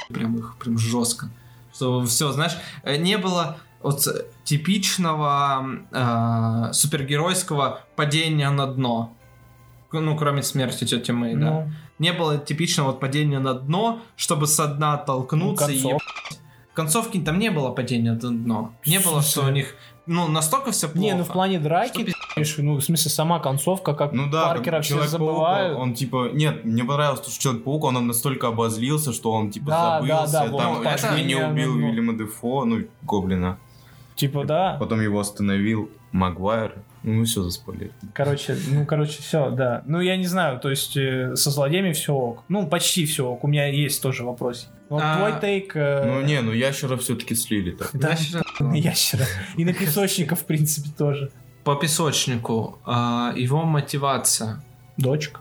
Прям 0.09 0.37
их, 0.37 0.57
прям 0.59 0.79
жестко. 0.79 1.29
Что 1.75 2.03
все, 2.05 2.33
знаешь, 2.33 2.57
э, 2.85 2.97
не 2.97 3.19
было 3.19 3.59
вот 3.87 4.07
э, 4.07 4.25
типичного 4.45 5.65
э, 5.93 6.73
супергеройского 6.73 7.81
падения 7.95 8.51
на 8.51 8.67
дно. 8.67 9.13
Ну, 9.93 10.17
кроме 10.17 10.43
смерти 10.43 10.85
тети 10.85 11.13
Мэй, 11.13 11.37
да. 11.37 11.51
Ну, 11.51 11.73
Не 11.99 12.13
было 12.13 12.37
типичного 12.37 12.89
вот 12.89 13.01
падения 13.01 13.39
на 13.39 13.55
дно, 13.55 14.01
чтобы 14.17 14.47
со 14.47 14.67
дна 14.67 14.97
толкнуться 14.97 15.67
Ну, 15.69 15.73
и 15.73 15.75
концов. 15.75 15.91
ебать. 15.93 16.41
Концовки 16.75 17.19
там 17.21 17.39
не 17.39 17.51
было 17.51 17.71
падения 17.71 18.13
на 18.13 18.19
дно. 18.31 18.73
Не 18.85 18.99
было, 18.99 19.23
что 19.23 19.45
у 19.47 19.49
них, 19.51 19.75
ну, 20.05 20.29
настолько 20.29 20.73
все 20.73 20.89
плохо. 20.89 21.01
Не, 21.01 21.15
ну 21.15 21.25
в 21.25 21.29
плане 21.29 21.59
драки, 21.59 22.13
Что 22.43 22.63
ну 22.63 22.75
в 22.75 22.83
смысле 22.83 23.11
сама 23.11 23.39
концовка, 23.39 23.95
как 23.95 24.13
Ну 24.13 24.29
да, 24.31 24.49
Паркера 24.49 24.83
все 24.83 25.07
забывают. 25.07 25.79
он 25.79 25.95
типа... 25.95 26.31
Нет, 26.35 26.65
мне 26.65 26.85
понравилось, 26.85 27.21
то, 27.21 27.31
что 27.31 27.41
Человек-паук, 27.41 27.85
он 27.85 28.07
настолько 28.07 28.49
обозлился, 28.49 29.13
что 29.15 29.33
он 29.33 29.51
типа 29.51 29.67
Да, 29.67 30.01
да, 30.03 30.27
забылся, 30.27 30.59
да, 30.59 30.69
вот 30.69 30.83
там 30.83 30.93
это 30.93 31.03
чуть 31.09 31.17
ли 31.17 31.25
не 31.25 31.35
не- 31.35 31.41
убил 31.47 31.75
ну. 31.75 31.87
Вильяма 31.89 32.13
Дефо, 32.13 32.65
ну, 32.67 32.85
Гоблина. 33.03 33.57
Типа, 34.17 34.45
да. 34.45 34.77
Потом 34.81 35.01
его 35.01 35.21
остановил 35.21 35.91
Магуайр. 36.11 36.75
Ну, 37.03 37.25
все 37.25 37.43
заспойлерили. 37.43 37.93
Короче, 38.15 38.57
ну, 38.69 38.85
короче, 38.85 39.23
все, 39.23 39.51
да. 39.51 39.83
Ну, 39.87 40.01
я 40.01 40.17
не 40.17 40.27
знаю, 40.27 40.59
то 40.59 40.71
есть 40.71 40.97
э, 40.97 41.37
со 41.37 41.51
злодеями 41.51 41.93
все 41.93 42.13
ок. 42.15 42.43
Ну, 42.49 42.67
почти 42.67 43.05
все 43.07 43.27
ок. 43.29 43.45
У 43.45 43.47
меня 43.47 43.67
есть 43.67 44.03
тоже 44.03 44.25
вопрос. 44.25 44.69
Вот 44.89 45.03
А, 45.05 45.17
твой 45.19 45.41
тейк... 45.41 45.77
э, 45.77 46.05
Ну, 46.05 46.23
не, 46.23 46.41
ну 46.41 46.53
ящера 46.53 46.97
все-таки 46.97 47.35
слили 47.37 47.71
так. 47.73 47.91
Да, 47.93 48.17
на 48.59 48.75
ящера. 48.75 49.25
И 49.57 49.65
на 49.65 49.73
песочника, 49.73 50.35
в 50.35 50.45
принципе, 50.47 50.89
тоже. 50.97 51.31
По 51.63 51.75
песочнику. 51.77 52.79
а, 52.85 53.33
его 53.37 53.65
мотивация. 53.65 54.65
Дочка. 54.97 55.41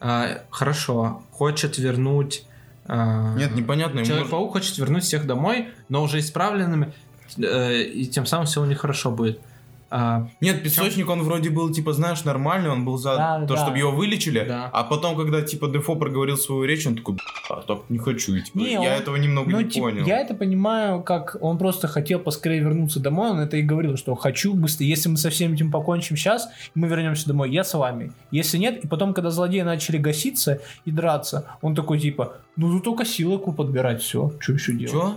А, 0.00 0.42
хорошо. 0.50 1.22
Хочет 1.30 1.78
вернуть... 1.78 2.44
а, 2.86 3.34
Нет, 3.36 3.54
непонятно. 3.54 3.98
ему 4.00 4.06
Человек-паук 4.06 4.52
хочет 4.52 4.76
вернуть 4.78 5.04
всех 5.04 5.26
домой, 5.26 5.68
но 5.88 6.02
уже 6.02 6.18
исправленными, 6.18 6.86
э, 6.86 6.90
и 7.36 8.06
тем 8.06 8.26
самым 8.26 8.46
все 8.46 8.60
у 8.62 8.64
них 8.66 8.78
хорошо 8.78 9.10
будет. 9.10 9.40
А, 9.88 10.26
Нет, 10.40 10.64
песочник, 10.64 11.08
он 11.08 11.22
вроде 11.22 11.48
был, 11.48 11.70
типа, 11.72 11.92
знаешь, 11.92 12.24
нормальный, 12.24 12.70
он 12.70 12.84
был 12.84 12.98
за 12.98 13.14
Да, 13.16 13.40
то, 13.46 13.54
да. 13.54 13.62
чтобы 13.62 13.78
его 13.78 13.92
вылечили, 13.92 14.44
Да. 14.46 14.68
а 14.72 14.82
потом, 14.82 15.16
когда, 15.16 15.42
типа, 15.42 15.68
Дефо 15.68 15.94
проговорил 15.94 16.36
свою 16.36 16.64
речь, 16.64 16.84
он 16.88 16.96
такой, 16.96 17.16
а 17.48 17.62
так 17.62 17.78
не 17.88 17.98
хочу, 17.98 18.34
и, 18.34 18.42
типа, 18.42 18.58
Не, 18.58 18.72
я 18.72 18.80
он- 18.80 18.86
этого 18.86 19.14
немного 19.14 19.48
Ну, 19.48 19.60
не 19.60 19.70
типа, 19.70 19.86
понял. 19.90 20.04
я 20.04 20.18
это 20.18 20.34
понимаю, 20.34 21.04
как 21.04 21.36
он 21.40 21.56
просто 21.56 21.86
хотел 21.86 22.18
поскорее 22.18 22.58
вернуться 22.58 22.98
домой, 22.98 23.30
он 23.30 23.38
это 23.38 23.58
и 23.58 23.62
говорил, 23.62 23.96
что 23.96 24.16
хочу 24.16 24.54
быстрее, 24.54 24.88
если 24.88 25.08
мы 25.08 25.18
со 25.18 25.30
всем 25.30 25.52
этим 25.52 25.70
покончим 25.70 26.16
сейчас, 26.16 26.48
мы 26.74 26.88
вернемся 26.88 27.28
домой, 27.28 27.52
я 27.52 27.62
с 27.62 27.72
вами. 27.72 28.10
Если 28.32 28.58
нет, 28.58 28.84
и 28.84 28.88
потом, 28.88 29.14
когда 29.14 29.30
злодеи 29.30 29.60
начали 29.60 29.98
гаситься 29.98 30.60
и 30.84 30.90
драться, 30.90 31.44
он 31.62 31.76
такой 31.76 32.00
типа, 32.00 32.38
ну 32.56 32.72
тут 32.72 32.82
только 32.82 33.04
куб 33.38 33.56
подбирать, 33.56 34.02
все, 34.02 34.32
что 34.40 34.52
еще 34.52 34.72
делать? 34.72 34.90
Чё? 34.90 35.14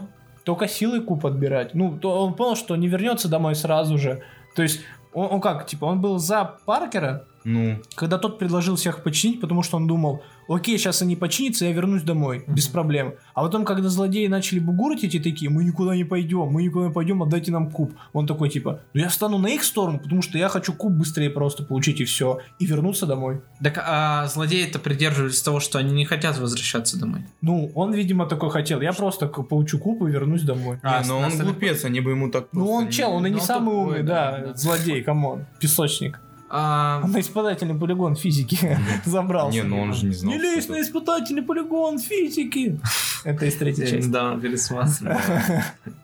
Только 0.49 0.67
силой 0.67 1.01
куб 1.01 1.21
подбирать. 1.21 1.75
Ну, 1.75 1.95
то 1.95 2.23
он 2.23 2.33
понял, 2.33 2.55
что 2.55 2.75
не 2.75 2.87
вернется 2.87 3.29
домой 3.29 3.53
сразу 3.53 3.99
же. 3.99 4.23
То 4.55 4.63
есть, 4.63 4.81
он, 5.13 5.27
он 5.33 5.41
как, 5.41 5.67
типа, 5.67 5.85
он 5.85 6.01
был 6.01 6.17
за 6.17 6.43
Паркера, 6.65 7.27
Ну, 7.43 7.77
когда 7.95 8.17
тот 8.17 8.39
предложил 8.39 8.75
всех 8.75 9.03
починить, 9.03 9.39
потому 9.41 9.63
что 9.63 9.77
он 9.77 9.87
думал, 9.87 10.21
окей, 10.47 10.77
сейчас 10.77 11.01
они 11.01 11.15
починятся, 11.15 11.65
я 11.65 11.71
вернусь 11.71 12.01
домой, 12.03 12.43
без 12.47 12.67
проблем. 12.67 13.13
А 13.33 13.41
потом, 13.43 13.65
когда 13.65 13.87
злодеи 13.89 14.27
начали 14.27 14.59
бугурить 14.59 15.03
эти 15.03 15.19
такие, 15.19 15.49
мы 15.49 15.63
никуда 15.63 15.95
не 15.95 16.03
пойдем, 16.03 16.47
мы 16.47 16.63
никуда 16.63 16.87
не 16.87 16.91
пойдем, 16.93 17.23
отдайте 17.23 17.51
нам 17.51 17.69
куб. 17.71 17.93
Он 18.13 18.27
такой, 18.27 18.49
типа, 18.49 18.81
ну 18.93 19.01
я 19.01 19.09
встану 19.09 19.37
на 19.37 19.47
их 19.47 19.63
сторону, 19.63 19.99
потому 19.99 20.21
что 20.21 20.37
я 20.37 20.49
хочу 20.49 20.73
куб 20.73 20.91
быстрее 20.93 21.29
просто 21.29 21.63
получить 21.63 21.99
и 22.01 22.05
все, 22.05 22.39
и 22.59 22.65
вернуться 22.65 23.05
домой. 23.05 23.41
так 23.63 23.77
а 23.85 24.27
злодеи-то 24.27 24.79
придерживались 24.79 25.41
того, 25.41 25.59
что 25.59 25.79
они 25.79 25.91
не 25.93 26.05
хотят 26.05 26.37
возвращаться 26.37 26.99
домой. 26.99 27.21
Ну, 27.41 27.71
он, 27.75 27.93
видимо, 27.93 28.25
такой 28.25 28.49
хотел, 28.49 28.81
я 28.81 28.93
просто 28.93 29.27
к- 29.27 29.43
получу 29.43 29.79
куб 29.79 30.01
и 30.03 30.11
вернусь 30.11 30.41
домой. 30.43 30.79
А, 30.83 31.01
но 31.05 31.17
он 31.19 31.25
остальных- 31.25 31.43
глупец, 31.53 31.85
они 31.85 32.01
бы 32.01 32.11
ему 32.11 32.29
так 32.29 32.47
Ну, 32.51 32.69
он 32.69 32.89
чел, 32.89 33.11
он 33.13 33.25
и 33.25 33.29
не 33.29 33.35
ну, 33.37 33.41
самый 33.41 33.75
умный, 33.75 34.03
да. 34.03 34.53
злодей, 34.55 35.01
come 35.03 35.27
on, 35.27 35.45
песочник. 35.59 36.19
А, 36.51 37.01
Он 37.03 37.11
на 37.11 37.19
испытательный 37.19 37.75
полигон 37.75 38.15
физики 38.15 38.77
забрался. 39.05 39.57
Не, 39.57 39.63
ну 39.63 39.79
он 39.81 39.93
же 39.93 40.07
не 40.07 40.13
знал. 40.13 40.33
Не 40.33 40.39
лезь 40.39 40.65
это. 40.65 40.73
на 40.73 40.81
испытательный 40.81 41.43
полигон 41.43 41.99
физики. 41.99 42.79
Это 43.23 43.45
из 43.45 43.55
третьей 43.55 43.85
я 43.85 43.91
части. 43.91 44.07
недавно 44.07 44.41
пересматривал. 44.41 45.17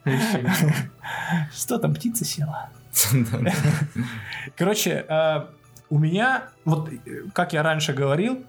Что 1.55 1.79
там, 1.79 1.95
птица 1.95 2.25
села? 2.25 2.69
Короче, 4.55 5.05
э, 5.07 5.45
у 5.89 5.97
меня, 5.99 6.43
вот 6.63 6.89
э, 6.91 7.23
как 7.33 7.53
я 7.53 7.63
раньше 7.63 7.93
говорил, 7.93 8.43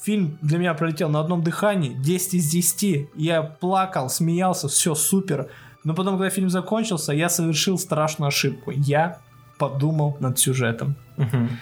фильм 0.00 0.38
для 0.40 0.58
меня 0.58 0.74
пролетел 0.74 1.08
на 1.08 1.20
одном 1.20 1.42
дыхании, 1.42 1.94
10 1.94 2.34
из 2.34 2.50
10. 2.50 3.10
Я 3.14 3.42
плакал, 3.42 4.08
смеялся, 4.08 4.68
все 4.68 4.94
супер. 4.94 5.48
Но 5.84 5.94
потом, 5.94 6.16
когда 6.16 6.30
фильм 6.30 6.48
закончился, 6.48 7.12
я 7.12 7.28
совершил 7.28 7.78
страшную 7.78 8.28
ошибку. 8.28 8.70
Я 8.70 9.18
подумал 9.58 10.16
над 10.20 10.38
сюжетом. 10.38 10.96
Мгм. 11.16 11.58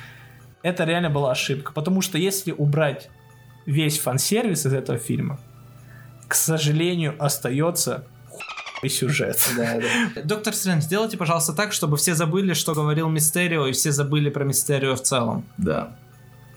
Это 0.63 0.85
реально 0.85 1.11
была 1.11 1.33
ошибка. 1.33 1.73
Потому 1.73 2.01
что 2.03 2.19
если 2.19 2.53
убрать 2.53 3.11
весь 3.67 3.99
фан-сервис 3.99 4.67
из 4.67 4.73
этого 4.73 4.99
фильма, 4.99 5.39
к 6.29 6.35
сожалению, 6.35 7.15
остается 7.19 8.05
хуй 8.81 8.89
сюжет. 8.89 9.39
Доктор 10.25 10.55
Стрэндж, 10.55 10.83
сделайте, 10.83 11.17
пожалуйста, 11.17 11.53
так, 11.53 11.73
чтобы 11.73 11.97
все 11.97 12.15
забыли, 12.15 12.55
что 12.55 12.75
говорил 12.75 13.09
Мистерио, 13.09 13.67
и 13.67 13.73
все 13.73 13.91
забыли 13.93 14.31
про 14.31 14.45
Мистерио 14.45 14.95
в 14.95 15.03
целом. 15.03 15.45
Да. 15.59 15.97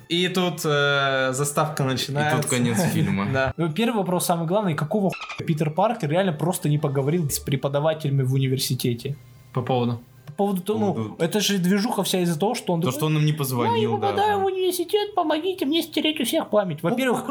И 0.09 0.27
тут 0.27 0.61
э, 0.63 1.31
заставка 1.33 1.83
И 1.83 1.85
начинается. 1.87 2.41
тут 2.41 2.49
конец 2.49 2.79
фильма. 2.93 3.27
Да. 3.31 3.53
Ну, 3.57 3.71
Первый 3.71 3.97
вопрос 3.97 4.25
самый 4.25 4.47
главный, 4.47 4.75
какого 4.75 5.09
хуя 5.09 5.47
Питер 5.47 5.71
Паркер 5.71 6.09
реально 6.09 6.33
просто 6.33 6.69
не 6.69 6.77
поговорил 6.77 7.29
с 7.29 7.39
преподавателями 7.39 8.21
в 8.21 8.33
университете? 8.33 9.15
По 9.53 9.61
поводу. 9.61 10.01
По 10.37 10.45
поводу 10.45 10.61
того, 10.61 10.93
ну, 10.97 11.15
это 11.19 11.39
же 11.39 11.57
движуха 11.57 12.03
вся 12.03 12.19
из-за 12.21 12.39
того, 12.39 12.55
что 12.55 12.73
он 12.73 12.81
То, 12.81 12.87
такой, 12.87 12.97
что 12.97 13.05
он 13.07 13.13
нам 13.13 13.21
не 13.23 13.27
я 13.27 13.33
не 13.33 13.37
позвонил, 13.37 13.91
попадаю 13.97 14.37
в 14.37 14.41
да. 14.41 14.45
университет, 14.45 15.15
помогите 15.15 15.65
мне 15.65 15.81
стереть 15.81 16.19
у 16.19 16.25
всех 16.25 16.49
память. 16.49 16.81
Во-первых, 16.81 17.23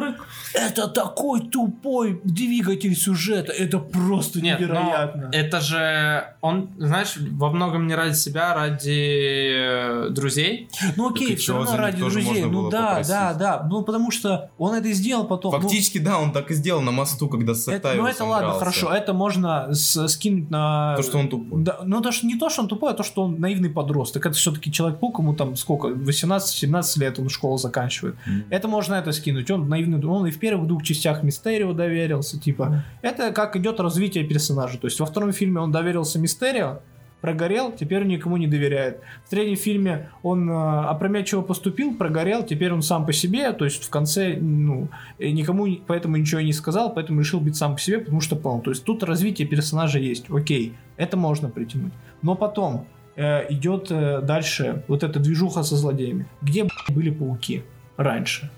это 0.54 0.88
такой 0.88 1.40
тупой 1.40 2.20
двигатель 2.24 2.94
сюжета, 2.96 3.52
это 3.52 3.78
просто 3.78 4.40
Нет, 4.40 4.60
но 4.60 4.66
невероятно. 4.66 5.30
это 5.32 5.60
же 5.60 6.34
он, 6.40 6.70
знаешь, 6.78 7.14
во 7.32 7.50
многом 7.50 7.86
не 7.86 7.94
ради 7.94 8.14
себя, 8.14 8.54
ради 8.54 10.06
э, 10.06 10.08
друзей. 10.10 10.68
Ну 10.96 11.10
окей, 11.10 11.36
все 11.36 11.54
равно 11.54 11.76
ради 11.76 11.98
друзей. 11.98 12.44
Ну 12.44 12.70
да, 12.70 12.88
попросить? 12.88 13.08
да, 13.12 13.34
да. 13.34 13.66
Ну 13.68 13.82
потому 13.82 14.10
что 14.10 14.50
он 14.58 14.74
это 14.74 14.88
и 14.88 14.92
сделал 14.92 15.24
потом. 15.24 15.54
Ну, 15.54 15.60
Фактически, 15.60 15.98
да, 15.98 16.18
он 16.18 16.32
так 16.32 16.50
и 16.50 16.54
сделал 16.54 16.82
на 16.82 16.90
мосту, 16.92 17.28
когда 17.28 17.54
с 17.54 17.68
это, 17.68 17.94
ну 17.94 18.06
это 18.06 18.24
ладно, 18.24 18.48
дрался. 18.48 18.58
хорошо, 18.60 18.92
это 18.92 19.12
можно 19.12 19.72
с- 19.74 20.08
скинуть 20.08 20.50
на... 20.50 20.94
То, 20.96 21.02
что 21.02 21.18
он 21.18 21.28
тупой. 21.28 21.62
Да, 21.62 21.80
ну 21.84 22.00
то, 22.00 22.12
что 22.12 22.26
не 22.26 22.38
то, 22.38 22.48
что 22.50 22.62
он 22.62 22.68
тупой, 22.68 22.91
а 22.92 22.94
то, 22.94 23.02
что 23.02 23.22
он 23.22 23.40
наивный 23.40 23.70
подросток. 23.70 24.26
Это 24.26 24.34
все-таки 24.34 24.70
человек-паук, 24.70 25.18
ему 25.18 25.34
там 25.34 25.56
сколько, 25.56 25.88
18-17 25.88 27.00
лет 27.00 27.18
он 27.18 27.28
школу 27.28 27.58
заканчивает. 27.58 28.14
Мгм. 28.26 28.44
Это 28.50 28.68
можно 28.68 28.94
это 28.94 29.12
скинуть. 29.12 29.50
Он 29.50 29.68
наивный, 29.68 30.04
он 30.06 30.26
и 30.26 30.30
в 30.30 30.38
первых 30.38 30.66
двух 30.66 30.82
частях 30.82 31.22
Мистерио 31.22 31.72
доверился, 31.72 32.38
типа. 32.38 32.84
Это 33.02 33.32
как 33.32 33.56
идет 33.56 33.80
развитие 33.80 34.24
персонажа. 34.24 34.78
То 34.78 34.86
есть 34.86 35.00
во 35.00 35.06
втором 35.06 35.32
фильме 35.32 35.60
он 35.60 35.72
доверился 35.72 36.18
Мистерио, 36.18 36.80
прогорел, 37.22 37.72
теперь 37.72 38.04
никому 38.04 38.36
не 38.36 38.46
доверяет. 38.46 39.00
В 39.24 39.30
третьем 39.30 39.56
фильме 39.56 40.10
он 40.22 40.50
э, 40.50 40.52
опрометчиво 40.52 41.40
поступил, 41.40 41.94
прогорел, 41.94 42.42
теперь 42.42 42.72
он 42.72 42.82
сам 42.82 43.06
по 43.06 43.12
себе, 43.12 43.52
то 43.52 43.64
есть 43.64 43.84
в 43.84 43.88
конце, 43.88 44.36
ну, 44.38 44.88
никому 45.18 45.66
поэтому 45.86 46.16
ничего 46.16 46.40
не 46.42 46.52
сказал, 46.52 46.92
поэтому 46.92 47.20
решил 47.20 47.40
быть 47.40 47.56
сам 47.56 47.74
по 47.74 47.80
себе, 47.80 47.98
потому 48.00 48.20
что 48.20 48.36
понял. 48.36 48.60
То 48.60 48.70
есть 48.70 48.84
тут 48.84 49.04
развитие 49.04 49.48
персонажа 49.48 49.98
есть, 49.98 50.26
окей, 50.30 50.74
это 50.96 51.16
можно 51.16 51.48
притянуть. 51.48 51.92
Но 52.22 52.34
потом 52.34 52.86
э, 53.14 53.46
идет 53.52 53.86
э, 53.90 54.20
дальше 54.20 54.82
вот 54.88 55.04
эта 55.04 55.20
движуха 55.20 55.62
со 55.62 55.76
злодеями. 55.76 56.26
Где 56.42 56.66
были 56.88 57.10
пауки 57.10 57.62
раньше? 57.96 58.50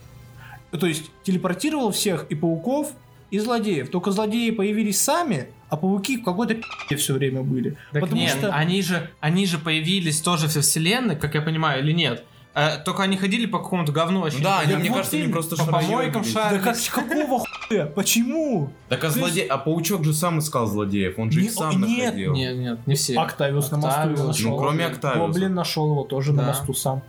То 0.71 0.87
есть 0.87 1.11
телепортировал 1.23 1.91
всех 1.91 2.27
и 2.31 2.35
пауков, 2.35 2.93
и 3.35 3.39
злодеев. 3.41 3.91
Только 3.91 4.11
злодеи 4.13 4.51
появились 4.51 5.01
сами, 5.01 5.49
а 5.69 5.77
пауки 5.77 6.19
в 6.19 6.25
какой-то 6.25 6.55
пи***е 6.55 6.97
все 6.97 7.15
время 7.15 7.43
были. 7.43 7.77
Так 7.93 8.03
Потому 8.03 8.21
нет, 8.21 8.37
что... 8.39 8.51
они 8.53 8.81
же, 8.83 9.11
они 9.21 9.47
же 9.47 9.59
появились 9.59 10.21
тоже 10.21 10.47
во 10.47 10.61
вселенной, 10.61 11.17
как 11.17 11.35
я 11.35 11.43
понимаю, 11.43 11.83
или 11.83 11.93
нет? 11.93 12.25
Э, 12.55 12.77
только 12.85 13.03
они 13.03 13.17
ходили 13.17 13.47
по 13.47 13.59
какому-то 13.59 13.91
говну 13.91 14.21
вообще. 14.21 14.41
Да, 14.41 14.61
они, 14.61 14.77
мне 14.77 14.89
вот 14.91 14.99
кажется, 14.99 15.17
они 15.17 15.27
просто 15.33 15.57
по 15.57 15.65
помойкам 15.67 16.23
Да 16.23 16.29
шарились. 16.29 16.89
как, 16.89 17.05
какого 17.09 17.41
хуя? 17.69 17.87
Почему? 17.87 18.71
Так 18.89 19.03
а 19.03 19.11
злодей, 19.11 19.45
а 19.47 19.59
паучок 19.59 20.05
же 20.05 20.15
сам 20.15 20.39
искал 20.39 20.67
злодеев, 20.69 21.19
он 21.19 21.33
же 21.33 21.41
Не- 21.41 21.47
их 21.47 21.53
сам 21.53 21.83
нет. 21.83 22.05
находил. 22.05 22.33
Нет, 22.35 22.57
нет, 22.57 22.79
не 22.87 22.95
все. 22.95 23.17
Октавиус 23.17 23.73
на 23.73 23.79
мосту 23.79 24.01
его 24.03 24.11
Октавиус. 24.13 24.29
нашел. 24.37 24.51
Ну, 24.53 24.57
кроме 24.59 24.87
Октавиуса. 24.87 25.27
Гоблин 25.27 25.55
нашел 25.55 25.91
его 25.91 26.05
тоже 26.05 26.33
на 26.33 26.43
Да. 26.43 26.49
мосту 26.51 26.73
сам. 26.75 27.03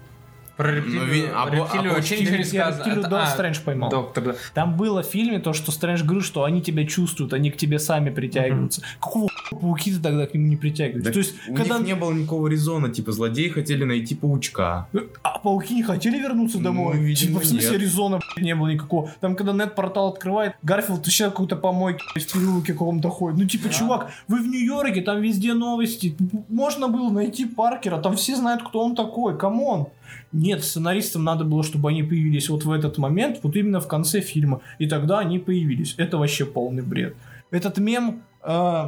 Про 0.57 0.72
рептилию, 0.72 1.02
Ну, 1.02 1.07
ви- 1.07 1.26
а 1.34 1.45
по- 1.48 1.53
рептилию 1.53 1.91
а 1.91 1.95
вообще 1.95 2.15
по- 2.15 2.22
ничего 2.22 2.36
не 2.38 2.41
Я 2.44 2.45
сказано. 2.48 2.76
рептилию 2.77 2.99
Это- 2.99 3.10
Доктор 3.10 3.27
а, 3.27 3.32
Стрэндж 3.32 3.60
поймал. 3.65 3.90
Доктор, 3.90 4.23
да. 4.23 4.36
Там 4.53 4.77
было 4.77 5.03
в 5.03 5.06
фильме 5.06 5.40
то, 5.40 5.52
что 5.53 5.72
Стрэндж 5.72 6.03
говорит, 6.03 6.23
что 6.23 6.44
они 6.45 6.61
тебя 6.61 6.86
чувствуют, 6.86 7.34
они 7.34 7.52
к 7.52 7.57
тебе 7.57 7.77
сами 7.80 8.10
притягиваются. 8.10 8.82
Какого 9.02 9.27
хуя 9.49 9.60
пауки-то 9.60 10.02
тогда 10.02 10.26
к 10.27 10.34
нему 10.34 10.48
не 10.48 10.56
притягиваются? 10.56 11.06
Так 11.11 11.14
То 11.14 11.19
есть, 11.19 11.36
у 11.49 11.56
когда... 11.56 11.77
них 11.80 11.88
не 11.88 11.95
было 11.95 12.14
никакого 12.14 12.48
резона, 12.48 12.90
типа 12.90 13.11
злодеи 13.11 13.49
хотели 13.49 13.84
найти 13.84 14.15
паучка. 14.15 14.88
А 15.23 15.40
пауки 15.40 15.73
не 15.76 15.84
хотели 15.84 16.18
вернуться 16.19 16.57
Ну, 16.57 16.64
домой? 16.64 16.98
видимо, 16.99 17.27
типа, 17.34 17.40
в 17.41 17.45
смысле 17.45 17.72
нет. 17.72 17.82
резона 17.82 18.19
не 18.38 18.56
было 18.56 18.68
никакого. 18.69 19.11
Там, 19.19 19.36
когда 19.36 19.52
нет-портал 19.52 20.10
открывает, 20.10 20.53
Гарфилд 20.64 21.06
еще 21.06 21.26
какой-то 21.26 21.57
помойки 21.57 22.02
в 22.18 22.34
переулке 22.34 22.73
каком-то 22.73 23.10
ходит. 23.10 23.40
Ну, 23.40 23.45
типа, 23.45 23.69
чувак, 23.69 24.11
вы 24.30 24.41
в 24.41 24.48
Нью-Йорке, 24.48 25.02
там 25.02 25.22
везде 25.22 25.53
новости. 25.53 26.15
Можно 26.49 26.88
было 26.88 27.10
найти 27.10 27.45
Паркера, 27.45 27.98
там 27.98 28.15
все 28.15 28.36
знают, 28.36 28.64
кто 28.64 28.80
он 28.84 28.95
такой. 28.95 29.38
Come 29.38 29.66
on. 29.66 29.88
Нет, 30.31 30.63
сценаристам 30.63 31.23
надо 31.23 31.43
было, 31.43 31.63
чтобы 31.63 31.89
они 31.89 32.03
появились 32.03 32.49
вот 32.49 32.65
в 32.65 32.71
этот 32.71 32.97
момент, 32.97 33.39
вот 33.43 33.55
именно 33.55 33.79
в 33.79 33.87
конце 33.87 34.21
фильма. 34.21 34.61
И 34.79 34.87
тогда 34.87 35.19
они 35.19 35.39
появились. 35.39 35.95
Это 35.97 36.17
вообще 36.17 36.45
полный 36.45 36.83
бред. 36.83 37.15
Этот 37.51 37.77
мем 37.77 38.21
э, 38.43 38.87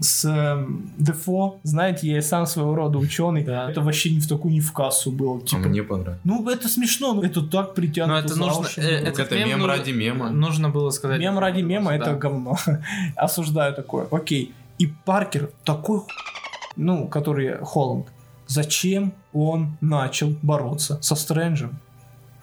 с 0.00 0.24
э, 0.24 0.66
Дефо, 0.98 1.60
знаете, 1.62 2.08
я 2.08 2.18
и 2.18 2.20
сам 2.22 2.46
своего 2.46 2.74
рода 2.74 2.98
ученый, 2.98 3.44
Да. 3.44 3.70
это 3.70 3.80
вообще 3.80 4.10
ни 4.10 4.20
в 4.20 4.28
такую, 4.28 4.52
ни 4.54 4.60
в 4.60 4.72
кассу 4.72 5.10
было. 5.12 5.38
А 5.38 5.46
Типа, 5.46 5.68
мне 5.68 5.82
понравилось. 5.82 6.20
ну, 6.24 6.48
это 6.48 6.68
смешно, 6.68 7.14
но 7.14 7.22
это 7.24 7.42
так 7.42 7.74
притянуто 7.74 8.12
Но 8.14 8.18
это 8.26 8.34
за 8.34 8.40
нужно- 8.40 8.68
э, 8.76 8.82
это 9.08 9.22
Это 9.22 9.36
мем 9.36 9.48
мем 9.48 9.64
ради 9.66 9.90
мема. 9.92 10.30
Нужно 10.30 10.70
было 10.70 10.90
сказать. 10.90 11.20
Мем 11.20 11.38
ради 11.38 11.62
мема 11.62 11.90
Да. 11.90 11.96
это 11.96 12.14
говно. 12.14 12.56
Осуждаю 13.16 13.74
такое. 13.74 14.06
Окей. 14.10 14.52
И 14.78 14.86
Паркер 15.04 15.50
такой 15.64 16.00
ну, 16.76 17.06
который 17.06 17.58
Холланд. 17.62 18.06
Зачем 18.56 19.14
он 19.32 19.78
начал 19.80 20.34
бороться 20.42 20.98
со 21.00 21.14
Стрэнджем? 21.14 21.78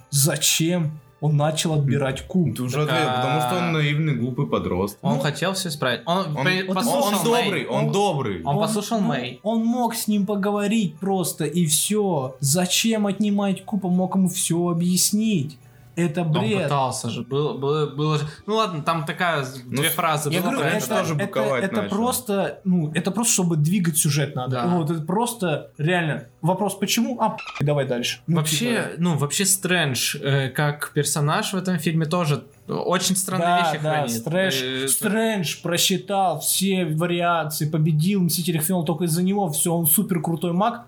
Зачем 0.09 0.99
он 1.21 1.37
начал 1.37 1.73
отбирать 1.73 2.25
ку? 2.25 2.51
Ты 2.51 2.63
уже 2.63 2.81
а- 2.81 2.85
потому 3.21 3.41
что 3.41 3.57
он 3.67 3.73
наивный, 3.73 4.15
глупый 4.15 4.47
подросток. 4.47 4.97
Он 5.03 5.15
Ну, 5.17 5.19
хотел 5.19 5.53
все 5.53 5.69
исправить. 5.69 6.01
Он, 6.07 6.35
Он, 6.35 6.43
при- 6.43 6.67
он- 6.67 6.73
послушал 6.75 7.03
он 7.21 7.31
Мэй. 7.31 7.43
добрый, 7.43 7.65
он 7.67 7.85
Он- 7.85 7.91
добрый. 7.91 8.43
Он 8.43 8.57
послушал 8.57 9.01
ну, 9.01 9.07
Мэй. 9.07 9.39
Он 9.43 9.63
мог 9.63 9.93
с 9.93 10.07
ним 10.07 10.25
поговорить 10.25 10.95
просто, 10.97 11.45
и 11.45 11.67
все. 11.67 12.35
Зачем 12.39 13.05
отнимать 13.05 13.63
куб? 13.63 13.85
Он 13.85 13.93
мог 13.93 14.15
ему 14.15 14.29
все 14.29 14.69
объяснить. 14.69 15.59
Это 15.99 16.21
Он 16.21 16.31
бред. 16.31 16.63
пытался 16.63 17.09
же. 17.09 17.23
Было, 17.23 17.57
было, 17.57 17.87
было 17.87 18.17
же- 18.17 18.25
Ну 18.45 18.55
ладно, 18.55 18.81
там 18.81 19.05
такая 19.05 19.45
Ну, 19.65 19.77
две 19.81 19.89
фразы. 19.89 20.29
Я 20.31 20.41
было 20.41 20.51
говорю, 20.51 20.69
это, 20.69 20.87
тоже 20.87 21.15
это- 21.15 21.59
это 21.59 21.81
просто, 21.83 22.59
ну, 22.63 22.91
это 22.93 23.11
просто, 23.11 23.33
чтобы 23.33 23.57
двигать 23.57 23.97
сюжет 23.97 24.35
надо. 24.35 24.51
Да. 24.63 24.67
Вот, 24.67 24.89
это 24.89 25.01
просто, 25.01 25.71
реально, 25.77 26.25
вопрос 26.41 26.75
почему, 26.75 27.19
а, 27.21 27.37
давай 27.59 27.85
дальше. 27.85 28.19
Ну, 28.27 28.37
Вообще, 28.37 28.91
ну, 28.97 29.17
вообще 29.17 29.45
Стрэндж 29.45 30.15
э, 30.21 30.49
как 30.49 30.91
персонаж 30.93 31.53
в 31.53 31.57
этом 31.57 31.77
фильме 31.79 32.05
тоже 32.05 32.43
очень 32.67 33.09
типа, 33.15 33.19
странные 33.19 33.47
да, 33.47 33.57
вещи 33.71 33.83
да, 33.83 33.89
хранит. 33.93 34.11
Стрэндж, 34.11 34.63
Э, 34.63 34.87
Стрэндж 34.87 35.61
просчитал 35.63 36.39
все 36.39 36.85
вариации, 36.85 37.67
победил 37.69 38.21
Мстителей 38.21 38.59
Финал 38.59 38.83
только 38.85 39.05
из-за 39.05 39.23
него, 39.23 39.49
все, 39.51 39.73
он 39.73 39.85
супер 39.87 40.21
крутой 40.21 40.53
маг. 40.53 40.85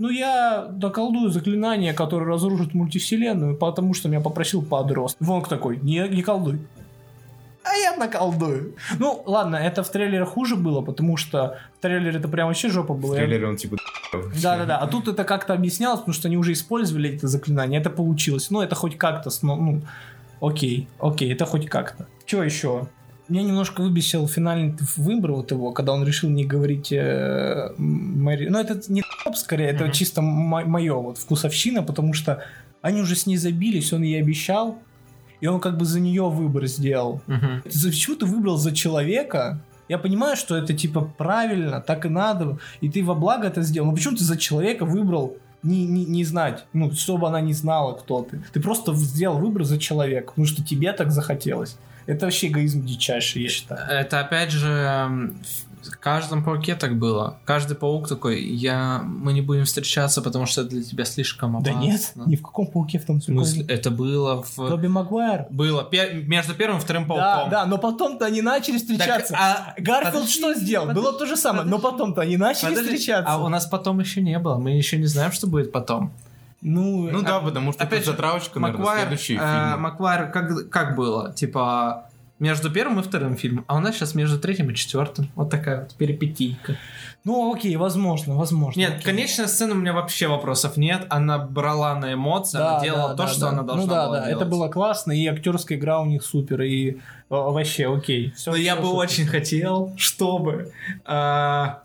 Ну, 0.00 0.08
я 0.08 0.66
доколдую 0.70 1.28
заклинание, 1.28 1.92
которое 1.92 2.24
разрушит 2.24 2.72
мультивселенную, 2.72 3.54
потому 3.54 3.92
что 3.92 4.08
меня 4.08 4.20
попросил 4.20 4.62
подрост. 4.62 5.18
Вонг 5.20 5.46
такой, 5.46 5.76
не, 5.76 6.08
не 6.08 6.22
колдуй. 6.22 6.58
А 7.62 7.74
я 7.76 7.94
наколдую. 7.96 8.76
Ну, 8.98 9.22
ладно, 9.26 9.56
это 9.56 9.82
в 9.82 9.90
трейлере 9.90 10.24
хуже 10.24 10.56
было, 10.56 10.80
потому 10.80 11.18
что 11.18 11.58
в 11.78 11.82
трейлере 11.82 12.18
это 12.18 12.28
прям 12.28 12.48
вообще 12.48 12.70
жопа 12.70 12.94
была. 12.94 13.12
В 13.12 13.16
трейлере 13.16 13.46
он 13.46 13.56
типа... 13.56 13.76
Да-да-да, 14.42 14.78
а 14.78 14.86
тут 14.86 15.06
это 15.06 15.24
как-то 15.24 15.52
объяснялось, 15.52 15.98
потому 15.98 16.14
что 16.14 16.28
они 16.28 16.38
уже 16.38 16.54
использовали 16.54 17.14
это 17.14 17.28
заклинание, 17.28 17.78
это 17.78 17.90
получилось. 17.90 18.50
Ну, 18.50 18.62
это 18.62 18.74
хоть 18.74 18.96
как-то, 18.96 19.28
ну, 19.42 19.56
ну, 19.56 19.82
окей, 20.40 20.88
окей, 20.98 21.30
это 21.30 21.44
хоть 21.44 21.68
как-то. 21.68 22.06
Что 22.24 22.42
еще? 22.42 22.88
Меня 23.30 23.42
немножко 23.44 23.80
выбесил 23.82 24.26
финальный 24.26 24.74
выбор 24.96 25.32
вот 25.32 25.50
его, 25.52 25.70
когда 25.72 25.92
он 25.92 26.04
решил 26.04 26.28
не 26.30 26.44
говорить 26.44 26.90
э, 26.92 27.72
Мэри. 27.78 28.48
Ну, 28.48 28.58
это 28.58 28.80
не 28.92 29.02
топ, 29.24 29.36
скорее, 29.36 29.68
это 29.68 29.84
Мгм. 29.84 29.92
чисто 29.92 30.20
мое 30.20 30.94
вот 30.94 31.16
вкусовщина, 31.18 31.82
потому 31.84 32.12
что 32.12 32.42
они 32.82 33.00
уже 33.00 33.14
с 33.14 33.26
ней 33.26 33.36
забились, 33.36 33.92
он 33.92 34.02
ей 34.02 34.20
обещал, 34.20 34.78
и 35.40 35.46
он 35.46 35.60
как 35.60 35.78
бы 35.78 35.84
за 35.84 36.00
нее 36.00 36.28
выбор 36.28 36.66
сделал. 36.66 37.20
За- 37.66 37.88
Почему 37.90 38.16
ты 38.16 38.26
выбрал 38.26 38.56
за 38.56 38.72
человека? 38.74 39.60
Я 39.88 39.98
понимаю, 39.98 40.36
что 40.36 40.56
это 40.56 40.74
типа 40.74 41.00
правильно, 41.18 41.80
так 41.80 42.06
и 42.06 42.08
надо, 42.08 42.58
и 42.80 42.88
ты 42.88 43.04
во 43.04 43.14
благо 43.14 43.46
это 43.46 43.62
сделал. 43.62 43.86
Но 43.90 43.94
почему 43.94 44.16
ты 44.16 44.24
за 44.24 44.36
человека 44.36 44.84
выбрал 44.84 45.36
не, 45.62 45.84
не, 45.86 46.04
не 46.04 46.24
знать, 46.24 46.64
ну, 46.72 46.90
чтобы 46.92 47.28
она 47.28 47.40
не 47.40 47.52
знала, 47.52 47.92
кто 47.94 48.22
ты? 48.22 48.42
Ты 48.52 48.60
просто 48.60 48.92
сделал 48.94 49.38
выбор 49.38 49.62
за 49.64 49.78
человека, 49.78 50.28
потому 50.30 50.46
что 50.46 50.64
тебе 50.64 50.92
так 50.92 51.12
захотелось. 51.12 51.76
Это 52.10 52.26
вообще 52.26 52.48
эгоизм 52.48 52.84
дичайший, 52.84 53.42
я 53.42 53.48
считаю. 53.48 53.80
Это 53.88 54.20
опять 54.20 54.50
же 54.50 54.68
м, 54.68 55.36
в 55.82 55.96
каждом 55.98 56.42
пауке 56.44 56.74
так 56.74 56.98
было. 56.98 57.38
Каждый 57.44 57.76
паук 57.76 58.08
такой, 58.08 58.42
я, 58.42 59.00
мы 59.04 59.32
не 59.32 59.40
будем 59.42 59.64
встречаться, 59.64 60.20
потому 60.20 60.46
что 60.46 60.62
это 60.62 60.70
для 60.70 60.82
тебя 60.82 61.04
слишком 61.04 61.52
Да 61.62 61.70
опасно. 61.70 61.80
нет, 61.86 62.12
ни 62.26 62.36
в 62.36 62.42
каком 62.42 62.66
пауке 62.66 62.98
в 62.98 63.04
том 63.06 63.22
смысле, 63.22 63.64
прикол. 63.64 63.76
это 63.76 63.90
было 63.90 64.42
в... 64.42 64.56
Тоби 64.68 64.88
Магуайр. 64.88 65.46
Было 65.50 65.84
пе- 65.84 66.12
между 66.26 66.54
первым 66.54 66.78
и 66.78 66.80
вторым 66.80 67.04
Да, 67.06 67.14
пауком. 67.14 67.50
да, 67.50 67.66
но 67.66 67.78
потом-то 67.78 68.26
они 68.26 68.42
начали 68.42 68.78
Так, 68.78 68.82
встречаться. 68.82 69.36
а- 69.38 69.74
Гарфилд 69.78 70.14
подожди, 70.14 70.32
что 70.32 70.54
сделал? 70.54 70.86
подожди, 70.88 71.08
Было 71.08 71.18
то 71.18 71.26
же 71.26 71.36
самое, 71.36 71.64
но 71.64 71.76
подожди. 71.78 71.92
потом-то 71.98 72.20
они 72.22 72.36
начали 72.36 72.70
Подожди, 72.70 72.96
встречаться. 72.96 73.32
А 73.32 73.38
у 73.38 73.48
нас 73.48 73.66
потом 73.66 74.00
еще 74.00 74.20
не 74.20 74.38
было. 74.38 74.56
Мы 74.58 74.72
еще 74.72 74.98
не 74.98 75.06
знаем, 75.06 75.30
что 75.32 75.46
будет 75.46 75.70
потом. 75.72 76.12
Ну, 76.62 77.10
Ну 77.10 77.22
да, 77.22 77.40
потому 77.40 77.72
что 77.72 77.82
Опять 77.82 78.00
это 78.00 78.06
же, 78.06 78.10
затравочка, 78.12 78.60
наверное, 78.60 78.78
Маквайр, 78.84 79.00
следующий 79.08 79.34
э, 79.36 79.38
фильм. 79.38 79.80
Маквайр 79.82 80.30
как, 80.30 80.68
как 80.70 80.96
было? 80.96 81.32
Типа 81.32 82.06
между 82.38 82.70
первым 82.70 83.00
и 83.00 83.02
вторым 83.02 83.36
фильмом, 83.36 83.64
а 83.68 83.76
у 83.76 83.80
нас 83.80 83.94
сейчас 83.96 84.14
между 84.14 84.38
третьим 84.38 84.70
и 84.70 84.74
четвертым. 84.74 85.30
Вот 85.36 85.50
такая 85.50 85.80
вот 85.82 85.94
перипетийка. 85.94 86.76
ну 87.22 87.54
окей, 87.54 87.76
возможно, 87.76 88.34
возможно. 88.34 88.80
Нет, 88.80 88.90
окей. 88.92 89.02
конечная 89.04 89.46
сцена 89.46 89.72
у 89.72 89.76
меня 89.76 89.92
вообще 89.92 90.26
вопросов 90.26 90.76
нет. 90.78 91.04
Она 91.10 91.38
брала 91.38 91.94
на 91.96 92.14
эмоции, 92.14 92.58
она 92.58 92.80
делала 92.80 93.08
да, 93.10 93.14
то, 93.14 93.22
да, 93.24 93.28
что 93.28 93.40
да. 93.42 93.48
она 93.50 93.62
должна 93.62 93.84
Ну 93.84 93.90
да, 93.90 94.06
была 94.06 94.16
да, 94.20 94.26
делать. 94.26 94.42
это 94.42 94.50
было 94.50 94.68
классно, 94.68 95.12
и 95.12 95.26
актерская 95.26 95.76
игра 95.76 96.00
у 96.00 96.06
них 96.06 96.22
супер, 96.24 96.62
и 96.62 96.96
вообще 97.28 97.94
окей. 97.94 98.32
Всё- 98.36 98.52
Но 98.52 98.56
я 98.56 98.72
всё 98.74 98.82
бы 98.82 98.88
супер. 98.88 99.00
очень 99.00 99.26
хотел, 99.26 99.92
чтобы 99.98 100.72
а, 101.04 101.82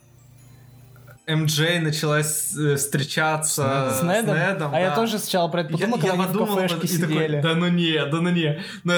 МД 1.28 1.82
начала 1.82 2.22
с- 2.24 2.56
э, 2.58 2.76
встречаться 2.76 3.92
С 4.00 4.04
Недом? 4.04 4.72
а 4.74 4.80
я 4.80 4.90
да. 4.90 4.96
тоже 4.96 5.18
сначала 5.20 5.48
про 5.48 5.62
это 5.62 5.72
подумал, 5.72 5.98
я, 5.98 6.02
когда 6.02 6.08
я 6.08 6.14
они 6.14 6.24
в 6.24 6.28
подумал, 6.28 6.56
кафешке 6.58 6.88
и 6.88 7.00
такой, 7.00 7.16
сидели. 7.16 7.42
да 7.42 7.56
ну 7.56 7.68
не, 7.68 8.06
да 8.06 8.22
ну 8.22 8.30
не. 8.30 8.60
Но 8.84 8.94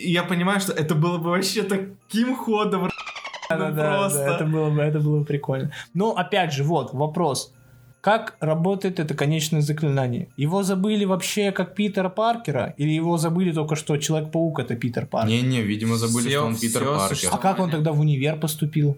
я 0.00 0.22
понимаю, 0.22 0.60
что 0.60 0.72
это 0.72 0.94
было 0.94 1.18
бы 1.18 1.30
вообще 1.30 1.62
таким 1.62 2.36
ходом. 2.36 2.88
Да, 3.50 3.56
да, 3.58 3.68
ну 3.68 3.74
да, 3.76 3.98
просто. 3.98 4.18
да, 4.24 4.34
это 4.36 4.44
было 4.46 4.70
бы, 4.70 4.80
это 4.80 5.00
было 5.00 5.18
бы 5.18 5.24
прикольно. 5.24 5.72
Но 5.94 6.12
опять 6.16 6.52
же, 6.52 6.62
вот 6.64 6.94
вопрос. 6.94 7.52
Как 8.00 8.34
работает 8.40 8.98
это 8.98 9.14
конечное 9.14 9.60
заклинание? 9.60 10.26
Его 10.36 10.62
забыли 10.64 11.04
вообще 11.04 11.52
как 11.52 11.74
Питера 11.76 12.08
Паркера? 12.08 12.74
Или 12.76 12.90
его 12.90 13.16
забыли 13.16 13.52
только 13.52 13.76
что 13.76 13.96
Человек-паук 13.96 14.58
это 14.58 14.74
Питер 14.74 15.06
Паркер? 15.06 15.30
Не-не, 15.30 15.62
видимо, 15.62 15.96
забыли, 15.96 16.28
Всё- 16.28 16.38
что 16.38 16.46
он 16.46 16.56
Питер 16.56 16.80
всё 16.80 16.94
Паркер. 16.96 17.08
существует. 17.16 17.34
А 17.44 17.48
как 17.48 17.60
он 17.60 17.70
тогда 17.70 17.92
в 17.92 18.00
универ 18.00 18.36
поступил? 18.38 18.96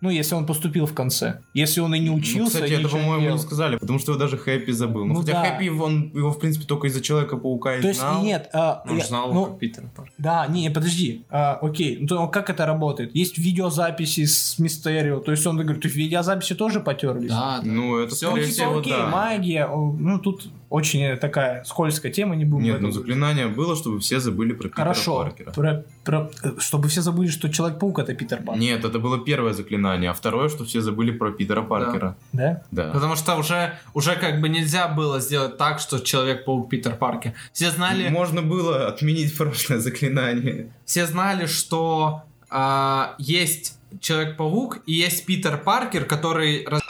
Ну, 0.00 0.10
если 0.10 0.34
он 0.36 0.46
поступил 0.46 0.86
в 0.86 0.94
конце. 0.94 1.40
Если 1.54 1.80
он 1.80 1.92
и 1.94 1.98
не 1.98 2.10
Ну, 2.10 2.14
учился, 2.16 2.54
кстати, 2.58 2.72
и 2.72 2.74
это, 2.76 2.88
по-моему, 2.88 3.30
не 3.30 3.38
сказали, 3.38 3.76
потому 3.76 3.98
что 3.98 4.12
его 4.12 4.20
даже 4.20 4.36
Хэппи 4.38 4.70
забыл. 4.70 5.04
Ну, 5.06 5.14
Ну 5.14 5.20
хотя 5.20 5.32
да. 5.32 5.44
Хэппи, 5.44 5.68
он 5.70 6.10
его, 6.14 6.30
в 6.30 6.38
принципе, 6.38 6.66
только 6.66 6.86
из-за 6.86 7.00
Человека-паука 7.00 7.76
и 7.76 7.82
То 7.82 7.88
есть, 7.88 8.00
знал. 8.00 8.22
нет, 8.22 8.48
а, 8.52 8.82
Он 8.88 8.98
я- 8.98 9.04
знал, 9.04 9.32
ну, 9.34 9.46
как 9.46 9.58
Питер 9.58 9.84
Паркер. 9.96 10.12
Да, 10.18 10.46
не, 10.46 10.70
подожди, 10.70 11.24
а, 11.30 11.58
окей, 11.60 11.98
ну 12.00 12.06
то 12.06 12.28
как 12.28 12.48
это 12.50 12.64
работает? 12.66 13.14
Есть 13.16 13.38
видеозаписи 13.38 14.24
с 14.26 14.58
Мистерио, 14.58 15.18
то 15.20 15.32
есть 15.32 15.46
он 15.46 15.56
говорит, 15.56 15.82
то 15.82 15.88
есть 15.88 15.96
видеозаписи 15.96 16.54
тоже 16.54 16.80
потерлись? 16.80 17.30
Да, 17.30 17.60
да. 17.60 17.68
Ну, 17.68 17.98
это, 17.98 18.10
Ну, 18.10 18.16
скорее 18.16 18.42
типа, 18.44 18.52
всего, 18.54 18.78
окей, 18.78 18.92
да. 18.92 19.06
магия, 19.08 19.66
ну 19.68 20.18
тут 20.18 20.48
очень 20.70 21.16
такая 21.16 21.64
скользкая 21.64 22.12
тема, 22.12 22.36
не 22.36 22.44
будем 22.44 22.64
Нет, 22.64 22.74
это 22.76 22.82
ну 22.84 22.90
заклинание 22.92 23.46
было, 23.46 23.74
чтобы 23.76 24.00
все 24.00 24.20
забыли 24.20 24.52
про 24.52 24.68
Питера 24.68 24.84
Хорошо, 24.84 25.16
Паркера. 25.24 25.50
про- 25.52 25.84
про- 26.04 26.30
э, 26.42 26.50
чтобы 26.58 26.88
все 26.88 27.00
забыли, 27.00 27.30
что 27.30 27.48
Человек-паук 27.48 27.98
это 28.00 28.14
Питер 28.14 28.42
Паркер, 28.42 28.60
Нет, 28.60 28.84
это 28.84 28.98
было 28.98 29.18
первое 29.24 29.52
заклинание, 29.54 30.10
а 30.10 30.12
второе, 30.12 30.48
что 30.48 30.64
все 30.64 30.80
забыли 30.80 31.10
про 31.12 31.30
Питера 31.32 31.62
Паркера. 31.62 32.16
да? 32.32 32.62
Да. 32.70 32.90
Потому 32.92 33.16
что 33.16 33.36
уже, 33.36 33.78
уже 33.94 34.14
как 34.16 34.40
бы 34.40 34.48
нельзя 34.48 34.88
было 34.88 35.20
сделать 35.20 35.56
так, 35.56 35.80
что 35.80 35.98
Человек-паук 35.98 36.68
Питер 36.68 36.94
Паркер. 36.96 37.32
Все 37.52 37.70
знали, 37.70 38.08
Можно 38.10 38.42
было 38.42 38.88
отменить 38.88 39.36
прошлое 39.36 39.78
заклинание. 39.78 40.68
все 40.84 41.06
знали, 41.06 41.46
что 41.46 42.22
а, 42.50 43.14
есть 43.18 43.78
Человек-паук 44.00 44.80
и 44.86 44.92
есть 44.92 45.24
Питер 45.24 45.56
Паркер, 45.56 46.04
который 46.04 46.64
раз- 46.66 46.82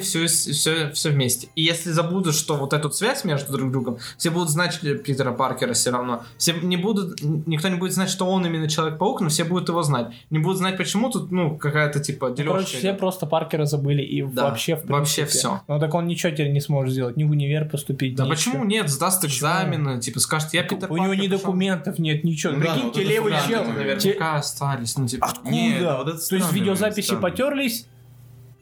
все, 0.00 0.26
все, 0.26 0.90
все 0.92 1.10
вместе. 1.10 1.48
И 1.54 1.62
если 1.62 1.90
забудут, 1.90 2.34
что 2.34 2.56
вот 2.56 2.72
эту 2.72 2.90
связь 2.90 3.24
между 3.24 3.52
друг 3.52 3.70
другом, 3.70 3.98
все 4.16 4.30
будут 4.30 4.50
знать 4.50 4.80
Питера 4.80 5.32
Паркера 5.32 5.72
все 5.74 5.90
равно. 5.90 6.22
Все 6.38 6.52
не 6.52 6.76
будут, 6.76 7.20
никто 7.22 7.68
не 7.68 7.76
будет 7.76 7.92
знать, 7.92 8.08
что 8.10 8.26
он 8.26 8.46
именно 8.46 8.68
Человек-паук, 8.68 9.20
но 9.20 9.28
все 9.28 9.44
будут 9.44 9.68
его 9.68 9.82
знать. 9.82 10.08
Не 10.30 10.38
будут 10.38 10.58
знать, 10.58 10.76
почему 10.76 11.10
тут, 11.10 11.30
ну, 11.30 11.56
какая-то 11.56 12.00
типа 12.00 12.28
Ну, 12.28 12.34
дележка. 12.34 12.52
короче, 12.54 12.78
все 12.78 12.94
просто 12.94 13.26
Паркера 13.26 13.64
забыли 13.64 14.02
и 14.02 14.22
Да, 14.22 14.44
вообще, 14.44 14.76
в 14.76 14.84
вообще 14.86 15.22
принципе. 15.22 15.38
всё. 15.38 15.60
Ну 15.68 15.78
так 15.80 15.92
он 15.94 16.06
ничего 16.06 16.32
теперь 16.32 16.52
не 16.52 16.60
сможет 16.60 16.92
сделать, 16.94 17.16
ни 17.16 17.24
в 17.24 17.30
универ 17.30 17.68
поступить, 17.68 18.14
Да 18.16 18.26
почему 18.26 18.64
нет? 18.64 18.88
Сдаст 18.88 19.22
Почему? 19.22 19.36
экзамены, 19.50 20.00
типа 20.00 20.20
скажет, 20.20 20.52
я 20.54 20.62
Питер 20.62 20.90
У 20.90 20.96
него 20.96 21.08
Паркер 21.08 21.22
ни 21.22 21.28
пошел. 21.28 21.38
документов 21.46 21.98
нет, 21.98 22.24
ничего. 22.24 22.52
Ну 22.52 22.60
да, 22.60 22.72
Прикиньте, 22.72 22.86
вот 22.86 22.96
это 22.96 23.08
левый 23.08 23.32
чел. 23.48 23.64
Наверняка 23.64 24.36
остались, 24.36 24.96
ну 24.96 25.06
типа. 25.06 25.26
Откуда? 25.26 25.50
Нет, 25.50 25.82
вот 25.82 26.08
это 26.08 26.28
То 26.28 26.36
есть 26.36 26.52
видеозаписи 26.52 27.16
потерлись, 27.16 27.86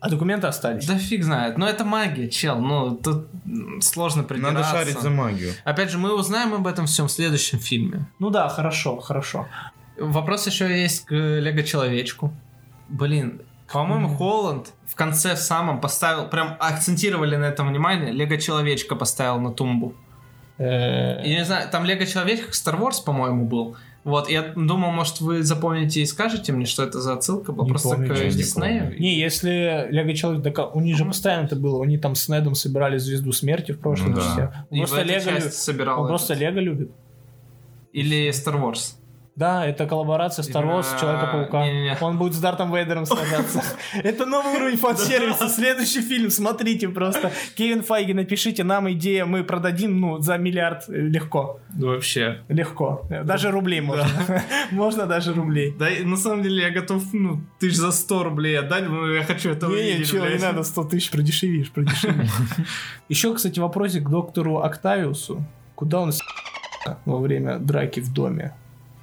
а 0.01 0.09
документы 0.09 0.47
остались. 0.47 0.87
Да 0.87 0.97
фиг 0.97 1.23
знает. 1.25 1.59
Но 1.59 1.69
это 1.69 1.85
магия, 1.85 2.29
чел. 2.29 2.59
Ну, 2.59 2.97
тут 2.97 3.29
сложно 3.83 4.23
придираться. 4.23 4.55
Надо 4.61 4.69
шарить 4.69 5.01
за 5.01 5.11
магию. 5.11 5.53
Опять 5.65 5.91
же, 5.91 5.99
мы 5.99 6.15
узнаем 6.15 6.55
об 6.55 6.67
этом 6.67 6.87
всем 6.87 7.07
в 7.07 7.13
следующем 7.13 7.59
фильме. 7.59 8.07
Ну 8.19 8.31
да, 8.31 8.49
хорошо, 8.49 8.99
хорошо. 8.99 9.47
Вопрос 9.99 10.47
еще 10.47 10.81
есть 10.83 11.05
к 11.05 11.13
Лего 11.15 11.63
Человечку. 11.63 12.33
Блин, 12.89 13.43
по-моему, 13.71 14.09
Холланд 14.17 14.73
в 14.87 14.95
конце 14.95 15.35
в 15.35 15.39
самом 15.39 15.81
поставил, 15.81 16.29
прям 16.29 16.57
акцентировали 16.59 17.37
на 17.37 17.45
этом 17.45 17.69
внимание, 17.69 18.11
Лего 18.11 18.39
Человечка 18.39 18.97
поставил 18.97 19.39
на 19.39 19.53
тумбу. 19.53 19.95
Э, 20.59 21.21
Я 21.25 21.39
не 21.39 21.45
знаю, 21.45 21.69
там 21.71 21.85
Лего 21.85 22.07
Человечек 22.07 22.51
Star 22.51 22.79
Wars, 22.81 23.05
по-моему, 23.05 23.47
был. 23.47 23.77
Вот, 24.03 24.31
я 24.31 24.43
думал, 24.57 24.93
может, 24.93 25.21
вы 25.21 25.43
запомните 25.43 26.01
и 26.01 26.07
скажете 26.07 26.53
мне, 26.53 26.65
что 26.65 26.83
это 26.85 27.01
за 27.03 27.13
отсылка 27.15 27.53
была 27.53 27.65
Не 27.67 27.71
просто 27.73 27.89
помню, 27.91 28.09
к 28.15 28.19
Диснею. 28.35 28.99
Не, 28.99 29.19
если 29.19 29.89
Лего 29.91 30.15
Человек, 30.15 30.43
так 30.43 30.59
а 30.59 30.67
у 30.69 30.81
них 30.81 30.97
же 30.97 31.05
постоянно 31.05 31.45
это 31.45 31.57
было, 31.57 31.85
они 31.85 31.99
там 31.99 32.15
с 32.15 32.27
Недом 32.29 32.55
собирали 32.55 32.97
звезду 32.97 33.33
смерти 33.33 33.73
в 33.73 33.79
прошлом 33.81 34.13
Ну 34.13 34.17
да. 34.17 34.23
части. 34.23 34.41
Он 34.71 34.77
И 34.79 34.81
просто 34.81 35.03
Лего, 35.03 35.21
части 35.21 35.47
лю- 35.49 35.53
собирал 35.53 35.99
он 35.99 36.05
этот. 36.07 36.11
просто 36.13 36.33
Лего 36.35 36.59
любит. 36.61 36.91
Или 37.93 38.31
Star 38.31 38.59
Wарс. 38.59 38.97
Да, 39.37 39.65
это 39.65 39.87
коллаборация 39.87 40.43
Star 40.43 40.65
Wars 40.65 40.87
Да, 40.93 40.99
Человека-паука. 40.99 42.05
Он 42.05 42.19
будет 42.19 42.35
с 42.35 42.39
Дартом 42.41 42.75
Вейдером 42.75 43.07
сражаться. 43.07 43.63
Это 43.95 44.27
новый 44.27 44.57
уровень 44.57 44.77
фан-сервиса. 44.77 45.49
Следующий 45.49 46.03
фильм, 46.03 46.31
смотрите 46.31 46.89
просто. 46.89 47.33
Кевин 47.55 47.83
Файги, 47.83 48.13
напишите 48.13 48.65
нам 48.65 48.91
идея, 48.93 49.25
мы 49.25 49.45
продадим, 49.45 49.99
ну, 50.01 50.19
за 50.19 50.37
миллиард 50.37 50.89
э, 50.89 50.93
легко. 50.93 51.61
Вообще. 51.71 52.41
Легко. 52.49 53.07
Даже 53.25 53.51
рублей 53.51 53.81
можно. 53.81 54.07
Можно 54.71 55.07
даже 55.07 55.33
рублей. 55.33 55.75
Да, 55.79 55.89
на 56.05 56.17
самом 56.17 56.43
деле 56.43 56.63
я 56.63 56.71
готов, 56.71 57.03
ну, 57.13 57.41
тысяч 57.59 57.77
за 57.77 57.93
100 57.93 58.25
рублей 58.25 58.59
отдать, 58.59 58.89
но 58.89 59.11
я 59.11 59.23
хочу 59.25 59.51
это 59.51 59.67
Не, 59.67 59.73
не, 59.75 59.81
увидеть, 59.81 60.13
не 60.13 60.19
блядь. 60.21 60.43
надо 60.43 60.63
100 60.65 60.85
тысяч, 60.85 61.11
продешевишь, 61.11 61.71
продешевишь. 61.71 62.31
Еще, 63.09 63.35
кстати, 63.35 63.59
вопросик 63.61 64.05
к 64.05 64.11
доктору 64.11 64.59
Октавиусу. 64.59 65.43
Куда 65.75 66.01
он 66.01 66.13
с*** 66.13 66.21
во 67.05 67.19
время 67.19 67.59
драки 67.59 68.01
в 68.01 68.13
доме? 68.13 68.55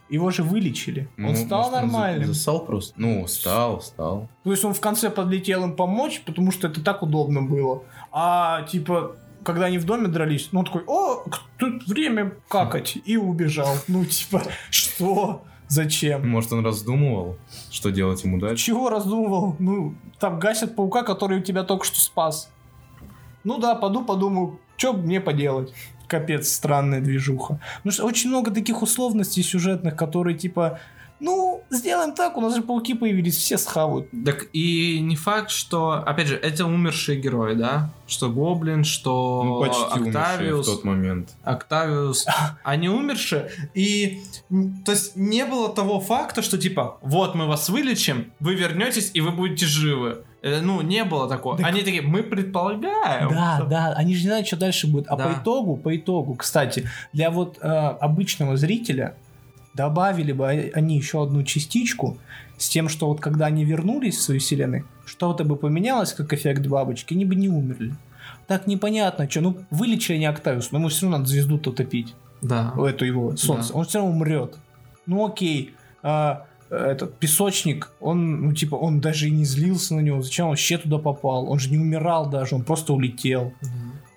Его 0.09 0.31
же 0.31 0.43
вылечили. 0.43 1.09
Он 1.17 1.25
Ну, 1.25 1.35
стал 1.35 1.59
может, 1.63 1.73
он 1.73 1.81
нормальным. 1.81 2.27
Засал 2.33 2.65
просто. 2.65 2.93
Ну, 2.97 3.27
стал, 3.27 3.81
стал. 3.81 4.29
То 4.43 4.51
есть 4.51 4.63
он 4.63 4.73
в 4.73 4.79
конце 4.79 5.09
подлетел 5.09 5.63
им 5.63 5.75
помочь, 5.75 6.21
потому 6.25 6.51
что 6.51 6.67
это 6.67 6.81
так 6.83 7.03
удобно 7.03 7.41
было. 7.41 7.83
А 8.11 8.63
типа, 8.63 9.15
когда 9.43 9.65
они 9.65 9.77
в 9.77 9.85
доме 9.85 10.07
дрались, 10.07 10.49
ну 10.51 10.59
он 10.59 10.65
такой, 10.65 10.83
о, 10.87 11.25
тут 11.57 11.85
время 11.87 12.33
какать, 12.47 12.97
и 13.03 13.17
убежал. 13.17 13.75
Ну 13.87 14.05
типа, 14.05 14.43
что? 14.69 15.43
Зачем? 15.69 16.29
Может, 16.29 16.53
он 16.53 16.63
раздумывал, 16.63 17.35
что 17.69 17.91
делать 17.91 18.23
ему 18.23 18.39
дальше? 18.39 18.63
Чего 18.63 18.89
раздумывал? 18.89 19.57
Ну, 19.59 19.95
там 20.17 20.39
гасят 20.39 20.77
паука, 20.77 21.03
который 21.03 21.39
у 21.39 21.41
тебя 21.41 21.63
только 21.63 21.83
что 21.85 21.99
спас. 21.99 22.49
Ну 23.43 23.57
да, 23.57 23.75
поду 23.75 24.05
подумаю, 24.05 24.59
что 24.77 24.93
мне 24.93 25.19
поделать. 25.19 25.73
Капец, 26.07 26.49
странная 26.51 27.01
движуха. 27.01 27.59
Потому 27.77 27.91
что 27.91 28.05
очень 28.05 28.29
много 28.29 28.51
таких 28.51 28.81
условностей 28.81 29.43
сюжетных, 29.43 29.95
которые 29.95 30.37
типа, 30.37 30.79
ну, 31.19 31.63
сделаем 31.71 32.13
так, 32.13 32.37
у 32.37 32.41
нас 32.41 32.55
же 32.55 32.61
пауки 32.61 32.93
появились, 32.93 33.35
все 33.35 33.57
схавают. 33.57 34.07
Так 34.23 34.47
и 34.53 34.99
не 34.99 35.15
факт, 35.15 35.49
что, 35.49 35.93
опять 35.93 36.27
же, 36.27 36.35
это 36.35 36.65
умершие 36.65 37.19
герои, 37.19 37.55
да? 37.55 37.89
Что 38.05 38.29
Гоблин, 38.29 38.83
что 38.83 39.41
Ну, 39.43 39.59
почти 39.59 39.81
умерший 39.99 40.11
в 40.11 40.17
Октавиус. 40.17 40.65
тот 40.65 40.83
момент. 40.83 41.29
Октавиус, 41.43 42.27
они 42.63 42.87
умершие. 42.89 43.49
И, 43.73 44.21
то 44.85 44.91
есть, 44.91 45.15
не 45.15 45.45
было 45.45 45.69
того 45.69 45.99
факта, 45.99 46.41
что, 46.43 46.57
типа, 46.57 46.97
вот 47.01 47.33
мы 47.33 47.47
вас 47.47 47.67
вылечим, 47.69 48.31
вы 48.39 48.53
вернетесь, 48.53 49.09
и 49.15 49.21
вы 49.21 49.31
будете 49.31 49.65
живы. 49.65 50.23
Э, 50.43 50.61
Ну, 50.61 50.81
не 50.81 51.03
было 51.03 51.27
такого. 51.27 51.57
Так- 51.57 51.65
Они 51.65 51.81
такие, 51.81 52.01
мы 52.01 52.21
предполагаем. 52.23 53.29
Да, 53.29 53.61
да, 53.69 53.93
они 53.93 54.13
же 54.15 54.21
не 54.23 54.27
знают, 54.27 54.47
что 54.47 54.57
дальше 54.57 54.87
будет. 54.87 55.07
А 55.07 55.15
Да. 55.15 55.27
по 55.27 55.33
итогу, 55.41 55.77
по 55.77 55.95
итогу, 55.95 56.35
кстати, 56.35 56.87
для 57.13 57.29
вот 57.31 57.57
э, 57.61 57.67
обычного 57.67 58.55
зрителя 58.57 59.15
добавили 59.73 60.31
бы 60.31 60.47
они 60.47 60.97
еще 60.97 61.21
одну 61.23 61.43
частичку 61.43 62.17
с 62.57 62.67
тем, 62.69 62.89
что 62.89 63.07
вот 63.07 63.19
когда 63.19 63.45
они 63.47 63.63
вернулись 63.65 64.17
в 64.17 64.21
свою 64.21 64.39
вселенную, 64.39 64.85
что-то 65.05 65.43
бы 65.43 65.55
поменялось, 65.55 66.13
как 66.13 66.33
эффект 66.33 66.65
бабочки, 66.67 67.13
они 67.13 67.25
бы 67.25 67.35
не 67.35 67.49
умерли. 67.49 67.93
Так 68.47 68.65
непонятно, 68.65 69.29
что, 69.29 69.41
ну, 69.41 69.57
вылечили 69.69 70.15
они 70.15 70.25
Октавиус, 70.25 70.71
но 70.71 70.79
ему 70.79 70.87
все 70.89 71.03
равно 71.03 71.17
надо 71.19 71.29
звезду-то 71.29 71.71
топить, 71.71 72.15
Да. 72.41 72.73
эту 72.77 73.05
его 73.05 73.35
солнце, 73.37 73.73
Да. 73.73 73.79
он 73.79 73.85
все 73.85 73.99
равно 73.99 74.13
умрет. 74.13 74.55
Ну 75.05 75.25
окей, 75.27 75.73
а, 76.01 76.46
этот 76.69 77.17
песочник, 77.17 77.91
он, 77.99 78.41
ну 78.41 78.53
типа, 78.53 78.75
он 78.75 78.99
даже 78.99 79.27
и 79.27 79.31
не 79.31 79.45
злился 79.45 79.95
на 79.95 80.01
него, 80.01 80.21
зачем 80.21 80.45
он 80.45 80.51
вообще 80.51 80.77
туда 80.77 80.97
попал, 80.97 81.49
он 81.49 81.59
же 81.59 81.69
не 81.71 81.77
умирал 81.77 82.29
даже, 82.29 82.55
он 82.55 82.63
просто 82.63 82.93
улетел. 82.93 83.53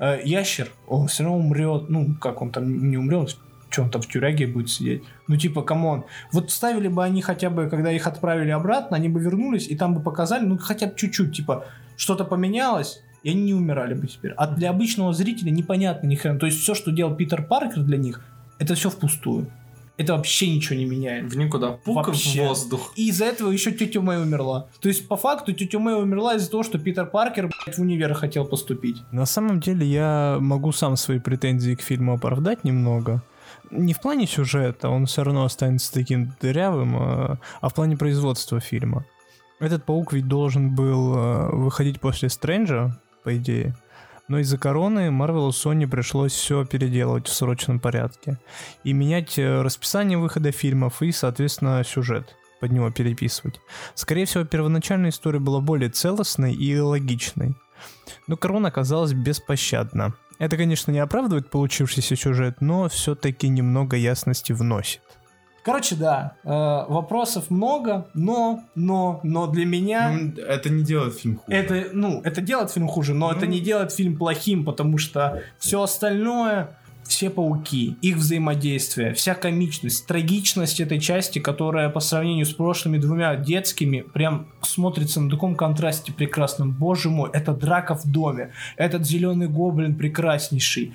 Э, 0.01 0.19
ящер, 0.25 0.71
он 0.89 1.09
все 1.09 1.25
равно 1.25 1.39
умрет. 1.39 1.91
Ну, 1.91 2.15
как 2.15 2.41
он 2.41 2.51
там 2.51 2.91
не 2.91 2.97
умрет, 2.97 3.37
что 3.69 3.83
он 3.83 3.91
там 3.91 4.01
в 4.01 4.09
тюряге 4.09 4.47
будет 4.47 4.71
сидеть. 4.71 5.03
Ну, 5.29 5.37
типа, 5.37 5.63
come 5.62 5.87
on. 5.87 6.05
Вот 6.33 6.51
ставили 6.51 6.89
бы 6.89 7.05
они 7.05 7.21
хотя 7.21 7.51
бы, 7.51 7.69
когда 7.69 7.93
их 7.93 8.07
отправили 8.07 8.51
обратно, 8.51 8.97
они 8.97 9.11
бы 9.11 9.21
вернулись, 9.21 9.69
и 9.69 9.77
там 9.77 9.95
бы 9.95 10.01
показали, 10.01 10.47
ну, 10.47 10.57
хотя 10.57 10.87
бы 10.87 10.95
чуть-чуть, 10.97 11.37
типа, 11.37 11.67
что-то 11.97 12.25
поменялось, 12.25 13.03
и 13.23 13.31
они 13.31 13.43
не 13.43 13.55
умирали 13.55 13.93
бы 13.93 14.07
теперь. 14.07 14.33
А 14.39 14.47
для 14.47 14.71
обычного 14.71 15.13
зрителя 15.13 15.51
непонятно 15.51 16.07
ни 16.07 16.15
хрена. 16.15 16.39
То 16.39 16.47
есть 16.47 16.61
все, 16.61 16.75
что 16.75 16.91
делал 16.91 17.15
Питер 17.15 17.45
Паркер 17.45 17.83
для 17.83 17.99
них, 17.99 18.25
это 18.59 18.75
все 18.75 18.89
впустую. 18.89 19.51
Это 20.01 20.17
вообще 20.17 20.49
ничего 20.49 20.79
не 20.79 20.87
меняет. 20.87 21.31
В 21.31 21.37
никуда. 21.37 21.73
Пук 21.73 22.07
Вообще. 22.07 22.43
в 22.43 22.49
воздух. 22.49 22.95
И 22.97 23.11
из-за 23.11 23.27
этого 23.27 23.51
еще 23.51 23.71
тетя 23.71 24.01
Мэй 24.01 24.23
умерла. 24.23 24.67
То 24.81 24.89
есть, 24.89 25.07
по 25.07 25.19
факту, 25.19 25.53
тетя 25.53 25.79
Мэй 25.79 26.01
умерла 26.01 26.37
из-за 26.37 26.51
того, 26.51 26.63
что 26.63 26.79
Питер 26.79 27.05
Паркер, 27.05 27.49
блядь, 27.49 27.77
в 27.77 27.83
универ 27.83 28.15
хотел 28.15 28.47
поступить. 28.47 28.97
На 29.13 29.27
самом 29.27 29.61
деле 29.61 29.87
я 29.87 30.39
могу 30.41 30.73
сам 30.73 30.97
свои 30.97 31.19
претензии 31.19 31.75
к 31.75 31.83
фильму 31.83 32.15
оправдать 32.15 32.65
немного. 32.65 33.23
Не 33.71 33.93
в 33.93 34.01
плане 34.01 34.27
сюжета, 34.27 34.89
он 34.89 35.05
все 35.05 35.23
равно 35.23 35.45
останется 35.45 35.93
таким 35.93 36.33
дырявым, 36.41 36.97
а 36.97 37.39
а 37.61 37.69
в 37.69 37.75
плане 37.75 37.99
производства 37.99 38.59
фильма. 38.59 39.05
Этот 39.59 39.85
паук 39.85 40.15
ведь 40.15 40.29
должен 40.29 40.75
был 40.75 41.15
э, 41.15 41.51
выходить 41.57 42.01
после 42.01 42.31
Стрэнджа, 42.31 42.99
по 43.23 43.37
идее. 43.37 43.77
Но 44.31 44.39
из-за 44.39 44.59
короны 44.59 45.09
Marvel 45.09 45.48
и 45.48 45.52
Sony 45.52 45.89
пришлось 45.89 46.31
все 46.32 46.65
переделывать 46.65 47.27
в 47.27 47.32
срочном 47.32 47.81
порядке. 47.81 48.39
И 48.85 48.93
менять 48.93 49.36
э, 49.40 49.61
расписание 49.61 50.19
выхода 50.19 50.52
фильмов 50.52 51.02
и, 51.02 51.11
соответственно, 51.11 51.82
сюжет 51.82 52.36
под 52.61 52.70
него 52.70 52.93
переписывать. 52.93 53.61
Скорее 53.97 54.27
всего, 54.27 54.44
первоначальная 54.44 55.11
история 55.11 55.40
была 55.40 55.61
более 55.61 55.90
целостной 55.90 56.55
и 56.55 56.78
логичной. 56.78 57.57
Но 58.28 58.36
корона 58.36 58.69
оказалась 58.69 59.15
беспощадна. 59.15 60.15
Это, 60.39 60.57
конечно, 60.57 60.93
не 60.93 61.01
оправдывает 61.01 61.51
получившийся 61.51 62.15
сюжет, 62.15 62.61
но 62.61 62.89
все-таки 62.89 63.48
немного 63.48 63.97
ясности 63.97 64.52
вносит. 64.52 65.02
Короче, 65.62 65.95
да, 65.95 66.35
э, 66.43 66.49
вопросов 66.49 67.51
много, 67.51 68.07
но, 68.15 68.65
но, 68.74 69.20
но 69.23 69.47
для 69.47 69.66
меня 69.66 70.11
Ну, 70.11 70.32
это 70.43 70.70
не 70.70 70.82
делает 70.82 71.15
фильм 71.15 71.37
хуже. 71.37 71.57
это, 71.57 71.89
ну, 71.93 72.20
это 72.24 72.41
делает 72.41 72.70
фильм 72.70 72.89
хуже, 72.89 73.12
но 73.15 73.31
это 73.31 73.45
Ну. 73.45 73.53
не 73.53 73.61
делает 73.61 73.93
фильм 73.93 74.16
плохим, 74.16 74.65
потому 74.65 74.97
что 74.97 75.43
все 75.59 75.82
остальное, 75.82 76.77
все 77.05 77.28
пауки, 77.28 77.97
их 78.01 78.16
взаимодействие, 78.16 79.12
вся 79.15 79.35
комичность, 79.35 80.07
трагичность 80.07 80.81
этой 80.81 81.01
части, 81.01 81.41
которая 81.41 81.91
по 81.91 82.01
сравнению 82.01 82.47
с 82.47 82.53
прошлыми 82.55 82.99
двумя 82.99 83.35
детскими 83.37 84.01
прям 84.01 84.47
смотрится 84.62 85.20
на 85.20 85.28
таком 85.28 85.57
контрасте 85.57 86.12
прекрасном. 86.12 86.70
Боже 86.70 87.11
мой, 87.11 87.28
это 87.32 87.53
драка 87.53 87.95
в 87.97 88.07
доме, 88.11 88.53
этот 88.77 89.05
зеленый 89.07 89.49
гоблин 89.49 89.97
прекраснейший, 89.97 90.95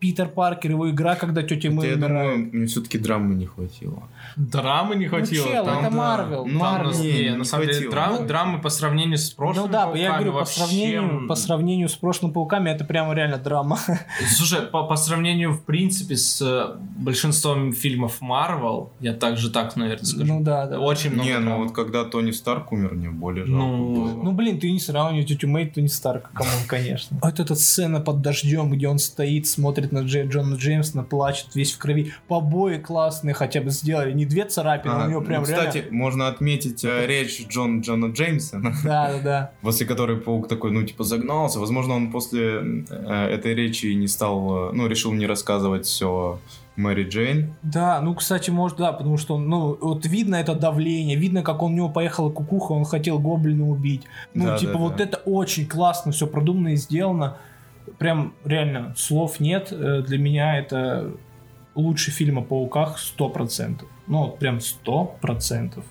Питер 0.00 0.28
Паркер, 0.28 0.70
его 0.70 0.90
игра, 0.90 1.14
когда 1.14 1.42
тетя 1.42 1.70
Мэй 1.70 1.90
я 1.90 1.94
умирает. 1.96 2.00
думаю, 2.36 2.50
мне 2.52 2.66
все-таки 2.66 2.98
драмы 2.98 3.34
не 3.34 3.44
хватило. 3.46 4.02
Драмы 4.36 4.96
не 4.96 5.06
хватило. 5.06 5.48
чел, 5.48 5.64
там, 5.64 5.78
это 5.80 5.90
да. 5.90 5.96
Марвел, 5.96 6.44
Там, 6.44 6.54
Марвел. 6.56 6.92
ну, 6.92 7.02
не, 7.02 7.22
Не, 7.24 7.36
на 7.36 7.44
самом 7.44 7.66
деле, 7.66 7.74
хватило. 7.78 7.92
драм- 7.92 8.16
Ну, 8.20 8.26
драмы 8.26 8.60
по 8.60 8.68
сравнению 8.68 9.16
с 9.18 9.30
прошлыми 9.30 9.66
Ну 9.66 9.72
да, 9.72 9.78
я 9.80 9.84
пауками 9.86 10.06
говорю, 10.12 10.32
по 10.32 10.38
вообще, 10.38 10.58
сравнению, 10.60 11.26
по 11.28 11.34
сравнению 11.34 11.88
с 11.88 11.94
прошлыми 11.94 12.32
пауками, 12.32 12.68
это 12.70 12.84
прямо 12.84 13.14
реально 13.14 13.38
драма. 13.38 13.78
Слушай, 14.36 14.62
по, 14.62 14.82
по 14.84 14.96
сравнению, 14.96 15.52
в 15.52 15.62
принципе, 15.64 16.16
с 16.16 16.40
э, 16.42 16.76
большинством 16.98 17.72
фильмов 17.72 18.20
Марвел, 18.20 18.90
я 19.00 19.14
также 19.14 19.50
так, 19.50 19.74
наверное, 19.76 20.04
скажу. 20.04 20.26
Ну 20.26 20.42
да, 20.42 20.66
да. 20.66 20.80
Очень 20.80 21.12
много. 21.12 21.28
Не, 21.28 21.38
ну 21.38 21.46
прям. 21.46 21.62
вот 21.64 21.72
когда 21.72 22.04
Тони 22.04 22.30
Старк 22.30 22.72
умер, 22.72 22.92
мне 22.94 23.08
более 23.10 23.46
жалко 23.46 23.64
Ну, 23.64 23.94
было. 23.94 24.22
Ну, 24.22 24.32
блин, 24.32 24.60
ты 24.60 24.70
не 24.70 24.80
сравнивай 24.80 25.24
тетю 25.24 25.48
Мэй, 25.48 25.66
Тони 25.66 25.86
Старка, 25.86 26.28
кому, 26.34 26.50
конечно. 26.68 27.16
Вот 27.26 27.40
эта 27.40 27.54
сцена 27.54 28.00
под 28.00 28.20
дождем, 28.20 28.70
где 28.70 28.88
он 28.88 28.98
стоит, 28.98 29.46
смотрит 29.46 29.92
на 29.92 30.00
Джей, 30.00 30.26
Джона 30.28 30.56
Джеймсона, 30.56 31.04
плачет, 31.04 31.46
весь 31.54 31.72
в 31.72 31.78
крови. 31.78 32.12
Побои 32.28 32.76
классные 32.78 33.32
хотя 33.34 33.60
бы 33.62 33.70
сделали. 33.70 34.12
Не 34.12 34.25
две 34.28 34.44
царапины, 34.44 34.92
а 34.92 35.06
у 35.06 35.10
него 35.10 35.20
прям 35.20 35.42
ну, 35.42 35.46
кстати, 35.46 35.78
реально... 35.78 35.96
можно 35.96 36.28
отметить 36.28 36.84
э, 36.84 37.06
речь 37.06 37.46
Джон, 37.48 37.80
Джона 37.80 38.12
Джеймсона, 38.12 38.74
Да, 38.84 39.12
да, 39.12 39.20
да. 39.22 39.50
после 39.62 39.86
которой 39.86 40.16
Паук 40.16 40.48
такой, 40.48 40.70
ну, 40.70 40.82
типа, 40.82 41.04
загнался. 41.04 41.60
Возможно, 41.60 41.94
он 41.94 42.10
после 42.10 42.84
э, 42.88 43.28
этой 43.30 43.54
речи 43.54 43.86
не 43.86 44.08
стал, 44.08 44.70
э, 44.70 44.72
ну, 44.72 44.86
решил 44.86 45.12
не 45.12 45.26
рассказывать 45.26 45.86
все 45.86 46.38
Мэри 46.76 47.08
Джейн. 47.08 47.54
Да, 47.62 48.00
ну, 48.00 48.14
кстати, 48.14 48.50
может, 48.50 48.78
да, 48.78 48.92
потому 48.92 49.16
что, 49.16 49.38
ну, 49.38 49.76
вот 49.80 50.06
видно 50.06 50.36
это 50.36 50.54
давление, 50.54 51.16
видно, 51.16 51.42
как 51.42 51.62
он 51.62 51.72
у 51.72 51.76
него 51.76 51.88
поехала 51.88 52.30
кукуха, 52.30 52.72
он 52.72 52.84
хотел 52.84 53.18
гоблина 53.18 53.68
убить. 53.68 54.02
Ну, 54.34 54.46
Да, 54.46 54.58
типа, 54.58 54.72
да, 54.72 54.78
вот 54.78 54.96
да. 54.96 55.04
это 55.04 55.16
очень 55.24 55.66
классно, 55.66 56.12
все 56.12 56.26
продумано 56.26 56.68
и 56.68 56.76
сделано. 56.76 57.38
Прям, 57.98 58.34
реально, 58.44 58.94
слов 58.96 59.40
нет. 59.40 59.68
Э, 59.70 60.02
Для 60.02 60.18
меня 60.18 60.58
это 60.58 61.12
лучший 61.76 62.12
фильм 62.12 62.38
о 62.38 62.42
пауках 62.42 62.98
100%. 62.98 63.84
Ну, 64.08 64.18
вот 64.18 64.38
прям 64.38 64.58
100%. 64.58 65.82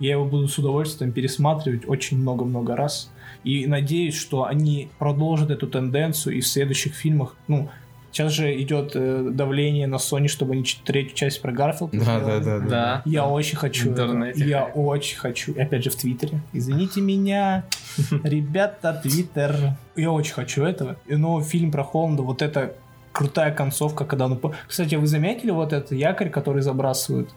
Я 0.00 0.12
его 0.12 0.24
буду 0.24 0.48
с 0.48 0.58
удовольствием 0.58 1.12
пересматривать 1.12 1.88
очень 1.88 2.18
много-много 2.18 2.76
раз. 2.76 3.10
И 3.44 3.66
надеюсь, 3.66 4.14
что 4.14 4.44
они 4.44 4.90
продолжат 4.98 5.50
эту 5.50 5.66
тенденцию 5.66 6.36
и 6.36 6.40
в 6.40 6.46
следующих 6.46 6.94
фильмах, 6.94 7.34
ну, 7.46 7.68
сейчас 8.12 8.32
же 8.32 8.60
идет 8.60 8.92
э, 8.94 9.28
давление 9.30 9.86
на 9.86 9.96
Sony, 9.96 10.28
чтобы 10.28 10.54
они 10.54 10.64
третью 10.84 11.16
часть 11.16 11.40
про 11.40 11.52
Гарфилд 11.52 11.94
сделали. 11.94 12.68
Да. 12.68 13.02
Я 13.04 13.26
очень 13.26 13.56
хочу. 13.56 13.90
Интернете. 13.90 14.44
Я 14.44 14.64
очень 14.64 15.18
хочу. 15.18 15.52
И 15.52 15.60
опять 15.60 15.84
же 15.84 15.90
в 15.90 15.96
Твиттере. 15.96 16.40
Извините 16.52 17.00
меня, 17.00 17.64
ребята, 18.24 19.00
Твиттер. 19.02 19.76
Я 19.96 20.10
очень 20.10 20.34
хочу 20.34 20.64
этого. 20.64 20.96
И, 21.06 21.16
Но 21.16 21.40
фильм 21.42 21.70
про 21.70 21.84
Холланда, 21.84 22.22
вот 22.22 22.42
это 22.42 22.74
крутая 23.18 23.52
концовка, 23.52 24.04
когда 24.04 24.26
он... 24.26 24.38
Кстати, 24.68 24.94
вы 24.94 25.08
заметили 25.08 25.50
вот 25.50 25.72
этот 25.72 25.90
якорь, 25.90 26.30
который 26.30 26.62
забрасывают? 26.62 27.28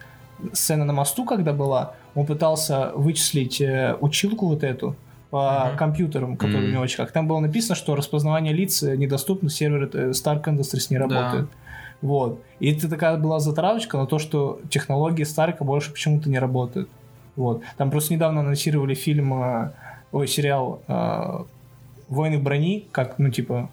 Сцена 0.53 0.86
на 0.86 0.94
мосту, 0.94 1.26
когда 1.26 1.53
была, 1.53 1.94
он 2.14 2.28
пытался 2.28 2.91
вычислить 2.94 3.60
э, 3.62 3.95
училку 3.99 4.48
вот 4.48 4.64
эту 4.64 4.95
по 5.32 5.66
Мгм. 5.70 5.78
компьютерам, 5.78 6.38
которые 6.38 6.60
Мгм. 6.60 6.68
у 6.68 6.72
него 6.74 6.82
в 6.82 6.86
очках. 6.86 7.12
Там 7.12 7.28
было 7.28 7.40
написано, 7.40 7.74
что 7.74 7.95
распознавание 7.95 8.53
лиц 8.53 8.84
э, 8.84 8.95
недоступно, 8.95 9.49
сервер 9.49 9.90
э, 9.91 10.10
Stark 10.12 10.44
Industries 10.44 10.88
не 10.91 10.99
Да. 10.99 11.08
работает. 11.08 11.49
Вот. 12.03 12.40
И 12.60 12.72
это 12.72 12.88
такая 12.88 13.18
была 13.18 13.40
затравочка 13.40 13.98
на 13.98 14.06
то, 14.06 14.20
что 14.20 14.60
технологии 14.70 15.24
Старка 15.24 15.64
больше 15.64 15.91
почему-то 15.91 16.30
не 16.30 16.38
работают. 16.38 16.90
Вот. 17.36 17.64
Там 17.78 17.90
просто 17.90 18.14
недавно 18.14 18.41
анонсировали 18.41 18.94
фильм, 18.94 19.34
э, 19.34 19.72
ой, 20.12 20.28
сериал 20.28 20.82
«Войны 22.08 22.38
в 22.38 22.44
брони», 22.44 22.86
как, 22.91 23.18
ну, 23.20 23.30
типа, 23.30 23.70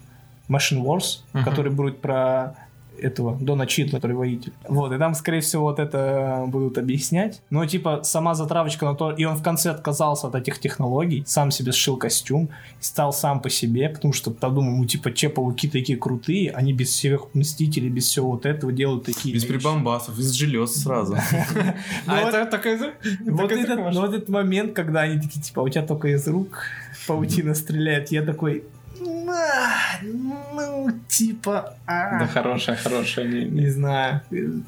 Machine 0.49 0.83
Wars, 0.83 1.20
Мгм. 1.33 1.45
который 1.45 1.70
будет 1.73 2.01
про 2.01 2.55
этого 3.01 3.37
Дона 3.41 3.65
Читла, 3.69 3.99
который 4.01 4.16
воитель. 4.16 4.53
Вот, 4.69 4.93
и 4.93 4.99
там, 4.99 5.15
скорее 5.15 5.41
всего, 5.41 5.62
вот 5.62 5.79
это 5.79 6.43
будут 6.49 6.79
объяснять. 6.79 7.43
Но, 7.49 7.65
типа, 7.65 8.01
сама 8.03 8.35
затравочка 8.35 8.87
на 8.87 8.97
то... 8.97 9.12
И 9.12 9.25
он 9.25 9.37
в 9.37 9.43
конце 9.45 9.70
отказался 9.70 10.27
от 10.27 10.35
этих 10.35 10.59
технологий, 10.59 11.23
сам 11.25 11.53
себе 11.53 11.70
сшил 11.70 11.97
костюм, 11.97 12.49
и 12.81 12.83
стал 12.83 13.12
сам 13.12 13.41
по 13.41 13.51
себе, 13.51 13.89
потому 13.89 14.12
что 14.12 14.33
подумал, 14.33 14.77
ну, 14.79 14.85
типа, 14.85 15.12
че, 15.12 15.29
пауки 15.29 15.69
такие 15.69 15.97
крутые, 15.97 16.51
они 16.51 16.73
без 16.73 16.89
всех 16.89 17.33
мстителей, 17.35 17.89
без 17.89 18.07
всего 18.07 18.33
вот 18.33 18.47
этого 18.47 18.73
делают 18.73 19.05
такие 19.05 19.33
Без 19.33 19.45
вещи. 19.45 19.55
прибамбасов, 19.55 20.19
из 20.19 20.33
желез 20.33 20.75
сразу. 20.83 21.15
Ну, 22.07 22.12
А 22.12 22.23
вот- 22.23 22.35
это 22.35 22.47
такой... 22.51 22.79
вот 22.79 23.53
этот, 23.53 23.66
такой 23.69 23.93
ну, 23.93 24.01
вот 24.01 24.12
этот 24.12 24.29
момент, 24.29 24.73
когда 24.73 25.03
они 25.03 25.20
такие, 25.20 25.41
типа, 25.41 25.61
«А 25.61 25.65
у 25.65 25.69
тебя 25.69 25.87
только 25.87 26.09
из 26.09 26.27
рук 26.27 26.65
паутина 27.07 27.55
стреляет, 27.55 28.11
я 28.11 28.23
такой, 28.23 28.65
«А, 28.65 28.78
ну, 30.03 30.89
типа, 31.09 31.75
а». 31.87 32.19
Да, 32.20 32.27
хорошая, 32.27 32.77
хорошая 32.77 33.25
линия. 33.27 33.62
не 33.65 33.70
знаю, 33.70 34.20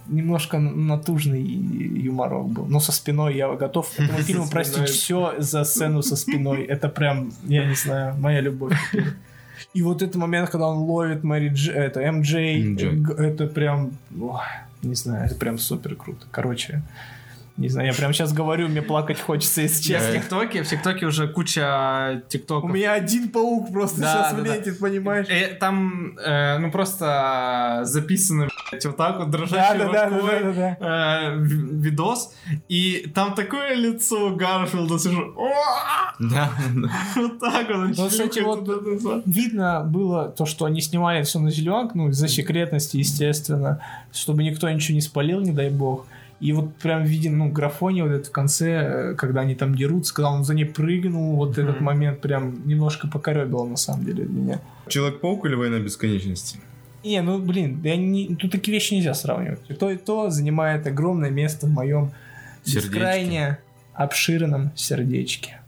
немножко 0.07 0.59
натужный 0.59 1.43
юморок 1.43 2.49
был. 2.49 2.67
Но 2.67 2.81
со 2.81 2.93
спиной 2.93 3.37
я 3.37 3.49
готов 3.55 3.93
этому 3.99 4.19
фильму 4.19 4.49
простить 4.49 4.89
все 4.89 5.35
за 5.39 5.65
сцену 5.65 6.03
со 6.03 6.17
спиной. 6.17 6.63
Это 6.65 6.89
прям, 6.89 7.31
я 7.45 7.65
не 7.67 7.75
знаю, 7.75 8.15
моя 8.19 8.41
любовь. 8.41 8.77
И 9.75 9.83
вот 9.83 10.03
этот 10.03 10.17
момент, 10.17 10.51
когда 10.51 10.67
он 10.67 10.79
ловит 10.79 11.23
Мэри 11.23 11.49
Дж, 11.51 11.69
это 11.71 12.01
МД, 12.11 12.27
MJ. 12.35 12.93
г- 13.03 13.15
это 13.15 13.47
прям, 13.47 13.93
ох, 14.21 14.43
не 14.83 14.95
знаю, 14.95 15.27
это 15.27 15.35
прям 15.35 15.59
супер 15.59 15.95
круто. 15.95 16.27
Короче, 16.31 16.83
не 17.61 17.69
знаю, 17.69 17.89
я 17.89 17.95
прям 17.95 18.13
сейчас 18.13 18.33
говорю, 18.33 18.69
мне 18.69 18.83
плакать 18.83 19.21
хочется, 19.21 19.61
если 19.63 19.93
Я 19.93 19.99
в 19.99 20.03
честно. 20.03 20.21
ТикТоке, 20.21 20.63
в 20.63 20.69
ТикТоке 20.69 21.07
уже 21.07 21.29
куча 21.29 22.23
У 22.27 22.29
ТикТоков. 22.31 22.71
меня 22.73 22.93
один 22.95 23.29
паук 23.29 23.71
просто 23.73 24.01
Да, 24.01 24.13
сейчас 24.13 24.33
да, 24.35 24.43
да. 24.43 24.53
влетит, 24.55 24.79
понимаешь? 24.79 25.27
Э, 25.29 25.55
Там, 25.61 26.17
э, 26.19 26.59
ну, 26.59 26.71
просто 26.71 27.81
записано, 27.85 28.49
блядь, 28.71 28.87
вот 28.87 28.97
так 28.97 29.19
вот, 29.19 29.31
Да, 29.31 29.39
дрожащей 29.39 29.79
да, 29.79 29.87
да, 29.87 29.93
да, 29.93 30.09
рукой, 30.17 30.41
да, 30.43 30.53
да, 30.53 30.77
да. 30.81 31.27
э, 31.33 31.37
в- 31.37 31.83
видос, 31.83 32.33
и 32.69 33.11
там 33.15 33.35
такое 33.35 33.75
лицо 33.75 34.31
Гарфилда, 34.35 34.99
сижу! 34.99 35.35
Да, 36.19 36.51
вот 37.17 37.39
так 37.41 37.69
вот, 37.69 37.97
Ну, 37.97 38.09
кстати, 38.09 38.41
вот 38.41 38.67
видно 39.27 39.83
было 39.85 40.29
то, 40.31 40.47
что 40.47 40.65
они 40.65 40.81
снимали 40.81 41.23
все 41.23 41.39
на 41.39 41.51
зеленку, 41.51 41.97
ну, 41.99 42.09
из-за 42.11 42.29
секретности, 42.29 42.97
естественно, 42.97 43.81
чтобы 44.13 44.43
никто 44.43 44.69
ничего 44.71 44.95
не 44.95 45.01
спалил, 45.01 45.41
не 45.41 45.53
дай 45.53 45.71
бог. 45.71 46.07
И 46.41 46.53
вот 46.53 46.75
прям 46.77 47.05
виден, 47.05 47.37
ну, 47.37 47.51
графоне 47.51 48.03
вот 48.05 48.13
это 48.13 48.29
в 48.29 48.33
конце, 48.33 48.71
э, 48.71 49.15
когда 49.15 49.43
они 49.43 49.55
там 49.55 49.75
дерутся, 49.75 50.15
когда 50.15 50.31
он 50.31 50.43
за 50.45 50.55
ней 50.55 50.65
прыгнул, 50.65 51.37
вот 51.37 51.59
этот 51.59 51.77
Мгм. 51.77 51.85
момент 51.85 52.21
прям 52.23 52.67
немножко 52.67 53.09
покоребило, 53.09 53.67
на 53.67 53.77
самом 53.77 54.05
деле, 54.07 54.25
меня. 54.25 54.61
Человек-паук 54.89 55.45
или 55.47 55.55
Война 55.55 55.79
бесконечности? 55.79 56.59
Не, 57.05 57.21
ну, 57.23 57.39
блин, 57.39 57.81
я 57.85 57.97
не, 57.97 58.35
тут 58.37 58.53
такие 58.53 58.73
вещи 58.75 58.95
нельзя 58.95 59.13
сравнивать. 59.15 59.61
И 59.69 59.75
то, 59.75 59.91
и 59.91 59.97
то 59.97 60.31
занимает 60.31 60.87
огромное 60.87 61.31
место 61.31 61.67
в 61.67 61.71
моем 61.71 62.11
Сердечке. 62.65 62.89
бескрайне 62.91 63.59
обширном 63.95 64.71
сердечке. 64.77 65.60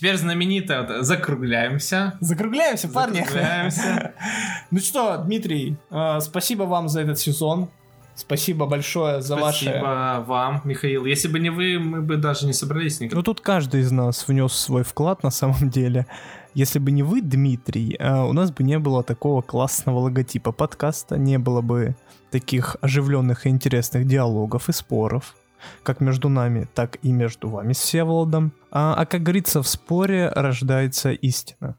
Теперь 0.00 0.16
знаменитое, 0.16 0.86
вот, 0.86 1.04
закругляемся. 1.04 2.14
Закругляемся, 2.20 2.88
парни. 2.88 3.18
Закругляемся. 3.20 4.14
Ну 4.70 4.78
что, 4.78 5.18
Дмитрий, 5.18 5.76
э, 5.90 6.20
спасибо 6.22 6.62
вам 6.62 6.88
за 6.88 7.02
этот 7.02 7.18
сезон. 7.18 7.68
Спасибо 8.14 8.64
большое 8.64 9.20
за 9.20 9.36
ваше... 9.36 9.66
Спасибо 9.66 10.24
вам, 10.26 10.62
Михаил. 10.64 11.04
Если 11.04 11.28
бы 11.28 11.38
не 11.38 11.50
вы, 11.50 11.78
мы 11.78 12.00
бы 12.00 12.16
даже 12.16 12.46
не 12.46 12.54
собрались 12.54 12.98
никогда. 13.00 13.16
Ну 13.16 13.22
тут 13.22 13.42
каждый 13.42 13.82
из 13.82 13.90
нас 13.90 14.26
внес 14.26 14.54
свой 14.54 14.84
вклад 14.84 15.22
на 15.22 15.30
самом 15.30 15.68
деле. 15.70 16.06
Если 16.54 16.78
бы 16.78 16.92
не 16.92 17.02
вы, 17.02 17.20
Дмитрий, 17.20 17.94
э, 17.98 18.22
у 18.22 18.32
нас 18.32 18.50
бы 18.52 18.64
не 18.64 18.78
было 18.78 19.02
такого 19.02 19.42
классного 19.42 19.98
логотипа 19.98 20.52
подкаста, 20.52 21.18
не 21.18 21.38
было 21.38 21.60
бы 21.60 21.94
таких 22.30 22.78
оживленных 22.80 23.46
и 23.46 23.50
интересных 23.50 24.06
диалогов 24.06 24.70
и 24.70 24.72
споров, 24.72 25.36
как 25.82 26.00
между 26.00 26.28
нами, 26.28 26.68
так 26.74 26.98
и 27.02 27.12
между 27.12 27.48
вами 27.48 27.72
с 27.72 27.78
Всеволодом. 27.78 28.52
А, 28.70 28.94
а 28.94 29.06
как 29.06 29.22
говорится, 29.22 29.62
в 29.62 29.68
споре 29.68 30.28
рождается 30.28 31.12
истина. 31.12 31.76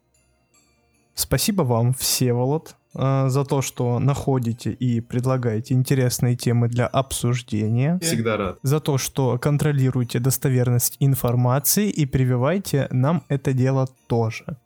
Спасибо 1.14 1.64
вам, 1.64 1.94
Всеволод, 1.94 2.76
э, 2.96 3.26
за 3.28 3.44
то, 3.46 3.62
что 3.62 4.00
находите 4.00 4.72
и 4.72 5.02
предлагаете 5.02 5.74
интересные 5.74 6.36
темы 6.36 6.68
для 6.68 6.88
обсуждения 6.88 8.00
Всегда 8.02 8.38
рад. 8.38 8.60
за 8.64 8.80
то, 8.80 8.98
что 8.98 9.38
контролируете 9.38 10.20
достоверность 10.20 10.96
информации 11.00 11.90
и 11.90 12.06
прививайте 12.06 12.88
нам 12.92 13.24
это 13.28 13.54
дело 13.54 13.88
тоже. 14.08 14.58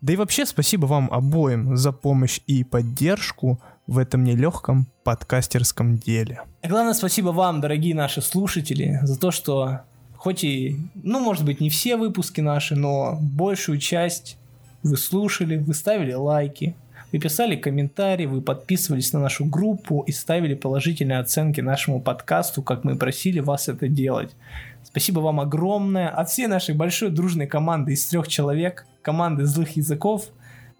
Да 0.00 0.12
и 0.12 0.16
вообще 0.16 0.46
спасибо 0.46 0.86
вам 0.86 1.08
обоим 1.12 1.76
за 1.76 1.92
помощь 1.92 2.40
и 2.46 2.64
поддержку 2.64 3.60
в 3.86 3.98
этом 3.98 4.24
нелегком 4.24 4.86
подкастерском 5.04 5.96
деле. 5.96 6.42
Главное, 6.62 6.92
спасибо 6.92 7.30
вам, 7.30 7.62
дорогие 7.62 7.94
наши 7.94 8.20
слушатели, 8.20 9.00
за 9.02 9.18
то, 9.18 9.30
что 9.30 9.80
хоть 10.14 10.44
и, 10.44 10.76
ну, 10.94 11.18
может 11.18 11.42
быть, 11.46 11.58
не 11.58 11.70
все 11.70 11.96
выпуски 11.96 12.42
наши, 12.42 12.76
но 12.76 13.18
большую 13.18 13.78
часть 13.78 14.36
вы 14.82 14.98
слушали, 14.98 15.56
вы 15.56 15.72
ставили 15.72 16.12
лайки, 16.12 16.76
вы 17.12 17.18
писали 17.18 17.56
комментарии, 17.56 18.26
вы 18.26 18.42
подписывались 18.42 19.14
на 19.14 19.20
нашу 19.20 19.46
группу 19.46 20.02
и 20.06 20.12
ставили 20.12 20.52
положительные 20.52 21.20
оценки 21.20 21.62
нашему 21.62 21.98
подкасту, 21.98 22.62
как 22.62 22.84
мы 22.84 22.94
просили 22.96 23.40
вас 23.40 23.68
это 23.68 23.88
делать. 23.88 24.36
Спасибо 24.84 25.20
вам 25.20 25.40
огромное 25.40 26.10
от 26.10 26.28
всей 26.28 26.46
нашей 26.46 26.74
большой 26.74 27.08
дружной 27.08 27.46
команды 27.46 27.94
из 27.94 28.04
трех 28.04 28.28
человек, 28.28 28.86
команды 29.00 29.46
злых 29.46 29.76
языков. 29.76 30.28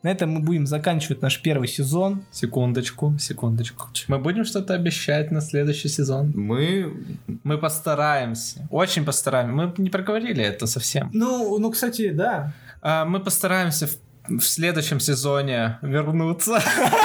На 0.03 0.11
этом 0.11 0.31
мы 0.31 0.41
будем 0.41 0.67
заканчивать 0.67 1.21
наш 1.21 1.43
первый 1.43 1.69
сезон. 1.69 2.25
Секундочку, 2.31 3.15
секундочку. 3.19 3.89
Мы 4.09 4.19
будем 4.19 4.45
что-то 4.45 4.75
обещать 4.75 5.31
на 5.31 5.41
следующий 5.41 5.89
сезон? 5.89 6.33
Мы... 6.35 6.93
Мы 7.45 7.59
постараемся. 7.59 8.67
Очень 8.71 9.05
постараемся. 9.05 9.55
Мы 9.55 9.75
не 9.77 9.91
проговорили 9.91 10.43
это 10.43 10.67
совсем. 10.67 11.11
Ну, 11.13 11.59
ну, 11.59 11.71
кстати, 11.71 12.11
да, 12.11 12.55
А, 12.83 13.05
Мы 13.05 13.21
постараемся 13.21 13.87
в 13.87 13.97
в 14.39 14.43
следующем 14.43 15.01
сезоне 15.01 15.79
вернуться. 15.83 16.61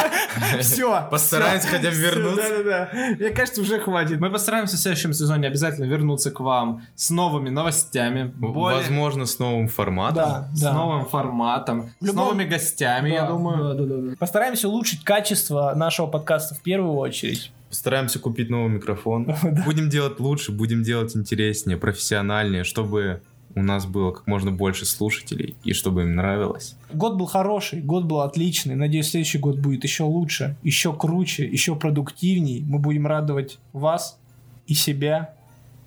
Все. 0.59 1.07
Постараемся 1.09 1.67
хотя 1.67 1.89
бы 1.89 1.95
вернуться. 1.95 2.49
Да-да-да. 2.49 2.89
Мне 3.17 3.29
кажется, 3.29 3.61
уже 3.61 3.79
хватит. 3.79 4.19
Мы 4.19 4.29
постараемся 4.29 4.75
в 4.75 4.79
следующем 4.79 5.13
сезоне 5.13 5.47
обязательно 5.47 5.85
вернуться 5.85 6.31
к 6.31 6.39
вам 6.39 6.83
с 6.95 7.09
новыми 7.09 7.49
новостями, 7.49 8.33
Возможно, 8.37 9.25
с 9.25 9.39
новым 9.39 9.67
форматом. 9.67 10.15
Да, 10.15 10.49
с 10.53 10.61
новым 10.63 11.05
форматом, 11.05 11.91
с 11.99 12.13
новыми 12.13 12.45
гостями, 12.45 13.09
я 13.09 13.25
думаю. 13.25 14.15
Постараемся 14.17 14.67
улучшить 14.67 15.03
качество 15.03 15.73
нашего 15.75 16.07
подкаста 16.07 16.55
в 16.55 16.61
первую 16.61 16.93
очередь. 16.93 17.51
Постараемся 17.69 18.19
купить 18.19 18.49
новый 18.49 18.69
микрофон. 18.69 19.25
Будем 19.65 19.89
делать 19.89 20.19
лучше, 20.19 20.51
будем 20.51 20.83
делать 20.83 21.15
интереснее, 21.15 21.77
профессиональнее, 21.77 22.63
чтобы 22.63 23.21
у 23.55 23.61
нас 23.61 23.85
было 23.85 24.11
как 24.11 24.27
можно 24.27 24.51
больше 24.51 24.85
слушателей 24.85 25.55
и 25.63 25.73
чтобы 25.73 26.03
им 26.03 26.15
нравилось. 26.15 26.75
Год 26.93 27.15
был 27.15 27.25
хороший, 27.25 27.81
год 27.81 28.03
был 28.03 28.21
отличный. 28.21 28.75
Надеюсь, 28.75 29.09
следующий 29.09 29.37
год 29.37 29.57
будет 29.57 29.83
еще 29.83 30.03
лучше, 30.03 30.57
еще 30.61 30.93
круче, 30.93 31.45
еще 31.45 31.75
продуктивней. 31.75 32.63
Мы 32.67 32.79
будем 32.79 33.07
радовать 33.07 33.59
вас 33.73 34.19
и 34.67 34.73
себя, 34.73 35.33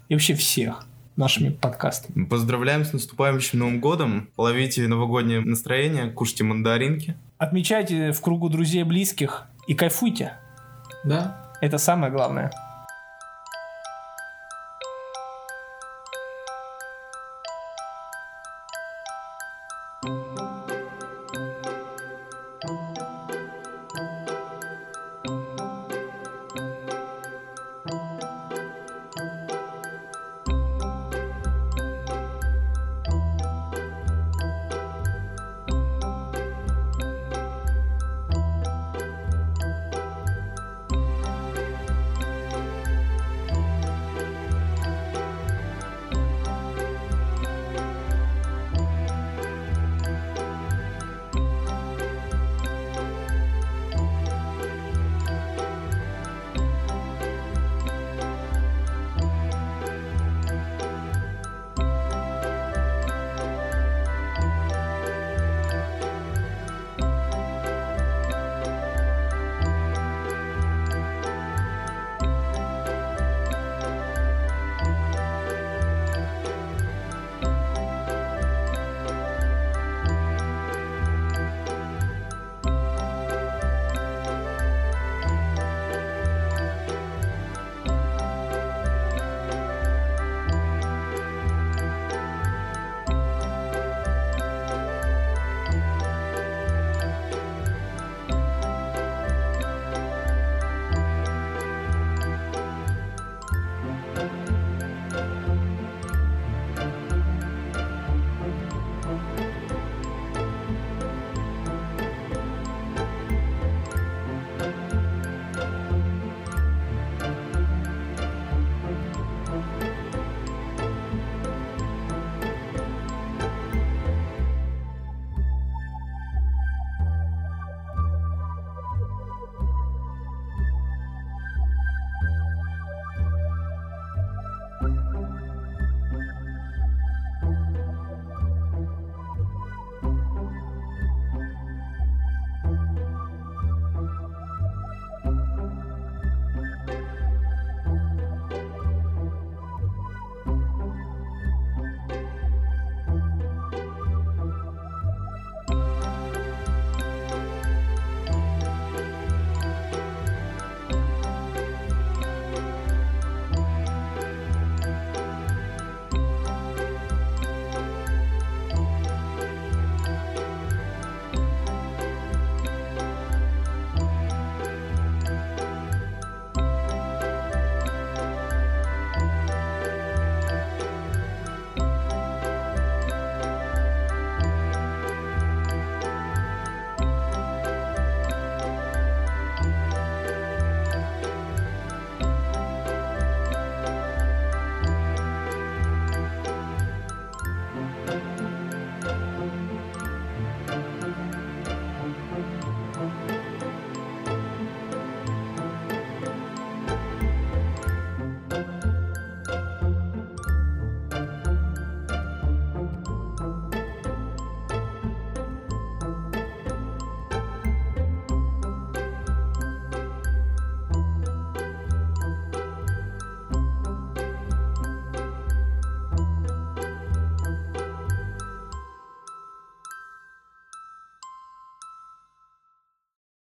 и 0.09 0.15
вообще 0.15 0.35
всех 0.35 0.87
нашими 1.17 1.51
подкастами. 1.51 2.25
Поздравляем 2.25 2.85
с 2.85 2.93
наступающим 2.93 3.59
Новым 3.59 3.81
годом. 3.81 4.31
Ловите 4.37 4.87
новогоднее 4.89 5.41
настроение, 5.41 6.11
кушайте 6.11 6.45
мандаринки. 6.45 7.17
Отмечайте 7.39 8.13
в 8.13 8.21
кругу 8.21 8.49
друзей 8.49 8.81
и 8.81 8.85
близких 8.85 9.47
и 9.67 9.75
кайфуйте. 9.75 10.33
Да. 11.05 11.53
Это 11.61 11.79
самое 11.79 12.13
главное. 12.13 12.53